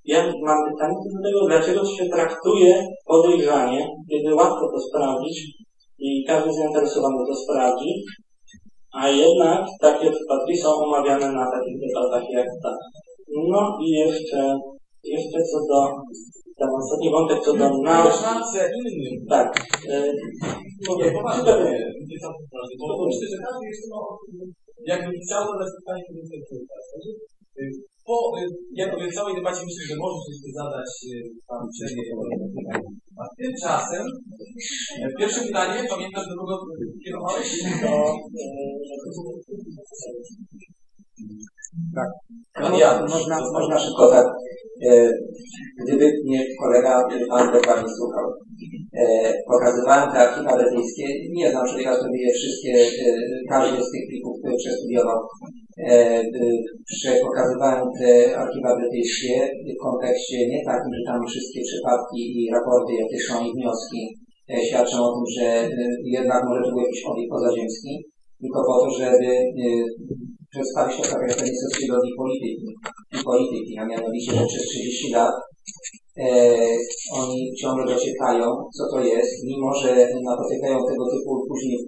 ja 0.04 0.32
mam 0.46 0.58
pytanie 0.70 0.94
do 1.14 1.28
tego, 1.28 1.46
dlaczego 1.48 1.84
się 1.84 2.04
traktuje 2.08 2.86
podejrzanie, 3.06 3.88
kiedy 4.10 4.34
łatwo 4.34 4.70
to 4.72 4.80
sprawdzić, 4.80 5.36
i 5.98 6.24
każdy 6.26 6.52
zainteresowany 6.52 7.16
to 7.28 7.34
sprawdzi, 7.34 7.90
a 8.92 9.08
jednak 9.08 9.66
takie 9.80 10.10
przypadki 10.10 10.56
są 10.56 10.68
omawiane 10.68 11.32
na 11.32 11.44
takich 11.50 11.76
debatach 11.80 12.30
jak 12.30 12.46
ta. 12.62 12.72
No 13.50 13.78
i 13.84 13.90
jeszcze, 13.90 14.58
jeszcze 15.04 15.38
co 15.50 15.58
do 15.70 15.80
ten 16.58 16.68
ostatni 16.80 17.10
wątek 17.10 17.38
co 17.44 17.52
do 17.52 17.68
nauki. 17.82 18.18
Tak. 19.28 19.48
E, 19.90 20.12
mówię, 20.88 21.12
poważnie. 21.12 21.52
Myślę, 23.06 23.26
że 23.32 23.38
każdy 23.46 23.66
jest 23.66 23.82
no, 23.90 24.18
jakby 24.86 25.12
chciał 25.12 25.42
zadać 25.44 25.70
pytanie, 25.78 26.02
które 26.04 26.22
po, 28.06 28.16
jak 28.80 28.92
mówię, 28.92 29.16
całej 29.16 29.34
debacie 29.34 29.62
myślę, 29.66 29.82
że 29.88 29.96
możesz 30.04 30.24
jeszcze 30.30 30.50
zadać 30.60 30.90
Pan 31.48 31.60
uprzejmie 31.66 32.02
pytanie. 32.56 32.88
A 33.20 33.22
tymczasem 33.38 34.04
pierwsze 35.18 35.40
pytanie, 35.48 35.76
pamiętasz 35.90 36.26
do 36.28 36.34
kogo 36.40 36.56
kierowałeś? 37.04 37.48
Do, 37.82 37.92
tak. 41.94 42.10
No, 42.60 42.68
można, 43.08 43.36
można 43.52 43.78
szybko 43.78 44.10
tak. 44.10 44.26
E, 44.88 45.10
gdyby 45.82 46.12
nie 46.24 46.40
kolega 46.60 47.02
Pan 47.30 47.52
dokładnie 47.52 47.90
słuchał. 47.98 48.26
E, 49.00 49.32
pokazywałem 49.50 50.10
te 50.12 50.18
archiwa 50.18 50.56
brytyjskie. 50.56 51.06
Nie 51.30 51.50
znam 51.50 51.66
człowieka, 51.68 51.96
który 51.96 52.18
je 52.18 52.32
wszystkie, 52.34 52.72
e, 53.06 53.10
każdy 53.48 53.76
z 53.82 53.90
tych 53.90 54.04
plików, 54.08 54.34
które 54.38 54.54
przestudiował. 54.56 55.18
E, 55.78 56.22
pokazywałem 57.26 57.84
te 57.98 58.10
archiwa 58.42 58.76
brytyjskie 58.76 59.34
w 59.68 59.82
kontekście 59.86 60.36
nie 60.52 60.60
takim, 60.64 60.92
że 60.96 61.02
tam 61.06 61.20
wszystkie 61.30 61.60
przypadki 61.68 62.20
i 62.38 62.50
raporty, 62.54 62.92
jakie 63.02 63.18
są 63.26 63.34
i 63.46 63.52
wnioski 63.56 64.00
e, 64.50 64.54
świadczą 64.66 64.96
o 65.04 65.12
tym, 65.14 65.26
że 65.36 65.46
e, 65.46 65.86
jednak 66.16 66.40
może 66.48 66.62
to 66.62 66.70
był 66.70 66.84
jakiś 66.86 67.02
obiekt 67.10 67.30
pozaziemski, 67.30 67.92
tylko 68.40 68.58
po 68.68 68.74
to, 68.82 68.90
żeby 69.00 69.28
przedstawić 70.52 70.96
to 70.96 71.02
charaktery 71.10 71.50
socjologii 71.62 72.18
polityki 72.22 72.68
i 73.16 73.18
polityki, 73.30 73.72
a 73.78 73.86
mianowicie, 73.86 74.30
że 74.32 74.46
przez 74.46 74.62
30 74.62 75.12
lat 75.16 75.34
e, 76.24 76.26
oni 77.20 77.38
ciągle 77.60 77.84
dociekają, 77.94 78.46
co 78.76 78.82
to 78.92 78.98
jest, 79.04 79.32
mimo 79.50 79.74
że 79.80 79.90
napotykają 80.30 80.76
tego 80.90 81.04
typu 81.12 81.30
później 81.48 81.78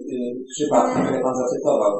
przypadki, 0.55 0.97
które 1.03 1.19
Pan 1.23 1.35
zacytował. 1.43 1.93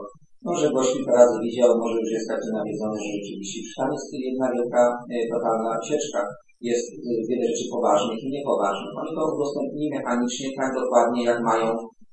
Może 0.47 0.65
gość 0.75 0.91
kilka 0.93 1.13
razy 1.19 1.37
widział, 1.45 1.69
może 1.83 1.97
już 2.01 2.11
jest 2.15 2.27
tak 2.31 2.41
nawiedzony, 2.59 2.95
że 3.03 3.09
rzeczywiście 3.17 3.59
tam 3.77 3.89
jest 3.95 4.07
jedna 4.27 4.47
wielka, 4.55 4.83
e, 5.13 5.15
totalna 5.33 5.71
sieczka. 5.89 6.21
Jest 6.69 6.85
e, 6.93 7.11
wiele 7.27 7.45
rzeczy 7.49 7.65
poważnych 7.73 8.19
i 8.25 8.33
niepoważnych. 8.35 8.93
Oni 9.01 9.11
to 9.17 9.21
udostępnili 9.35 9.87
mechanicznie 9.97 10.47
tak 10.59 10.71
dokładnie, 10.79 11.21
jak 11.29 11.39
mają 11.51 11.67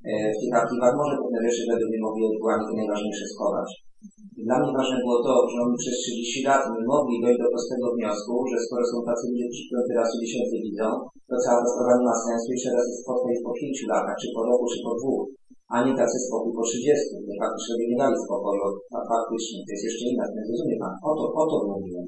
e, 0.09 0.13
w 0.35 0.39
tych 0.41 0.53
archiwach. 0.61 0.95
Może 1.01 1.15
pewne 1.21 1.39
rzeczy 1.45 1.63
według 1.71 1.91
mnie 1.91 2.01
mogli 2.07 2.23
to 2.67 2.73
najważniejsze 2.81 3.27
schować. 3.33 3.69
Dla 4.47 4.57
mnie 4.59 4.73
ważne 4.79 4.97
było 5.05 5.19
to, 5.27 5.33
że 5.51 5.57
oni 5.65 5.77
przez 5.83 5.97
30 6.03 6.49
lat 6.49 6.63
nie 6.75 6.85
mogli 6.93 7.17
dojść 7.23 7.39
do 7.43 7.49
prostego 7.53 7.87
wniosku, 7.95 8.33
że 8.51 8.57
skoro 8.65 8.85
są 8.91 8.97
tacy 9.09 9.25
ludzie, 9.31 9.47
którzy 9.49 9.69
piąty 9.71 9.93
raz 9.99 10.09
co 10.11 10.17
miesiące 10.23 10.55
widzą, 10.67 10.89
to 11.29 11.35
cała 11.45 11.59
ta 11.63 11.69
sprawa 11.73 11.95
nie 11.99 12.07
ma 12.09 12.17
sensu 12.27 12.49
i 12.57 12.59
teraz 12.65 12.87
jest 12.91 13.05
po 13.47 13.53
5 13.61 13.93
latach, 13.93 14.17
czy 14.21 14.29
po 14.35 14.41
roku, 14.49 14.65
czy 14.73 14.79
po 14.87 14.93
dwóch 15.01 15.23
a 15.73 15.77
nie 15.85 15.95
tacy 16.01 16.17
spokój 16.27 16.53
po 16.57 16.63
30, 16.63 17.27
nie 17.29 17.37
faktycznie 17.43 17.75
nie 17.91 17.99
dali 18.03 18.17
spokoju, 18.25 18.63
a 18.97 18.99
faktycznie 19.13 19.57
to 19.65 19.71
jest 19.75 19.87
jeszcze 19.89 20.05
inna, 20.11 20.25
nie 20.35 20.43
rozumie 20.51 20.77
Pan, 20.83 20.95
o 21.09 21.11
to, 21.19 21.25
o 21.41 21.45
to 21.51 21.57
mówiłem. 21.73 22.07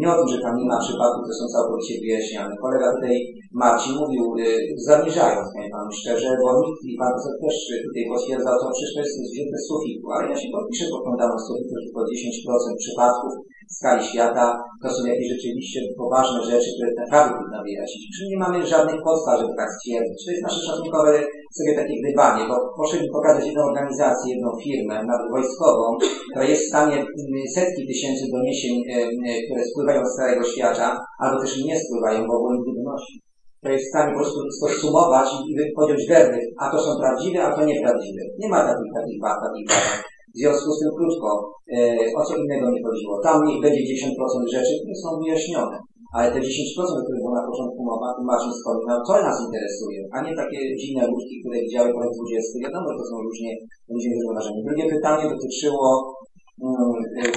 Nie 0.00 0.08
o 0.12 0.16
tym, 0.18 0.28
że 0.32 0.38
tam 0.44 0.54
nie 0.60 0.68
ma 0.70 0.78
przypadków, 0.86 1.22
które 1.22 1.38
są 1.40 1.46
całkowicie 1.54 1.94
wyjaśniane. 2.02 2.52
Kolega 2.64 2.88
tutaj 2.94 3.16
Marcin 3.62 3.94
mówił, 4.02 4.24
yy, 4.42 4.80
zaniżając, 4.90 5.46
powiem 5.52 5.72
Panu 5.74 5.90
szczerze, 6.00 6.30
bo 6.40 6.48
nikt 6.62 6.82
i 6.90 6.94
Pan 7.00 7.12
też 7.42 7.56
tutaj 7.86 8.04
potwierdzał 8.12 8.54
to, 8.58 8.66
przecież 8.74 8.92
to 8.94 9.00
jest 9.02 9.16
wzięte 9.32 9.56
z 9.60 9.66
sufitu, 9.68 10.06
ale 10.14 10.24
ja 10.30 10.36
się 10.40 10.48
podpiszę 10.54 10.86
pod 10.92 11.02
tą 11.04 11.10
daną 11.20 11.36
że 11.70 11.78
tylko 11.84 12.00
10% 12.12 12.82
przypadków 12.84 13.32
w 13.70 13.72
skali 13.78 14.02
świata 14.10 14.44
to 14.82 14.88
są 14.94 15.00
jakieś 15.12 15.28
rzeczywiście 15.34 15.78
poważne 16.02 16.38
rzeczy, 16.50 16.68
które 16.74 16.90
naprawdę 17.02 17.32
trudno 17.36 17.58
wyjaśnić. 17.66 18.04
Czyli 18.14 18.30
nie 18.32 18.40
mamy 18.44 18.56
żadnych 18.74 19.00
podstaw, 19.08 19.34
żeby 19.40 19.54
tak 19.62 19.70
stwierdzić. 19.76 20.18
To 20.24 20.30
jest 20.32 20.46
nasze 20.48 20.60
szacunkowe 20.68 21.10
sobie 21.56 21.72
takie 21.80 21.94
gdybanie, 22.02 22.42
bo 22.48 22.54
mi 23.02 23.08
pokazać 23.16 23.46
jedną 23.46 23.62
organizację, 23.62 24.34
jedną 24.34 24.50
firmę, 24.64 24.94
nawet 25.10 25.30
wojskową, 25.30 25.84
która 26.30 26.44
jest 26.44 26.62
w 26.64 26.68
stanie 26.68 26.96
mm, 26.96 27.44
setki 27.54 27.86
tysięcy 27.86 28.24
doniesień, 28.32 28.74
e, 28.90 28.94
e, 29.28 29.42
które 29.44 29.60
spływają 29.70 30.00
z 30.06 30.16
całego 30.16 30.44
świata, 30.44 30.86
albo 31.22 31.40
też 31.42 31.64
nie 31.64 31.76
spływają, 31.80 32.26
bo 32.26 32.32
ogólnie 32.38 32.62
nie. 32.64 33.18
To 33.62 33.68
jest 33.68 33.84
w 33.86 33.92
stanie 33.92 34.12
po 34.12 34.18
prostu 34.20 34.40
podsumować 34.60 35.28
i 35.48 35.72
podjąć 35.76 36.02
werdykt, 36.08 36.48
a 36.62 36.70
to 36.70 36.78
są 36.84 36.90
prawdziwe, 37.00 37.38
a 37.44 37.54
to 37.54 37.64
nieprawdziwe. 37.64 38.22
Nie 38.38 38.48
ma 38.48 38.60
takich, 38.68 38.92
takich 38.94 39.20
takich. 39.22 39.68
W 40.34 40.38
związku 40.40 40.70
z 40.72 40.78
tym 40.80 40.90
krótko, 40.98 41.28
e, 41.76 41.78
o 42.18 42.24
co 42.24 42.36
innego 42.36 42.70
nie 42.70 42.82
chodziło. 42.82 43.20
Tam 43.22 43.44
niech 43.46 43.60
będzie 43.62 43.80
10% 43.80 44.48
rzeczy, 44.52 44.72
które 44.80 44.94
są 45.02 45.08
wyjaśnione. 45.22 45.78
Ale 46.16 46.26
te 46.32 46.38
10%, 46.40 47.04
które 47.04 47.18
było 47.22 47.34
na 47.40 47.48
początku 47.48 47.80
Marcin 48.28 48.52
wspominał, 48.54 48.98
to 49.06 49.12
nas 49.28 49.38
interesuje, 49.46 50.00
a 50.14 50.16
nie 50.26 50.34
takie 50.42 50.58
dziwne 50.80 51.02
ludki, 51.12 51.34
które 51.40 51.56
widziały 51.64 51.88
ponad 51.94 52.12
20. 52.16 52.64
Wiadomo, 52.64 52.88
to 52.98 53.04
są 53.10 53.14
różnie, 53.28 53.52
różnie 53.92 54.12
wyrażenia. 54.20 54.60
Drugie 54.66 54.86
pytanie 54.94 55.24
dotyczyło 55.34 55.88
um, 56.66 56.92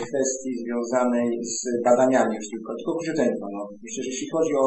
kwestii 0.07 0.52
związanej 0.61 1.27
z 1.56 1.57
badaniami 1.88 2.34
już 2.39 2.48
tylko, 2.53 2.69
tylko 2.77 2.91
króciuteńko. 2.95 3.45
No. 3.56 3.61
Myślę, 3.84 3.99
że 4.03 4.10
jeśli 4.14 4.27
chodzi 4.35 4.53
o 4.64 4.65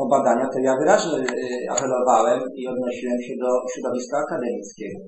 o 0.00 0.02
badania, 0.14 0.46
to 0.52 0.58
ja 0.68 0.72
wyraźnie 0.80 1.18
y, 1.18 1.70
apelowałem 1.74 2.40
i 2.60 2.62
odnosiłem 2.72 3.18
się 3.26 3.34
do 3.42 3.50
środowiska 3.72 4.16
akademickiego, 4.24 4.98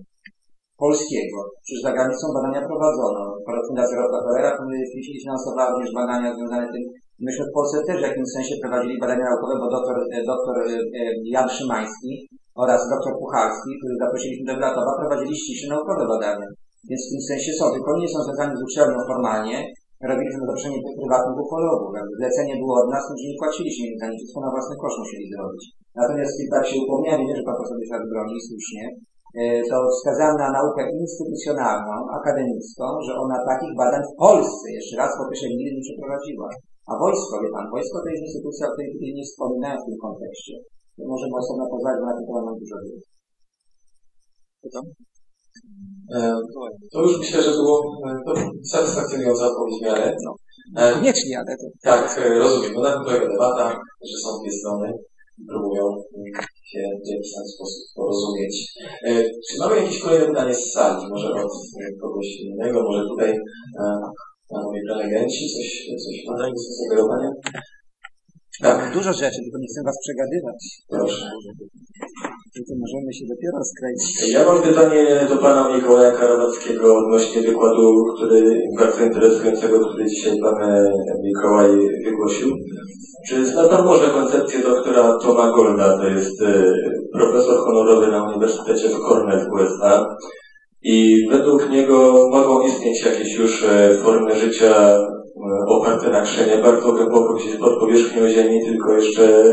polskiego. 0.83 1.39
Przecież 1.63 1.81
za 1.83 1.93
granicą 1.97 2.25
badania 2.37 2.61
prowadzono. 2.69 3.23
Fundacja 3.69 3.97
Rockefellera 4.01 4.51
finansowała 5.23 5.71
również 5.71 5.93
badania 6.01 6.35
związane 6.35 6.67
z 6.69 6.73
tym. 6.75 6.85
Myśmy 7.27 7.45
w 7.47 7.57
Polsce 7.57 7.77
też 7.89 7.97
w 8.01 8.09
jakimś 8.09 8.31
sensie 8.37 8.55
prowadzili 8.63 9.03
badania 9.03 9.27
naukowe, 9.31 9.55
bo 9.63 9.67
doktor, 9.77 9.97
e, 10.15 10.19
doktor 10.33 10.55
e, 10.59 10.65
e, 11.01 11.03
Jan 11.35 11.49
Szymański 11.57 12.11
oraz 12.63 12.81
doktor 12.93 13.13
Puchalski, 13.21 13.71
których 13.79 14.01
zaprosiliśmy 14.03 14.45
do 14.49 14.59
Gratowa, 14.59 14.93
prowadzili 15.01 15.35
ściśle 15.41 15.67
naukowe 15.75 16.05
badania. 16.13 16.49
Więc 16.89 17.01
w 17.05 17.11
tym 17.13 17.23
sensie 17.31 17.51
są, 17.59 17.65
tylko 17.75 17.91
nie 18.03 18.09
są 18.13 18.19
związani 18.23 18.55
z 18.57 18.67
uczelnią 18.69 18.99
formalnie, 19.11 19.57
robiliśmy 20.11 20.41
zaproszenie 20.43 20.79
prywatnych 21.01 21.39
ufologów. 21.45 21.91
Zlecenie 22.21 22.55
było 22.63 22.75
od 22.83 22.89
nas, 22.95 23.03
to 23.07 23.13
nie 23.15 23.39
płaciliśmy 23.41 23.85
im 23.91 23.97
za 24.01 24.07
nic, 24.09 24.19
wszystko 24.21 24.41
na 24.45 24.51
własny 24.55 24.75
koszt 24.83 24.99
musieli 25.03 25.27
zrobić. 25.33 25.63
Natomiast 26.01 26.35
tak 26.55 26.65
się 26.69 26.77
upomniałem, 26.85 27.23
nie, 27.27 27.37
że 27.39 27.47
pan 27.49 27.57
poseł 27.59 27.77
się 27.89 27.97
broni 28.13 28.39
słusznie, 28.49 28.85
to 29.71 29.77
wskazałem 29.95 30.37
na 30.45 30.49
naukę 30.57 30.83
instytucjonalną, 31.01 31.95
akademicką, 32.19 32.85
że 33.07 33.13
ona 33.25 33.37
takich 33.51 33.73
badań 33.83 34.03
w 34.11 34.17
Polsce, 34.25 34.65
jeszcze 34.79 34.95
raz 35.03 35.11
podkreślę, 35.19 35.49
nigdy 35.49 35.71
nie 35.75 35.85
przeprowadziła. 35.87 36.49
A 36.91 36.93
wojsko, 37.03 37.35
wie 37.43 37.51
pan, 37.55 37.67
wojsko 37.75 37.97
to 38.03 38.09
jest 38.13 38.25
instytucja, 38.27 38.65
o 38.67 38.73
której 38.73 38.93
tutaj 38.93 39.11
nie 39.17 39.25
wspominałem 39.29 39.79
w 39.81 39.87
tym 39.87 39.97
kontekście. 40.07 40.55
Możemy 41.15 41.35
osobno 41.43 41.65
pozwolić, 41.73 42.01
na 42.07 42.15
ten 42.17 42.25
temat 42.27 42.45
mam 42.47 42.59
dużo 42.61 42.77
wiedzy. 42.85 43.07
E, 46.15 46.19
to 46.93 47.03
już 47.03 47.19
myślę, 47.19 47.43
że 47.43 47.51
było 47.51 47.77
e, 48.07 48.11
to 48.27 48.33
satysfakcjonująca 48.73 49.47
odpowiedź 49.47 49.79
w 49.81 49.85
miarę. 49.85 50.17
No. 50.25 50.33
E, 50.79 50.93
Koniecznie, 50.95 51.39
ale 51.39 51.57
to... 51.61 51.67
Tak, 51.83 52.21
rozumiem. 52.45 52.73
No 52.75 52.83
na 52.83 52.93
tym 52.93 53.05
polega 53.05 53.29
debata, 53.29 53.67
że 54.09 54.17
są 54.23 54.29
dwie 54.41 54.53
strony 54.53 54.93
próbują 55.49 55.85
się 56.71 56.83
w 57.05 57.09
jakiś 57.13 57.35
tam 57.35 57.47
sposób 57.55 57.83
porozumieć. 57.95 58.55
Czy 59.47 59.59
mamy 59.61 59.77
jakieś 59.77 60.03
kolejne 60.03 60.27
pytanie 60.27 60.55
z 60.55 60.73
sali? 60.73 61.09
Może 61.11 61.29
od 61.29 61.53
kogoś 62.01 62.27
innego, 62.41 62.83
może 62.83 63.03
tutaj 63.09 63.33
panowie 64.49 64.81
prelegenci, 64.87 65.43
coś, 65.55 65.69
coś 66.05 66.17
mają 66.27 66.53
do 66.53 66.61
sugerowania? 66.79 67.31
Tak. 68.63 68.95
Dużo 68.95 69.13
rzeczy, 69.13 69.39
tylko 69.43 69.59
nie 69.59 69.71
chcę 69.71 69.81
was 69.85 69.99
przegadywać. 70.05 70.61
Proszę. 70.89 71.27
Tylko 72.55 72.73
możemy 72.85 73.11
się 73.15 73.25
dopiero 73.33 73.59
skręcić. 73.73 74.33
Ja 74.33 74.45
mam 74.45 74.63
pytanie 74.63 75.27
do 75.29 75.37
pana 75.37 75.77
Mikołaja 75.77 76.13
Karawackiego 76.13 76.99
odnośnie 76.99 77.43
wykładu, 77.43 78.05
który 78.17 78.61
bardzo 78.79 79.05
interesującego, 79.05 79.81
który 79.81 80.05
dzisiaj 80.07 80.39
pan 80.41 80.63
e, 80.63 80.93
Mikołaj 81.25 81.71
wygłosił. 82.05 82.49
Czy 83.29 83.47
zna 83.47 83.69
pan 83.69 83.85
może 83.85 84.11
koncepcję 84.11 84.63
doktora 84.63 85.19
Toma 85.23 85.53
Golda, 85.53 85.99
to 85.99 86.07
jest 86.07 86.43
e, 86.43 86.73
profesor 87.13 87.59
honorowy 87.59 88.07
na 88.07 88.25
Uniwersytecie 88.29 88.89
w 88.89 88.99
Cornell 89.09 89.47
w 89.47 89.53
USA 89.53 90.17
i 90.83 91.27
według 91.31 91.71
niego 91.71 92.29
mogą 92.31 92.67
istnieć 92.67 93.05
jakieś 93.05 93.35
już 93.39 93.65
e, 93.65 93.95
formy 94.03 94.37
życia 94.37 94.99
oparte 95.69 96.11
na 96.11 96.23
krzenie 96.23 96.63
bardzo 96.63 96.93
głęboko 96.93 97.35
gdzieś 97.35 97.57
pod 97.57 97.81
powierzchnią 97.81 98.29
Ziemi, 98.29 98.65
tylko 98.67 98.93
jeszcze 98.93 99.45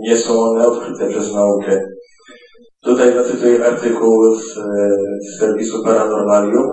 nie 0.00 0.16
są 0.16 0.40
one 0.40 0.66
odkryte 0.66 1.08
przez 1.08 1.34
naukę. 1.34 1.80
Tutaj 2.84 3.14
zacytuję 3.14 3.64
artykuł 3.66 4.34
z, 4.34 4.54
z 5.26 5.38
serwisu 5.40 5.84
Paranormalium. 5.84 6.66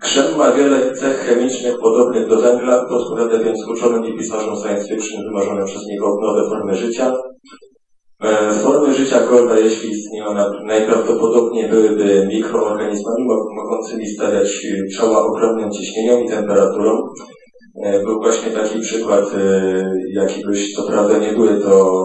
Krzem 0.00 0.36
ma 0.38 0.52
wiele 0.52 0.92
cech 0.92 1.16
chemicznych 1.16 1.78
podobnych 1.82 2.28
do 2.28 2.40
węgla, 2.40 2.86
podpowiada 2.88 3.44
więc 3.44 3.68
uczonym 3.68 4.04
i 4.04 4.18
pisarzom 4.18 4.56
science 4.56 4.88
fiction 4.88 5.22
wymarzone 5.24 5.64
przez 5.64 5.86
niego 5.86 6.18
nowe 6.22 6.48
formy 6.48 6.74
życia. 6.74 7.12
E, 8.22 8.52
formy 8.52 8.94
życia 8.94 9.26
Golda, 9.30 9.58
jeśli 9.58 9.90
istnieją, 9.90 10.26
najprawdopodobniej 10.64 11.68
byłyby 11.68 12.26
mikroorganizmami 12.26 13.24
mogącymi 13.56 14.06
stawiać 14.06 14.66
czoła 14.96 15.18
ogromnym 15.18 15.70
ciśnieniom 15.70 16.24
i 16.24 16.28
temperaturą, 16.28 17.02
E, 17.82 18.00
był 18.00 18.20
właśnie 18.20 18.50
taki 18.50 18.80
przykład 18.80 19.24
e, 19.34 19.82
jakiegoś, 20.12 20.72
co 20.72 20.82
prawda 20.82 21.18
nie 21.18 21.32
były 21.32 21.60
to 21.60 22.04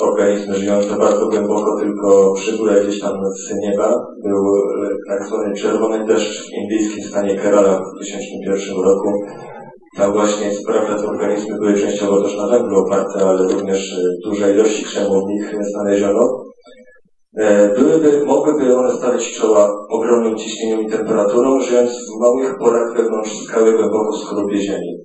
organizmy 0.00 0.54
żyjące 0.54 0.96
bardzo 0.96 1.28
głęboko, 1.28 1.80
tylko 1.80 2.32
przybyłe 2.34 2.84
gdzieś 2.84 3.00
tam 3.00 3.12
z 3.34 3.54
nieba. 3.62 4.06
Był 4.24 4.56
e, 4.84 4.88
tak 5.08 5.26
zwany 5.26 5.54
czerwony 5.54 6.04
deszcz 6.06 6.48
w 6.48 6.52
indyjskim 6.62 7.04
stanie 7.04 7.36
Kerala 7.36 7.78
w 7.78 7.96
2001 7.96 8.84
roku. 8.84 9.08
Tam 9.96 10.12
właśnie, 10.12 10.50
co 10.50 10.72
te 10.72 11.08
organizmy 11.08 11.58
były 11.58 11.74
częściowo 11.74 12.22
też 12.22 12.36
na 12.36 12.48
węglu 12.48 12.78
oparte, 12.78 13.26
ale 13.26 13.52
również 13.52 14.00
duże 14.24 14.54
ilości 14.54 14.84
krzemu 14.84 15.26
w 15.26 15.28
nich 15.28 15.54
znaleziono. 15.72 16.44
Byłyby, 17.76 18.24
mogłyby 18.26 18.76
one 18.76 18.92
stawiać 18.92 19.32
czoła 19.32 19.86
ogromnym 19.90 20.36
ciśnieniom 20.36 20.80
i 20.80 20.90
temperaturą, 20.90 21.60
żyjąc 21.60 21.90
w 21.90 22.20
małych 22.20 22.58
porach 22.58 22.96
wewnątrz 22.96 23.44
skały 23.44 23.72
głęboko 23.72 24.18
skorupie 24.18 24.58
Ziemi. 24.58 25.02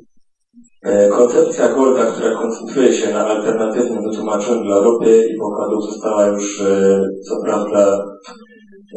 E, 0.83 1.09
koncepcja 1.09 1.73
Golda, 1.73 2.05
która 2.05 2.35
koncentruje 2.35 2.93
się 2.93 3.13
na 3.13 3.27
alternatywnym 3.27 4.03
wytłumaczeniu 4.03 4.63
dla 4.63 4.79
ropy 4.79 5.27
i 5.33 5.37
pokładów 5.37 5.85
została 5.85 6.27
już 6.27 6.61
e, 6.61 7.01
co 7.27 7.35
prawda 7.45 8.05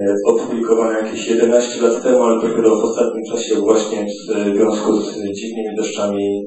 e, 0.00 0.14
opublikowana 0.26 0.98
jakieś 0.98 1.28
11 1.28 1.82
lat 1.82 2.02
temu, 2.02 2.22
ale 2.22 2.42
dopiero 2.42 2.70
w 2.70 2.84
ostatnim 2.84 3.24
czasie 3.32 3.54
właśnie 3.54 4.06
w 4.06 4.56
związku 4.56 4.92
z 4.96 5.14
dziwnymi 5.14 5.76
deszczami 5.76 6.42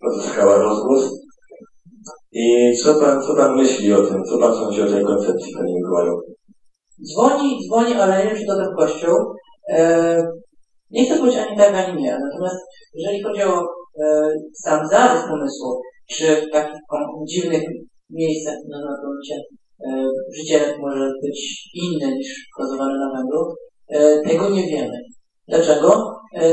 pozyskała 0.00 0.56
rozgłos. 0.56 1.10
I 2.32 2.72
co 2.82 2.94
pan, 2.94 3.22
co 3.22 3.36
pan 3.36 3.56
myśli 3.56 3.92
o 3.92 4.02
tym? 4.02 4.24
Co 4.24 4.38
pan 4.38 4.54
sądzi 4.54 4.82
o 4.82 4.86
tej 4.86 5.04
koncepcji, 5.04 5.54
panie 5.54 5.74
Mikołaju? 5.74 6.20
Dzwoni, 7.02 7.58
dzwoni, 7.66 7.94
ale 7.94 8.18
nie 8.18 8.30
wiem, 8.30 8.38
czy 8.38 8.46
to 8.46 8.56
ten 8.56 8.74
kościół. 8.78 9.14
nie 10.90 11.04
chcę 11.04 11.18
powiedzieć 11.18 11.40
ani 11.40 11.56
tak, 11.56 11.74
ani 11.74 12.02
nie. 12.02 12.18
Natomiast 12.18 12.58
jeżeli 12.94 13.22
chodzi 13.22 13.42
o 13.42 13.62
E, 14.02 14.30
sam 14.52 14.86
zarys 14.88 15.22
pomysłu, 15.30 15.80
czy 16.10 16.26
w 16.36 16.50
takich 16.52 16.80
dziwnych 17.28 17.62
miejscach 18.10 18.54
na, 18.68 18.78
na 18.78 18.94
gruncie 19.00 19.34
e, 19.34 19.40
życie 20.36 20.76
może 20.80 21.10
być 21.22 21.68
inne 21.74 22.16
niż 22.16 22.48
bazowane 22.58 22.98
na 22.98 23.16
węglu, 23.16 23.54
e, 23.88 24.20
tego 24.28 24.50
nie 24.50 24.66
wiemy. 24.66 24.98
Dlaczego? 25.48 26.10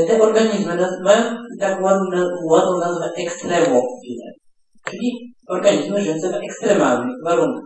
Te 0.08 0.22
organizmy 0.22 0.76
mają 1.04 1.36
tak 1.60 1.82
ładną, 1.82 2.26
ładną 2.50 2.78
nazwę 2.78 3.10
ekstremofile, 3.18 4.32
czyli 4.84 5.34
organizmy 5.48 6.00
żyjące 6.00 6.30
w 6.30 6.34
ekstremalnych 6.34 7.16
warunkach. 7.24 7.64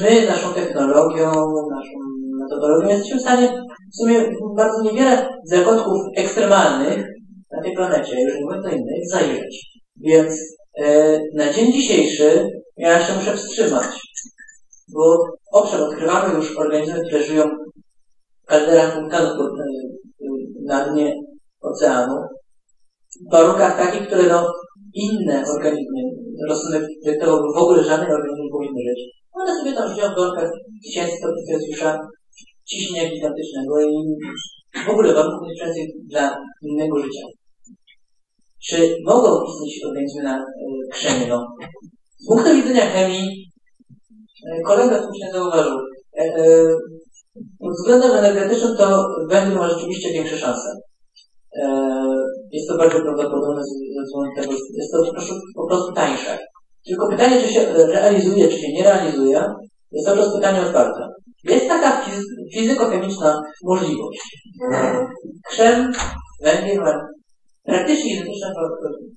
My 0.00 0.26
naszą 0.26 0.54
technologią, 0.54 1.26
naszą 1.70 1.98
metodologią 2.42 2.88
jesteśmy 2.88 3.18
w 3.18 3.22
stanie 3.22 3.48
w 3.92 3.96
sumie 3.96 4.14
bardzo 4.56 4.82
niewiele 4.82 5.28
zakątków 5.44 6.00
ekstremalnych 6.16 7.04
na 7.52 7.62
tej 7.62 7.74
planecie, 7.74 8.22
już 8.22 8.34
nie 8.34 8.62
do 8.62 8.68
innych, 8.68 9.08
zajrzeć. 9.10 9.80
Więc 9.96 10.56
e, 10.78 11.18
na 11.34 11.52
dzień 11.52 11.72
dzisiejszy 11.72 12.48
ja 12.76 12.98
jeszcze 12.98 13.14
muszę 13.14 13.36
wstrzymać, 13.36 13.86
bo 14.88 15.26
owszem, 15.52 15.82
odkrywamy 15.82 16.34
już 16.34 16.56
organizmy, 16.56 17.00
które 17.00 17.22
żyją 17.22 17.44
w 18.42 18.46
kalderach 18.46 19.00
wulkanów 19.00 19.30
e, 19.30 19.64
na 20.64 20.88
dnie 20.88 21.14
oceanu, 21.60 22.16
w 23.28 23.32
warunkach 23.32 23.78
takich, 23.78 24.06
które 24.06 24.22
no, 24.28 24.52
inne 24.94 25.44
organizmy, 25.56 26.00
rozumy, 26.48 26.88
to 27.20 27.42
w 27.54 27.58
ogóle 27.58 27.84
żadne 27.84 28.14
organizmy 28.14 28.44
nie 28.44 28.50
powinny 28.50 28.80
żyć. 28.88 29.14
One 29.32 29.58
sobie 29.58 29.72
tam 29.72 29.94
żyją 29.94 30.06
w 30.12 30.16
warunkach 30.18 30.50
tysięcy 30.84 31.16
stopni 31.16 31.46
Celsjusza, 31.46 31.98
ciśnienia 32.64 33.10
gigantycznego 33.10 33.80
i 33.80 34.16
w 34.86 34.90
ogóle 34.90 35.14
warunków 35.14 35.48
nieszczęsnych 35.48 35.88
dla 36.08 36.36
innego 36.62 36.98
życia. 36.98 37.26
Czy 38.66 38.96
mogą 39.04 39.44
istnieć 39.44 39.84
organizmy 39.84 40.22
na 40.22 40.38
y, 40.38 40.44
krzemie? 40.92 41.26
No. 41.28 41.46
Punktu 42.28 42.54
widzenia 42.54 42.86
chemii, 42.86 43.50
kolega 44.66 45.02
słusznie 45.02 45.32
zauważył, 45.32 45.78
pod 47.58 47.72
względem 47.72 48.12
energetycznym 48.12 48.76
to 48.76 49.06
węgiel 49.30 49.58
ma 49.58 49.68
rzeczywiście 49.68 50.12
większe 50.12 50.38
szanse. 50.38 50.68
Jest 52.52 52.68
to 52.68 52.76
bardziej 52.78 53.00
prawdopodobne 53.00 53.62
ze 53.96 54.02
względu 54.04 54.36
tego, 54.36 54.52
jest 54.52 54.92
to 54.92 54.98
po 55.54 55.66
prostu, 55.66 55.92
tańsze. 55.92 56.38
Tylko 56.86 57.08
pytanie, 57.08 57.42
czy 57.42 57.52
się 57.52 57.72
realizuje, 57.72 58.48
czy 58.48 58.58
się 58.58 58.72
nie 58.72 58.82
realizuje, 58.82 59.44
jest 59.92 60.06
cały 60.06 60.18
czas 60.18 60.34
pytanie 60.34 60.62
otwarte. 60.62 61.08
Jest 61.44 61.68
taka 61.68 62.04
fizyko-chemiczna 62.54 63.40
możliwość. 63.64 64.20
Krzem, 65.50 65.92
węgiel 66.42 66.78
ma 66.78 67.00
praktycznie 67.62 68.12
identyczne 68.12 68.52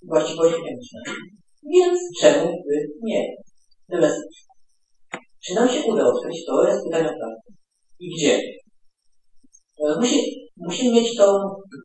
właściwości 0.07 0.61
chemiczne. 0.61 0.99
Więc 1.73 1.99
czemu 2.21 2.45
by 2.45 2.75
nie? 3.03 3.35
Natomiast 3.89 4.19
czy 5.45 5.53
nam 5.55 5.69
się 5.69 5.83
uda 5.91 6.05
odkryć, 6.05 6.45
to 6.45 6.67
jest 6.67 6.83
pytanie 6.83 7.05
otwarte. 7.05 7.49
I 7.99 8.15
gdzie? 8.15 8.41
E, 9.85 9.99
musi, 9.99 10.47
Musimy 10.65 10.91
mieć 10.95 11.17
tą, 11.17 11.25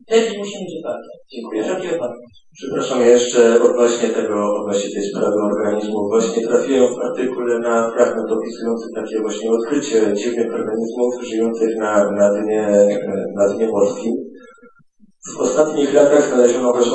termin 0.09 0.39
musimy 0.39 0.61
mieć 0.65 0.75
otwarty. 0.79 1.09
Dziękuję. 1.33 1.63
Wszelkie 1.63 1.89
wypadki. 1.89 2.25
Przepraszam, 2.59 3.01
jeszcze 3.01 3.63
odnośnie 3.63 4.09
tego, 4.09 4.37
odnośnie 4.61 4.91
tej 4.95 5.05
sprawy 5.11 5.39
organizmów. 5.53 6.11
Właśnie 6.11 6.47
trafiłem 6.47 6.95
w 6.95 6.99
artykule 7.07 7.59
na 7.59 7.91
fragment 7.93 8.31
opisujący 8.33 8.87
takie 8.95 9.21
właśnie 9.21 9.51
odkrycie 9.51 10.13
dziwnych 10.19 10.51
organizmów 10.55 11.11
żyjących 11.31 11.77
na, 11.77 12.11
na, 12.19 12.27
dnie, 12.43 12.63
na 13.39 13.55
dnie 13.55 13.67
morskim. 13.69 14.15
W 15.37 15.41
ostatnich 15.41 15.95
latach 15.95 16.29
znaleziono 16.29 16.73
też 16.73 16.89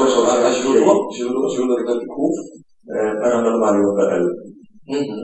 A 0.46 0.54
źródło? 0.54 1.10
źródło, 1.18 1.50
źródło 1.56 1.76
tych 1.78 1.90
artykułów 1.96 2.36
e, 2.40 2.67
paranormalium.pl. 3.24 4.26
Mhm. 4.90 5.20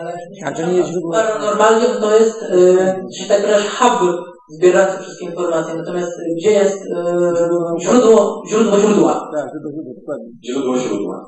Ale 0.00 0.12
A 0.44 0.52
to 0.52 0.66
nie 0.66 0.76
jest 0.76 0.90
źródło. 0.90 1.12
Paranormalium 1.12 1.92
to 2.00 2.18
jest, 2.18 2.42
yy, 2.42 2.76
że 3.18 3.28
tak 3.28 3.42
powiem, 3.42 3.62
hub 3.78 4.28
zbierający 4.48 4.98
wszystkie 5.02 5.26
informacje. 5.26 5.74
Natomiast 5.74 6.12
y, 6.18 6.34
gdzie 6.38 6.50
jest 6.50 6.78
źródło, 7.80 8.42
źródło 8.48 8.78
źródła? 8.78 9.30
Tak, 9.34 9.46
źródło, 9.50 9.82
dokładnie. 9.94 10.30
Źródło 10.46 10.78
źródła. 10.78 11.26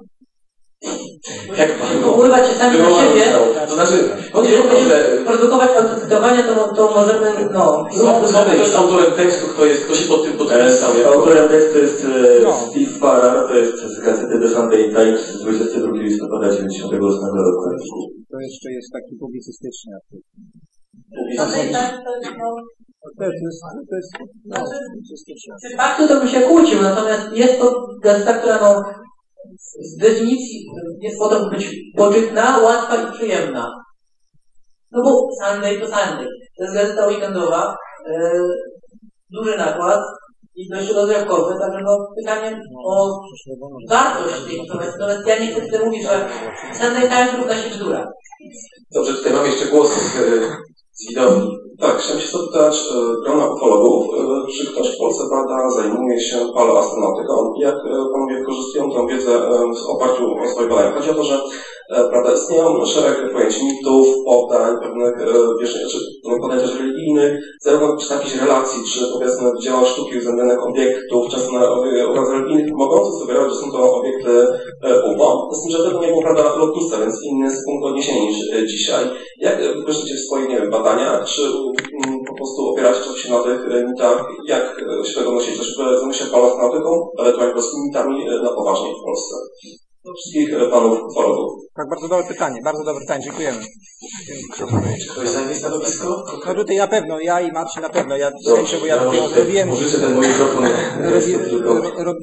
Jak 1.59 1.71
pan 1.79 2.03
Powoływać 2.05 2.49
się 2.49 2.55
sami 2.55 2.79
na 2.79 2.91
siebie. 3.01 3.23
To 3.69 3.75
znaczy, 3.75 3.97
chodzi 4.33 4.51
Jeżeli 4.53 4.69
o 4.69 4.73
to, 4.73 4.81
że 4.81 4.89
będziemy 4.89 5.25
produkować 5.27 5.71
autocytowanie, 5.77 6.43
to, 6.43 6.55
to 6.77 6.83
możemy, 6.99 7.27
no... 7.53 7.87
są, 7.93 8.27
są 8.33 8.45
ktoś 8.45 8.75
autorem 8.75 9.13
tekstu, 9.13 9.47
kto 9.53 9.67
jest, 9.67 9.85
kto 9.85 9.95
się 9.95 10.09
pod 10.09 10.23
tym 10.25 10.33
podpisał. 10.33 10.99
jako- 10.99 11.13
Autorem 11.15 11.49
tekstu 11.49 11.79
jest 11.79 12.05
e, 12.05 12.43
No. 12.45 12.53
Steve 12.71 12.91
Farrar, 13.01 13.49
to 13.49 13.55
jest 13.55 13.77
z 13.77 14.01
gazety 14.01 14.35
The 14.43 14.49
Sunday 14.49 14.85
Times 14.95 15.21
z 15.27 15.43
22 15.43 15.97
listopada 15.97 16.47
98 16.51 17.21
roku. 17.47 17.65
To 18.33 18.37
jeszcze 18.41 18.69
jest 18.77 18.89
taki 18.93 19.13
publicystyczny 19.21 19.91
artykuł. 19.99 20.23
no, 21.37 21.45
To 23.19 23.25
jest, 23.25 23.45
to 23.91 23.97
jest, 23.97 24.11
no, 24.47 24.57
publicystyczny. 24.91 25.55
Z 25.73 25.77
faktu 25.77 26.09
to 26.09 26.15
bym 26.21 26.29
się 26.29 26.41
kłócił, 26.41 26.83
natomiast 26.83 27.33
jest 27.33 27.59
to 27.61 27.87
gazeta, 28.03 28.33
która 28.33 28.59
no, 28.61 28.83
z 29.81 29.97
definicji 29.97 30.67
jest 31.01 31.19
po 31.19 31.29
to, 31.29 31.45
by 31.45 31.57
być 31.57 31.67
pożytna, 31.97 32.59
łatwa 32.59 32.97
i 32.97 33.13
przyjemna. 33.13 33.71
No 34.91 35.03
bo 35.03 35.29
Sunday 35.45 35.81
to 35.81 35.87
Sunday. 35.87 36.27
To 36.57 36.65
jest 36.65 36.75
gazeta 36.75 37.07
weekendowa, 37.07 37.77
e, 38.11 38.41
duży 39.31 39.57
nakład 39.57 40.01
i 40.55 40.69
dość 40.69 40.93
rozrywkowy, 40.93 41.55
także 41.61 41.79
no 41.85 41.99
pytanie 42.17 42.61
o 42.87 43.21
wartość 43.89 44.45
tej 44.47 44.57
informacji. 44.57 44.95
Natomiast 44.99 45.27
ja 45.27 45.39
nie 45.39 45.53
chcę 45.53 45.85
mówić, 45.85 46.03
że 46.03 46.29
Sunday 46.75 47.09
Times 47.09 47.35
równa 47.39 47.55
się 47.57 47.71
bzdura. 47.71 48.07
Dobrze, 48.95 49.15
tutaj 49.15 49.33
mam 49.33 49.47
jeszcze 49.47 49.67
głos 49.67 49.91
widowni. 51.09 51.59
Tak, 51.81 51.99
chciałem 51.99 52.21
się 52.21 52.39
zapytać 52.39 52.77
e, 52.77 53.25
grona 53.25 53.55
ufologów, 53.55 54.07
e, 54.15 54.53
czy 54.53 54.73
ktoś 54.73 54.95
w 54.95 54.99
Polsce 54.99 55.23
bada, 55.31 55.71
zajmuje 55.71 56.21
się 56.21 56.37
paleoastronautyką? 56.55 57.53
Jak 57.59 57.75
e, 57.75 57.91
panowie 58.13 58.39
wykorzystują 58.39 58.91
tę 58.91 59.07
wiedzę 59.07 59.35
e, 59.35 59.49
w 59.87 59.89
oparciu 59.89 60.25
o 60.45 60.49
swoje 60.49 60.69
badania? 60.69 60.93
Chodzi 60.93 61.11
o 61.11 61.15
to, 61.15 61.25
że 61.25 61.41
e, 61.91 62.09
prawda, 62.11 62.33
istnieją 62.33 62.87
szereg 62.87 63.33
pojęć 63.33 63.63
mitów, 63.63 64.07
podań, 64.27 64.77
pewnych 64.83 65.15
e, 65.21 65.27
wiesz, 65.61 65.73
czy 65.93 65.99
no, 66.25 66.37
podań 66.41 66.61
też 66.61 66.79
religijnych, 66.79 67.41
zarówno 67.61 67.97
czy 67.97 68.15
jakichś 68.15 68.35
relacji, 68.35 68.83
czy 68.93 69.01
powiedzmy 69.13 69.51
dzieła 69.63 69.85
sztuki 69.85 70.17
uwzględnionych 70.17 70.67
obiektów, 70.67 71.29
często 71.31 71.53
na 71.53 71.69
obrazach 72.09 72.35
religijnych, 72.35 72.75
mogących 72.75 73.21
sugerować, 73.21 73.53
że 73.53 73.61
są 73.61 73.73
to 73.73 73.95
obiekty 73.95 74.47
e, 74.83 75.03
UFO. 75.11 75.49
Z 75.53 75.63
tym, 75.63 75.71
że 75.73 75.79
wtedy 75.79 76.01
nie 76.01 76.13
było 76.13 76.23
prawda 76.23 76.57
lotnictwa, 76.57 76.99
więc 77.01 77.15
inny 77.25 77.45
jest 77.45 77.65
punkt 77.67 77.87
odniesienia 77.87 78.23
niż 78.23 78.37
e, 78.53 78.67
dzisiaj. 78.67 79.05
Jak 79.41 79.55
e, 79.61 79.75
wykorzystacie 79.75 80.15
w 80.15 80.21
swoich 80.27 80.49
nie 80.49 80.57
wiem, 80.57 80.71
badaniach, 80.71 80.90
czy 81.27 81.43
mm, 81.43 82.25
po 82.29 82.35
prostu 82.35 82.69
opieracie 82.69 83.01
się 83.23 83.31
na 83.31 83.43
tych 83.43 83.61
e, 83.71 83.85
mitach, 83.85 84.25
jak 84.47 84.83
e, 85.01 85.05
się 85.05 85.15
tego 85.15 85.33
nosić, 85.33 85.59
też 85.59 85.77
zajmuje 85.77 86.15
się 86.15 86.25
paleoastronautyką, 86.25 87.11
ewentualnie 87.19 87.53
po 87.53 87.59
prostu 87.59 87.77
mitami 87.87 88.29
e, 88.29 88.43
na 88.43 88.51
poważnie 88.51 88.91
w 88.91 89.05
Polsce. 89.05 89.35
Do 90.05 90.13
wszystkich 90.15 90.55
e, 90.55 90.71
panów 90.71 90.99
ufologów. 91.11 91.51
Tak, 91.77 91.89
bardzo 91.89 92.09
dobre 92.09 92.27
pytanie, 92.29 92.61
bardzo 92.65 92.85
dobre 92.85 93.01
pytanie, 93.01 93.25
dziękujemy. 93.25 93.59
Czy 95.01 95.09
ktoś 95.13 95.29
zajmie 95.29 95.55
stanowisko? 95.55 96.25
No 96.47 96.55
tutaj 96.55 96.77
na 96.77 96.89
pewno, 96.89 97.21
ja 97.21 97.41
i 97.41 97.53
Marcin 97.53 97.83
na 97.83 97.89
pewno, 97.89 98.17
ja 98.17 98.31
Dobrze, 98.45 98.79
bo 98.79 98.87
ja 98.87 98.95
ja 98.95 99.03
tutaj 99.03 99.21
może 99.21 99.35
zrobiłem... 99.35 99.71
użyczę 99.71 99.99
ten 99.99 100.15
mój 100.15 100.29
mikrofon. 100.29 100.65
Robi, 101.01 101.33
ro, 101.65 102.05
ro, 102.05 102.15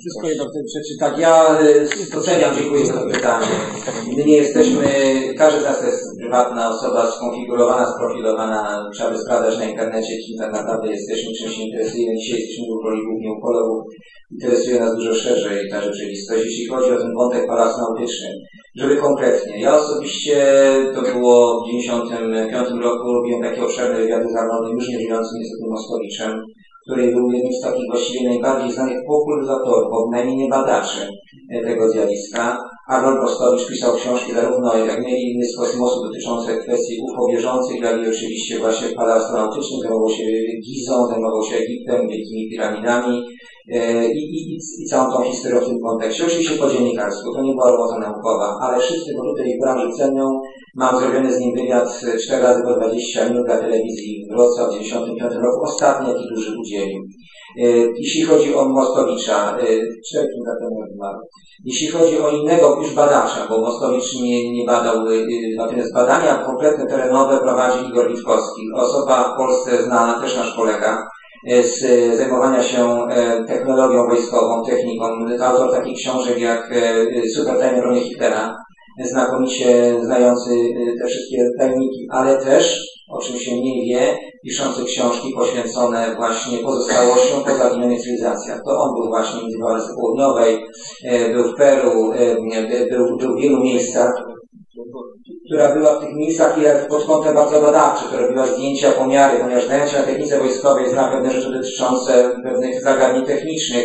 wszystko 0.00 0.28
jedno 0.28 0.44
przeczytać. 0.72 1.18
Ja 1.18 1.58
doceniam, 2.14 2.56
dziękuję 2.56 2.86
za 2.86 2.92
to 2.92 3.10
pytanie. 3.10 3.46
My 4.16 4.24
nie 4.24 4.36
jesteśmy, 4.36 4.84
każdy 5.38 5.60
z 5.60 5.64
nas 5.64 5.84
jest 5.84 6.02
prywatna 6.20 6.70
osoba 6.70 7.10
skonfigurowana, 7.10 7.92
sprofilowana, 7.92 8.90
trzeba 8.94 9.10
by 9.10 9.18
sprawdzać 9.18 9.58
na 9.58 9.64
internecie, 9.64 10.16
kim 10.26 10.38
tak 10.38 10.52
naprawdę 10.52 10.88
jesteśmy, 10.88 11.32
czym 11.32 11.50
się 11.50 11.62
interesujemy. 11.62 12.18
Dzisiaj 12.18 12.40
jesteśmy 12.40 12.64
w 12.66 12.84
roli 12.84 13.02
głównie 13.06 13.32
ufologów. 13.32 13.84
Interesuje 14.32 14.80
nas 14.80 14.96
dużo 14.96 15.14
szerzej 15.14 15.70
ta 15.70 15.80
rzeczywistość. 15.80 16.44
Jeśli 16.44 16.66
chodzi 16.66 16.90
o 16.90 16.98
ten 16.98 17.14
wątek 17.14 17.46
parasnautyczny, 17.46 18.28
żeby 18.76 18.96
konkretnie, 18.96 19.60
ja 19.60 19.76
osobiście 19.76 20.36
to 20.94 21.02
było 21.02 21.60
w 21.60 21.70
1995 21.70 22.82
roku 22.82 23.12
robiłem 23.12 23.42
takie 23.42 23.64
obszerne 23.64 24.00
wywiady 24.00 24.26
z 24.28 24.72
już 24.74 24.88
nie 24.88 24.98
żyjącym 25.00 25.38
niestety 25.38 25.64
Moskowiczem, 25.70 26.32
który 26.82 27.12
był 27.12 27.32
jednym 27.32 27.52
z 27.52 27.60
takich 27.60 27.86
właściwie 27.90 28.28
najbardziej 28.28 28.72
znanych 28.72 28.98
popularyzatorów, 29.06 29.90
bo 29.90 30.10
najmniej 30.12 30.36
nie 30.36 30.48
badaczy 30.48 31.00
e, 31.52 31.64
tego 31.64 31.88
zjawiska. 31.88 32.58
Arnold 32.88 33.20
Rostowicz 33.20 33.68
pisał 33.68 33.94
książki 33.94 34.32
zarówno 34.32 34.76
jak 34.76 35.00
nie 35.02 35.16
inny 35.30 35.46
kosmosu 35.58 36.02
dotyczące 36.06 36.56
kwestii 36.56 37.00
UFO 37.02 37.26
wierzących, 37.32 37.80
jak 37.80 37.96
i 38.02 38.08
oczywiście 38.08 38.58
właśnie 38.58 38.88
paleoastronautycznym, 38.88 39.80
zajmował 39.80 40.10
się 40.10 40.24
Gizą, 40.64 41.06
zajmował 41.06 41.42
się 41.44 41.56
Egiptem, 41.56 42.08
wielkimi 42.08 42.50
piramidami 42.50 43.22
e, 43.72 44.06
i, 44.12 44.20
i, 44.36 44.58
i, 44.80 44.84
całą 44.90 45.12
tą 45.12 45.22
historią 45.22 45.60
w 45.60 45.66
tym 45.66 45.78
kontekście. 45.80 46.26
Oczywiście 46.26 46.54
po 46.58 46.70
dziennikarstwu, 46.70 47.34
to 47.34 47.42
nie 47.42 47.54
była 47.54 47.70
robota 47.70 47.98
naukowa, 47.98 48.58
ale 48.62 48.80
wszyscy 48.80 49.14
go 49.14 49.22
tutaj 49.30 49.56
w 49.56 49.60
branży 49.60 49.88
cenią. 49.98 50.24
Mam 50.76 50.98
zrobiony 51.00 51.32
z 51.32 51.40
nim 51.40 51.54
wywiad 51.56 51.88
4 52.24 52.42
razy 52.42 52.62
po 52.62 52.74
20 52.74 53.28
minut 53.28 53.46
dla 53.46 53.58
telewizji 53.58 54.26
Wrocław 54.30 54.68
w 54.68 54.78
1995 54.78 55.44
roku, 55.44 55.62
ostatni 55.62 56.08
jaki 56.08 56.24
duży 56.34 56.50
udzielił. 56.60 57.00
E, 57.56 57.62
Jeśli 57.98 58.22
chodzi 58.22 58.54
o 58.54 58.68
Mostowicza, 58.68 59.56
4 60.10 60.28
lata 60.46 60.60
temu 60.60 60.94
zmarł. 60.94 61.18
Jeśli 61.64 61.88
chodzi 61.88 62.18
o 62.18 62.30
innego 62.30 62.76
już 62.82 62.94
badacza, 62.94 63.46
bo 63.48 63.60
Mostowicz 63.60 64.14
nie, 64.14 64.52
nie 64.52 64.66
badał, 64.66 65.06
y, 65.06 65.26
natomiast 65.56 65.94
badania 65.94 66.34
konkretne 66.34 66.86
terenowe 66.86 67.38
prowadzi 67.38 67.88
Igor 67.88 68.08
Witkowski. 68.08 68.62
Osoba 68.74 69.34
w 69.34 69.36
Polsce 69.36 69.82
znana, 69.82 70.20
też 70.20 70.36
nasz 70.36 70.56
kolega, 70.56 71.08
z 71.46 71.80
zajmowania 72.16 72.62
się 72.62 73.06
e, 73.10 73.44
technologią 73.44 74.06
wojskową, 74.06 74.64
techniką. 74.64 75.04
Autor 75.42 75.72
takich 75.72 75.98
książek 75.98 76.38
jak 76.40 76.72
e, 76.72 77.28
Super 77.36 77.58
Tajne 77.58 77.82
Broni 77.82 78.00
Hitlera, 78.00 78.56
znakomicie 79.06 79.96
znający 80.02 80.50
y, 80.50 80.94
te 81.00 81.06
wszystkie 81.06 81.36
tajniki, 81.58 82.06
ale 82.10 82.36
też, 82.36 82.78
o 83.08 83.18
czym 83.18 83.38
się 83.38 83.56
mniej 83.56 83.88
wie, 83.88 84.18
piszący 84.44 84.84
książki 84.84 85.32
poświęcone 85.36 86.14
właśnie 86.16 86.58
pozostałościom 86.58 87.44
po 87.44 87.54
zaginionej 87.54 87.98
cywilizacjach. 87.98 88.62
To 88.64 88.70
on 88.70 88.94
był 88.94 89.08
właśnie 89.08 89.40
w 89.40 89.62
Walce 89.62 89.94
Południowej, 89.94 90.58
e, 91.04 91.32
był 91.32 91.52
w 91.52 91.56
Peru, 91.56 92.12
e, 92.12 92.36
był, 92.90 93.16
był 93.16 93.36
w 93.36 93.40
wielu 93.40 93.60
miejscach, 93.60 94.12
która 95.46 95.74
była 95.74 95.98
w 95.98 96.00
tych 96.00 96.14
miejscach 96.14 96.62
jak 96.62 96.88
pod 96.88 97.04
kątem 97.04 97.34
bardzo 97.34 97.60
badawczym, 97.60 98.08
która 98.08 98.22
robiła 98.22 98.46
zdjęcia, 98.46 98.92
pomiary, 98.92 99.38
ponieważ 99.38 99.66
znając 99.66 99.90
się 99.90 99.98
na 99.98 100.04
technice 100.04 100.38
wojskowej, 100.38 100.90
zna 100.90 101.08
pewne 101.08 101.30
rzeczy 101.30 101.52
dotyczące 101.52 102.30
pewnych 102.44 102.82
zagadnień 102.82 103.26
technicznych. 103.26 103.84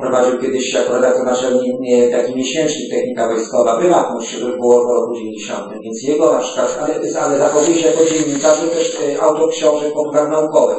Prowadził 0.00 0.40
kiedyś 0.40 0.74
jako 0.74 0.92
redaktor 0.92 1.24
naczelny 1.26 2.10
taki 2.10 2.36
miesięcznik 2.36 2.90
technika 2.90 3.28
wojskowa, 3.28 3.78
prywatność, 3.78 4.40
to 4.40 4.48
już 4.48 4.56
było 4.56 4.84
w 4.84 4.90
roku 4.90 5.14
90. 5.14 5.72
Więc 5.82 6.02
jego 6.02 6.32
na 6.32 6.38
przykład, 6.38 6.78
ale, 6.82 6.94
ale 7.20 7.38
zachowuje 7.38 7.78
się 7.78 7.86
jako 7.88 8.04
dziennikarz, 8.04 8.60
też 8.60 8.98
e, 9.00 9.22
autor 9.22 9.50
książek 9.50 9.92
o 9.96 10.12
naukowych. 10.28 10.78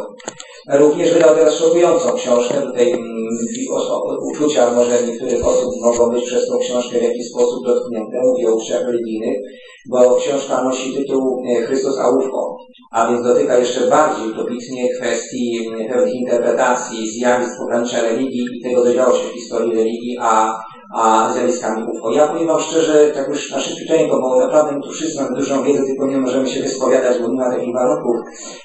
Również 0.74 1.14
wydał 1.14 1.36
teraz 1.36 1.54
szokującą 1.54 2.14
książkę, 2.14 2.62
tutaj 2.62 2.92
mm, 2.92 3.06
uczucia 4.32 4.72
może 4.72 5.04
niektórych 5.04 5.48
osób 5.48 5.72
mogą 5.82 6.12
być 6.12 6.26
przez 6.26 6.48
tą 6.48 6.58
książkę 6.58 7.00
w 7.00 7.04
jakiś 7.04 7.30
sposób 7.30 7.66
dotknięte, 7.66 8.18
mówię 8.24 8.50
o 8.50 8.56
uczuciach 8.56 8.82
religijnych, 8.82 9.38
bo 9.90 10.16
książka 10.16 10.64
nosi 10.64 10.94
tytuł 10.94 11.44
e, 11.48 11.62
Chrystus 11.62 11.98
a 12.00 12.10
UFO, 12.10 12.58
a 12.92 13.08
więc 13.12 13.24
dotyka 13.24 13.58
jeszcze 13.58 13.90
bardziej 13.90 14.36
dobitnie 14.36 14.90
kwestii 15.00 15.68
m, 15.68 15.88
pewnych 15.88 16.16
interpretacji, 16.16 17.10
zjawisk 17.10 17.58
pogranicza 17.58 18.02
religii 18.02 18.46
i 18.54 18.62
tego, 18.64 18.84
co 18.84 18.94
działo 18.94 19.18
się 19.18 19.24
w 19.24 19.34
historii 19.34 19.76
religii, 19.76 20.18
a, 20.22 20.60
a 20.94 21.30
zjawiskami 21.34 21.84
UFO. 21.84 22.12
Ja 22.12 22.28
powiem 22.28 22.48
Wam 22.48 22.62
szczerze, 22.62 23.12
tak 23.16 23.28
już 23.28 23.52
na 23.52 23.60
szybciuteńko, 23.60 24.22
bo 24.22 24.40
naprawdę 24.40 24.82
tu 24.82 24.92
wszyscy 24.92 25.22
mamy 25.22 25.36
dużą 25.36 25.64
wiedzę, 25.64 25.84
tylko 25.86 26.08
nie 26.08 26.18
możemy 26.18 26.48
się 26.48 26.62
wyspowiadać, 26.62 27.22
bo 27.22 27.28
nie 27.28 27.40
ma 27.40 27.52
takich 27.52 27.74
warunków. 27.74 28.16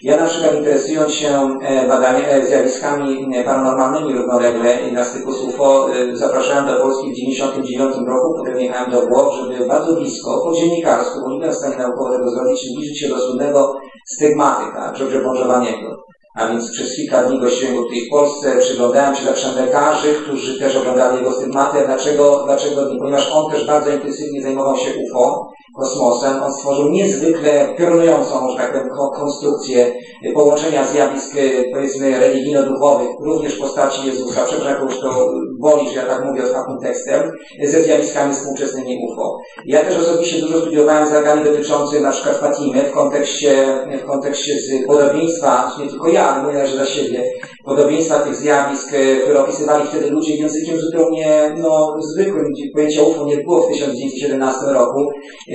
Ja 0.02 0.16
na 0.16 0.26
przykład 0.26 0.54
interesując 0.54 1.12
się 1.12 1.58
e, 1.62 1.88
badania, 1.88 2.28
e, 2.28 2.46
zjawiskami 2.46 3.36
e, 3.36 3.44
paranormalnymi 3.44 4.18
równolegle 4.18 4.92
na 4.92 5.04
styku 5.04 5.32
z 5.32 5.42
UFO, 5.42 5.88
zapraszałem 6.12 6.66
do 6.66 6.82
Polski 6.82 7.12
w 7.12 7.14
1999 7.14 8.08
roku, 8.08 8.34
potem 8.38 8.60
jechałem 8.60 8.90
do 8.90 9.00
Włoch, 9.00 9.34
żeby 9.34 9.66
bardzo 9.66 9.96
blisko, 9.96 10.40
po 10.44 10.52
dziennikarsku, 10.52 11.20
bo 11.20 11.30
nie 11.30 11.38
byłem 11.38 11.52
w 11.52 11.56
stanie 11.56 11.76
naukowo 11.76 12.12
tego 12.12 12.30
zrobić, 12.30 12.60
zbliżyć 12.72 13.00
się 13.00 13.08
do 13.08 13.18
słynnego 13.18 13.76
stygmatyka, 14.06 14.92
George'a 14.96 15.24
Bążowaniego. 15.24 16.09
A 16.34 16.48
więc 16.48 16.70
przez 16.70 16.96
kilka 16.96 17.22
dni 17.22 17.40
gościłem 17.40 17.76
go 17.76 17.82
tutaj 17.82 18.00
w 18.00 18.10
Polsce, 18.10 18.56
przyglądałem 18.58 19.14
się 19.16 19.24
zawsze 19.24 19.52
lekarzy, 19.52 20.14
którzy 20.14 20.58
też 20.58 20.76
oglądali 20.76 21.16
jego 21.16 21.32
stygmaty. 21.32 21.78
Dlaczego, 21.86 22.42
dlaczego 22.44 22.88
nie? 22.88 22.98
Ponieważ 22.98 23.30
on 23.32 23.52
też 23.52 23.66
bardzo 23.66 23.90
intensywnie 23.90 24.42
zajmował 24.42 24.76
się 24.76 24.90
UFO, 24.90 25.50
kosmosem. 25.76 26.42
On 26.42 26.52
stworzył 26.52 26.90
niezwykle 26.90 27.74
piorunującą, 27.78 28.50
że 28.50 28.56
tak 28.56 28.72
powiem, 28.72 28.88
konstrukcję 29.14 29.92
połączenia 30.34 30.86
zjawisk, 30.86 31.36
powiedzmy, 31.72 32.20
religijno-duchowych, 32.20 33.08
również 33.20 33.54
w 33.54 33.60
postaci 33.60 34.06
Jezusa. 34.06 34.44
Przepraszam, 34.44 34.82
już 34.82 35.00
to 35.00 35.32
boli, 35.58 35.88
że 35.88 35.94
ja 35.94 36.06
tak 36.06 36.24
mówię 36.24 36.44
ostatnim 36.44 36.78
tekstem, 36.78 37.32
ze 37.62 37.82
zjawiskami 37.82 38.34
współczesnymi 38.34 38.98
UFO. 39.08 39.36
Ja 39.66 39.84
też 39.84 39.98
osobiście 39.98 40.40
dużo 40.40 40.60
studiowałem 40.60 41.08
zagadnień 41.08 41.44
dotyczących 41.44 42.02
na 42.02 42.10
przykład 42.10 42.36
Fatimy 42.36 42.82
w 42.82 42.92
kontekście, 42.92 43.66
w 44.02 44.06
kontekście 44.06 44.52
z 44.54 44.86
podobieństwa, 44.86 45.72
nie 45.80 45.88
tylko 45.88 46.08
ja, 46.08 46.28
ale 46.28 46.42
mówię 46.42 46.76
za 46.76 46.86
siebie, 46.86 47.24
podobieństwa 47.64 48.18
tych 48.18 48.34
zjawisk, 48.34 48.88
które 49.22 49.40
opisywali 49.40 49.88
wtedy 49.88 50.10
ludzie 50.10 50.36
językiem 50.36 50.80
zupełnie 50.80 51.54
no, 51.58 51.96
zwykłym, 52.02 52.46
pojęcia 52.74 53.02
UFO 53.02 53.26
nie 53.26 53.36
było 53.36 53.62
w 53.62 53.72
1917 53.72 54.66
roku. 54.66 55.10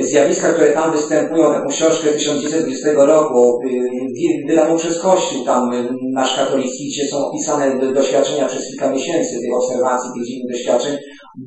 Zjawiska, 0.06 0.53
które 0.53 0.72
tam 0.72 0.91
występują, 0.91 1.53
taką 1.53 1.68
książkę 1.68 2.07
1920 2.07 3.06
roku, 3.06 3.60
y, 3.65 4.48
wydaną 4.48 4.77
przez 4.77 4.99
Kościół 4.99 5.45
tam 5.45 5.73
y, 5.73 5.90
nasz 6.14 6.36
katolicki, 6.36 6.88
gdzie 6.88 7.07
są 7.07 7.18
opisane 7.27 7.94
doświadczenia 7.94 8.45
przez 8.45 8.68
kilka 8.68 8.91
miesięcy 8.91 9.40
tych 9.41 9.56
obserwacji, 9.56 10.10
tych 10.14 10.26
dziwnych 10.27 10.52
doświadczeń. 10.52 10.98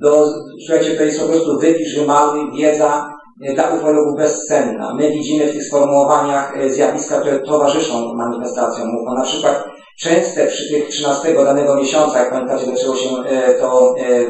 Do, 0.01 0.27
słuchajcie, 0.67 0.97
to 0.97 1.03
jest 1.03 1.21
po 1.21 1.27
prostu 1.27 1.59
wypisz 1.59 1.99
wymały, 1.99 2.39
wiedza, 2.57 3.09
y, 3.51 3.55
dla 3.55 3.75
ufologów 3.75 4.19
bezcenna. 4.19 4.95
My 4.95 5.11
widzimy 5.11 5.47
w 5.47 5.53
tych 5.53 5.65
sformułowaniach 5.65 6.55
zjawiska, 6.71 7.21
które 7.21 7.41
towarzyszą 7.41 8.15
manifestacjom 8.15 8.89
UFO. 8.97 9.15
Na 9.15 9.25
przykład 9.25 9.65
częste 10.01 10.47
przy 10.47 10.69
tych 10.69 10.89
13 10.89 11.35
danego 11.35 11.77
miesiąca, 11.77 12.19
jak 12.19 12.31
pamiętacie, 12.31 12.67
zaczęło 12.67 12.97
się 12.97 13.09
e, 13.29 13.55
to, 13.55 13.95
e, 13.99 14.25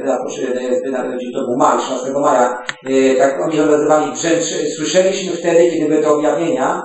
to 1.34 1.46
był 1.46 1.56
maj, 1.56 1.78
13 1.78 2.10
maja, 2.20 2.58
e, 2.86 3.14
tak 3.14 3.40
oni 3.42 3.56
nazywali 3.56 4.12
brzęcz, 4.12 4.44
słyszeliśmy 4.76 5.32
wtedy, 5.32 5.70
kiedy 5.70 5.88
były 5.88 6.02
te 6.02 6.10
objawienia, 6.10 6.82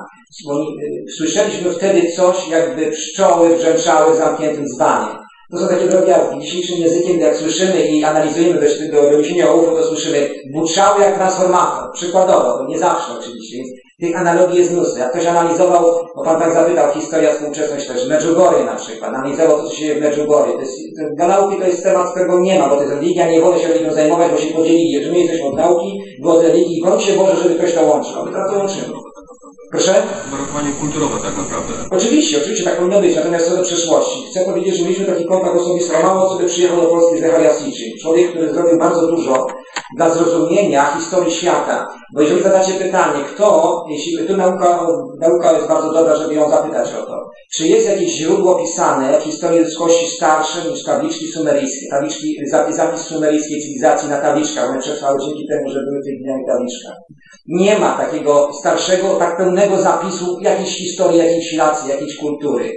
słyszeliśmy 1.18 1.72
wtedy 1.72 2.12
coś, 2.16 2.50
jakby 2.50 2.92
pszczoły 2.92 3.56
brzęczały 3.58 4.14
w 4.14 4.18
zamkniętym 4.18 4.68
dzbanie. 4.68 5.24
To 5.52 5.60
są 5.60 5.68
takie 5.68 5.88
drobiazgi. 5.88 6.40
Dzisiejszym 6.42 6.78
językiem, 6.78 7.20
jak 7.20 7.36
słyszymy 7.36 7.88
i 7.88 8.04
analizujemy 8.04 8.62
do 8.92 9.02
doniesienia 9.02 9.52
o 9.52 9.56
UFO, 9.56 9.72
to 9.72 9.84
słyszymy 9.84 10.30
buczały 10.54 11.02
jak 11.02 11.16
transformator. 11.16 11.94
Przykładowo, 11.94 12.58
to 12.58 12.66
nie 12.68 12.80
zawsze 12.80 13.14
oczywiście. 13.20 13.58
Więc 13.58 13.70
tych 14.04 14.18
analogii 14.18 14.60
jest 14.60 14.72
mnóstwo. 14.72 15.00
Jak 15.00 15.12
ktoś 15.12 15.26
analizował, 15.26 15.84
bo 16.16 16.24
Pan 16.24 16.40
tak 16.40 16.54
zapytał, 16.54 16.92
historia 16.92 17.34
współczesność 17.34 17.88
też, 17.88 18.08
Medjugorje 18.08 18.66
na 18.66 18.76
przykład, 18.76 19.14
analizował 19.14 19.58
to, 19.58 19.64
co 19.64 19.74
się 19.76 19.82
dzieje 19.82 19.96
w 19.96 20.02
Medjugorje. 20.02 20.54
To 20.54 20.62
jest, 20.62 20.78
dla 21.18 21.28
nauki 21.28 21.58
to 21.58 21.68
jest 21.68 21.84
temat, 21.84 22.10
którego 22.12 22.40
nie 22.40 22.60
ma, 22.60 22.70
bo 22.70 22.76
to 22.76 22.82
jest 22.82 22.94
religia, 22.94 23.32
nie 23.32 23.42
wolno 23.42 23.60
się 23.60 23.68
religią 23.68 23.94
zajmować, 23.94 24.32
bo 24.32 24.38
się 24.38 24.54
podzielili. 24.54 24.92
Jeżeli 24.92 25.12
my 25.12 25.20
jesteśmy 25.20 25.48
od 25.48 25.56
nauki, 25.56 26.02
było 26.22 26.34
od 26.34 26.44
religii, 26.44 26.82
bądź 26.86 27.04
się 27.04 27.14
Boże, 27.14 27.36
żeby 27.44 27.56
ktoś 27.56 27.74
to 27.74 27.84
łączył. 27.86 28.22
A 28.22 28.26
my 28.26 28.32
teraz 28.32 28.52
to 28.52 28.58
łączymy. 28.58 28.94
Proszę? 29.72 29.94
Wyrokowanie 30.32 30.72
kulturowe 30.82 31.16
tak 31.28 31.38
naprawdę. 31.38 31.74
Oczywiście, 31.92 32.38
oczywiście 32.38 32.64
tak 32.64 32.78
powinno 32.78 33.02
być, 33.02 33.16
natomiast 33.16 33.50
co 33.50 33.58
do 33.58 33.64
przeszłości. 33.64 34.26
Chcę 34.30 34.46
powiedzieć, 34.46 34.76
że 34.76 34.84
mieliśmy 34.84 35.06
taki 35.06 35.26
kontakt 35.26 35.56
osobisty, 35.56 35.94
mało 36.04 36.30
co 36.30 36.36
by 36.40 36.46
przyjechał 36.46 36.82
do 36.82 36.88
Polski 36.88 37.18
z 37.18 37.22
Zecharia 37.22 37.54
Sitchin. 37.54 37.94
Człowiek, 38.02 38.30
który 38.30 38.54
zrobił 38.54 38.78
bardzo 38.80 39.08
dużo 39.08 39.48
dla 39.98 40.10
zrozumienia 40.10 40.96
historii 40.96 41.34
świata. 41.34 41.88
Bo 42.14 42.22
jeżeli 42.22 42.44
zadacie 42.44 42.74
pytanie, 42.74 43.24
kto, 43.24 43.86
jeśli 43.90 44.28
tu 44.28 44.38
nauka, 44.38 44.88
nauka 45.20 45.52
jest 45.52 45.68
bardzo 45.68 45.94
dobra, 45.94 46.16
żeby 46.16 46.34
ją 46.34 46.50
zapytać 46.50 46.90
o 46.94 47.06
to, 47.06 47.30
czy 47.56 47.68
jest 47.68 47.90
jakieś 47.90 48.12
źródło 48.12 48.56
pisane 48.56 49.20
w 49.20 49.24
historii 49.24 49.60
ludzkości 49.60 50.16
starsze 50.16 50.70
niż 50.70 50.84
tabliczki 50.84 51.28
sumeryjskie, 51.28 51.88
tabliczki, 51.90 52.36
zapis, 52.70 53.02
sumeryjskiej 53.02 53.62
cywilizacji 53.62 54.10
na 54.10 54.18
tabliczkach, 54.18 54.70
one 54.70 54.80
przetrwały 54.80 55.20
dzięki 55.20 55.48
temu, 55.48 55.70
że 55.70 55.80
były 55.80 56.02
w 56.02 56.06
tych 56.06 56.20
dniach. 56.24 56.34
Nie 57.48 57.80
ma 57.80 57.98
takiego 57.98 58.54
starszego, 58.60 59.16
tak 59.16 59.38
pełnego 59.38 59.78
zapisu 59.78 60.40
jakiejś 60.42 60.78
historii, 60.78 61.18
jakiejś 61.20 61.54
racji, 61.58 61.90
jakiejś 61.90 62.18
kultury. 62.18 62.72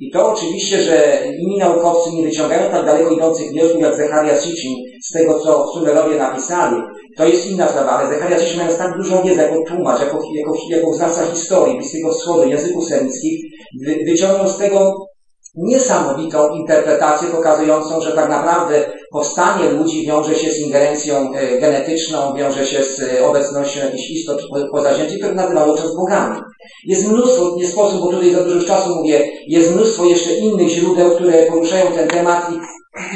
I 0.00 0.10
to 0.10 0.32
oczywiście, 0.32 0.82
że 0.82 1.22
inni 1.38 1.58
naukowcy 1.58 2.10
nie 2.16 2.22
wyciągają 2.22 2.70
tak 2.70 2.86
daleko 2.86 3.10
idących 3.10 3.50
wniosków 3.50 3.80
jak 3.82 3.96
Zecharia 3.96 4.40
Sitchin 4.40 4.74
z 5.08 5.12
tego, 5.12 5.40
co 5.40 5.66
Sumerowie 5.74 6.16
napisali, 6.16 6.82
to 7.16 7.26
jest 7.26 7.50
inna 7.50 7.68
sprawa, 7.68 7.90
ale 7.90 8.08
Zecharia 8.08 8.38
Sitchin 8.38 8.58
mając 8.58 8.78
tak 8.78 8.96
dużą 8.96 9.22
wiedzę 9.22 9.42
jako 9.42 9.64
tłumacz, 9.68 10.00
jako, 10.00 10.18
jako, 10.34 10.54
jako 10.70 10.92
znawca 10.92 11.26
historii 11.26 11.76
Bliskiego 11.76 12.12
Wschodu, 12.12 12.48
języków 12.48 12.88
semickich, 12.88 13.40
wy, 13.86 14.04
wyciągnął 14.04 14.48
z 14.48 14.58
tego 14.58 15.09
niesamowitą 15.54 16.48
interpretację 16.48 17.28
pokazującą, 17.28 18.00
że 18.00 18.12
tak 18.12 18.30
naprawdę 18.30 18.92
powstanie 19.12 19.70
ludzi 19.70 20.06
wiąże 20.06 20.34
się 20.34 20.52
z 20.52 20.58
ingerencją 20.58 21.32
e, 21.34 21.58
genetyczną, 21.58 22.34
wiąże 22.34 22.66
się 22.66 22.84
z 22.84 23.00
e, 23.00 23.26
obecnością 23.26 23.80
jakichś 23.80 24.10
istot 24.10 24.42
pozaziemskich, 24.72 25.18
które 25.18 25.34
nazywało 25.34 25.76
czas 25.76 25.96
bogami. 25.96 26.40
Jest 26.86 27.08
mnóstwo, 27.08 27.56
nie 27.56 27.68
sposób, 27.68 28.00
bo 28.00 28.06
tutaj 28.06 28.32
za 28.32 28.44
dużo 28.44 28.66
czasu 28.66 28.94
mówię, 28.96 29.28
jest 29.46 29.74
mnóstwo 29.74 30.04
jeszcze 30.04 30.34
innych 30.34 30.68
źródeł, 30.68 31.10
które 31.10 31.46
poruszają 31.46 31.86
ten 31.92 32.08
temat 32.08 32.52
i, 32.52 32.54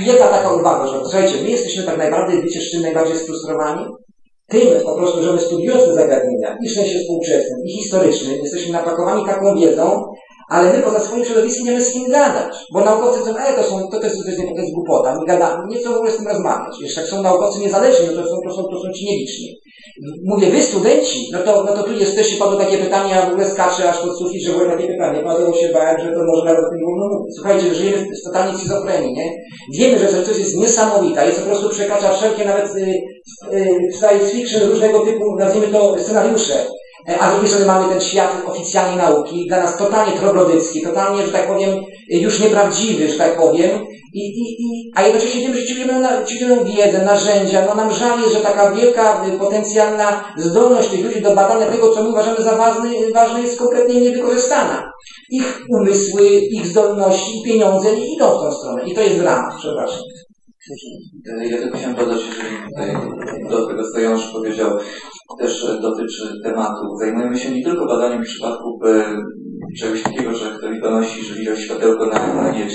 i 0.00 0.06
jedna 0.06 0.26
taka 0.26 0.52
uwaga, 0.52 0.86
że 0.86 1.00
słuchajcie, 1.02 1.34
my 1.42 1.50
jesteśmy 1.50 1.82
tak 1.82 1.98
najbardziej, 1.98 2.42
wiecie, 2.42 2.60
z 2.60 2.70
czym 2.70 2.82
najbardziej 2.82 3.16
sfrustrowani? 3.16 3.86
Tym 4.48 4.68
po 4.84 4.96
prostu, 4.96 5.22
że 5.22 5.32
my 5.32 5.40
studiując 5.40 5.84
te 5.84 5.94
zagadnienia, 5.94 6.56
i 6.64 6.68
w 6.68 6.74
sensie 6.74 6.98
współczesnym, 6.98 7.58
i 7.66 7.72
historycznym, 7.72 8.38
jesteśmy 8.42 8.72
napakowani 8.72 9.26
taką 9.26 9.56
wiedzą, 9.56 10.02
ale 10.54 10.72
my 10.72 10.82
poza 10.82 11.00
swoim 11.00 11.24
środowiskiem 11.24 11.64
nie 11.64 11.72
mamy 11.72 11.84
z 11.84 11.92
kim 11.92 12.10
gadać. 12.10 12.54
Bo 12.72 12.84
naukowcy 12.84 13.18
mówią, 13.20 13.36
e, 13.36 13.52
to, 13.56 13.62
są, 13.62 13.88
to, 13.90 13.98
to, 13.98 14.06
jest, 14.06 14.22
to, 14.22 14.30
jest, 14.30 14.40
to 14.40 14.62
jest 14.62 14.74
głupota, 14.74 15.18
my 15.20 15.26
gadamy, 15.26 15.66
nie 15.68 15.76
chcą 15.76 15.92
w 15.92 15.96
ogóle 15.96 16.10
z 16.10 16.16
tym 16.16 16.28
rozmawiać. 16.28 16.80
Jeszcze 16.80 17.00
jak 17.00 17.10
są 17.10 17.22
naukowcy 17.22 17.60
niezależni, 17.60 18.06
no 18.06 18.22
to 18.22 18.28
są, 18.28 18.36
to 18.46 18.54
są, 18.56 18.62
to 18.62 18.76
są 18.82 18.92
ci 18.96 19.04
nieliczni. 19.06 19.48
Mówię, 20.24 20.46
wy 20.50 20.62
studenci, 20.62 21.28
no 21.32 21.38
to, 21.38 21.64
no 21.66 21.72
to 21.76 21.82
tu 21.82 21.92
jesteście, 21.92 22.36
padło 22.36 22.56
takie 22.56 22.78
pytania, 22.78 23.16
ja 23.16 23.26
w 23.26 23.30
ogóle 23.30 23.50
skaczę 23.50 23.90
aż 23.90 23.98
pod 23.98 24.18
sufit, 24.18 24.42
że 24.42 24.52
było 24.52 24.64
takie 24.70 24.86
pytanie, 24.86 25.22
padło 25.22 25.56
się 25.56 25.68
bałem, 25.72 25.98
że 25.98 26.12
to 26.12 26.24
może 26.24 26.44
nawet 26.44 26.64
o 26.64 26.68
tym 26.70 26.78
nie 26.78 26.86
mówić. 26.86 27.34
Słuchajcie, 27.36 27.74
żyjemy 27.74 27.96
w 27.96 28.26
totalnej 28.26 28.56
schizofrenii, 28.58 29.12
nie? 29.12 29.28
Wiemy, 29.78 29.98
że 29.98 30.22
coś 30.22 30.38
jest 30.38 30.56
niesamowita, 30.56 31.24
jest 31.24 31.40
po 31.40 31.46
prostu 31.46 31.68
przekracza 31.68 32.12
wszelkie 32.12 32.44
nawet 32.44 32.76
y, 32.76 32.80
y, 33.52 33.92
science 33.98 34.26
fiction 34.26 34.70
różnego 34.70 35.00
typu, 35.00 35.36
nazwijmy 35.38 35.68
to, 35.68 35.98
scenariusze. 35.98 36.54
E, 37.08 37.20
a 37.20 37.30
z 37.30 37.32
drugiej 37.32 37.48
strony 37.48 37.66
mamy 37.66 37.88
ten 37.88 38.00
świat 38.00 38.30
oficjalnej 38.46 38.96
nauki, 38.96 39.46
dla 39.48 39.60
nas 39.60 39.76
totalnie 39.76 40.18
troglodycki, 40.18 40.82
totalnie, 40.82 41.26
że 41.26 41.32
tak 41.32 41.46
powiem, 41.46 41.70
już 42.08 42.40
nieprawdziwy, 42.40 43.08
że 43.08 43.18
tak 43.18 43.36
powiem, 43.36 43.70
i, 44.14 44.20
i, 44.20 44.44
i, 44.62 44.92
a 44.94 45.02
jednocześnie 45.02 45.40
wiemy, 45.40 45.56
że 45.56 46.24
ćwiczymy 46.26 46.64
wiedzę, 46.64 47.04
narzędzia, 47.04 47.66
no 47.66 47.74
nam 47.74 47.92
żal 47.92 48.20
jest, 48.20 48.32
że 48.32 48.40
taka 48.40 48.70
wielka, 48.70 49.26
y, 49.26 49.38
potencjalna 49.38 50.24
zdolność 50.36 50.88
tych 50.88 51.04
ludzi 51.04 51.22
do 51.22 51.34
badania 51.34 51.66
tego, 51.66 51.94
co 51.94 52.02
my 52.02 52.08
uważamy 52.08 52.42
za 52.42 52.56
ważne, 52.56 52.90
ważne 53.14 53.40
jest 53.40 53.58
kompletnie 53.58 54.00
niewykorzystana. 54.00 54.92
Ich 55.30 55.60
umysły, 55.68 56.26
ich 56.28 56.66
zdolności 56.66 57.42
pieniądze 57.44 57.96
nie 57.96 58.14
idą 58.14 58.26
w 58.26 58.42
tą 58.42 58.52
stronę. 58.52 58.82
I 58.86 58.94
to 58.94 59.00
jest 59.00 59.18
dramat, 59.18 59.54
przepraszam. 59.58 60.00
Ja 61.50 61.58
tylko 61.58 61.78
chciałem 61.78 61.96
dodać, 61.96 62.20
jeżeli 62.26 62.56
tutaj 62.56 63.50
do 63.50 63.66
tego, 63.66 63.82
co 63.92 64.00
Janusz 64.00 64.32
powiedział, 64.32 64.78
też 65.38 65.78
dotyczy 65.82 66.40
tematu. 66.44 66.96
Zajmujemy 67.00 67.38
się 67.38 67.50
nie 67.50 67.64
tylko 67.64 67.86
badaniem 67.86 68.22
przypadków 68.22 68.82
e, 68.86 69.16
czegoś 69.80 70.02
takiego, 70.02 70.34
że 70.34 70.58
ktoś 70.58 70.80
donosi, 70.80 71.24
że 71.24 71.34
widział 71.34 71.56
światełko 71.56 72.06
na, 72.06 72.34
na 72.34 72.50
niebie. 72.50 72.74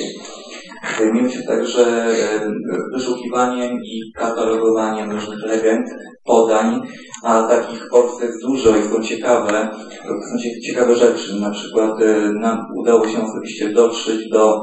Zajmujemy 0.98 1.32
się 1.32 1.44
także 1.44 1.86
e, 1.86 2.52
wyszukiwaniem 2.94 3.78
i 3.84 4.12
katalogowaniem 4.16 5.12
różnych 5.12 5.44
legend, 5.46 5.86
podań, 6.26 6.82
a 7.24 7.44
takich 7.44 7.80
w 7.80 8.24
jest 8.24 8.42
dużo 8.42 8.78
i 8.78 8.84
są 8.84 9.04
ciekawe, 9.04 9.70
są 10.06 10.38
ciekawe 10.68 10.96
rzeczy. 10.96 11.42
Na 11.42 11.52
przykład 11.52 12.02
e, 12.02 12.32
nam 12.42 12.58
udało 12.78 13.08
się 13.08 13.24
osobiście 13.24 13.70
dotrzeć 13.70 14.30
do 14.30 14.62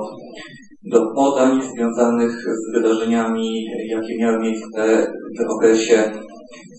do 0.87 1.07
podań 1.15 1.61
związanych 1.75 2.33
z 2.33 2.73
wydarzeniami, 2.73 3.67
jakie 3.89 4.19
miały 4.19 4.39
miejsce 4.39 5.07
w 5.39 5.51
okresie 5.51 6.13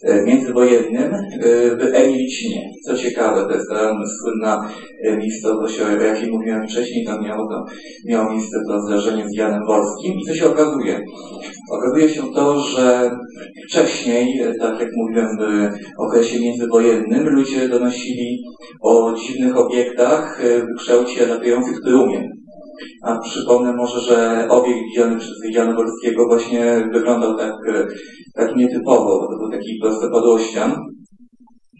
e, 0.03 0.23
międzywojennym 0.23 1.13
e, 1.13 1.19
w 1.75 1.81
Emilicinie. 1.93 2.69
Co 2.85 2.97
ciekawe, 2.97 3.43
to 3.43 3.51
jest 3.51 3.69
ta 3.69 3.93
słynna 4.21 4.69
e, 5.03 5.17
miejscowość, 5.17 5.81
o 5.81 6.01
jakiej 6.01 6.31
mówiłem 6.31 6.67
wcześniej, 6.67 7.05
tam 7.05 7.23
miało, 7.23 7.65
miało 8.05 8.31
miejsce 8.31 8.57
to 8.67 8.81
zdarzenie 8.81 9.29
z 9.29 9.37
Janem 9.37 9.65
Wolskim. 9.65 10.13
I 10.19 10.25
co 10.25 10.33
się 10.33 10.45
okazuje? 10.45 11.03
Okazuje 11.71 12.09
się 12.09 12.21
to, 12.35 12.59
że 12.59 13.11
wcześniej, 13.69 14.41
tak 14.59 14.79
jak 14.79 14.89
mówiłem 14.95 15.27
w 15.37 16.01
okresie 16.01 16.39
międzywojennym, 16.39 17.29
ludzie 17.29 17.69
donosili 17.69 18.43
o 18.81 19.13
dziwnych 19.13 19.57
obiektach 19.57 20.41
w 20.43 20.79
kształcie 20.79 21.27
latających 21.27 21.81
trumien. 21.81 22.46
A 23.03 23.19
przypomnę 23.19 23.73
może, 23.73 23.99
że 23.99 24.47
obiekt 24.49 24.79
widziany 24.79 25.17
przez 25.17 25.33
Jana 25.51 25.75
Wolskiego 25.75 26.27
właśnie 26.27 26.89
wyglądał 26.93 27.37
tak, 27.37 27.53
tak 28.35 28.55
nietypowo, 28.55 29.27
to 29.27 29.37
był 29.37 29.51
taki 29.51 29.79
prostopadłościan. 29.81 30.75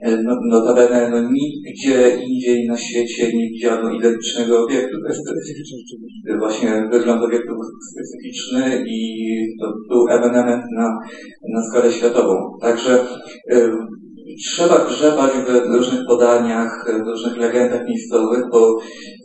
E, 0.02 0.18
no, 0.24 0.38
notabene 0.49 1.10
no, 1.10 1.30
nigdzie 1.32 2.18
indziej 2.30 2.68
na 2.68 2.78
świecie 2.78 3.38
nie 3.38 3.49
widziano 3.49 3.91
identycznego 3.91 4.64
obiektu. 4.64 4.98
To 5.02 5.07
jest, 5.07 6.40
właśnie 6.40 6.90
wygląd 6.91 7.24
obiektu 7.24 7.53
specyficzny 7.91 8.86
i 8.88 8.99
to 9.61 9.74
był 9.90 10.07
ewenement 10.10 10.64
na, 10.76 10.99
na 11.53 11.64
skalę 11.69 11.91
światową. 11.91 12.57
Także 12.61 13.07
y, 13.53 13.72
trzeba 14.46 14.86
grzebać 14.86 15.32
w 15.32 15.76
różnych 15.76 16.06
podaniach, 16.08 16.86
w 17.04 17.08
różnych 17.08 17.38
legendach 17.38 17.88
miejscowych, 17.88 18.44
bo 18.52 18.76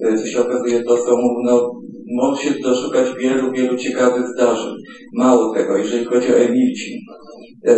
y, 0.06 0.18
co 0.18 0.26
się 0.26 0.40
okazuje, 0.40 0.82
to 0.82 0.96
są 0.96 1.16
no, 1.44 1.70
może 2.14 2.42
się 2.42 2.50
doszukać 2.62 3.06
wielu, 3.18 3.52
wielu 3.52 3.76
ciekawych 3.76 4.26
zdarzeń. 4.28 4.74
Mało 5.14 5.54
tego, 5.54 5.76
jeżeli 5.76 6.04
chodzi 6.04 6.32
o 6.32 6.36
Emilcin, 6.36 6.98
E, 7.66 7.74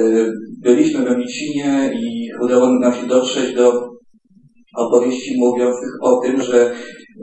byliśmy 0.62 1.05
w 1.05 1.12
Emicinie 1.12 1.93
i 1.94 2.31
udało 2.43 2.78
nam 2.78 2.94
się 2.94 3.06
dotrzeć 3.06 3.55
do 3.55 3.89
opowieści 4.77 5.39
mówiących 5.39 5.90
o 6.02 6.20
tym, 6.20 6.43
że 6.43 6.74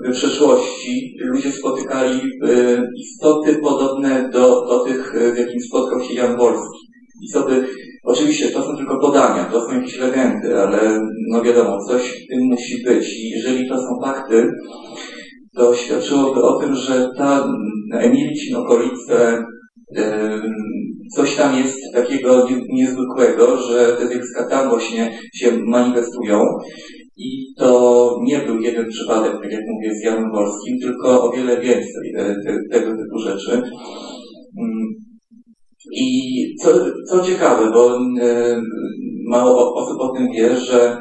w 0.08 0.12
przeszłości 0.12 1.16
ludzie 1.20 1.52
spotykali 1.52 2.20
e, 2.20 2.84
istoty 2.98 3.60
podobne 3.64 4.30
do, 4.34 4.66
do 4.66 4.80
tych, 4.80 5.14
w 5.36 5.38
jakim 5.38 5.62
spotkał 5.62 6.04
się 6.04 6.14
Jan 6.14 6.38
Wolski. 6.38 6.81
Istoty, 7.22 7.65
oczywiście 8.03 8.49
to 8.49 8.64
są 8.64 8.77
tylko 8.77 8.99
podania, 8.99 9.45
to 9.45 9.61
są 9.61 9.76
jakieś 9.76 9.99
legendy, 9.99 10.60
ale 10.60 10.99
no 11.30 11.43
wiadomo, 11.43 11.77
coś 11.88 12.02
w 12.02 12.27
tym 12.30 12.39
musi 12.43 12.84
być. 12.85 13.14
I 13.19 13.30
jeżeli 13.30 13.69
to 13.69 13.77
są 13.77 13.88
fakty, 14.03 14.49
to 15.56 15.76
świadczyłoby 15.76 16.41
o 16.41 16.60
tym, 16.60 16.76
że 16.76 17.10
ta 17.18 17.48
Emilicin, 17.93 18.56
okolice, 18.56 19.43
coś 21.15 21.35
tam 21.35 21.57
jest 21.57 21.77
takiego 21.93 22.48
niezwykłego, 22.69 23.57
że 23.57 23.95
te 23.99 24.07
zjawiska 24.07 24.48
tam 24.49 24.69
właśnie 24.69 25.19
się 25.34 25.57
manifestują. 25.68 26.39
I 27.18 27.53
to 27.57 28.15
nie 28.23 28.39
był 28.39 28.60
jeden 28.60 28.89
przypadek, 28.89 29.34
tak 29.41 29.52
jak 29.52 29.61
mówię, 29.68 29.95
z 29.95 30.06
Janem 30.06 30.31
Wolskim, 30.31 30.80
tylko 30.81 31.23
o 31.23 31.31
wiele 31.31 31.61
więcej 31.61 32.14
e, 32.18 32.35
te, 32.45 32.57
tego 32.72 32.91
typu 32.91 33.19
rzeczy. 33.19 33.61
I 35.91 36.05
co, 36.63 36.69
co 37.09 37.26
ciekawe, 37.26 37.72
bo 37.73 37.97
e, 38.22 38.61
mało 39.30 39.76
osób 39.76 40.01
o 40.01 40.18
tym 40.18 40.27
wie, 40.38 40.57
że 40.57 40.97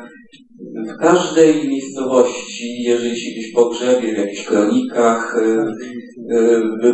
w 0.88 1.00
każdej 1.00 1.68
miejscowości, 1.68 2.82
jeżeli 2.82 3.20
się 3.20 3.30
gdzieś 3.30 3.52
pogrzebie, 3.52 4.14
w 4.14 4.18
jakichś 4.18 4.44
kronikach, 4.44 5.34
e, 5.42 6.92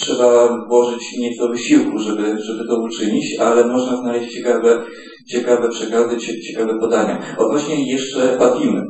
trzeba 0.00 0.48
włożyć 0.68 1.18
nieco 1.18 1.48
wysiłku, 1.48 1.98
żeby, 1.98 2.22
żeby 2.22 2.68
to 2.68 2.82
uczynić, 2.82 3.38
ale 3.40 3.66
można 3.66 3.96
znaleźć 3.96 4.34
ciekawe, 4.34 4.82
ciekawe 5.28 5.68
przekazy, 5.68 6.16
ciekawe 6.18 6.78
podania. 6.80 7.36
Odnośnie 7.38 7.92
jeszcze 7.92 8.38
Fatimy. 8.38 8.82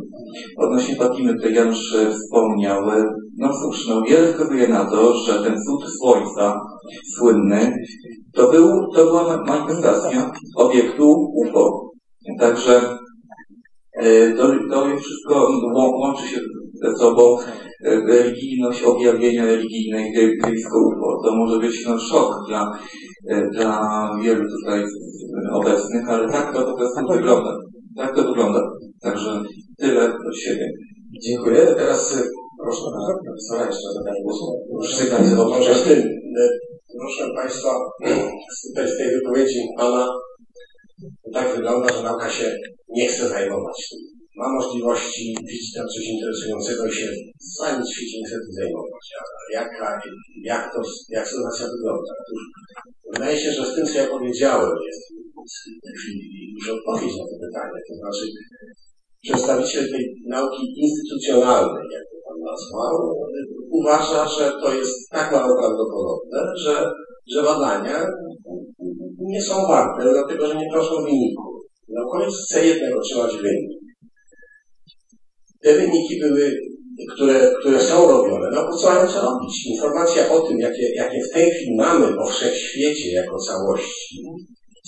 Odnośnie 0.59 0.97
Fatimy, 0.97 1.35
tutaj 1.35 1.55
Janusz 1.55 1.97
wspomniał, 2.11 2.83
no 3.39 3.49
cóż, 3.63 3.89
no 3.89 4.03
wiele 4.03 4.33
wskazuje 4.33 4.69
na 4.69 4.85
to, 4.85 5.17
że 5.17 5.33
ten 5.43 5.55
cud 5.67 5.91
słońca, 5.99 6.61
słynny, 7.17 7.77
to, 8.35 8.51
był, 8.51 8.69
to 8.95 9.05
była 9.05 9.45
manifestacja 9.47 10.33
obiektu 10.57 11.33
UFO. 11.35 11.91
Także 12.41 12.99
e, 13.93 14.33
to, 14.33 14.49
to 14.71 14.87
wszystko 14.99 15.49
łączy 15.75 16.27
się 16.27 16.41
ze 16.75 16.97
sobą 16.97 17.37
religijność 17.85 18.83
objawienia 18.83 19.45
religijnej 19.45 20.13
blisko 20.45 20.79
UFO. 20.79 21.23
To 21.25 21.37
może 21.37 21.59
być 21.59 21.87
no, 21.87 21.99
szok 21.99 22.35
dla, 22.49 22.79
e, 23.31 23.51
dla 23.51 24.11
wielu 24.23 24.45
tutaj 24.51 24.85
obecnych, 25.53 26.09
ale 26.09 26.33
tak 26.33 26.55
to 26.55 26.65
po 26.65 26.77
prostu 26.77 27.13
wygląda. 27.13 27.57
Tak 27.97 28.17
to 28.17 28.23
wygląda. 28.23 28.61
Także 29.05 29.43
tyle 29.79 30.05
od 30.29 30.37
siebie. 30.45 30.67
Dziękuję. 31.23 31.67
Teraz 31.67 32.17
e, 32.17 32.23
proszę 32.63 32.83
pana 32.85 33.19
profesora 33.25 33.67
jeszcze 33.67 33.89
o 33.89 33.93
zadanie 33.93 34.23
głosu. 34.23 34.45
Sygnalizował 34.97 35.49
może 35.49 35.75
tym. 35.75 35.99
E, 36.39 36.49
proszę 36.99 37.35
Państwa, 37.37 37.71
z 38.87 38.99
tej 38.99 39.11
wypowiedzi 39.11 39.61
Pana 39.79 40.07
tak 41.33 41.57
wygląda, 41.57 41.95
że 41.95 42.03
nauka 42.03 42.31
się 42.31 42.57
nie 42.89 43.09
chce 43.09 43.29
zajmować 43.29 43.77
ma 44.37 44.49
możliwości, 44.59 45.37
widzi 45.51 45.73
tam 45.77 45.87
coś 45.89 46.05
interesującego 46.15 46.87
i 46.87 46.93
się 46.93 47.09
całym 47.59 47.83
świecie 47.93 48.19
nie 48.19 48.27
chce 48.27 48.37
tym 48.45 48.53
zajmować. 48.59 49.05
A 49.21 49.23
jaka, 49.59 50.01
jak, 50.45 50.63
to, 50.73 50.81
jak 51.17 51.29
sytuacja 51.29 51.67
wygląda? 51.75 52.13
Wydaje 53.13 53.37
się, 53.39 53.51
że 53.53 53.65
z 53.67 53.75
tym, 53.75 53.87
co 53.87 53.99
ja 53.99 54.07
powiedziałem, 54.07 54.71
jest 54.89 55.03
w 55.81 55.85
tej 55.85 55.95
chwili 56.01 56.55
już 56.57 56.71
odpowiedź 56.77 57.15
na 57.19 57.25
to 57.31 57.37
pytanie. 57.45 57.79
To 57.89 57.95
znaczy, 58.01 58.25
przedstawiciel 59.25 59.85
tej 59.93 60.05
nauki 60.29 60.63
instytucjonalnej, 60.77 61.85
jak 61.95 62.05
to 62.11 62.17
pan 62.27 62.39
nazwał, 62.51 62.95
uważa, 63.71 64.29
że 64.29 64.51
to 64.63 64.75
jest 64.75 65.11
tak 65.11 65.33
mało 65.33 65.53
prawdopodobne, 65.61 66.39
że, 66.65 66.75
że 67.33 67.43
badania 67.43 68.07
nie 69.21 69.43
są 69.43 69.55
warte, 69.69 70.13
dlatego 70.13 70.47
że 70.47 70.57
nie 70.57 70.71
proszą 70.73 70.95
wyników. 71.03 71.55
Naukowiec 71.89 72.35
chce 72.45 72.67
jednego 72.67 72.99
otrzymać 72.99 73.37
wynik 73.37 73.85
te 75.65 75.75
wyniki 75.75 76.21
były, 76.21 76.53
które, 77.15 77.51
które 77.61 77.81
są 77.81 78.09
robione, 78.09 78.51
no 78.55 78.65
po 78.69 78.77
co 78.77 78.91
mają 78.91 79.07
co 79.07 79.21
robić? 79.21 79.67
Informacja 79.67 80.33
o 80.33 80.41
tym, 80.41 80.59
jakie, 80.59 80.95
jakie 80.95 81.21
w 81.31 81.35
tej 81.35 81.51
chwili 81.51 81.77
mamy 81.77 82.19
o 82.19 82.27
wszechświecie 82.27 83.13
jako 83.13 83.39
całości, 83.39 84.17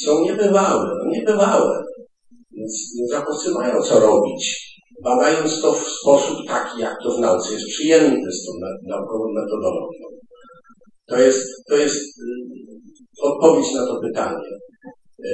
są 0.05 0.21
niebywałe, 0.25 0.85
no 0.99 1.11
niebywałe. 1.11 1.83
Mają 3.55 3.83
co 3.83 4.01
robić, 4.01 4.43
badając 5.05 5.63
to 5.63 5.73
w 5.73 5.89
sposób 5.89 6.37
taki, 6.49 6.81
jak 6.81 6.97
to 7.03 7.17
w 7.17 7.21
nauce 7.21 7.53
jest 7.53 7.67
przyjęte 7.67 8.31
z 8.33 8.47
tą 8.47 8.53
naukową 8.89 9.25
metodologią. 9.33 10.07
To 11.07 11.17
jest, 11.21 11.47
to 11.69 11.77
jest 11.77 12.19
y, 12.19 13.23
odpowiedź 13.23 13.75
na 13.75 13.87
to 13.87 14.01
pytanie. 14.01 14.49
E, 15.25 15.31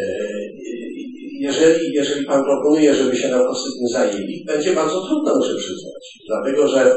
jeżeli, 1.41 1.95
jeżeli 1.95 2.27
Pan 2.27 2.45
proponuje, 2.45 2.95
żeby 2.95 3.17
się 3.17 3.29
naukowcy 3.29 3.71
tym 3.79 3.89
zajęli, 3.89 4.45
będzie 4.47 4.73
bardzo 4.73 5.07
trudno, 5.07 5.37
muszę 5.37 5.55
przyznać. 5.55 6.19
Dlatego, 6.29 6.69
że, 6.69 6.97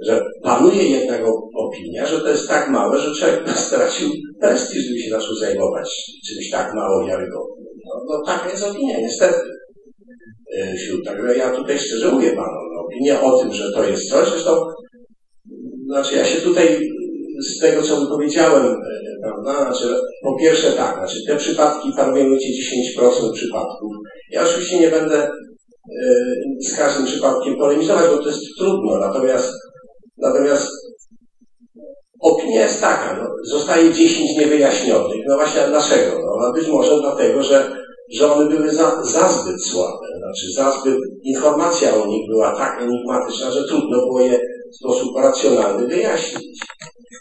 że 0.00 0.20
panuje 0.42 0.82
jednak 0.82 1.22
opinia, 1.54 2.06
że 2.06 2.20
to 2.20 2.28
jest 2.28 2.48
tak 2.48 2.70
małe, 2.70 2.98
że 2.98 3.14
człowiek 3.14 3.58
stracił 3.58 4.10
prestiż, 4.40 4.84
gdyby 4.84 5.00
się 5.00 5.10
zaczął 5.10 5.34
zajmować 5.34 5.88
czymś 6.28 6.50
tak 6.50 6.74
mało 6.74 7.06
wiarygodnym. 7.06 7.66
No, 7.86 7.94
no 8.08 8.22
taka 8.26 8.50
jest 8.50 8.64
opinia, 8.64 9.00
niestety. 9.00 9.50
E, 10.56 10.74
także 11.04 11.36
ja 11.36 11.50
tutaj 11.50 11.78
szczerze 11.78 12.12
mówię 12.12 12.30
Panu, 12.30 12.60
no, 12.74 12.80
opinia 12.80 13.22
o 13.22 13.38
tym, 13.38 13.52
że 13.52 13.72
to 13.72 13.84
jest 13.84 14.10
coś, 14.10 14.28
zresztą, 14.28 14.60
znaczy 15.86 16.16
ja 16.16 16.24
się 16.24 16.40
tutaj 16.40 16.78
z 17.40 17.58
tego, 17.60 17.82
co 17.82 18.00
wypowiedziałem, 18.00 18.66
e, 18.66 18.76
prawda, 19.22 19.72
znaczy, 19.72 19.94
po 20.22 20.36
pierwsze 20.38 20.72
tak, 20.72 20.96
znaczy 20.96 21.16
te 21.26 21.36
przypadki 21.36 21.92
farmiujecie 21.96 22.48
10% 22.98 23.32
przypadków. 23.32 23.92
Ja 24.30 24.42
oczywiście 24.42 24.80
nie 24.80 24.88
będę 24.88 25.16
e, 25.16 25.30
z 26.60 26.76
każdym 26.76 27.06
przypadkiem 27.06 27.56
polemizować, 27.56 28.04
bo 28.10 28.18
to 28.22 28.28
jest 28.28 28.42
trudno, 28.58 28.98
natomiast, 28.98 29.52
natomiast 30.18 30.68
opinia 32.20 32.62
jest 32.62 32.80
taka, 32.80 33.22
no, 33.22 33.28
zostaje 33.44 33.94
10 33.94 34.38
niewyjaśnionych. 34.38 35.20
No 35.28 35.36
właśnie 35.36 35.60
dlaczego? 35.68 36.18
No, 36.20 36.46
no 36.46 36.52
być 36.52 36.68
może 36.68 37.00
dlatego, 37.00 37.42
że, 37.42 37.72
że 38.12 38.32
one 38.32 38.50
były 38.50 38.70
za, 38.70 39.02
za 39.04 39.28
zbyt 39.28 39.64
słabe, 39.64 40.06
znaczy 40.18 40.52
za 40.52 40.80
zbyt, 40.80 40.98
informacja 41.24 41.94
o 41.94 42.06
nich 42.06 42.26
była 42.30 42.56
tak 42.56 42.82
enigmatyczna, 42.82 43.50
że 43.50 43.64
trudno 43.64 43.98
było 43.98 44.20
je 44.20 44.40
w 44.72 44.76
sposób 44.76 45.16
racjonalny 45.16 45.86
wyjaśnić. 45.86 46.58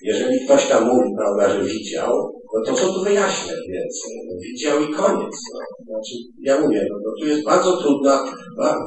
Jeżeli 0.02 0.46
ktoś 0.46 0.66
tam 0.66 0.88
mówi, 0.88 1.10
prawda, 1.18 1.54
że 1.54 1.64
widział, 1.64 2.34
no 2.54 2.66
to 2.66 2.74
co 2.74 2.94
tu 2.94 3.04
wyjaśniać 3.04 3.58
więcej? 3.70 4.12
No, 4.28 4.34
widział 4.42 4.82
i 4.82 4.94
koniec. 4.94 5.36
No. 5.54 5.60
Znaczy, 5.86 6.16
ja 6.42 6.62
mówię, 6.62 6.88
no, 6.90 6.98
no 7.06 7.12
tu 7.20 7.28
jest 7.28 7.44
bardzo 7.44 7.78
trudna, 7.78 8.24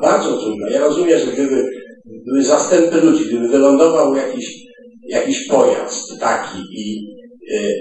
bardzo 0.02 0.36
trudna. 0.36 0.70
Ja 0.70 0.80
rozumiem, 0.80 1.18
że 1.18 1.32
gdyby 1.32 1.70
były 2.26 2.42
zastępy 2.42 3.00
ludzi, 3.00 3.24
gdyby 3.24 3.48
wylądował 3.48 4.14
jakiś, 4.14 4.66
jakiś 5.08 5.48
pojazd 5.48 6.20
taki 6.20 6.58
i 6.58 7.14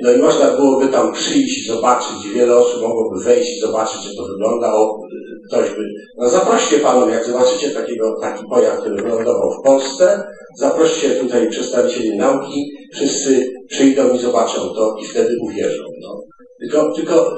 no 0.03 0.11
i 0.11 0.17
można 0.17 0.51
byłoby 0.51 0.87
tam 0.87 1.13
przyjść, 1.13 1.67
zobaczyć, 1.67 2.29
wiele 2.35 2.57
osób 2.57 2.81
mogłoby 2.81 3.23
wejść 3.23 3.57
i 3.57 3.59
zobaczyć, 3.59 4.05
jak 4.05 4.15
to 4.15 4.23
wygląda, 4.25 4.73
o, 4.73 4.97
ktoś 5.47 5.69
by, 5.69 5.83
no 6.17 6.29
zaproście 6.29 6.79
panu, 6.79 7.09
jak 7.09 7.25
zobaczycie 7.25 7.69
takiego, 7.69 8.15
taki 8.21 8.43
pojazd, 8.49 8.81
który 8.81 9.01
wylądował 9.01 9.51
w 9.51 9.63
Polsce, 9.63 10.23
zaproście 10.57 11.09
tutaj 11.09 11.49
przedstawicieli 11.49 12.17
nauki, 12.17 12.71
wszyscy 12.93 13.53
przyjdą 13.69 14.13
i 14.13 14.19
zobaczą 14.19 14.61
to 14.61 14.95
i 15.01 15.05
wtedy 15.05 15.37
uwierzą. 15.41 15.83
No. 16.01 16.21
Tylko, 16.61 16.93
tylko 16.95 17.37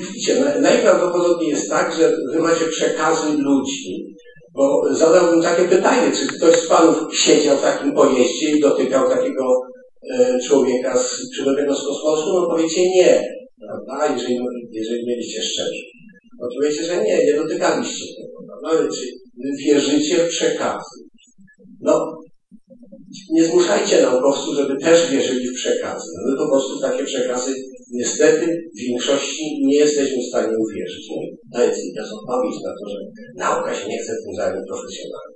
widzicie, 0.00 0.44
najprawdopodobniej 0.60 1.50
jest 1.50 1.70
tak, 1.70 1.94
że 1.94 2.12
wy 2.32 2.42
macie 2.42 2.64
przekazy 2.64 3.38
ludzi, 3.38 4.14
bo 4.54 4.82
zadałbym 4.90 5.42
takie 5.42 5.64
pytanie, 5.64 6.12
czy 6.12 6.36
ktoś 6.36 6.56
z 6.56 6.68
panów 6.68 6.96
siedział 7.12 7.56
w 7.56 7.62
takim 7.62 7.94
pojeździe 7.94 8.50
i 8.50 8.60
dotykał 8.60 9.08
takiego 9.08 9.44
e, 9.44 9.73
człowieka 10.46 10.98
z, 10.98 11.30
przybytego 11.32 11.74
z 11.74 11.86
kosmosu? 11.86 12.34
No 12.34 12.46
powiecie 12.46 12.90
nie, 12.90 13.22
prawda, 13.60 14.14
jeżeli, 14.14 14.38
jeżeli 14.72 15.06
mieliście 15.06 15.42
szczerze. 15.42 15.82
Odpowiecie, 16.40 16.84
że 16.84 17.04
nie, 17.04 17.24
nie 17.26 17.34
dotykaliście 17.34 18.04
tego. 18.16 18.38
No 18.62 18.68
ale 18.70 18.88
czy 18.88 19.06
wy 19.42 19.50
wierzycie 19.64 20.16
w 20.16 20.28
przekazy? 20.28 21.00
No, 21.80 22.14
nie 23.30 23.44
zmuszajcie 23.44 24.02
naukowców, 24.02 24.54
żeby 24.54 24.76
też 24.80 25.10
wierzyli 25.10 25.48
w 25.48 25.54
przekazy. 25.54 26.06
No, 26.14 26.30
my 26.30 26.36
po 26.38 26.48
prostu 26.50 26.80
takie 26.80 27.04
przekazy 27.04 27.54
niestety 27.92 28.46
w 28.76 28.80
większości 28.88 29.44
nie 29.66 29.76
jesteśmy 29.76 30.16
w 30.22 30.28
stanie 30.28 30.52
uwierzyć. 30.58 31.04
No, 31.10 31.16
to 31.52 31.58
to 31.58 31.64
jest 31.64 32.12
odpowiedź 32.12 32.56
na 32.64 32.70
to, 32.78 32.90
że 32.90 32.98
nauka 33.36 33.74
się 33.74 33.88
nie 33.88 33.98
chce 33.98 34.12
tym 34.24 34.34
zająć 34.36 34.66
profesjonalnie. 34.68 35.33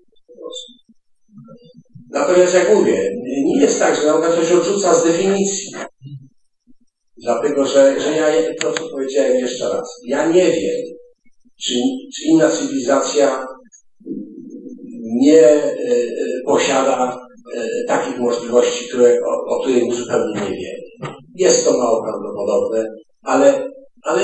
Natomiast 2.10 2.54
jak 2.54 2.74
mówię, 2.74 3.10
nie 3.44 3.60
jest 3.60 3.78
tak, 3.78 3.96
że 3.96 4.06
nauka 4.06 4.32
coś 4.32 4.52
odrzuca 4.52 4.94
z 4.94 5.04
definicji. 5.04 5.72
Dlatego, 7.16 7.66
że, 7.66 8.00
że 8.00 8.12
ja 8.16 8.26
to, 8.60 8.72
co 8.72 8.88
powiedziałem 8.88 9.36
jeszcze 9.36 9.68
raz, 9.68 10.00
ja 10.06 10.26
nie 10.26 10.44
wiem, 10.44 10.82
czy, 11.62 11.74
czy 12.16 12.24
inna 12.24 12.50
cywilizacja 12.50 13.46
nie 15.20 15.42
e, 15.42 15.64
e, 15.64 16.06
posiada 16.46 17.18
e, 17.56 17.84
takich 17.86 18.18
możliwości, 18.18 18.88
które, 18.88 19.18
o, 19.26 19.54
o 19.54 19.60
których 19.60 19.94
zupełnie 19.94 20.34
nie 20.34 20.40
wiemy. 20.40 21.14
Jest 21.34 21.64
to 21.64 21.78
mało 21.78 22.02
prawdopodobne, 22.02 22.84
ale, 23.22 23.64
ale 24.02 24.20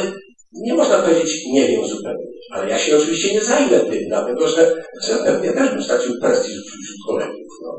nie 0.63 0.75
można 0.75 0.99
powiedzieć 0.99 1.47
nie 1.53 1.69
wiem 1.69 1.87
zupełnie. 1.87 2.27
Ale 2.53 2.71
ja 2.71 2.79
się 2.79 2.97
oczywiście 2.97 3.35
nie 3.35 3.41
zajmę 3.41 3.81
tym, 3.81 4.03
dlatego 4.09 4.49
że, 4.49 4.83
że 5.03 5.15
pewnie 5.25 5.53
też 5.53 5.71
bym 5.71 5.83
stracił 5.83 6.13
prestiż 6.21 6.55
wśród 6.55 6.99
kolegów. 7.07 7.53
No. 7.63 7.71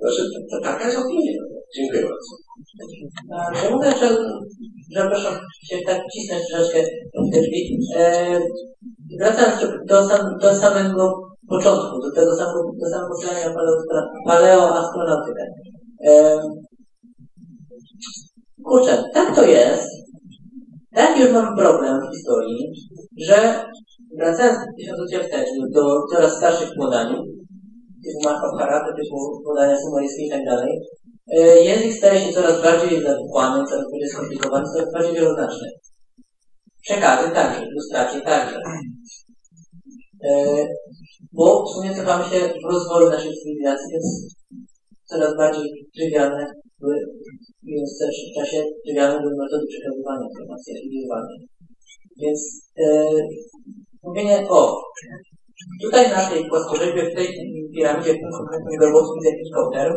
Znaczy, 0.00 0.22
to, 0.30 0.56
to 0.56 0.62
taka 0.62 0.84
jest 0.84 0.98
opinia. 0.98 1.32
Dziękuję 1.76 2.02
bardzo. 2.02 2.32
Ja 3.64 3.70
mówię, 3.70 3.90
że 4.00 4.16
zapraszam 4.94 5.34
się 5.64 5.76
tak 5.86 6.00
cisnąć 6.14 6.42
troszeczkę 6.50 6.82
te 7.32 7.40
drzwi. 7.40 7.78
E, 7.96 8.40
wracając 9.20 9.86
do, 9.86 10.08
sam, 10.08 10.20
do 10.40 10.54
samego 10.54 11.32
początku, 11.48 12.00
do 12.00 12.14
tego 12.14 12.36
samego, 12.36 12.62
do 12.80 12.90
samego 12.90 13.14
zdania 13.14 13.54
paleoastronautykę. 14.26 15.44
E, 16.06 16.38
kurczę, 18.64 19.04
tak 19.14 19.36
to 19.36 19.44
jest, 19.46 19.88
tak 20.94 21.18
już 21.18 21.32
mam 21.32 21.56
problem 21.56 22.00
w 22.00 22.16
historii, 22.16 22.72
że 23.18 23.64
wracając 24.18 24.58
tysiąclecia 24.78 25.22
wstecz 25.22 25.48
do 25.74 26.06
coraz 26.10 26.36
starszych 26.36 26.70
podań, 26.78 27.08
typu 28.04 28.18
Marka 28.24 28.48
Karate, 28.58 28.92
typu 29.02 29.42
podania 29.44 29.76
sumaryjskie 29.80 30.26
i 30.26 30.30
tak 30.30 30.44
dalej, 30.44 30.78
E, 31.30 31.60
język 31.64 31.92
staje 31.92 32.20
się 32.20 32.32
coraz 32.32 32.62
bardziej 32.62 33.02
zawikłany, 33.02 33.64
coraz 33.68 33.84
bardziej 33.90 34.08
skomplikowany, 34.08 34.66
coraz 34.74 34.92
bardziej 34.92 35.14
wieloznaczny. 35.14 35.68
Przekazy 36.82 37.30
także, 37.30 37.66
ilustracje 37.66 38.20
także. 38.20 38.60
E, 40.24 40.66
bo 41.32 41.64
w 41.64 41.74
sumie 41.74 41.96
cofamy 41.96 42.24
się 42.24 42.38
w 42.48 42.72
rozwoju 42.72 43.10
naszej 43.10 43.34
cywilizacji, 43.34 43.92
więc 43.92 44.34
coraz 45.04 45.36
bardziej 45.36 45.86
trywialne 45.96 46.52
były, 46.80 46.96
w 47.62 47.94
starszym 47.96 48.28
czasie 48.36 48.58
trywialne 48.84 49.20
były 49.22 49.34
metody 49.42 49.64
przekazywania 49.72 50.26
informacji 50.30 50.74
archiwizowanej. 50.76 51.38
Więc 52.20 52.40
e, 52.84 52.86
mówienie 54.02 54.36
o 54.50 54.60
tutaj 55.82 56.04
na 56.10 56.30
tej 56.30 56.48
płaskorzeźbie, 56.48 57.02
w 57.10 57.14
tej 57.14 57.28
piramidzie, 57.74 58.12
w 58.14 58.36
konkretnym 58.38 58.78
grobowcu 58.80 59.14
widzę 59.14 59.28
jakiś 59.30 59.50
kopter, 59.54 59.88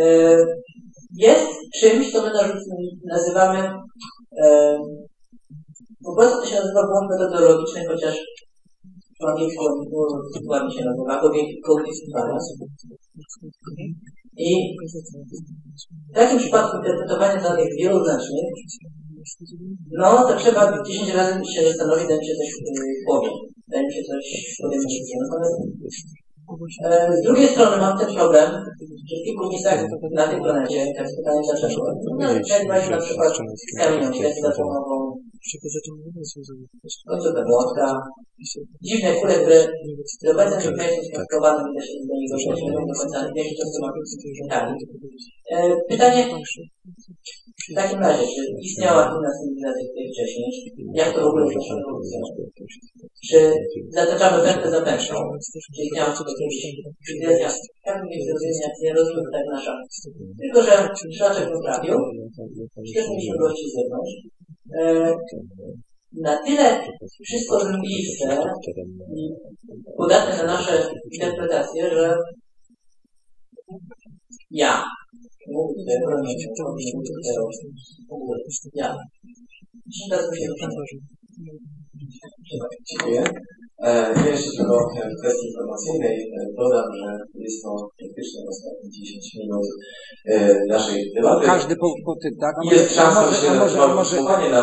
E, 0.00 0.36
jest 1.16 1.50
czymś, 1.80 2.12
co 2.12 2.22
my 2.22 2.30
nazywamy 3.04 3.72
e, 4.42 4.78
po 6.04 6.16
prostu 6.16 6.40
to 6.40 6.46
się 6.46 6.54
nazywa 6.54 6.86
błąd 6.86 7.10
metodologiczny, 7.10 7.86
chociaż 7.86 8.16
po 9.20 9.28
angielsku 9.28 9.64
ładnie 10.48 10.78
się 10.78 10.84
nazywa, 10.84 11.20
cognitive 11.66 12.14
bias. 12.14 12.54
I 14.36 14.76
w 16.10 16.14
takim 16.14 16.38
przypadku 16.38 16.76
interpretowania 16.76 17.42
danych 17.42 17.68
wieloznacznych, 17.78 18.44
no 19.98 20.28
to 20.28 20.36
trzeba 20.36 20.82
10 20.82 21.14
razy 21.14 21.40
się 21.54 21.68
zastanowić, 21.68 22.06
zanim 22.08 22.22
się 22.22 22.34
coś 22.40 22.50
powie, 23.06 23.30
zanim 23.68 23.90
się 23.90 24.02
coś 24.02 24.24
podejmie. 24.62 24.86
Natomiast 25.20 26.20
E, 26.84 27.12
z 27.16 27.22
drugiej 27.26 27.48
strony 27.48 27.76
mam 27.76 27.98
ten 27.98 28.14
problem, 28.14 28.50
że 29.08 29.16
w 29.20 29.24
kilku 29.24 29.48
miejscach 29.50 29.84
na 30.12 30.28
tej 30.28 30.40
planecie, 30.40 30.86
tak 30.96 31.06
pytanie 31.16 31.40
dlaczego, 31.50 31.94
no, 32.18 32.32
jak 32.32 32.68
weźmy 32.68 32.96
na 35.40 35.46
przykład 35.46 35.72
kamienią 35.84 36.22
śledź 36.30 36.48
atomową, 36.50 36.72
końcówkę 37.08 37.42
młotka, 37.52 37.86
dziwne 38.86 39.10
kule, 39.18 39.34
które 39.34 39.58
wykręciem 40.66 41.04
skonstruowane, 41.08 41.60
nie 41.66 41.78
da 41.78 41.82
się 41.86 41.94
do 42.08 42.14
nich 42.20 42.30
dostać, 42.32 42.58
nie 42.62 42.72
do 42.72 42.94
końca, 42.98 43.18
w 43.34 43.36
jakiej 43.38 43.56
często 43.58 43.76
ma 43.82 43.90
Pytanie, 45.90 46.22
w 47.70 47.74
takim 47.74 48.00
razie, 48.06 48.24
czy 48.34 48.42
istniała 48.66 49.02
inna 49.14 49.30
cywilizacja 49.36 49.84
tutaj 49.88 50.06
wcześniej? 50.12 50.48
Jak 51.00 51.10
to 51.14 51.20
w 51.24 51.28
ogóle 51.30 51.44
wygląda 51.46 51.74
ewolucja? 51.80 52.18
Czy 53.28 53.38
zataczamy 53.98 54.36
wędkę 54.42 54.70
za 54.70 54.80
pęczą? 54.86 55.14
Czy 55.74 55.82
istniała 55.82 56.10
cywilizacja? 57.06 57.48
Tak 57.84 57.96
mniej 58.02 58.18
więcej 58.18 58.32
rozumienia 58.34 58.68
nie 58.82 58.92
rozumiem 58.98 59.26
tak 59.32 59.44
nasza. 59.52 59.74
Tylko, 60.42 60.58
że 60.66 60.72
szlaczek 61.16 61.46
poprawił, 61.54 61.96
też 62.94 63.08
mieliśmy 63.10 63.36
gości 63.42 63.64
z 63.70 63.74
zewnątrz. 63.74 64.14
E, 64.78 65.14
na 66.12 66.42
tyle 66.46 66.80
wszystko 67.24 67.60
zrobiliście 67.60 68.24
i 69.16 69.30
podatne 69.96 70.36
na 70.36 70.44
nasze 70.44 70.90
interpretacje, 71.12 71.90
że 71.90 72.16
ja 74.50 74.84
ja. 78.74 78.96
Dziękuję. 82.90 83.24
E, 83.84 83.90
ja 84.16 84.26
jeszcze 84.34 84.50
tylko 84.56 84.76
w 84.78 85.20
kwestii 85.20 85.46
informacyjnej 85.50 86.16
e, 86.16 86.40
dodam, 86.60 86.88
że 87.00 87.08
jest 87.44 87.62
to 87.62 87.70
faktycznie 88.02 88.40
ostatnie 88.52 88.90
10 88.90 89.34
minut 89.40 89.66
e, 90.26 90.66
naszej 90.68 91.12
debaty. 91.14 91.46
Każdy 91.46 91.76
po, 91.76 91.88
po 92.06 92.14
tym, 92.22 92.32
tak? 92.40 92.54
A 92.60 92.74
jest 92.74 92.94
szansa, 92.94 93.30
myślę, 93.30 93.48
na 93.54 93.94
może, 93.94 94.22
na 94.50 94.62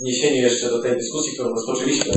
wniesienie 0.00 0.40
jeszcze 0.40 0.68
do 0.68 0.82
tej 0.82 0.92
dyskusji, 0.96 1.32
którą 1.34 1.48
rozpoczęliśmy 1.50 2.12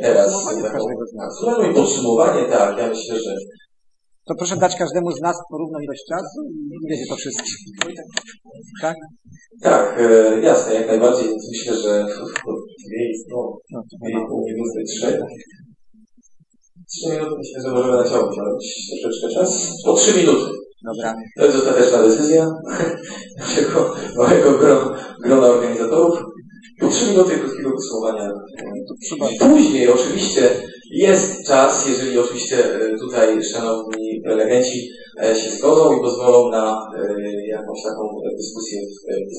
teraz. 0.00 0.32
Taką, 0.62 1.70
i 1.70 1.74
podsumowanie, 1.74 2.48
tak, 2.48 2.78
ja 2.78 2.88
myślę, 2.88 3.16
że 3.20 3.34
to 4.28 4.34
proszę 4.38 4.56
dać 4.56 4.76
każdemu 4.76 5.12
z 5.12 5.20
nas 5.20 5.36
porówną 5.50 5.78
ilość 5.78 6.04
czasu 6.08 6.40
i 6.82 6.88
będzie 6.88 7.06
to 7.08 7.16
wszystko. 7.16 7.44
Tak? 8.82 8.96
Tak, 9.62 10.00
e, 10.00 10.40
jasne, 10.40 10.74
jak 10.74 10.86
najbardziej. 10.86 11.28
Myślę, 11.52 11.76
że 11.76 12.06
dwie, 12.86 13.12
no, 13.70 13.82
dwie 13.92 14.10
i 14.10 14.26
pół 14.28 14.44
minuty, 14.46 14.78
trzy. 14.88 15.18
Trzy 16.90 17.08
minuty 17.12 17.34
myślę, 17.38 17.62
że 17.62 17.70
możemy 17.70 17.96
na 17.96 18.10
ciągu 18.10 18.30
wziąć 18.30 18.64
troszeczkę 19.02 19.34
czas. 19.34 19.72
Po 19.84 19.92
trzy 19.94 20.16
minuty. 20.16 20.50
Dobra. 20.84 21.14
To 21.36 21.44
jest 21.44 21.56
ostateczna 21.56 22.02
decyzja 22.02 22.46
naszego 23.40 23.94
małego 24.16 24.58
grona 25.24 25.46
organizatorów. 25.46 26.22
Po 26.80 26.88
trzy 26.88 27.10
minuty 27.10 27.38
krótkiego 27.38 27.70
podsumowania. 27.70 28.32
Później 29.40 29.88
oczywiście 29.88 30.50
jest 30.90 31.46
czas, 31.46 31.88
jeżeli 31.88 32.18
oczywiście 32.18 32.74
e, 32.74 32.98
tutaj 32.98 33.44
szanowni 33.44 34.20
prelegenci 34.24 34.88
e, 35.22 35.34
się 35.34 35.50
zgodzą 35.50 35.96
i 35.96 36.00
pozwolą 36.00 36.50
na 36.50 36.90
e, 36.98 37.46
jakąś 37.48 37.82
taką 37.82 38.20
dyskusję 38.36 38.80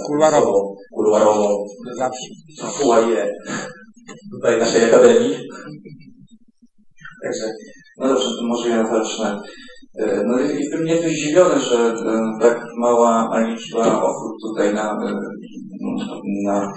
kuluarową, 0.06 0.76
kuluarową 0.94 1.66
fuaje 2.72 3.34
tutaj 4.32 4.60
naszej 4.60 4.84
akademii. 4.84 5.38
Także, 7.24 7.52
no 7.98 8.08
dobrze, 8.08 8.30
to 8.40 8.44
może 8.44 8.70
ja 8.70 8.84
zacznę. 8.84 9.42
No 10.26 10.40
jestem 10.40 10.86
nieco 10.86 11.10
zdziwiony, 11.10 11.60
że 11.60 11.96
tak 12.42 12.62
mała 12.78 13.40
liczba 13.40 14.04
osób 14.04 14.32
tutaj 14.42 14.74
na, 14.74 14.98
na 16.44 16.74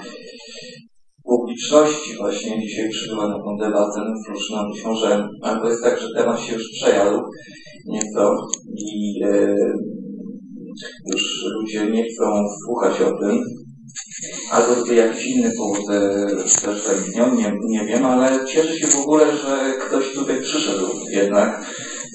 publiczności 1.30 2.16
właśnie 2.16 2.60
dzisiaj 2.60 2.88
przybyła 2.88 3.28
na 3.28 3.34
tą 3.34 3.56
debatę. 3.60 4.00
No 4.50 4.68
być 4.68 4.84
może, 4.84 5.28
albo 5.42 5.68
jest 5.68 5.82
tak, 5.82 6.00
że 6.00 6.06
temat 6.16 6.40
się 6.40 6.54
już 6.54 6.70
przejadł 6.70 7.18
nieco 7.86 8.36
i 8.76 9.22
e, 9.24 9.56
już 11.12 11.44
ludzie 11.54 11.90
nie 11.90 12.04
chcą 12.04 12.24
słuchać 12.64 13.00
o 13.00 13.18
tym. 13.20 13.42
Albo 14.50 14.74
tutaj 14.74 14.96
jakiś 14.96 15.26
inny 15.26 15.50
powód 15.58 15.90
e, 15.90 16.26
też 16.36 16.84
zaistniał, 16.86 17.34
nie, 17.34 17.52
nie 17.68 17.86
wiem, 17.86 18.06
ale 18.06 18.46
cieszę 18.46 18.74
się 18.78 18.86
w 18.86 19.00
ogóle, 19.00 19.24
że 19.36 19.72
ktoś 19.86 20.12
tutaj 20.12 20.40
przyszedł 20.42 20.86
jednak, 21.10 21.64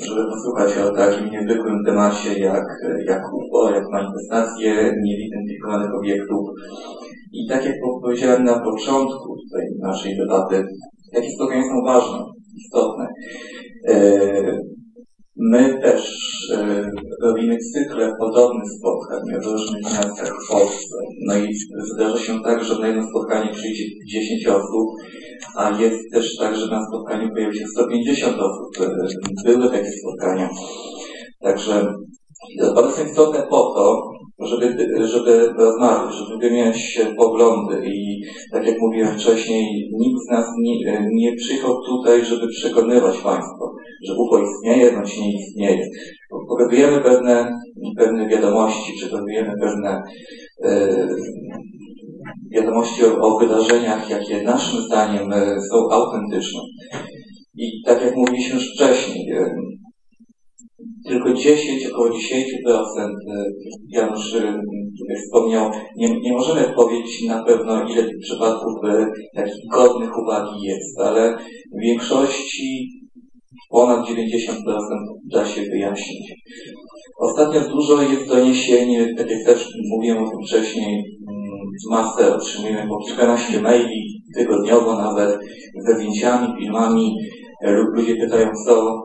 żeby 0.06 0.22
posłuchać 0.26 0.78
o 0.78 0.96
takim 0.96 1.30
niezwykłym 1.30 1.86
temacie 1.86 2.40
jak, 2.40 2.64
jak 3.08 3.22
UFO, 3.34 3.72
jak 3.72 3.84
manifestacje 3.92 4.94
niezidentyfikowanych 5.04 5.96
obiektów 6.00 6.50
I 7.34 7.48
tak 7.50 7.66
jak 7.66 7.76
powiedziałem 8.02 8.44
na 8.44 8.60
początku 8.60 9.36
tej 9.54 9.66
naszej 9.80 10.18
debaty, 10.18 10.64
takie 11.14 11.32
spotkania 11.32 11.64
są 11.64 11.86
ważne, 11.86 12.20
istotne. 12.56 13.08
E, 13.88 14.76
my 15.38 15.80
też 15.82 16.02
e, 16.54 16.90
robimy 17.22 17.58
cykle 17.58 18.12
podobnych 18.20 18.72
spotkań 18.80 19.42
w 19.42 19.46
różnych 19.46 19.84
miastach 19.84 20.32
w 20.44 20.50
Polsce. 20.50 20.98
No 21.28 21.38
i 21.38 21.48
zdarza 21.96 22.18
się 22.18 22.42
tak, 22.44 22.64
że 22.64 22.80
na 22.80 22.88
jedno 22.88 23.10
spotkanie 23.10 23.52
przyjdzie 23.54 23.84
10 24.08 24.48
osób, 24.48 24.88
a 25.56 25.82
jest 25.82 26.00
też 26.14 26.38
tak, 26.38 26.56
że 26.56 26.68
na 26.68 26.88
spotkaniu 26.88 27.30
pojawi 27.34 27.60
się 27.60 27.66
150 27.68 28.38
osób. 28.40 28.90
Były 29.46 29.70
takie 29.70 29.92
spotkania. 29.92 30.50
Także 31.42 31.86
są 32.96 33.06
istotne 33.06 33.48
po 33.50 33.74
to, 33.76 34.02
żeby, 34.40 34.88
żeby 35.08 35.54
rozmawiać, 35.58 36.16
żeby 36.16 36.38
wymieniać 36.38 37.00
poglądy 37.18 37.82
i 37.86 38.22
tak 38.52 38.68
jak 38.68 38.80
mówiłem 38.80 39.18
wcześniej, 39.18 39.90
nikt 39.94 40.20
z 40.28 40.32
nas 40.32 40.46
nie, 40.62 41.08
nie 41.12 41.36
przyjechał 41.36 41.82
tutaj, 41.86 42.26
żeby 42.26 42.48
przekonywać 42.48 43.18
Państwo, 43.18 43.72
że 44.08 44.14
UFO 44.14 44.40
istnieje, 44.44 44.92
bądź 44.92 45.18
nie 45.20 45.34
istnieje. 45.34 45.86
Pokazujemy 46.50 47.02
pewne, 47.02 47.60
pewne 47.98 48.28
wiadomości, 48.28 48.94
przekazujemy 48.98 49.54
pewne 49.62 50.04
e, 50.64 51.08
wiadomości 52.52 53.06
o, 53.06 53.20
o 53.22 53.40
wydarzeniach, 53.40 54.10
jakie 54.10 54.44
naszym 54.44 54.82
zdaniem 54.82 55.34
e, 55.34 55.62
są 55.62 55.90
autentyczne. 55.92 56.60
I 57.56 57.84
tak 57.86 58.02
jak 58.02 58.16
mówiliśmy 58.16 58.56
już 58.56 58.74
wcześniej, 58.76 59.32
e, 59.32 59.56
tylko 61.08 61.34
10, 61.34 61.86
około 61.86 62.10
10%, 62.10 62.16
e, 62.18 63.46
Janusz 63.90 64.36
e, 64.36 64.40
tutaj 65.00 65.18
wspomniał, 65.26 65.72
nie, 65.98 66.20
nie 66.20 66.34
możemy 66.34 66.74
powiedzieć 66.76 67.24
na 67.28 67.44
pewno, 67.44 67.90
ile 67.90 68.04
tych 68.04 68.20
przypadków 68.22 68.74
e, 68.84 69.12
takich 69.36 69.64
godnych 69.72 70.18
uwagi 70.18 70.62
jest, 70.62 71.00
ale 71.00 71.38
w 71.78 71.82
większości 71.82 72.90
ponad 73.70 74.10
90% 74.10 74.16
da 75.32 75.46
się 75.46 75.62
wyjaśnić. 75.62 76.34
Ostatnio 77.20 77.62
dużo 77.62 78.02
jest 78.02 78.28
doniesień, 78.28 79.16
tak 79.18 79.30
jak 79.32 79.46
też 79.46 79.68
mówiłem 79.92 80.24
o 80.24 80.30
tym 80.30 80.40
wcześniej, 80.48 81.04
mm, 81.28 81.62
masę 81.90 82.36
otrzymujemy 82.36 82.90
po 82.90 83.06
kilkanaście 83.06 83.62
maili 83.62 84.22
tygodniowo 84.36 84.96
nawet, 84.96 85.40
ze 85.88 85.96
zdjęciami, 85.96 86.48
filmami, 86.60 87.16
ludzie 87.62 88.16
pytają, 88.16 88.52
co, 88.66 89.04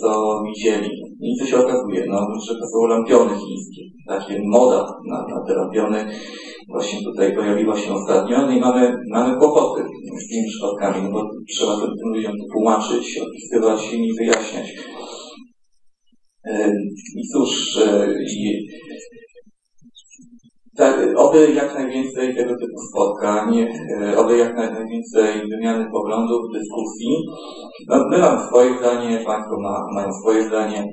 co 0.00 0.42
widzieli. 0.46 0.90
I 1.20 1.36
co 1.38 1.46
się 1.46 1.56
okazuje? 1.56 2.04
No, 2.08 2.26
że 2.48 2.54
to 2.54 2.66
są 2.66 2.86
lampiony 2.86 3.30
chińskie. 3.30 3.82
Takie 4.08 4.40
moda 4.44 4.86
na, 5.06 5.18
na 5.18 5.44
te 5.46 5.54
lampiony 5.54 6.04
właśnie 6.68 6.98
tutaj 7.04 7.34
pojawiła 7.34 7.76
się 7.76 7.92
ostatnio. 7.92 8.46
No 8.46 8.52
i 8.52 8.60
mamy, 8.60 8.96
mamy 9.10 9.38
kłopoty 9.38 9.82
z 10.24 10.28
tymi 10.28 10.46
przypadkami, 10.48 11.02
no 11.04 11.10
bo 11.10 11.30
trzeba 11.48 11.72
to 11.72 11.86
tym 11.86 12.08
ludziom 12.14 12.32
tłumaczyć, 12.52 13.18
opisywać 13.18 13.94
i 13.94 14.14
wyjaśniać. 14.18 14.74
I 17.16 17.22
cóż, 17.32 17.78
i 18.36 18.66
tak, 20.76 20.94
oby 21.16 21.52
jak 21.52 21.74
najwięcej 21.74 22.34
tego 22.36 22.54
typu 22.60 22.78
spotkań, 22.90 23.58
e, 23.58 24.18
oby 24.18 24.38
jak 24.38 24.56
najwięcej 24.56 25.48
wymiany 25.50 25.86
poglądów, 25.92 26.40
dyskusji. 26.54 27.16
No, 27.88 27.96
my 28.10 28.18
mamy 28.18 28.46
swoje 28.46 28.78
zdanie, 28.78 29.24
Państwo 29.26 29.60
ma, 29.60 29.86
mają 29.94 30.08
swoje 30.22 30.48
zdanie 30.48 30.84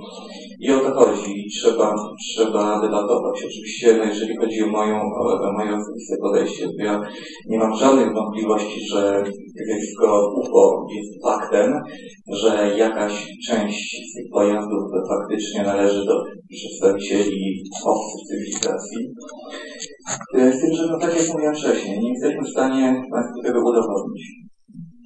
i 0.59 0.71
o 0.71 0.79
to 0.79 0.91
chodzi. 0.91 1.45
Trzeba, 1.59 1.95
trzeba 2.29 2.81
debatować. 2.81 3.43
Oczywiście, 3.45 3.97
no, 3.97 4.03
jeżeli 4.03 4.37
chodzi 4.37 4.63
o, 4.63 4.67
moją, 4.67 4.95
o 4.95 5.53
moje 5.57 5.71
osobiste 5.75 6.17
podejście, 6.21 6.65
to 6.65 6.83
ja 6.83 7.01
nie 7.47 7.57
mam 7.57 7.75
żadnych 7.75 8.13
wątpliwości, 8.13 8.79
że 8.91 9.23
zjawisko 9.55 10.33
UFO 10.39 10.85
jest 10.95 11.23
faktem, 11.23 11.81
że 12.27 12.77
jakaś 12.77 13.27
część 13.47 14.11
z 14.11 14.15
tych 14.15 14.31
pojazdów 14.33 14.83
faktycznie 15.09 15.63
należy 15.63 16.05
do 16.05 16.23
przedstawicieli 16.49 17.63
obcych 17.85 18.27
cywilizacji. 18.27 18.99
E, 20.37 20.51
z 20.51 20.61
tym, 20.61 20.73
że 20.73 20.87
no 20.91 20.99
tak 20.99 21.17
jak 21.17 21.33
mówiłem 21.33 21.55
wcześniej, 21.55 21.99
nie 21.99 22.09
jesteśmy 22.09 22.43
w 22.43 22.51
stanie 22.51 23.03
tego 23.43 23.59
udowodnić. 23.59 24.52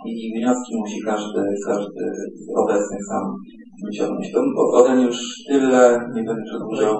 I 0.08 0.34
wnioski 0.38 0.72
musi 0.82 1.00
każdy, 1.06 1.42
każdy 1.66 2.04
z 2.44 3.08
sam 3.10 3.26
wyciągnąć. 3.86 4.32
To 4.34 4.40
ode 4.80 5.02
już 5.02 5.18
tyle, 5.50 6.00
nie 6.16 6.24
będę 6.24 6.44
przedłużał. 6.50 6.96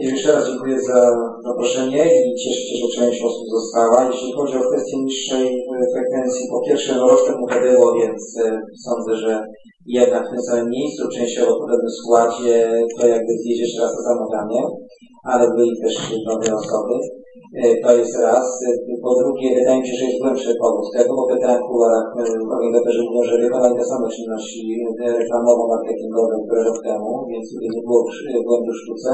Jeszcze 0.00 0.32
raz 0.32 0.48
dziękuję 0.48 0.78
za 0.80 1.00
zaproszenie 1.46 2.04
i 2.26 2.34
cieszę 2.40 2.62
się, 2.68 2.76
że 2.80 2.88
część 2.96 3.22
osób 3.22 3.46
została. 3.56 3.98
Jeśli 4.10 4.32
chodzi 4.32 4.54
o 4.56 4.68
kwestię 4.68 4.96
niższej 5.04 5.46
frekwencji, 5.94 6.50
po 6.50 6.60
pierwsze 6.66 6.92
rok 6.98 7.20
temu 7.26 7.46
było, 7.66 7.86
więc 8.00 8.20
e, 8.44 8.60
sądzę, 8.86 9.16
że 9.16 9.44
jednak 9.86 10.26
w 10.26 10.30
tym 10.30 10.42
samym 10.42 10.70
miejscu, 10.70 11.08
częściowo 11.16 11.54
w 11.54 11.60
podobnym 11.62 11.94
składzie, 12.00 12.56
to 12.98 13.06
jakby 13.06 13.32
zjeść 13.42 13.60
jeszcze 13.60 13.82
raz 13.82 13.92
to 13.96 14.02
zamówienie, 14.02 14.62
ale 15.32 15.44
byli 15.56 15.72
też 15.82 15.94
nowe 16.26 16.54
osoby. 16.60 16.94
E, 17.60 17.62
to 17.82 17.90
jest 18.00 18.14
raz. 18.28 18.46
E, 18.66 18.70
po 19.04 19.10
drugie, 19.20 19.48
wydaje 19.58 19.80
mi 19.80 19.86
się, 19.88 19.94
że 19.98 20.04
jest 20.04 20.20
głębszy 20.22 20.52
powód 20.62 20.86
tego, 20.96 21.10
bo 21.16 21.22
pytałem 21.32 21.60
w 21.62 21.66
kuluarach 21.68 22.06
organizatorzy 22.54 23.00
mówią, 23.06 23.22
że 23.28 23.42
wykonali 23.42 23.74
te 23.78 23.84
same 23.84 24.06
czynności 24.14 24.60
reklamowo-marketingowe, 25.20 26.34
które 26.44 26.60
rok 26.68 26.78
temu, 26.88 27.10
więc 27.30 27.44
tutaj 27.52 27.70
nie 27.74 27.82
było 27.86 28.00
błędu 28.46 28.72
sztuce. 28.80 29.12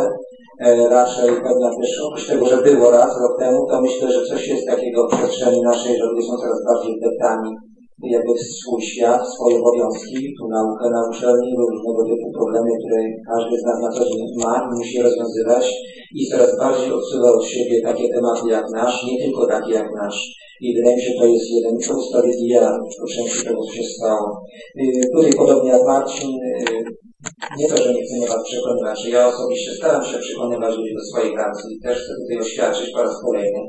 E, 0.66 0.88
raczej 0.96 1.30
pewna 1.46 1.68
oprócz 2.06 2.26
tego, 2.30 2.44
że 2.50 2.56
było 2.66 2.86
raz 2.90 3.12
rok 3.22 3.34
temu, 3.42 3.58
to 3.70 3.74
myślę, 3.86 4.06
że 4.14 4.20
coś 4.28 4.48
jest 4.48 4.66
takiego 4.72 4.98
w 5.06 5.10
przestrzeni 5.16 5.60
naszej, 5.70 5.92
że 5.98 6.04
ludzie 6.06 6.24
są 6.28 6.34
coraz 6.42 6.60
bardziej 6.68 6.92
wdeptani 6.96 7.50
jakby 8.02 8.32
swój 8.38 8.82
świat, 8.82 9.22
swoje 9.34 9.56
obowiązki, 9.58 10.34
tu 10.38 10.48
naukę 10.48 10.90
na 10.90 11.00
uczelni, 11.10 11.56
różnego 11.72 12.02
typu 12.10 12.26
problemy, 12.38 12.70
które 12.78 12.98
każdy 13.30 13.54
z 13.58 13.64
nas 13.68 13.78
na 13.82 13.90
co 13.92 14.04
dzień 14.04 14.26
ma 14.42 14.54
i 14.64 14.78
musi 14.78 15.02
rozwiązywać 15.02 15.64
i 16.14 16.26
coraz 16.30 16.58
bardziej 16.58 16.92
odsuwa 16.92 17.28
od 17.32 17.44
siebie 17.44 17.82
takie 17.82 18.08
tematy 18.14 18.48
jak 18.48 18.66
nasz, 18.74 19.06
nie 19.06 19.18
tylko 19.24 19.46
takie 19.46 19.72
jak 19.72 19.88
nasz. 20.02 20.18
I 20.60 20.74
wydaje 20.76 20.96
mi 20.96 21.02
się, 21.02 21.12
to 21.18 21.26
jest 21.26 21.50
jeden 21.50 21.80
z 21.80 21.90
usprawiedliwia 21.90 22.78
po 23.00 23.06
części 23.06 23.44
tego, 23.44 23.62
co 23.62 23.72
się 23.72 23.82
stało. 23.82 24.42
Y, 24.80 25.00
tutaj 25.14 25.32
podobnie 25.32 25.70
jak 25.70 25.84
Marcin, 25.86 26.30
y, 26.30 26.84
nie 27.58 27.68
to, 27.68 27.76
że 27.76 27.94
nie 27.94 28.02
chcę 28.04 28.14
was 28.28 28.44
przekonywać, 28.44 29.06
ja 29.08 29.28
osobiście 29.28 29.70
staram 29.74 30.04
się 30.04 30.18
przekonywać 30.18 30.76
ludzi 30.76 30.94
do 30.94 31.04
swojej 31.04 31.36
racji. 31.36 31.80
Też 31.82 31.98
chcę 31.98 32.12
tutaj 32.20 32.38
oświadczyć 32.38 32.90
po 32.90 33.02
raz 33.02 33.14
kolejny, 33.24 33.60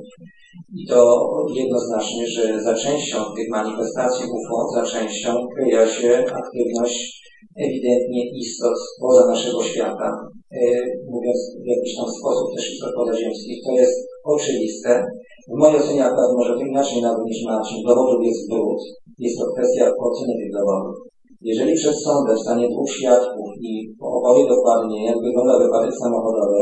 i 0.75 0.87
to 0.87 0.99
jednoznacznie, 1.55 2.27
że 2.27 2.61
za 2.61 2.73
częścią 2.73 3.17
tych 3.35 3.49
manifestacji 3.49 4.25
UFO, 4.25 4.57
za 4.75 4.83
częścią 4.83 5.29
kryje 5.55 5.87
się 5.87 6.25
aktywność 6.41 7.19
ewidentnie 7.65 8.21
istot 8.43 8.77
poza 9.01 9.27
naszego 9.27 9.63
świata, 9.63 10.07
e, 10.51 10.59
mówiąc 11.11 11.39
w 11.63 11.67
jakiś 11.73 11.95
tam 11.97 12.07
sposób 12.19 12.47
też 12.55 12.73
istot 12.73 12.91
pozaziemskich. 12.95 13.57
To 13.65 13.71
jest 13.71 13.95
oczywiste. 14.23 14.91
W 15.53 15.57
mojej 15.59 15.77
ocenie 15.79 16.05
akurat 16.05 16.31
może 16.37 16.53
to 16.53 16.63
inaczej 16.71 17.01
nawet 17.01 17.25
niż 17.25 17.39
Marcin. 17.45 17.83
Dowodów 17.87 18.25
jest 18.25 18.49
brud. 18.49 18.81
Jest 19.19 19.37
to 19.39 19.45
kwestia 19.53 19.83
oceny 20.07 20.33
tych 20.39 20.51
dowodów. 20.57 20.95
Jeżeli 21.41 21.73
przed 21.75 21.97
sądem 22.05 22.37
stanie 22.37 22.67
dwóch 22.69 22.91
świadków 22.97 23.47
i 23.61 23.71
opowie 24.01 24.43
dokładnie, 24.47 25.05
jak 25.05 25.17
wygląda 25.25 25.59
wypadek 25.59 25.93
samochodowy, 26.03 26.61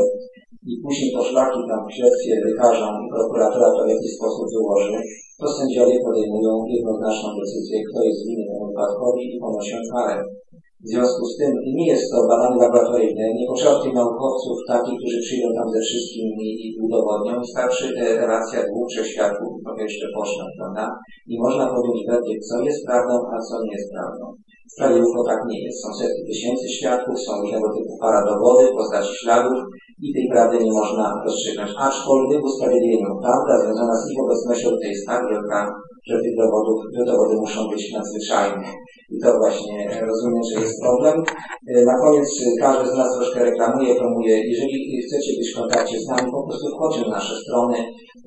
i 0.70 0.74
później 0.82 1.10
to 1.14 1.20
szlaki 1.28 1.60
tam 1.68 1.80
w 1.86 1.94
śledztwie 1.96 2.32
wykażą 2.46 2.86
i 3.02 3.06
prokuratura 3.14 3.68
to 3.74 3.80
w 3.84 3.92
jakiś 3.94 4.12
sposób 4.18 4.46
wyłoży, 4.54 4.96
to 5.40 5.46
sędziowie 5.58 5.96
podejmują 6.06 6.52
jednoznaczną 6.76 7.28
decyzję, 7.40 7.76
kto 7.88 7.98
jest 8.08 8.20
winny 8.26 8.44
temu 8.48 8.64
wypadkowi 8.68 9.22
i 9.34 9.40
ponosi 9.42 9.76
karę. 9.92 10.16
W 10.84 10.88
związku 10.92 11.22
z 11.32 11.36
tym 11.38 11.52
nie 11.76 11.86
jest 11.92 12.06
to 12.12 12.18
badanie 12.30 12.58
laboratoryjne, 12.64 13.24
nie 13.38 13.46
potrzeba 13.50 13.82
tych 13.82 13.94
naukowców 14.00 14.56
takich, 14.72 14.96
którzy 15.00 15.18
przyjdą 15.24 15.46
tam 15.58 15.68
ze 15.74 15.80
wszystkim 15.86 16.26
i, 16.46 16.76
udowodnią. 16.84 17.32
Wystarczy 17.44 17.84
relacja 18.24 18.58
dwóch, 18.68 18.88
trzech 18.88 19.08
świadków 19.12 19.52
trochę 19.64 19.82
jeszcze 19.88 20.06
poszło, 20.16 20.42
prawda? 20.58 20.84
I 21.32 21.34
można 21.44 21.64
powiedzieć 21.74 22.02
wiedzieć, 22.10 22.38
co 22.48 22.54
jest 22.68 22.80
prawdą, 22.86 23.14
a 23.34 23.36
co 23.46 23.54
nie 23.64 23.74
jest 23.76 23.90
prawdą. 23.94 24.24
W 24.68 24.72
sprawie 24.72 24.98
UFO 25.06 25.22
tak 25.30 25.40
nie 25.50 25.58
jest. 25.64 25.78
Są 25.82 25.88
setki 26.00 26.22
tysięcy 26.30 26.66
świadków, 26.76 27.16
są 27.24 27.30
różnego 27.42 27.68
typu 27.76 27.92
paradowody, 28.04 28.64
postaci 28.78 29.12
śladów, 29.20 29.58
i 30.06 30.08
tej 30.14 30.26
prawdy 30.32 30.56
nie 30.64 30.72
można 30.80 31.04
rozstrzygnąć. 31.24 31.70
Aczkolwiek 31.88 32.40
w 32.42 32.48
prawda 33.24 33.52
związana 33.62 33.94
z 34.00 34.10
ich 34.12 34.20
obecnością 34.24 34.66
tutaj 34.70 34.90
jest 34.94 35.06
tak 35.06 35.22
wielka, 35.30 35.58
że 36.08 36.16
tych 36.22 36.36
dowodów, 36.42 36.78
te 36.94 37.04
dowody 37.10 37.34
muszą 37.44 37.60
być 37.72 37.92
nadzwyczajne. 37.92 38.64
I 39.14 39.16
to 39.22 39.28
właśnie 39.42 39.76
rozumiem, 40.10 40.42
że 40.50 40.60
jest 40.60 40.82
problem. 40.82 41.16
Na 41.90 41.94
koniec 42.02 42.28
każdy 42.60 42.86
z 42.90 42.96
nas 43.00 43.08
troszkę 43.16 43.44
reklamuje, 43.44 43.94
promuje. 43.94 44.34
Jeżeli 44.52 45.02
chcecie 45.06 45.32
być 45.38 45.48
w 45.52 45.58
kontakcie 45.60 45.96
z 46.00 46.06
nami, 46.08 46.32
po 46.32 46.46
prostu 46.46 46.66
wchodźcie 46.68 47.02
na 47.02 47.08
nasze 47.08 47.34
strony. 47.42 47.76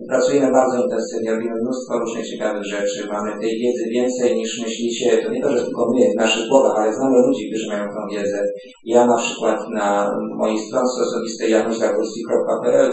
Pracujemy 0.08 0.52
bardzo 0.52 0.84
intensywnie, 0.84 1.32
robimy 1.32 1.56
mnóstwo 1.62 2.00
różnych 2.00 2.28
ciekawych 2.30 2.66
rzeczy. 2.66 3.08
Mamy 3.12 3.30
tej 3.42 3.54
wiedzy 3.62 3.84
więcej 3.90 4.36
niż 4.36 4.62
myślicie. 4.64 5.18
To 5.18 5.32
nie 5.32 5.42
to, 5.42 5.52
że 5.52 5.66
tylko 5.66 5.92
my 5.94 6.12
w 6.14 6.22
naszych 6.24 6.50
głowach, 6.50 6.76
ale 6.78 6.94
znamy 6.94 7.18
ludzi, 7.28 7.50
którzy 7.50 7.68
mają 7.68 7.86
tą 7.88 8.02
wiedzę. 8.16 8.40
Ja 8.86 9.06
na 9.06 9.18
przykład 9.18 9.60
na 9.70 10.12
mojej 10.38 10.60
stronce 10.60 11.02
osobistej 11.02 11.52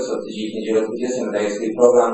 co 0.07 0.13
tydzień 0.23 0.51
w 0.51 0.55
niedzielę 0.55 0.81
20 0.87 1.25
wydaję 1.25 1.51
swój 1.51 1.75
program. 1.75 2.13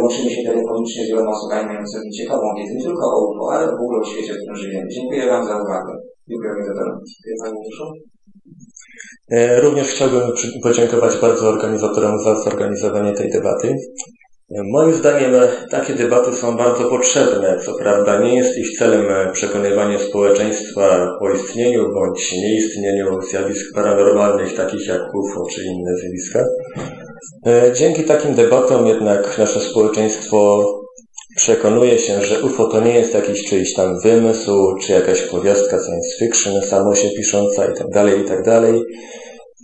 Łączymy 0.00 0.30
się 0.30 0.42
telefonicznie 0.42 1.04
z 1.04 1.08
wieloma 1.08 1.30
osobami 1.30 1.78
ciekawą 2.18 2.54
wiedzę, 2.56 2.74
nie 2.74 2.84
tylko 2.84 3.06
o 3.14 3.18
UFO, 3.26 3.52
ale 3.52 3.66
w 3.66 3.74
ogóle 3.74 4.00
o 4.00 4.04
świecie, 4.04 4.32
w 4.32 4.36
którym 4.36 4.56
żyjemy. 4.56 4.88
Dziękuję 4.88 5.26
Wam 5.26 5.44
za 5.46 5.62
uwagę. 5.62 5.92
Dziękuję 6.28 6.50
organizatorom. 6.50 6.98
Dziękuję 7.08 7.34
Pani 7.42 7.58
Juszu. 7.66 7.86
E, 9.30 9.60
również 9.60 9.88
chciałbym 9.88 10.22
podziękować 10.62 11.16
bardzo 11.16 11.48
organizatorom 11.48 12.18
za 12.18 12.34
zorganizowanie 12.34 13.12
tej 13.12 13.30
debaty. 13.30 13.68
E, 13.68 14.62
moim 14.72 14.92
zdaniem 14.92 15.32
takie 15.70 15.94
debaty 15.94 16.32
są 16.32 16.56
bardzo 16.56 16.84
potrzebne. 16.84 17.58
Co 17.64 17.74
prawda 17.74 18.20
nie 18.20 18.36
jest 18.36 18.58
ich 18.58 18.78
celem 18.78 19.32
przekonywanie 19.32 19.98
społeczeństwa 19.98 21.08
o 21.20 21.30
istnieniu 21.30 21.92
bądź 21.94 22.32
nieistnieniu 22.32 23.22
zjawisk 23.22 23.74
paranormalnych 23.74 24.54
takich 24.56 24.86
jak 24.86 25.02
UFO 25.14 25.46
czy 25.50 25.64
inne 25.64 25.96
zjawiska. 25.96 26.44
E, 27.46 27.72
dzięki 27.72 28.04
takim 28.04 28.34
debatom 28.34 28.86
jednak 28.86 29.38
nasze 29.38 29.60
społeczeństwo 29.60 30.64
przekonuje 31.40 31.98
się, 31.98 32.20
że 32.20 32.42
UFO 32.42 32.68
to 32.68 32.80
nie 32.80 32.94
jest 32.94 33.14
jakiś 33.14 33.44
czyjś 33.44 33.74
tam 33.74 34.00
wymysł, 34.04 34.76
czy 34.80 34.92
jakaś 34.92 35.22
powiastka 35.22 35.78
science 35.84 36.16
fiction, 36.18 36.62
samo 36.62 36.94
się 36.94 37.08
pisząca 37.16 37.72
i 37.72 37.78
tak 37.78 37.88
dalej, 37.88 38.20
i 38.20 38.24
tak 38.24 38.44
dalej. 38.44 38.82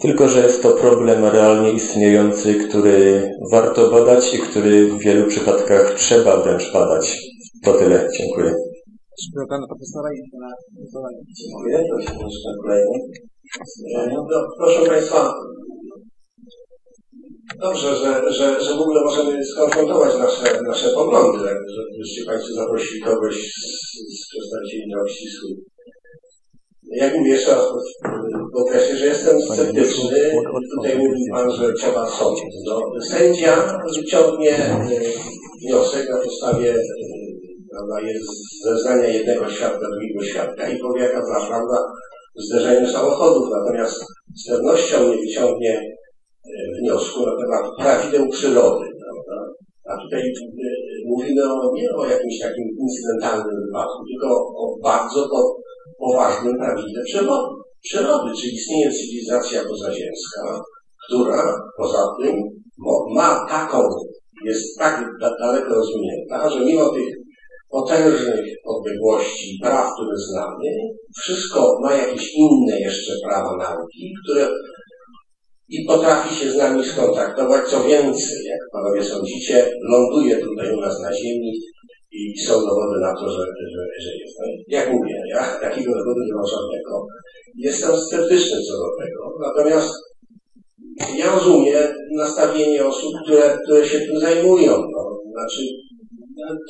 Tylko, 0.03 0.29
że 0.29 0.43
jest 0.43 0.63
to 0.63 0.71
problem 0.71 1.25
realnie 1.25 1.73
istniejący, 1.73 2.55
który 2.55 3.31
warto 3.53 3.91
badać 3.91 4.35
i 4.35 4.39
który 4.39 4.87
w 4.87 4.99
wielu 4.99 5.27
przypadkach 5.27 5.95
trzeba 5.95 6.43
wręcz 6.43 6.73
badać. 6.73 7.19
To 7.65 7.73
tyle. 7.73 8.09
Dziękuję. 8.19 8.55
Dziękuję 9.23 9.47
Pana 9.49 9.67
Profesora 9.67 10.11
i 10.13 10.21
Pana 10.33 11.09
Dziękuję. 11.43 11.85
Proszę 14.59 14.91
Państwa, 14.91 15.35
Dobrze, 17.55 17.97
że, 17.97 18.33
że, 18.33 18.61
że 18.61 18.75
w 18.75 18.81
ogóle 18.81 19.01
możemy 19.05 19.45
skonfrontować 19.45 20.19
nasze, 20.19 20.63
nasze 20.63 20.89
poglądy, 20.89 21.49
żebyście 21.77 22.25
Państwo 22.25 22.55
zaprosili 22.55 23.01
kogoś 23.01 23.35
z, 23.35 24.21
z 24.21 24.29
przedstawicieli 24.29 24.89
nieobcisłych. 24.89 25.59
Jak 26.93 27.15
mówię 27.15 27.31
jeszcze 27.31 27.51
raz 27.51 27.65
podkreślę, 28.53 28.97
że 28.97 29.07
jestem 29.07 29.43
sceptyczny. 29.43 30.33
Tutaj 30.77 30.99
mówił 30.99 31.27
Pan, 31.33 31.51
że 31.51 31.73
trzeba 31.73 32.07
sądzić. 32.11 32.55
No, 32.67 32.81
sędzia 33.11 33.81
wyciągnie 33.97 34.57
e, 34.57 34.87
wniosek 35.63 36.09
na 36.11 36.17
podstawie 36.17 36.71
e, 36.71 36.83
prawda, 37.71 38.09
jest 38.09 38.31
zeznania 38.65 39.09
jednego 39.09 39.51
świadka, 39.51 39.87
drugiego 39.91 40.25
świadka 40.25 40.69
i 40.69 40.79
powie, 40.79 41.03
jaka 41.03 41.21
była 41.21 41.47
prawda 41.47 41.77
w 42.37 42.43
zderzeniu 42.43 42.89
samochodów. 42.89 43.49
Natomiast 43.51 44.05
z 44.45 44.49
pewnością 44.49 45.09
nie 45.09 45.17
wyciągnie 45.17 45.97
wniosku 46.87 47.21
na 47.27 47.33
temat 47.41 47.65
prawideł 47.79 48.29
przyrody. 48.29 48.87
Prawda? 49.03 49.37
A 49.91 49.93
tutaj 50.03 50.21
e, 50.21 50.71
mówimy 51.07 51.43
o, 51.53 51.73
nie 51.75 51.89
o 51.91 52.07
jakimś 52.07 52.39
takim 52.43 52.67
incydentalnym 52.85 53.57
wypadku, 53.67 54.01
tylko 54.11 54.29
o 54.63 54.65
bardzo 54.83 55.29
poważnym 55.99 56.55
prawidle 56.59 57.03
przyrody, 57.83 58.31
czyli 58.41 58.55
istnieje 58.55 58.91
cywilizacja 58.91 59.65
pozaziemska, 59.65 60.61
która 61.07 61.43
poza 61.77 62.03
tym 62.21 62.35
ma 63.15 63.47
taką, 63.49 63.79
jest 64.45 64.79
tak 64.79 65.05
daleko 65.41 65.75
rozwinięta, 65.75 66.51
że 66.51 66.61
mimo 66.61 66.89
tych 66.89 67.15
potężnych 67.71 68.47
odległości 68.65 69.59
praw, 69.63 69.87
które 69.95 70.17
znamy, 70.17 70.71
wszystko 71.21 71.79
ma 71.83 71.95
jakieś 71.95 72.35
inne 72.35 72.81
jeszcze 72.81 73.13
prawa 73.25 73.57
nauki, 73.57 74.13
które 74.25 74.49
i 75.69 75.85
potrafi 75.85 76.35
się 76.35 76.51
z 76.51 76.57
nami 76.57 76.85
skontaktować. 76.85 77.69
Co 77.69 77.85
więcej, 77.85 78.45
jak 78.45 78.61
panowie 78.73 79.05
sądzicie, 79.05 79.71
ląduje 79.91 80.37
tutaj 80.37 80.73
u 80.77 80.81
nas 80.81 81.01
na 81.03 81.13
ziemi 81.13 81.53
i 82.13 82.39
są 82.39 82.53
dowody 82.53 83.01
na 83.01 83.15
to, 83.15 83.31
że, 83.31 83.45
że, 83.73 83.83
że 84.05 84.11
jest. 84.17 84.35
No, 84.41 84.47
jak 84.69 84.93
mówię, 84.93 85.23
ja 85.29 85.59
takiego 85.61 85.93
dowodu 85.93 86.21
nie 86.27 86.35
mam 86.35 86.47
żadnego. 86.47 87.07
Jestem 87.57 87.97
sceptyczny 87.97 88.59
co 88.63 88.73
do 88.73 89.05
tego. 89.05 89.39
Natomiast 89.41 89.91
ja 91.17 91.35
rozumiem 91.35 91.95
nastawienie 92.17 92.87
osób, 92.87 93.13
które, 93.23 93.59
które 93.65 93.87
się 93.87 93.99
tym 93.99 94.21
zajmują. 94.21 94.73
No, 94.73 95.19
znaczy, 95.33 95.63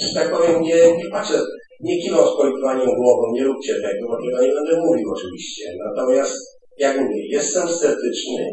że 0.02 0.14
tak 0.14 0.31
powiem, 0.31 0.62
nie, 0.62 0.97
nie 0.97 1.10
patrzę, 1.10 1.39
nie 1.81 2.02
kiwam 2.02 2.27
z 2.28 2.36
politywaniem 2.36 2.94
głową, 2.97 3.32
nie 3.32 3.44
róbcie 3.44 3.74
tego, 3.74 4.09
bo 4.09 4.16
tego 4.16 4.43
nie 4.43 4.55
będę 4.55 4.81
mówił 4.86 5.10
oczywiście. 5.16 5.64
Natomiast, 5.85 6.35
jak 6.78 7.01
mówię, 7.01 7.27
jestem 7.28 7.68
sceptyczny, 7.68 8.47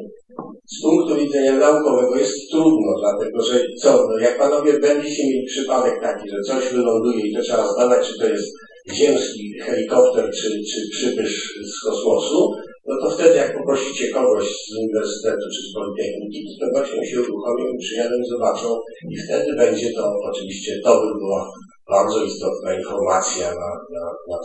z 0.72 0.82
punktu 0.82 1.16
widzenia 1.16 1.54
naukowego 1.58 2.16
jest 2.16 2.38
trudno, 2.52 2.92
dlatego 3.00 3.44
że 3.44 3.60
co, 3.82 4.08
no 4.08 4.18
jak 4.18 4.38
panowie 4.40 4.80
będziecie 4.80 5.24
mieli 5.28 5.46
przypadek 5.46 6.02
taki, 6.02 6.30
że 6.30 6.40
coś 6.48 6.74
wyląduje 6.74 7.28
i 7.28 7.34
to 7.36 7.42
trzeba 7.42 7.74
zbadać, 7.74 8.08
czy 8.08 8.20
to 8.20 8.28
jest 8.28 8.48
ziemski 8.94 9.44
helikopter, 9.62 10.26
czy, 10.38 10.48
czy 10.70 10.80
przybysz 10.92 11.36
z 11.72 11.86
kosmosu, 11.86 12.52
no 12.88 12.94
to 13.02 13.16
wtedy 13.16 13.36
jak 13.36 13.58
poprosicie 13.58 14.08
kogoś 14.14 14.46
z 14.46 14.78
uniwersytetu 14.80 15.46
czy 15.54 15.62
z 15.68 15.74
politechniki, 15.76 16.40
to 16.60 16.66
właśnie 16.72 17.06
się 17.10 17.20
uruchomią 17.22 17.66
przyjadą 17.80 18.16
zobaczą 18.32 18.68
i 19.12 19.16
wtedy 19.18 19.56
będzie 19.58 19.94
to 19.94 20.04
oczywiście, 20.32 20.72
to 20.84 20.92
by 21.02 21.20
była 21.20 21.52
bardzo 21.90 22.24
istotna 22.24 22.78
informacja 22.80 23.48
na, 23.48 23.70
na, 23.94 24.04
na, 24.30 24.38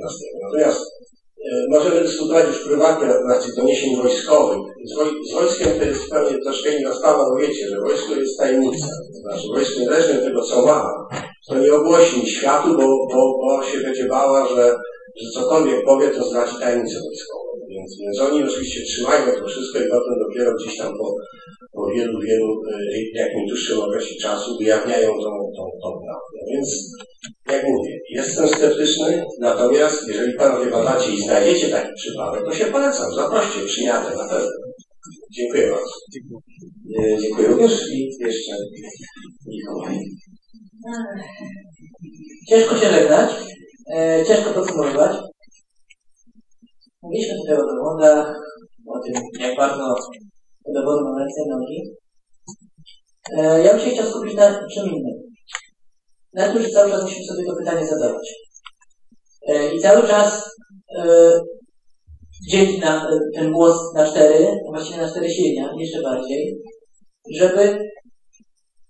na 0.00 0.08
Natomiast 0.42 0.80
E, 0.82 1.21
możemy 1.68 2.00
dyskutować 2.00 2.46
już 2.46 2.64
prywatnie 2.64 3.06
na 3.06 3.14
temat 3.14 3.46
doniesień 3.56 3.96
wojskowych. 3.96 4.58
Z, 4.84 4.96
woj 4.96 5.08
z 5.30 5.32
wojskiem 5.34 5.78
to 5.78 5.84
jest 5.84 6.02
zupełnie 6.04 6.38
troszkę 6.44 6.78
inna 6.78 6.94
sprawa, 6.94 7.24
bo 7.24 7.36
wiecie, 7.36 7.68
że 7.68 7.80
wojsko 7.80 8.14
jest 8.14 8.38
tajemnica. 8.38 8.86
Znaczy 9.22 9.48
wojsko 9.54 9.80
niezależnie 9.80 10.18
od 10.18 10.24
tego, 10.24 10.42
co 10.42 10.66
ma, 10.66 10.88
to 11.48 11.58
nie 11.58 11.72
ogłosi 11.72 12.26
światu, 12.26 12.68
bo, 12.68 12.86
bo, 13.12 13.38
bo 13.40 13.62
się 13.62 13.78
będzie 13.78 14.04
bała, 14.04 14.48
że, 14.48 14.74
że 15.16 15.30
cokolwiek 15.34 15.84
powie, 15.84 16.08
to 16.08 16.24
zdradzi 16.24 16.58
tajemnicę 16.60 16.98
wojskową. 17.00 17.51
Więc, 17.82 17.98
więc 18.00 18.20
oni 18.20 18.42
oczywiście 18.42 18.80
trzymają 18.84 19.26
to 19.26 19.46
wszystko 19.46 19.78
i 19.78 19.88
potem 19.94 20.14
dopiero 20.18 20.54
gdzieś 20.54 20.76
tam 20.78 20.92
po, 20.98 21.14
po 21.72 21.86
wielu, 21.94 22.20
wielu, 22.20 22.48
e, 22.72 22.78
jakimś 23.14 23.48
dłuższym 23.48 23.80
okresie 23.80 24.14
czasu 24.22 24.56
ujawniają 24.60 25.08
tą, 25.08 25.30
tą, 25.56 25.64
tą 25.82 25.88
prawdę. 26.04 26.38
Więc 26.52 26.68
jak 27.48 27.62
mówię, 27.68 27.98
jestem 28.10 28.48
sceptyczny, 28.48 29.24
natomiast 29.40 30.08
jeżeli 30.08 30.32
panowie 30.34 30.70
badacie 30.70 31.12
i 31.12 31.22
znajdziecie 31.22 31.68
taki 31.68 31.92
przypadek, 31.96 32.44
to 32.44 32.54
się 32.54 32.64
polecam, 32.64 33.14
zaproście, 33.14 33.60
przyjadę 33.66 34.16
na 34.16 34.28
pewno. 34.28 34.50
Dziękuję 35.36 35.70
bardzo. 35.70 35.92
Dziękuję, 36.12 37.18
Dziękuję 37.20 37.48
również 37.48 37.92
i 37.92 38.10
jeszcze 38.20 38.52
Mikołaj. 39.46 39.98
Ciężko 42.48 42.76
się 42.76 42.90
żegnać, 42.90 43.30
e, 43.94 44.24
ciężko 44.26 44.50
podsumowywać. 44.50 45.31
Mówiliśmy 47.02 47.34
tutaj 47.38 47.56
o 47.56 47.66
dowodach, 47.66 48.36
o 48.86 48.98
tym, 48.98 49.14
jak 49.40 49.56
bardzo 49.56 49.94
te 50.64 50.72
dowody 50.74 51.04
mamy 51.04 51.20
ręce 51.20 51.40
nogi. 51.48 51.78
E, 53.38 53.62
ja 53.64 53.70
bym 53.74 53.80
się 53.80 53.90
chciał 53.90 54.06
skupić 54.06 54.34
na 54.34 54.68
czym 54.74 54.86
innym 54.86 55.32
na 56.32 56.52
tym, 56.52 56.62
że 56.62 56.68
cały 56.68 56.90
czas 56.90 57.02
musimy 57.02 57.24
sobie 57.24 57.44
to 57.44 57.56
pytanie 57.56 57.86
zadawać. 57.86 58.34
E, 59.48 59.74
I 59.74 59.80
cały 59.80 60.08
czas 60.08 60.56
e, 60.98 61.30
dzielić 62.50 62.80
na, 62.80 63.10
e, 63.10 63.18
ten 63.34 63.52
głos 63.52 63.94
na 63.94 64.10
cztery, 64.10 64.46
właściwie 64.70 65.02
na 65.02 65.10
cztery 65.10 65.30
silnia, 65.30 65.70
jeszcze 65.78 66.02
bardziej, 66.02 66.56
żeby 67.34 67.78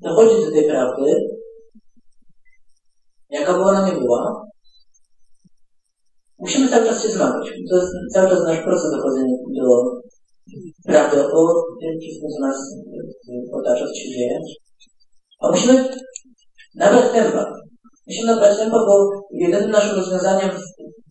dochodzić 0.01 0.45
do 0.45 0.53
tej 0.53 0.65
prawdy, 0.65 1.13
jaka 3.31 3.53
by 3.53 3.61
ona 3.63 3.89
nie 3.89 4.01
była, 4.01 4.43
musimy 6.43 6.69
cały 6.69 6.87
czas 6.87 7.03
się 7.03 7.09
zmagać. 7.09 7.47
To 7.71 7.77
jest 7.77 7.93
cały 8.15 8.31
czas 8.31 8.45
nasz 8.45 8.65
proces 8.65 8.91
dochodzenia 8.91 9.37
do 9.57 9.67
prawdy 10.87 11.17
o 11.27 11.43
tym 11.81 11.93
co 12.21 12.47
nas 12.47 12.59
otacza, 13.53 13.87
co 13.87 13.95
się 13.95 14.11
dzieje. 14.11 14.39
A 15.41 15.51
musimy 15.51 15.89
nawet 16.75 17.13
tempa. 17.13 17.53
Musimy 18.07 18.27
nabrać 18.27 18.59
tempa, 18.59 18.79
bo 18.87 19.11
jedynym 19.31 19.71
naszym 19.71 19.97
rozwiązaniem 19.97 20.51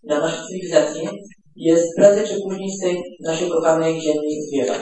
dla 0.04 0.20
naszej 0.20 0.48
cywilizacji 0.48 1.08
jest 1.56 1.88
prędzej 1.98 2.28
czy 2.28 2.42
później 2.44 2.72
z 2.72 2.80
tej 2.80 3.04
naszej 3.24 3.50
kochanej 3.50 4.02
ziemi 4.02 4.42
zwiewać. 4.48 4.82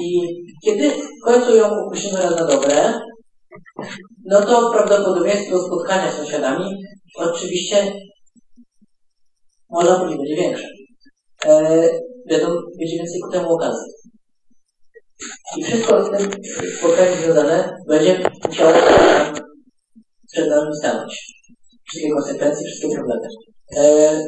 I 0.00 0.20
kiedy 0.64 0.90
w 0.90 1.24
końcu 1.24 1.56
ją 1.56 1.86
upuścimy 1.86 2.22
raz 2.22 2.36
na 2.36 2.46
dobre, 2.46 3.00
no 4.24 4.40
to 4.40 4.70
prawdopodobieństwo 4.72 5.58
spotkania 5.58 6.12
z 6.12 6.16
sąsiadami 6.16 6.64
oczywiście 7.16 7.92
można 9.72 9.98
powiedzieć 9.98 10.18
będzie 10.18 10.36
większe. 10.36 10.68
E, 11.46 11.50
będą, 12.28 12.48
będzie 12.78 12.96
więcej 12.96 13.20
ku 13.20 13.30
temu 13.30 13.52
okazji. 13.54 13.92
I 15.56 15.64
wszystko 15.64 16.04
z 16.04 16.10
tym 16.10 16.30
spotkaniem 16.78 17.18
związane 17.22 17.76
będzie 17.88 18.30
musiało 18.48 18.72
przed 20.32 20.48
nami 20.48 20.76
stanąć. 20.78 21.12
Wszystkie 21.88 22.10
konsekwencje, 22.10 22.66
wszystkie 22.66 22.96
problemy. 22.96 23.28
E, 23.76 24.20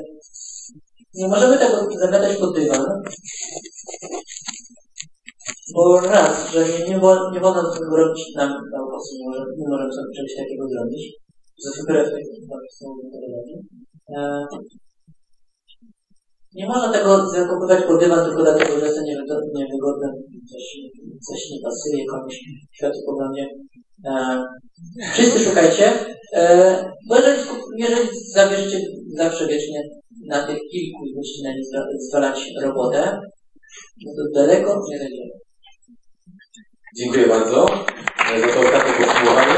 nie 1.15 1.29
możemy 1.29 1.59
tego 1.59 1.89
zamiatać 2.01 2.37
pod 2.37 2.55
dywan, 2.55 2.87
bo 5.75 6.01
raz, 6.01 6.51
że 6.53 6.69
nie, 6.69 6.79
nie, 6.79 6.95
nie 7.33 7.41
wolno 7.41 7.75
tego 7.75 7.97
robić 7.97 8.35
nam 8.37 8.51
naukowcom, 8.73 9.17
nie, 9.19 9.27
może, 9.27 9.41
nie 9.59 9.69
możemy 9.69 9.93
sobie 9.93 10.15
czegoś 10.17 10.35
takiego 10.37 10.69
zrobić, 10.69 11.03
ze 11.59 11.83
wbrew 11.83 12.07
metodologii. 13.05 13.59
E, 16.55 16.61
nie 16.61 16.67
można 16.67 16.93
tego 16.93 17.31
zakopywać 17.31 17.85
pod 17.85 18.01
dywan 18.01 18.25
tylko 18.25 18.43
dlatego, 18.43 18.81
że 18.81 18.87
jest 18.87 18.97
to 18.97 19.03
niewygodne, 19.55 20.09
coś, 20.53 20.65
coś 21.29 21.51
nie 21.51 21.59
pasuje 21.65 22.05
komuś 22.11 22.35
światopoglądzie. 22.73 23.47
E, 24.07 24.43
wszyscy 25.13 25.39
szukajcie, 25.39 25.93
e, 26.33 26.85
bo 27.09 27.17
jeżeli, 27.17 27.43
jeżeli 27.79 28.09
zabierzecie 28.35 28.81
zawsze 29.17 29.47
wiecznie 29.47 29.83
na 30.27 30.47
tych 30.47 30.59
kilku 30.73 31.01
godzinach 31.17 31.57
zwalać 32.09 32.51
robotę, 32.63 33.21
no 34.05 34.13
to 34.17 34.41
daleko 34.41 34.83
nie 34.91 34.99
zajdziemy. 34.99 35.31
Dziękuję 36.97 37.27
bardzo 37.27 37.67
za 38.41 38.49
to 38.55 38.61
ostatnie 38.61 39.07
podsumowanie. 39.07 39.55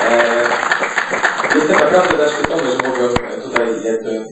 E, 0.00 0.44
jestem 1.54 1.76
naprawdę 1.76 2.16
zaszczycony, 2.16 2.70
że 2.70 2.88
mogłem 2.88 3.14
tutaj 3.42 3.84
jakby 3.84 4.24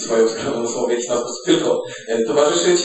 swoją 0.00 0.28
sprawą 0.28 0.66
w 0.86 0.90
jakiś 0.90 1.04
sposób 1.04 1.26
tylko 1.46 1.82
e, 2.08 2.24
towarzyszyć. 2.24 2.80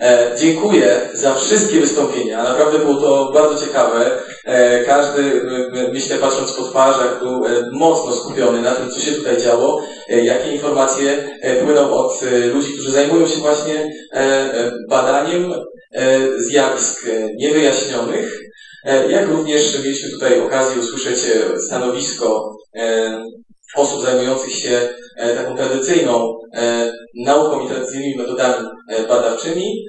E, 0.00 0.36
dziękuję 0.38 1.10
za 1.14 1.34
wszystkie 1.34 1.80
wystąpienia. 1.80 2.42
Naprawdę 2.42 2.78
było 2.78 2.94
to 2.94 3.30
bardzo 3.34 3.66
ciekawe. 3.66 4.10
E, 4.44 4.84
każdy, 4.84 5.42
myślę, 5.92 6.18
patrząc 6.18 6.52
po 6.52 6.62
twarzach, 6.62 7.18
był 7.18 7.44
mocno 7.72 8.16
skupiony 8.16 8.62
na 8.62 8.74
tym, 8.74 8.90
co 8.90 9.00
się 9.00 9.12
tutaj 9.12 9.42
działo, 9.42 9.82
jakie 10.08 10.52
informacje 10.52 11.38
płyną 11.64 11.90
od 11.90 12.20
ludzi, 12.54 12.72
którzy 12.72 12.90
zajmują 12.92 13.26
się 13.28 13.36
właśnie 13.36 13.92
badaniem 14.88 15.54
zjawisk 16.38 17.06
niewyjaśnionych. 17.36 18.40
Jak 19.08 19.28
również 19.28 19.78
mieliśmy 19.84 20.10
tutaj 20.10 20.40
okazję 20.40 20.82
usłyszeć 20.82 21.18
stanowisko 21.66 22.56
osób 23.76 24.02
zajmujących 24.02 24.54
się 24.54 24.88
taką 25.16 25.56
tradycyjną 25.56 26.38
e, 26.54 26.92
nauką 27.14 27.64
i 27.64 27.68
tradycyjnymi 27.68 28.16
metodami 28.16 28.68
e, 28.88 29.02
badawczymi. 29.08 29.84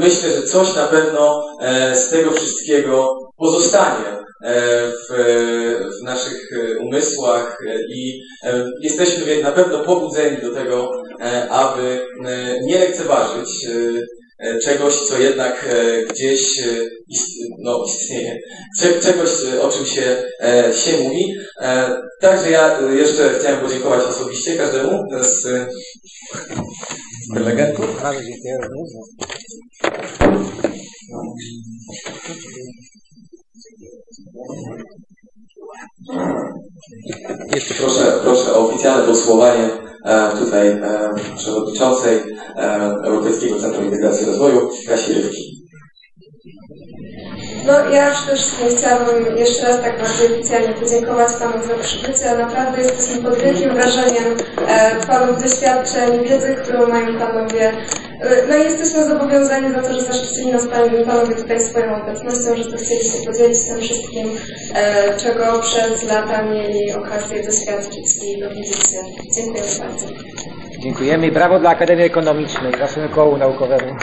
Myślę, 0.00 0.30
że 0.30 0.42
coś 0.42 0.76
na 0.76 0.86
pewno 0.86 1.46
z 1.94 2.10
tego 2.10 2.30
wszystkiego 2.30 3.18
pozostanie 3.36 4.18
w, 5.08 5.14
w 6.00 6.04
naszych 6.04 6.48
umysłach 6.80 7.58
i 7.88 8.20
jesteśmy 8.82 9.42
na 9.42 9.52
pewno 9.52 9.78
pobudzeni 9.78 10.36
do 10.42 10.54
tego, 10.54 10.90
aby 11.50 12.00
nie 12.62 12.78
lekceważyć 12.78 13.66
czegoś, 14.62 14.94
co 15.08 15.18
jednak 15.18 15.68
gdzieś 16.10 16.40
no, 17.58 17.84
istnieje, 17.84 18.38
czegoś, 19.02 19.30
o 19.62 19.68
czym 19.68 19.86
się, 19.86 20.22
się 20.84 20.98
mówi. 21.02 21.34
Także 22.20 22.50
ja 22.50 22.78
jeszcze 22.80 23.34
chciałem 23.38 23.60
podziękować 23.60 24.04
osobiście 24.04 24.56
każdemu 24.56 25.04
z 25.22 25.46
prelegentów. 27.34 28.02
Bardzo 28.02 28.20
dziękuję 28.22 28.58
Jeszcze 37.54 37.74
proszę, 37.74 38.12
proszę 38.22 38.54
o 38.54 38.68
oficjalne 38.68 39.06
podsumowanie 39.06 39.70
tutaj 40.38 40.80
przewodniczącej 41.36 42.20
Europejskiego 43.04 43.60
Centrum 43.60 43.84
Integracji 43.84 44.22
i 44.22 44.26
Rozwoju 44.26 44.70
Kasi 44.88 45.14
Rywki. 45.14 45.58
No 47.68 47.90
ja 47.90 48.10
przede 48.10 48.36
wszystkim 48.36 48.68
chciałabym 48.76 49.36
jeszcze 49.36 49.68
raz 49.68 49.80
tak 49.80 49.98
bardzo 49.98 50.24
oficjalnie 50.24 50.74
podziękować 50.74 51.28
Panu 51.32 51.66
za 51.66 51.74
przybycie. 51.74 52.36
Naprawdę 52.38 52.82
jesteśmy 52.82 53.22
pod 53.22 53.38
wielkim 53.38 53.70
wrażeniem 53.70 54.36
e, 54.68 55.06
Panów 55.06 55.42
doświadczeń, 55.42 56.24
wiedzy, 56.24 56.56
którą 56.62 56.86
mają 56.86 57.18
Panowie. 57.18 57.72
E, 58.20 58.46
no 58.48 58.56
i 58.56 58.60
jesteśmy 58.60 59.08
zobowiązani 59.08 59.74
za 59.74 59.82
to, 59.82 59.94
że 59.94 60.00
zaszczycili 60.00 60.52
nas 60.52 60.66
Panowie 61.06 61.34
tutaj 61.34 61.60
swoją 61.60 62.02
obecnością, 62.02 62.56
że 62.56 62.76
chcieli 62.76 63.04
się 63.04 63.26
podzielić 63.26 63.58
tym 63.68 63.80
wszystkim, 63.80 64.28
e, 64.74 65.16
czego 65.16 65.60
przez 65.60 66.02
lata 66.02 66.42
mieli 66.42 66.92
okazję 66.92 67.42
doświadczyć 67.42 68.06
i 68.24 68.40
dowiedzieć 68.40 68.76
się. 68.76 68.98
Dziękuję 69.34 69.62
bardzo. 69.78 70.06
Dziękujemy 70.78 71.26
i 71.26 71.32
brawo 71.32 71.58
dla 71.58 71.70
Akademii 71.70 72.04
Ekonomicznej, 72.04 72.72
naszemu 72.72 73.08
kołu 73.08 73.36
naukowemu. 73.36 73.96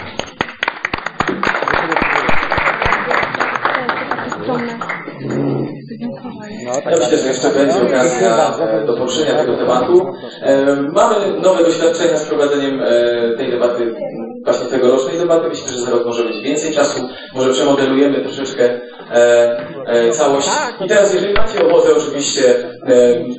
No, 6.65 6.71
tak 6.73 6.85
ja 6.85 6.97
myślę, 6.99 7.17
że 7.17 7.27
jeszcze 7.27 7.49
będzie 7.49 7.81
okazja 7.81 8.51
do 8.87 8.97
poruszenia 8.97 9.35
tego 9.35 9.57
tematu. 9.57 10.07
E, 10.41 10.65
mamy 10.81 11.41
nowe 11.41 11.63
doświadczenia 11.63 12.17
z 12.17 12.25
prowadzeniem 12.25 12.81
e, 12.81 13.37
tej 13.37 13.51
debaty, 13.51 13.95
właśnie 14.43 14.69
tegorocznej 14.69 15.19
debaty. 15.19 15.49
Myślę, 15.49 15.67
że 15.67 15.79
za 15.79 15.91
rok 15.91 16.05
może 16.05 16.23
być 16.23 16.41
więcej 16.41 16.73
czasu. 16.73 17.09
Może 17.35 17.51
przemodelujemy 17.51 18.21
troszeczkę 18.21 18.81
e, 19.11 20.11
całość. 20.11 20.49
I 20.85 20.87
teraz, 20.87 21.13
jeżeli 21.13 21.33
macie 21.33 21.67
ochotę, 21.67 21.89
oczywiście, 21.97 22.43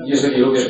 jeżeli 0.06 0.43
również 0.43 0.64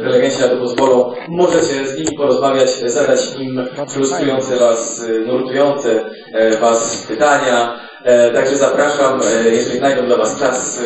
prelegenci 0.00 0.40
na 0.40 0.48
to 0.48 0.56
pozwolą, 0.56 1.12
możecie 1.28 1.86
z 1.86 1.98
nimi 1.98 2.16
porozmawiać, 2.16 2.70
zadać 2.70 3.20
im 3.38 3.66
frustrujące 3.88 4.56
Was, 4.56 5.06
nurtujące 5.26 6.04
Was 6.60 7.06
pytania, 7.08 7.85
E, 7.85 7.85
także 8.34 8.56
zapraszam, 8.56 9.20
e, 9.22 9.48
jeżeli 9.50 9.78
znajdą 9.78 10.06
dla 10.06 10.16
Was 10.16 10.38
czas, 10.38 10.80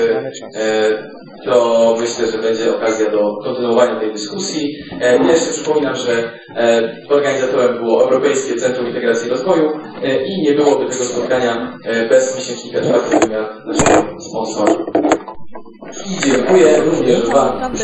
e, 0.56 1.10
to 1.44 1.97
myślę, 2.01 2.26
że 2.26 2.38
będzie 2.38 2.76
okazja 2.76 3.10
do 3.10 3.36
kontynuowania 3.44 4.01
tej 4.01 4.12
dyskusji. 4.12 4.76
Jeszcze 5.28 5.52
przypominam, 5.52 5.97
że 5.97 6.32
organizatorem 7.09 7.78
było 7.78 8.02
Europejskie 8.02 8.56
Centrum 8.56 8.86
Integracji 8.86 9.26
i 9.26 9.30
Rozwoju 9.30 9.70
i 10.26 10.42
nie 10.42 10.52
byłoby 10.52 10.90
tego 10.90 11.05
spotkania 11.05 11.78
bez 12.10 12.36
miesięcznika 12.36 12.80
czwarty 12.80 13.18
wymiar 13.18 13.51
naszego 13.66 14.20
sponsora. 14.20 14.74
I 16.06 16.30
dziękuję 16.30 16.82
również 16.84 17.26
Wam 17.26 17.76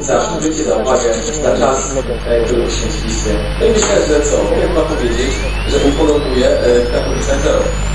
za 0.00 0.20
przybycie, 0.20 0.62
za 0.64 0.76
uwagę, 0.76 1.14
za 1.42 1.58
czas, 1.58 2.04
który 2.46 2.62
poświęciliście. 2.62 3.30
No 3.60 3.66
i 3.66 3.70
myślę, 3.70 3.96
że 4.08 4.20
co, 4.20 4.44
mogę 4.44 4.68
Wam 4.68 4.86
powiedzieć, 4.86 5.30
że 5.66 5.88
ufologuje 5.88 6.58
Katowice 6.92 7.40
Zero. 7.40 7.89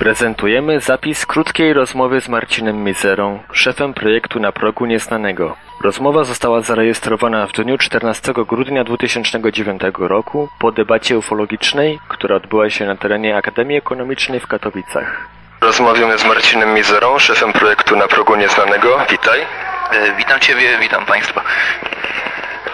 Prezentujemy 0.00 0.80
zapis 0.80 1.26
krótkiej 1.26 1.72
rozmowy 1.72 2.20
z 2.20 2.28
Marcinem 2.28 2.84
Mizerą, 2.84 3.42
szefem 3.52 3.94
projektu 3.94 4.40
Na 4.40 4.52
progu 4.52 4.86
nieznanego. 4.86 5.56
Rozmowa 5.84 6.24
została 6.24 6.60
zarejestrowana 6.60 7.46
w 7.46 7.52
dniu 7.52 7.78
14 7.78 8.32
grudnia 8.48 8.84
2009 8.84 9.82
roku 9.98 10.48
po 10.58 10.72
debacie 10.72 11.18
ufologicznej, 11.18 11.98
która 12.08 12.36
odbyła 12.36 12.70
się 12.70 12.86
na 12.86 12.96
terenie 12.96 13.36
Akademii 13.36 13.76
Ekonomicznej 13.76 14.40
w 14.40 14.46
Katowicach. 14.46 15.28
Rozmawiamy 15.60 16.18
z 16.18 16.24
Marcinem 16.24 16.74
Mizerą, 16.74 17.18
szefem 17.18 17.52
projektu 17.52 17.96
Na 17.96 18.08
progu 18.08 18.36
nieznanego. 18.36 18.98
Witaj. 19.10 19.40
E, 19.40 20.16
witam 20.16 20.40
Ciebie, 20.40 20.78
witam 20.80 21.06
Państwa. 21.06 21.42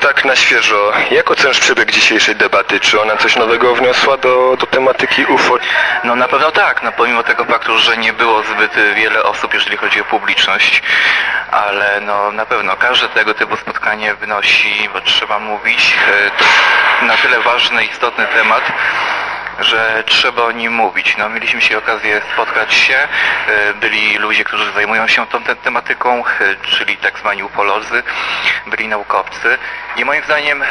Tak 0.00 0.24
na 0.24 0.36
świeżo, 0.36 0.92
jak 1.10 1.30
ocenisz 1.30 1.58
przebieg 1.58 1.90
dzisiejszej 1.90 2.36
debaty? 2.36 2.80
Czy 2.80 3.00
ona 3.00 3.16
coś 3.16 3.36
nowego 3.36 3.74
wniosła 3.74 4.16
do, 4.16 4.56
do 4.60 4.66
tematyki 4.66 5.24
UFO? 5.24 5.58
No 6.04 6.16
na 6.16 6.28
pewno 6.28 6.50
tak, 6.50 6.82
no 6.82 6.92
pomimo 6.92 7.22
tego 7.22 7.44
faktu, 7.44 7.78
że 7.78 7.96
nie 7.96 8.12
było 8.12 8.42
zbyt 8.42 8.72
wiele 8.94 9.22
osób, 9.22 9.54
jeżeli 9.54 9.76
chodzi 9.76 10.00
o 10.00 10.04
publiczność, 10.04 10.82
ale 11.50 12.00
no 12.00 12.32
na 12.32 12.46
pewno 12.46 12.76
każde 12.76 13.08
tego 13.08 13.34
typu 13.34 13.56
spotkanie 13.56 14.14
wnosi, 14.14 14.88
bo 14.92 15.00
trzeba 15.00 15.38
mówić, 15.38 15.94
e, 16.08 16.30
to 16.30 16.44
na 17.06 17.16
tyle 17.16 17.40
ważny, 17.40 17.84
istotny 17.84 18.26
temat, 18.26 18.72
że 19.60 20.04
trzeba 20.06 20.42
o 20.42 20.52
nim 20.52 20.72
mówić. 20.72 21.16
No, 21.16 21.28
mieliśmy 21.28 21.60
się 21.60 21.78
okazję 21.78 22.20
spotkać 22.32 22.74
się, 22.74 22.96
e, 23.48 23.74
byli 23.74 24.18
ludzie, 24.18 24.44
którzy 24.44 24.72
zajmują 24.72 25.08
się 25.08 25.26
tą 25.26 25.42
tematyką, 25.42 26.24
e, 26.26 26.56
czyli 26.62 26.96
tak 26.96 27.18
zwani 27.18 27.42
upolodzy, 27.42 28.02
byli 28.66 28.88
naukowcy 28.88 29.58
i 29.96 30.04
moim 30.04 30.24
zdaniem 30.24 30.62
e, 30.62 30.66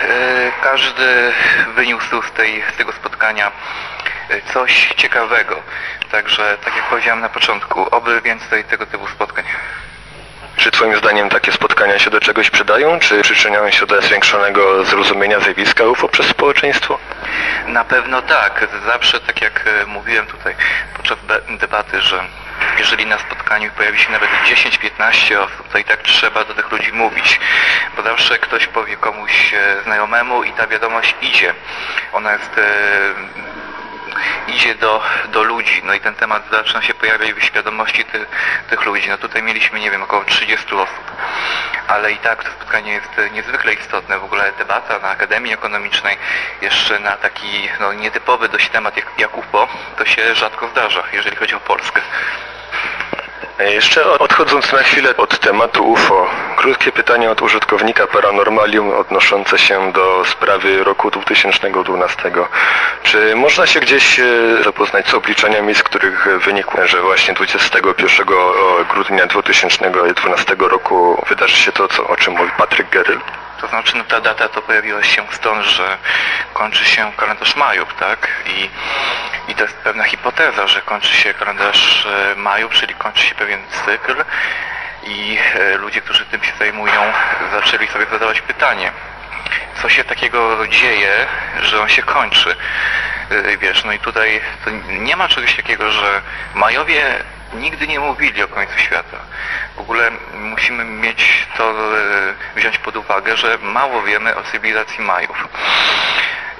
każdy 0.63 1.33
wyniósł 1.75 2.21
z, 2.21 2.31
tej, 2.31 2.63
z 2.73 2.77
tego 2.77 2.91
spotkania 2.91 3.51
coś 4.53 4.93
ciekawego. 4.97 5.63
Także, 6.11 6.57
tak 6.65 6.75
jak 6.75 6.85
powiedziałem 6.85 7.21
na 7.21 7.29
początku, 7.29 7.95
oby 7.95 8.21
więcej 8.21 8.63
tego 8.63 8.85
typu 8.85 9.07
spotkań. 9.07 9.45
Czy 10.57 10.71
Twoim 10.71 10.97
zdaniem 10.97 11.29
takie 11.29 11.51
spotkania 11.51 11.99
się 11.99 12.09
do 12.09 12.19
czegoś 12.19 12.49
przydają? 12.49 12.99
Czy 12.99 13.21
przyczyniają 13.21 13.71
się 13.71 13.85
do 13.85 14.01
zwiększonego 14.01 14.85
zrozumienia 14.85 15.39
zjawiska 15.39 15.83
UFO 15.83 16.07
przez 16.07 16.25
społeczeństwo? 16.25 16.99
Na 17.67 17.83
pewno 17.83 18.21
tak. 18.21 18.67
Zawsze, 18.85 19.19
tak 19.19 19.41
jak 19.41 19.67
e, 19.67 19.85
mówiłem 19.85 20.25
tutaj 20.25 20.55
podczas 20.97 21.17
debaty, 21.59 22.01
że 22.01 22.23
jeżeli 22.79 23.05
na 23.05 23.17
spotkaniu 23.17 23.71
pojawi 23.71 23.99
się 23.99 24.11
nawet 24.11 24.29
10-15 24.45 25.37
osób, 25.37 25.67
to 25.71 25.77
i 25.77 25.83
tak 25.83 26.01
trzeba 26.01 26.43
do 26.43 26.53
tych 26.53 26.71
ludzi 26.71 26.91
mówić, 26.93 27.39
bo 27.95 28.03
zawsze 28.03 28.39
ktoś 28.39 28.67
powie 28.67 28.97
komuś 28.97 29.53
e, 29.53 29.83
znajomemu 29.83 30.43
i 30.43 30.51
ta 30.51 30.67
wiadomość 30.67 31.15
idzie. 31.21 31.53
Ona 32.13 32.33
jest 32.33 32.57
e, 32.57 32.61
idzie 34.47 34.75
do, 34.75 35.01
do 35.31 35.43
ludzi, 35.43 35.81
no 35.83 35.93
i 35.93 35.99
ten 35.99 36.15
temat 36.15 36.43
zaczyna 36.51 36.81
się 36.81 36.93
pojawiać 36.93 37.33
w 37.33 37.43
świadomości 37.43 38.05
ty, 38.05 38.25
tych 38.69 38.85
ludzi. 38.85 39.09
No 39.09 39.17
tutaj 39.17 39.43
mieliśmy, 39.43 39.79
nie 39.79 39.91
wiem, 39.91 40.03
około 40.03 40.23
30 40.23 40.75
osób, 40.75 41.11
ale 41.87 42.11
i 42.11 42.17
tak 42.17 42.43
to 42.43 42.51
spotkanie 42.51 42.93
jest 42.93 43.33
niezwykle 43.33 43.73
istotne. 43.73 44.19
W 44.19 44.23
ogóle 44.23 44.51
debata 44.57 44.99
na 44.99 45.09
Akademii 45.09 45.53
Ekonomicznej 45.53 46.17
jeszcze 46.61 46.99
na 46.99 47.17
taki 47.17 47.69
no, 47.79 47.93
nietypowy 47.93 48.49
dość 48.49 48.69
temat 48.69 48.97
jak, 48.97 49.05
jak 49.17 49.37
UFO, 49.37 49.67
to 49.97 50.05
się 50.05 50.35
rzadko 50.35 50.67
zdarza, 50.67 51.03
jeżeli 51.13 51.35
chodzi 51.35 51.55
o 51.55 51.59
Polskę. 51.59 52.01
E, 53.59 53.73
jeszcze 53.73 54.19
odchodząc 54.19 54.71
na 54.71 54.83
chwilę 54.83 55.17
od 55.17 55.39
tematu 55.39 55.91
UFO, 55.91 56.27
krótkie 56.55 56.91
pytanie 56.91 57.31
od 57.31 57.41
użytkownika 57.41 58.07
Paranormalium 58.07 58.91
odnoszące 58.91 59.57
się 59.57 59.91
do 59.91 60.23
sprawy 60.25 60.83
roku 60.83 61.11
2012. 61.11 62.31
Czy 63.03 63.35
można 63.35 63.67
się 63.67 63.79
gdzieś 63.79 64.19
e, 64.19 64.25
zapoznać 64.63 65.07
z 65.07 65.13
obliczeniami, 65.13 65.75
z 65.75 65.83
których 65.83 66.27
wynikło, 66.45 66.87
że 66.87 67.01
właśnie 67.01 67.33
21 67.33 68.27
grudnia 68.89 69.27
2012 69.27 70.55
roku 70.59 71.25
wydarzy 71.29 71.55
się 71.55 71.71
to, 71.71 71.87
co, 71.87 72.07
o 72.07 72.15
czym 72.15 72.33
mówi 72.33 72.51
Patryk 72.57 72.89
Geryl? 72.89 73.19
To 73.61 73.67
znaczy, 73.67 73.97
no 73.97 74.03
ta 74.03 74.21
data 74.21 74.49
to 74.49 74.61
pojawiła 74.61 75.03
się 75.03 75.23
stąd, 75.31 75.65
że 75.65 75.97
kończy 76.53 76.85
się 76.85 77.11
kalendarz 77.17 77.55
Majów, 77.55 77.93
tak? 77.99 78.27
I, 78.45 78.69
I 79.51 79.55
to 79.55 79.63
jest 79.63 79.75
pewna 79.75 80.03
hipoteza, 80.03 80.67
że 80.67 80.81
kończy 80.81 81.15
się 81.15 81.33
kalendarz 81.33 82.05
e, 82.05 82.35
Majów, 82.35 82.73
czyli 82.73 82.93
kończy 82.93 83.23
się 83.23 83.35
pewien 83.35 83.59
cykl 83.85 84.25
i 85.03 85.37
e, 85.55 85.77
ludzie, 85.77 86.01
którzy 86.01 86.25
tym 86.25 86.43
się 86.43 86.51
zajmują, 86.59 87.01
zaczęli 87.51 87.87
sobie 87.87 88.05
zadawać 88.05 88.41
pytanie, 88.41 88.91
co 89.81 89.89
się 89.89 90.03
takiego 90.03 90.67
dzieje, 90.67 91.27
że 91.61 91.81
on 91.81 91.89
się 91.89 92.03
kończy. 92.03 92.55
E, 93.29 93.57
wiesz, 93.57 93.83
no 93.83 93.93
i 93.93 93.99
tutaj 93.99 94.41
nie 94.87 95.15
ma 95.15 95.27
czegoś 95.27 95.55
takiego, 95.55 95.91
że 95.91 96.21
Majowie 96.55 97.03
nigdy 97.61 97.87
nie 97.87 97.99
mówili 97.99 98.43
o 98.43 98.47
końcu 98.47 98.79
świata. 98.79 99.17
W 99.75 99.79
ogóle 99.79 100.11
musimy 100.33 100.83
mieć 100.83 101.47
to, 101.57 101.69
e, 101.69 102.33
wziąć 102.55 102.77
pod 102.77 102.95
uwagę, 102.95 103.37
że 103.37 103.57
mało 103.61 104.01
wiemy 104.01 104.35
o 104.35 104.43
cywilizacji 104.43 105.03
Majów. 105.03 105.47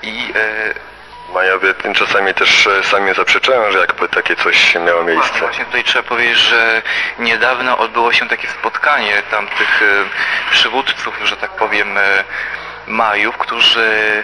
I 0.04 0.34
e, 0.36 0.96
Majowie 1.34 1.74
tym 1.74 1.94
czasami 1.94 2.34
też 2.34 2.68
e, 2.68 2.84
sami 2.84 3.14
zaprzeczają, 3.14 3.72
że 3.72 3.80
jakby 3.80 4.10
takie 4.10 4.36
coś 4.36 4.76
miało 4.76 5.04
miejsce. 5.04 5.40
Właśnie 5.40 5.66
tutaj 5.66 5.84
trzeba 5.84 6.10
powiedzieć, 6.10 6.38
że 6.38 6.82
niedawno 7.20 7.78
odbyło 7.78 8.14
się 8.14 8.28
takie 8.28 8.48
spotkanie 8.48 9.22
tamtych 9.32 9.82
przywódców, 10.52 11.20
że 11.24 11.38
tak 11.38 11.52
powiem, 11.52 11.88
Majów, 12.88 13.38
którzy 13.38 14.24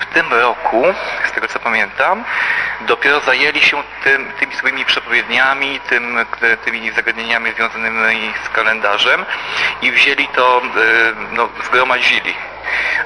w 0.00 0.06
tym 0.14 0.32
roku, 0.32 0.84
z 1.28 1.32
tego 1.32 1.48
co 1.48 1.58
pamiętam, 1.58 2.24
dopiero 2.80 3.20
zajęli 3.20 3.60
się 3.60 3.82
tym, 4.04 4.32
tymi 4.40 4.54
swoimi 4.54 4.84
przepowiedniami, 4.84 5.80
tym, 5.80 6.26
tymi 6.64 6.90
zagadnieniami 6.90 7.52
związanymi 7.52 8.34
z 8.44 8.48
kalendarzem 8.48 9.24
i 9.82 9.92
wzięli 9.92 10.28
to, 10.28 10.58
e, 10.58 10.60
no, 11.32 11.48
zgromadzili. 11.64 12.34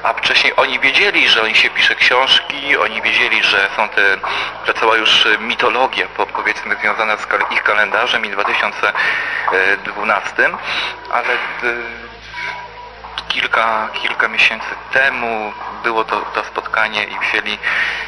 A 0.03 0.13
wcześniej 0.13 0.53
oni 0.55 0.79
wiedzieli, 0.79 1.29
że 1.29 1.41
oni 1.41 1.55
się 1.55 1.69
pisze 1.69 1.95
książki, 1.95 2.77
oni 2.77 3.01
wiedzieli, 3.01 3.43
że 3.43 3.69
są 3.75 3.89
te, 3.89 4.17
ta 4.65 4.73
cała 4.73 4.97
już 4.97 5.27
mitologia, 5.39 6.07
powiedzmy, 6.33 6.75
związana 6.75 7.17
z 7.17 7.27
ich 7.51 7.63
kalendarzem 7.63 8.25
i 8.25 8.29
2012, 8.29 10.49
ale 11.11 11.33
e, 11.33 11.37
kilka, 13.27 13.89
kilka 13.93 14.27
miesięcy 14.27 14.67
temu 14.93 15.51
było 15.83 16.03
to, 16.03 16.21
to 16.35 16.43
spotkanie 16.43 17.03
i 17.03 17.27
wzięli, 17.27 17.57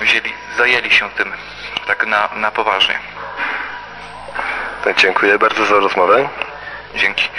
wzięli, 0.02 0.34
zajęli 0.58 0.92
się 0.92 1.10
tym 1.10 1.32
tak 1.88 2.08
na, 2.08 2.30
na 2.36 2.52
poważnie. 2.52 2.96
Tak, 4.84 4.98
dziękuję 4.98 5.40
bardzo 5.40 5.66
za 5.66 5.76
rozmowę. 5.76 6.30
Dzięki. 6.96 7.30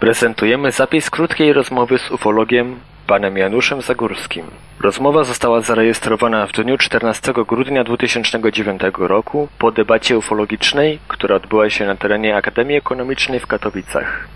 Prezentujemy 0.00 0.72
zapis 0.72 1.10
krótkiej 1.10 1.52
rozmowy 1.52 1.98
z 1.98 2.10
ufologiem 2.10 2.80
panem 3.06 3.38
Januszem 3.38 3.82
Zagórskim. 3.82 4.46
Rozmowa 4.80 5.24
została 5.24 5.60
zarejestrowana 5.60 6.46
w 6.46 6.52
dniu 6.52 6.78
14 6.78 7.32
grudnia 7.48 7.84
2009 7.84 8.82
roku 8.98 9.48
po 9.58 9.70
debacie 9.72 10.18
ufologicznej, 10.18 10.98
która 11.08 11.36
odbyła 11.36 11.70
się 11.70 11.86
na 11.86 11.96
terenie 11.96 12.36
Akademii 12.36 12.76
Ekonomicznej 12.76 13.40
w 13.40 13.46
Katowicach. 13.46 14.28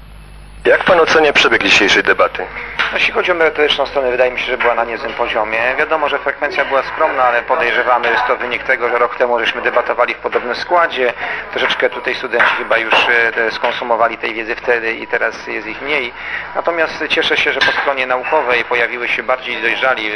Jak 0.64 0.84
pan 0.84 1.00
ocenia 1.00 1.32
przebieg 1.32 1.62
dzisiejszej 1.62 2.02
debaty? 2.02 2.46
No, 2.92 2.98
jeśli 2.98 3.12
chodzi 3.12 3.32
o 3.32 3.34
merytoryczną 3.34 3.86
stronę, 3.86 4.10
wydaje 4.10 4.30
mi 4.30 4.38
się, 4.38 4.46
że 4.46 4.58
była 4.58 4.74
na 4.74 4.84
niezłym 4.84 5.12
poziomie. 5.12 5.58
Wiadomo, 5.78 6.08
że 6.08 6.18
frekwencja 6.18 6.64
była 6.64 6.82
skromna, 6.82 7.24
ale 7.24 7.42
podejrzewamy, 7.42 8.08
że 8.08 8.22
to 8.26 8.36
wynik 8.36 8.62
tego, 8.62 8.88
że 8.88 8.98
rok 8.98 9.16
temu 9.16 9.38
żeśmy 9.38 9.62
debatowali 9.62 10.14
w 10.14 10.18
podobnym 10.18 10.54
składzie. 10.54 11.12
Troszeczkę 11.50 11.90
tutaj 11.90 12.14
studenci 12.14 12.54
chyba 12.58 12.78
już 12.78 12.94
e, 12.94 13.50
skonsumowali 13.50 14.18
tej 14.18 14.34
wiedzy 14.34 14.56
wtedy 14.56 14.92
i 14.92 15.06
teraz 15.06 15.46
jest 15.46 15.66
ich 15.66 15.82
mniej. 15.82 16.12
Natomiast 16.54 17.04
cieszę 17.08 17.36
się, 17.36 17.52
że 17.52 17.60
po 17.60 17.72
stronie 17.72 18.06
naukowej 18.06 18.64
pojawiły 18.64 19.08
się 19.08 19.22
bardziej 19.22 19.62
dojrzali 19.62 20.10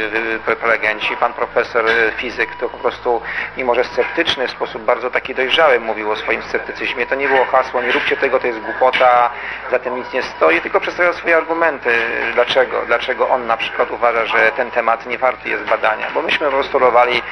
prelegenci. 0.61 1.16
Pan 1.16 1.33
profesor 1.33 1.89
e, 1.89 2.12
fizyk 2.16 2.51
to 2.61 2.69
po 2.69 2.79
prostu, 2.79 3.23
mimo 3.57 3.75
że 3.75 3.85
sceptyczny, 3.85 4.49
w 4.49 4.51
sposób 4.51 4.83
bardzo 4.83 5.11
taki 5.11 5.35
dojrzały 5.35 5.81
mówił 5.81 6.11
o 6.11 6.16
swoim 6.16 6.43
sceptycyzmie. 6.43 7.07
To 7.07 7.15
nie 7.15 7.29
było 7.29 7.45
hasło, 7.45 7.83
nie 7.83 7.93
róbcie 7.93 8.16
tego, 8.16 8.41
to 8.41 8.47
jest 8.47 8.61
głupota, 8.61 9.31
za 9.71 9.79
tym 9.79 9.97
nic 9.97 10.12
nie 10.12 10.23
stoi, 10.36 10.61
tylko 10.61 10.81
przedstawia 10.81 11.12
swoje 11.12 11.36
argumenty, 11.36 11.90
dlaczego, 12.35 12.82
dlaczego 12.86 13.28
on 13.28 13.47
na 13.47 13.56
przykład 13.56 13.90
uważa, 13.90 14.27
że 14.27 14.52
ten 14.56 14.70
temat 14.70 15.06
nie 15.06 15.19
warty 15.19 15.48
jest 15.48 15.65
badania. 15.65 16.06
Bo 16.15 16.23
myśmy 16.23 16.51
postulowali 16.51 17.23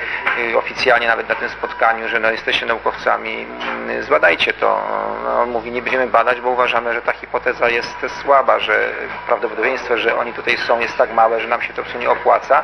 y, 0.50 0.58
oficjalnie 0.58 1.06
nawet 1.06 1.28
na 1.28 1.34
tym 1.34 1.48
spotkaniu, 1.48 2.08
że 2.08 2.20
no, 2.20 2.30
jesteście 2.30 2.66
naukowcami, 2.66 3.46
mm, 3.62 4.02
zbadajcie 4.02 4.52
to. 4.52 4.80
No, 5.24 5.42
on 5.42 5.50
mówi, 5.50 5.70
nie 5.70 5.82
będziemy 5.82 6.06
badać, 6.06 6.40
bo 6.40 6.50
uważamy, 6.50 6.94
że 6.94 7.02
ta 7.02 7.12
hipoteza 7.12 7.68
jest 7.68 7.96
słaba, 8.22 8.58
że 8.58 8.92
prawdopodobieństwo, 9.26 9.98
że 9.98 10.16
oni 10.16 10.32
tutaj 10.32 10.56
są 10.56 10.80
jest 10.80 10.96
tak 10.96 11.14
małe, 11.14 11.40
że 11.40 11.48
nam 11.48 11.62
się 11.62 11.72
to 11.72 11.84
w 11.84 11.88
sumie 11.88 12.10
opłaca. 12.10 12.62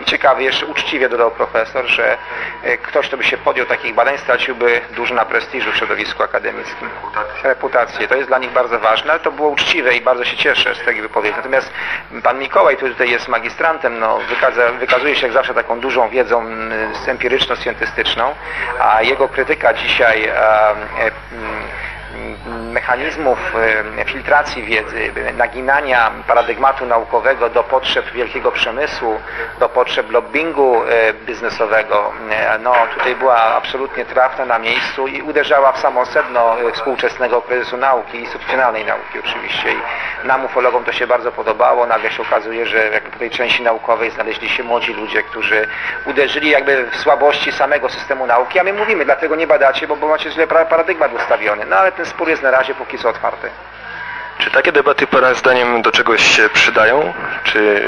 I 0.00 0.04
ciekawie, 0.04 0.44
jeszcze 0.44 0.66
uczciwie 0.66 1.08
dodał 1.08 1.30
profesor, 1.30 1.86
że 1.86 2.18
y, 2.64 2.78
ktoś, 2.78 3.08
kto 3.08 3.16
by 3.16 3.24
się 3.24 3.36
podjął 3.36 3.66
takich 3.66 3.94
badań, 3.94 4.18
straciłby 4.18 4.80
dużo 4.96 5.14
na 5.14 5.24
prestiżu 5.24 5.72
w 5.72 5.76
środowisku 5.76 6.22
akademickim. 6.22 6.88
Reputację. 7.42 8.08
To 8.08 8.14
jest 8.14 8.28
dla 8.28 8.38
nich 8.38 8.50
bardzo 8.50 8.78
ważne, 8.78 9.10
ale 9.10 9.20
to 9.20 9.32
było 9.32 9.48
uczciwe 9.48 9.79
i 9.96 10.00
bardzo 10.00 10.24
się 10.24 10.36
cieszę 10.36 10.74
z 10.74 10.84
tej 10.84 11.02
wypowiedzi. 11.02 11.36
Natomiast 11.36 11.72
pan 12.22 12.38
Mikołaj, 12.38 12.76
który 12.76 12.92
tutaj 12.92 13.10
jest 13.10 13.28
magistrantem, 13.28 13.98
no, 13.98 14.18
wykaza, 14.18 14.72
wykazuje 14.72 15.16
się 15.16 15.26
jak 15.26 15.32
zawsze 15.32 15.54
taką 15.54 15.80
dużą 15.80 16.08
wiedzą 16.08 16.44
empiryczno-scientystyczną, 17.06 18.34
a 18.80 19.02
jego 19.02 19.28
krytyka 19.28 19.74
dzisiaj 19.74 20.24
e, 20.24 20.32
mechanizmów 22.72 23.38
e, 23.98 24.04
filtracji 24.04 24.62
wiedzy, 24.62 25.12
naginania 25.36 26.10
paradygmatu 26.26 26.86
naukowego 26.86 27.50
do 27.50 27.62
potrzeb 27.62 28.10
wielkiego 28.12 28.52
przemysłu, 28.52 29.20
do 29.58 29.68
potrzeb 29.68 30.10
lobbingu 30.10 30.82
e, 30.84 31.12
biznesowego, 31.12 32.12
no 32.60 32.74
tutaj 32.94 33.16
była 33.16 33.36
absolutnie 33.36 34.04
trafna 34.04 34.44
na 34.44 34.58
miejscu 34.58 35.06
i 35.06 35.22
uderzała 35.22 35.72
w 35.72 35.78
samo 35.78 36.06
sedno 36.06 36.56
współczesnego 36.72 37.42
kryzysu 37.42 37.76
nauki, 37.76 38.18
instytucjonalnej 38.18 38.84
nauki 38.84 39.18
oczywiście. 39.18 39.72
I 39.72 40.26
nam 40.26 40.44
ufologom 40.44 40.84
to 40.84 40.92
się 40.92 41.06
bardzo 41.06 41.32
podobało. 41.32 41.86
Nagle 41.86 42.10
się 42.10 42.22
okazuje, 42.22 42.66
że 42.66 43.00
w 43.12 43.18
tej 43.18 43.30
części 43.30 43.62
naukowej 43.62 44.10
znaleźli 44.10 44.48
się 44.48 44.62
młodzi 44.62 44.92
ludzie, 44.94 45.22
którzy 45.22 45.66
uderzyli 46.06 46.50
jakby 46.50 46.90
w 46.90 46.96
słabości 46.96 47.52
samego 47.52 47.88
systemu 47.88 48.26
nauki, 48.26 48.58
a 48.58 48.64
my 48.64 48.72
mówimy, 48.72 49.04
dlatego 49.04 49.36
nie 49.36 49.46
badacie, 49.46 49.86
bo 49.86 49.96
macie 49.96 50.30
źle 50.30 50.46
paradygmat 50.46 51.14
ustawiony. 51.14 51.66
No 51.66 51.76
ale 51.76 51.92
ten 52.00 52.06
spór 52.06 52.28
jest 52.28 52.42
na 52.42 52.50
razie 52.50 52.74
póki 52.74 52.98
co 52.98 53.08
otwarty. 53.08 53.50
Czy 54.38 54.50
takie 54.50 54.72
debaty 54.72 55.06
Pana 55.06 55.34
zdaniem 55.34 55.82
do 55.82 55.92
czegoś 55.92 56.36
się 56.36 56.48
przydają? 56.48 57.14
Czy 57.44 57.82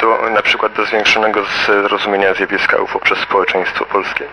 do, 0.00 0.30
na 0.30 0.42
przykład 0.42 0.72
do 0.72 0.84
zwiększonego 0.84 1.42
zrozumienia 1.66 2.34
zjawiska 2.34 2.76
UFO 2.76 3.00
przez 3.00 3.18
społeczeństwo 3.18 3.84
polskie? 3.84 4.24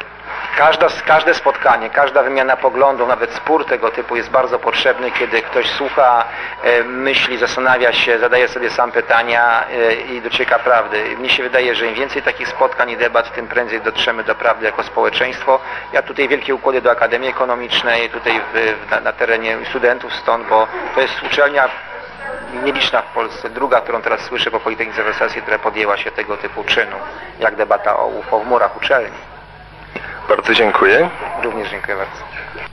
Każda, 0.58 0.88
każde 1.06 1.34
spotkanie, 1.34 1.90
każda 1.90 2.24
wymiana 2.24 2.58
poglądów, 2.58 3.08
nawet 3.08 3.34
spór 3.34 3.66
tego 3.66 3.92
typu 3.92 4.16
jest 4.16 4.30
bardzo 4.30 4.60
potrzebny, 4.60 5.12
kiedy 5.12 5.42
ktoś 5.42 5.70
słucha, 5.70 6.26
e, 6.64 6.84
myśli, 6.84 7.38
zastanawia 7.38 7.94
się, 7.94 8.20
zadaje 8.20 8.48
sobie 8.48 8.70
sam 8.70 8.92
pytania 8.92 9.64
e, 9.68 9.94
i 9.94 10.22
docieka 10.22 10.60
prawdy. 10.60 11.18
Mnie 11.18 11.30
się 11.30 11.44
wydaje, 11.44 11.76
że 11.76 11.88
im 11.88 11.94
więcej 11.94 12.22
takich 12.22 12.48
spotkań 12.48 12.90
i 12.90 12.98
debat, 12.98 13.36
tym 13.36 13.48
prędzej 13.48 13.82
dotrzemy 13.82 14.24
do 14.24 14.36
prawdy 14.36 14.66
jako 14.66 14.84
społeczeństwo. 14.84 15.60
Ja 15.94 16.02
tutaj 16.02 16.28
wielkie 16.28 16.56
układy 16.56 16.82
do 16.82 16.92
Akademii 16.92 17.30
Ekonomicznej, 17.30 18.10
tutaj 18.10 18.42
w, 18.54 18.92
na, 18.92 19.00
na 19.00 19.14
terenie 19.14 19.58
studentów 19.70 20.14
stąd, 20.16 20.48
bo 20.48 20.68
to 20.96 21.02
jest 21.02 21.24
uczelnia 21.24 21.70
nieliczna 22.64 23.02
w 23.02 23.14
Polsce, 23.14 23.50
druga, 23.50 23.82
którą 23.82 24.02
teraz 24.02 24.22
słyszę 24.22 24.52
po 24.52 24.60
Politechnice 24.60 25.04
Wersacji, 25.04 25.42
która 25.42 25.60
podjęła 25.60 25.98
się 25.98 26.12
tego 26.12 26.38
typu 26.38 26.64
czynu, 26.64 26.96
jak 27.40 27.56
debata 27.56 27.98
o 27.98 28.06
UFO 28.06 28.40
w 28.40 28.46
murach 28.46 28.78
uczelni. 28.78 29.33
Bardzo 30.30 30.54
dziękuję. 30.54 31.10
Również 31.44 31.70
dziękuję 31.70 31.98
bardzo. 31.98 32.73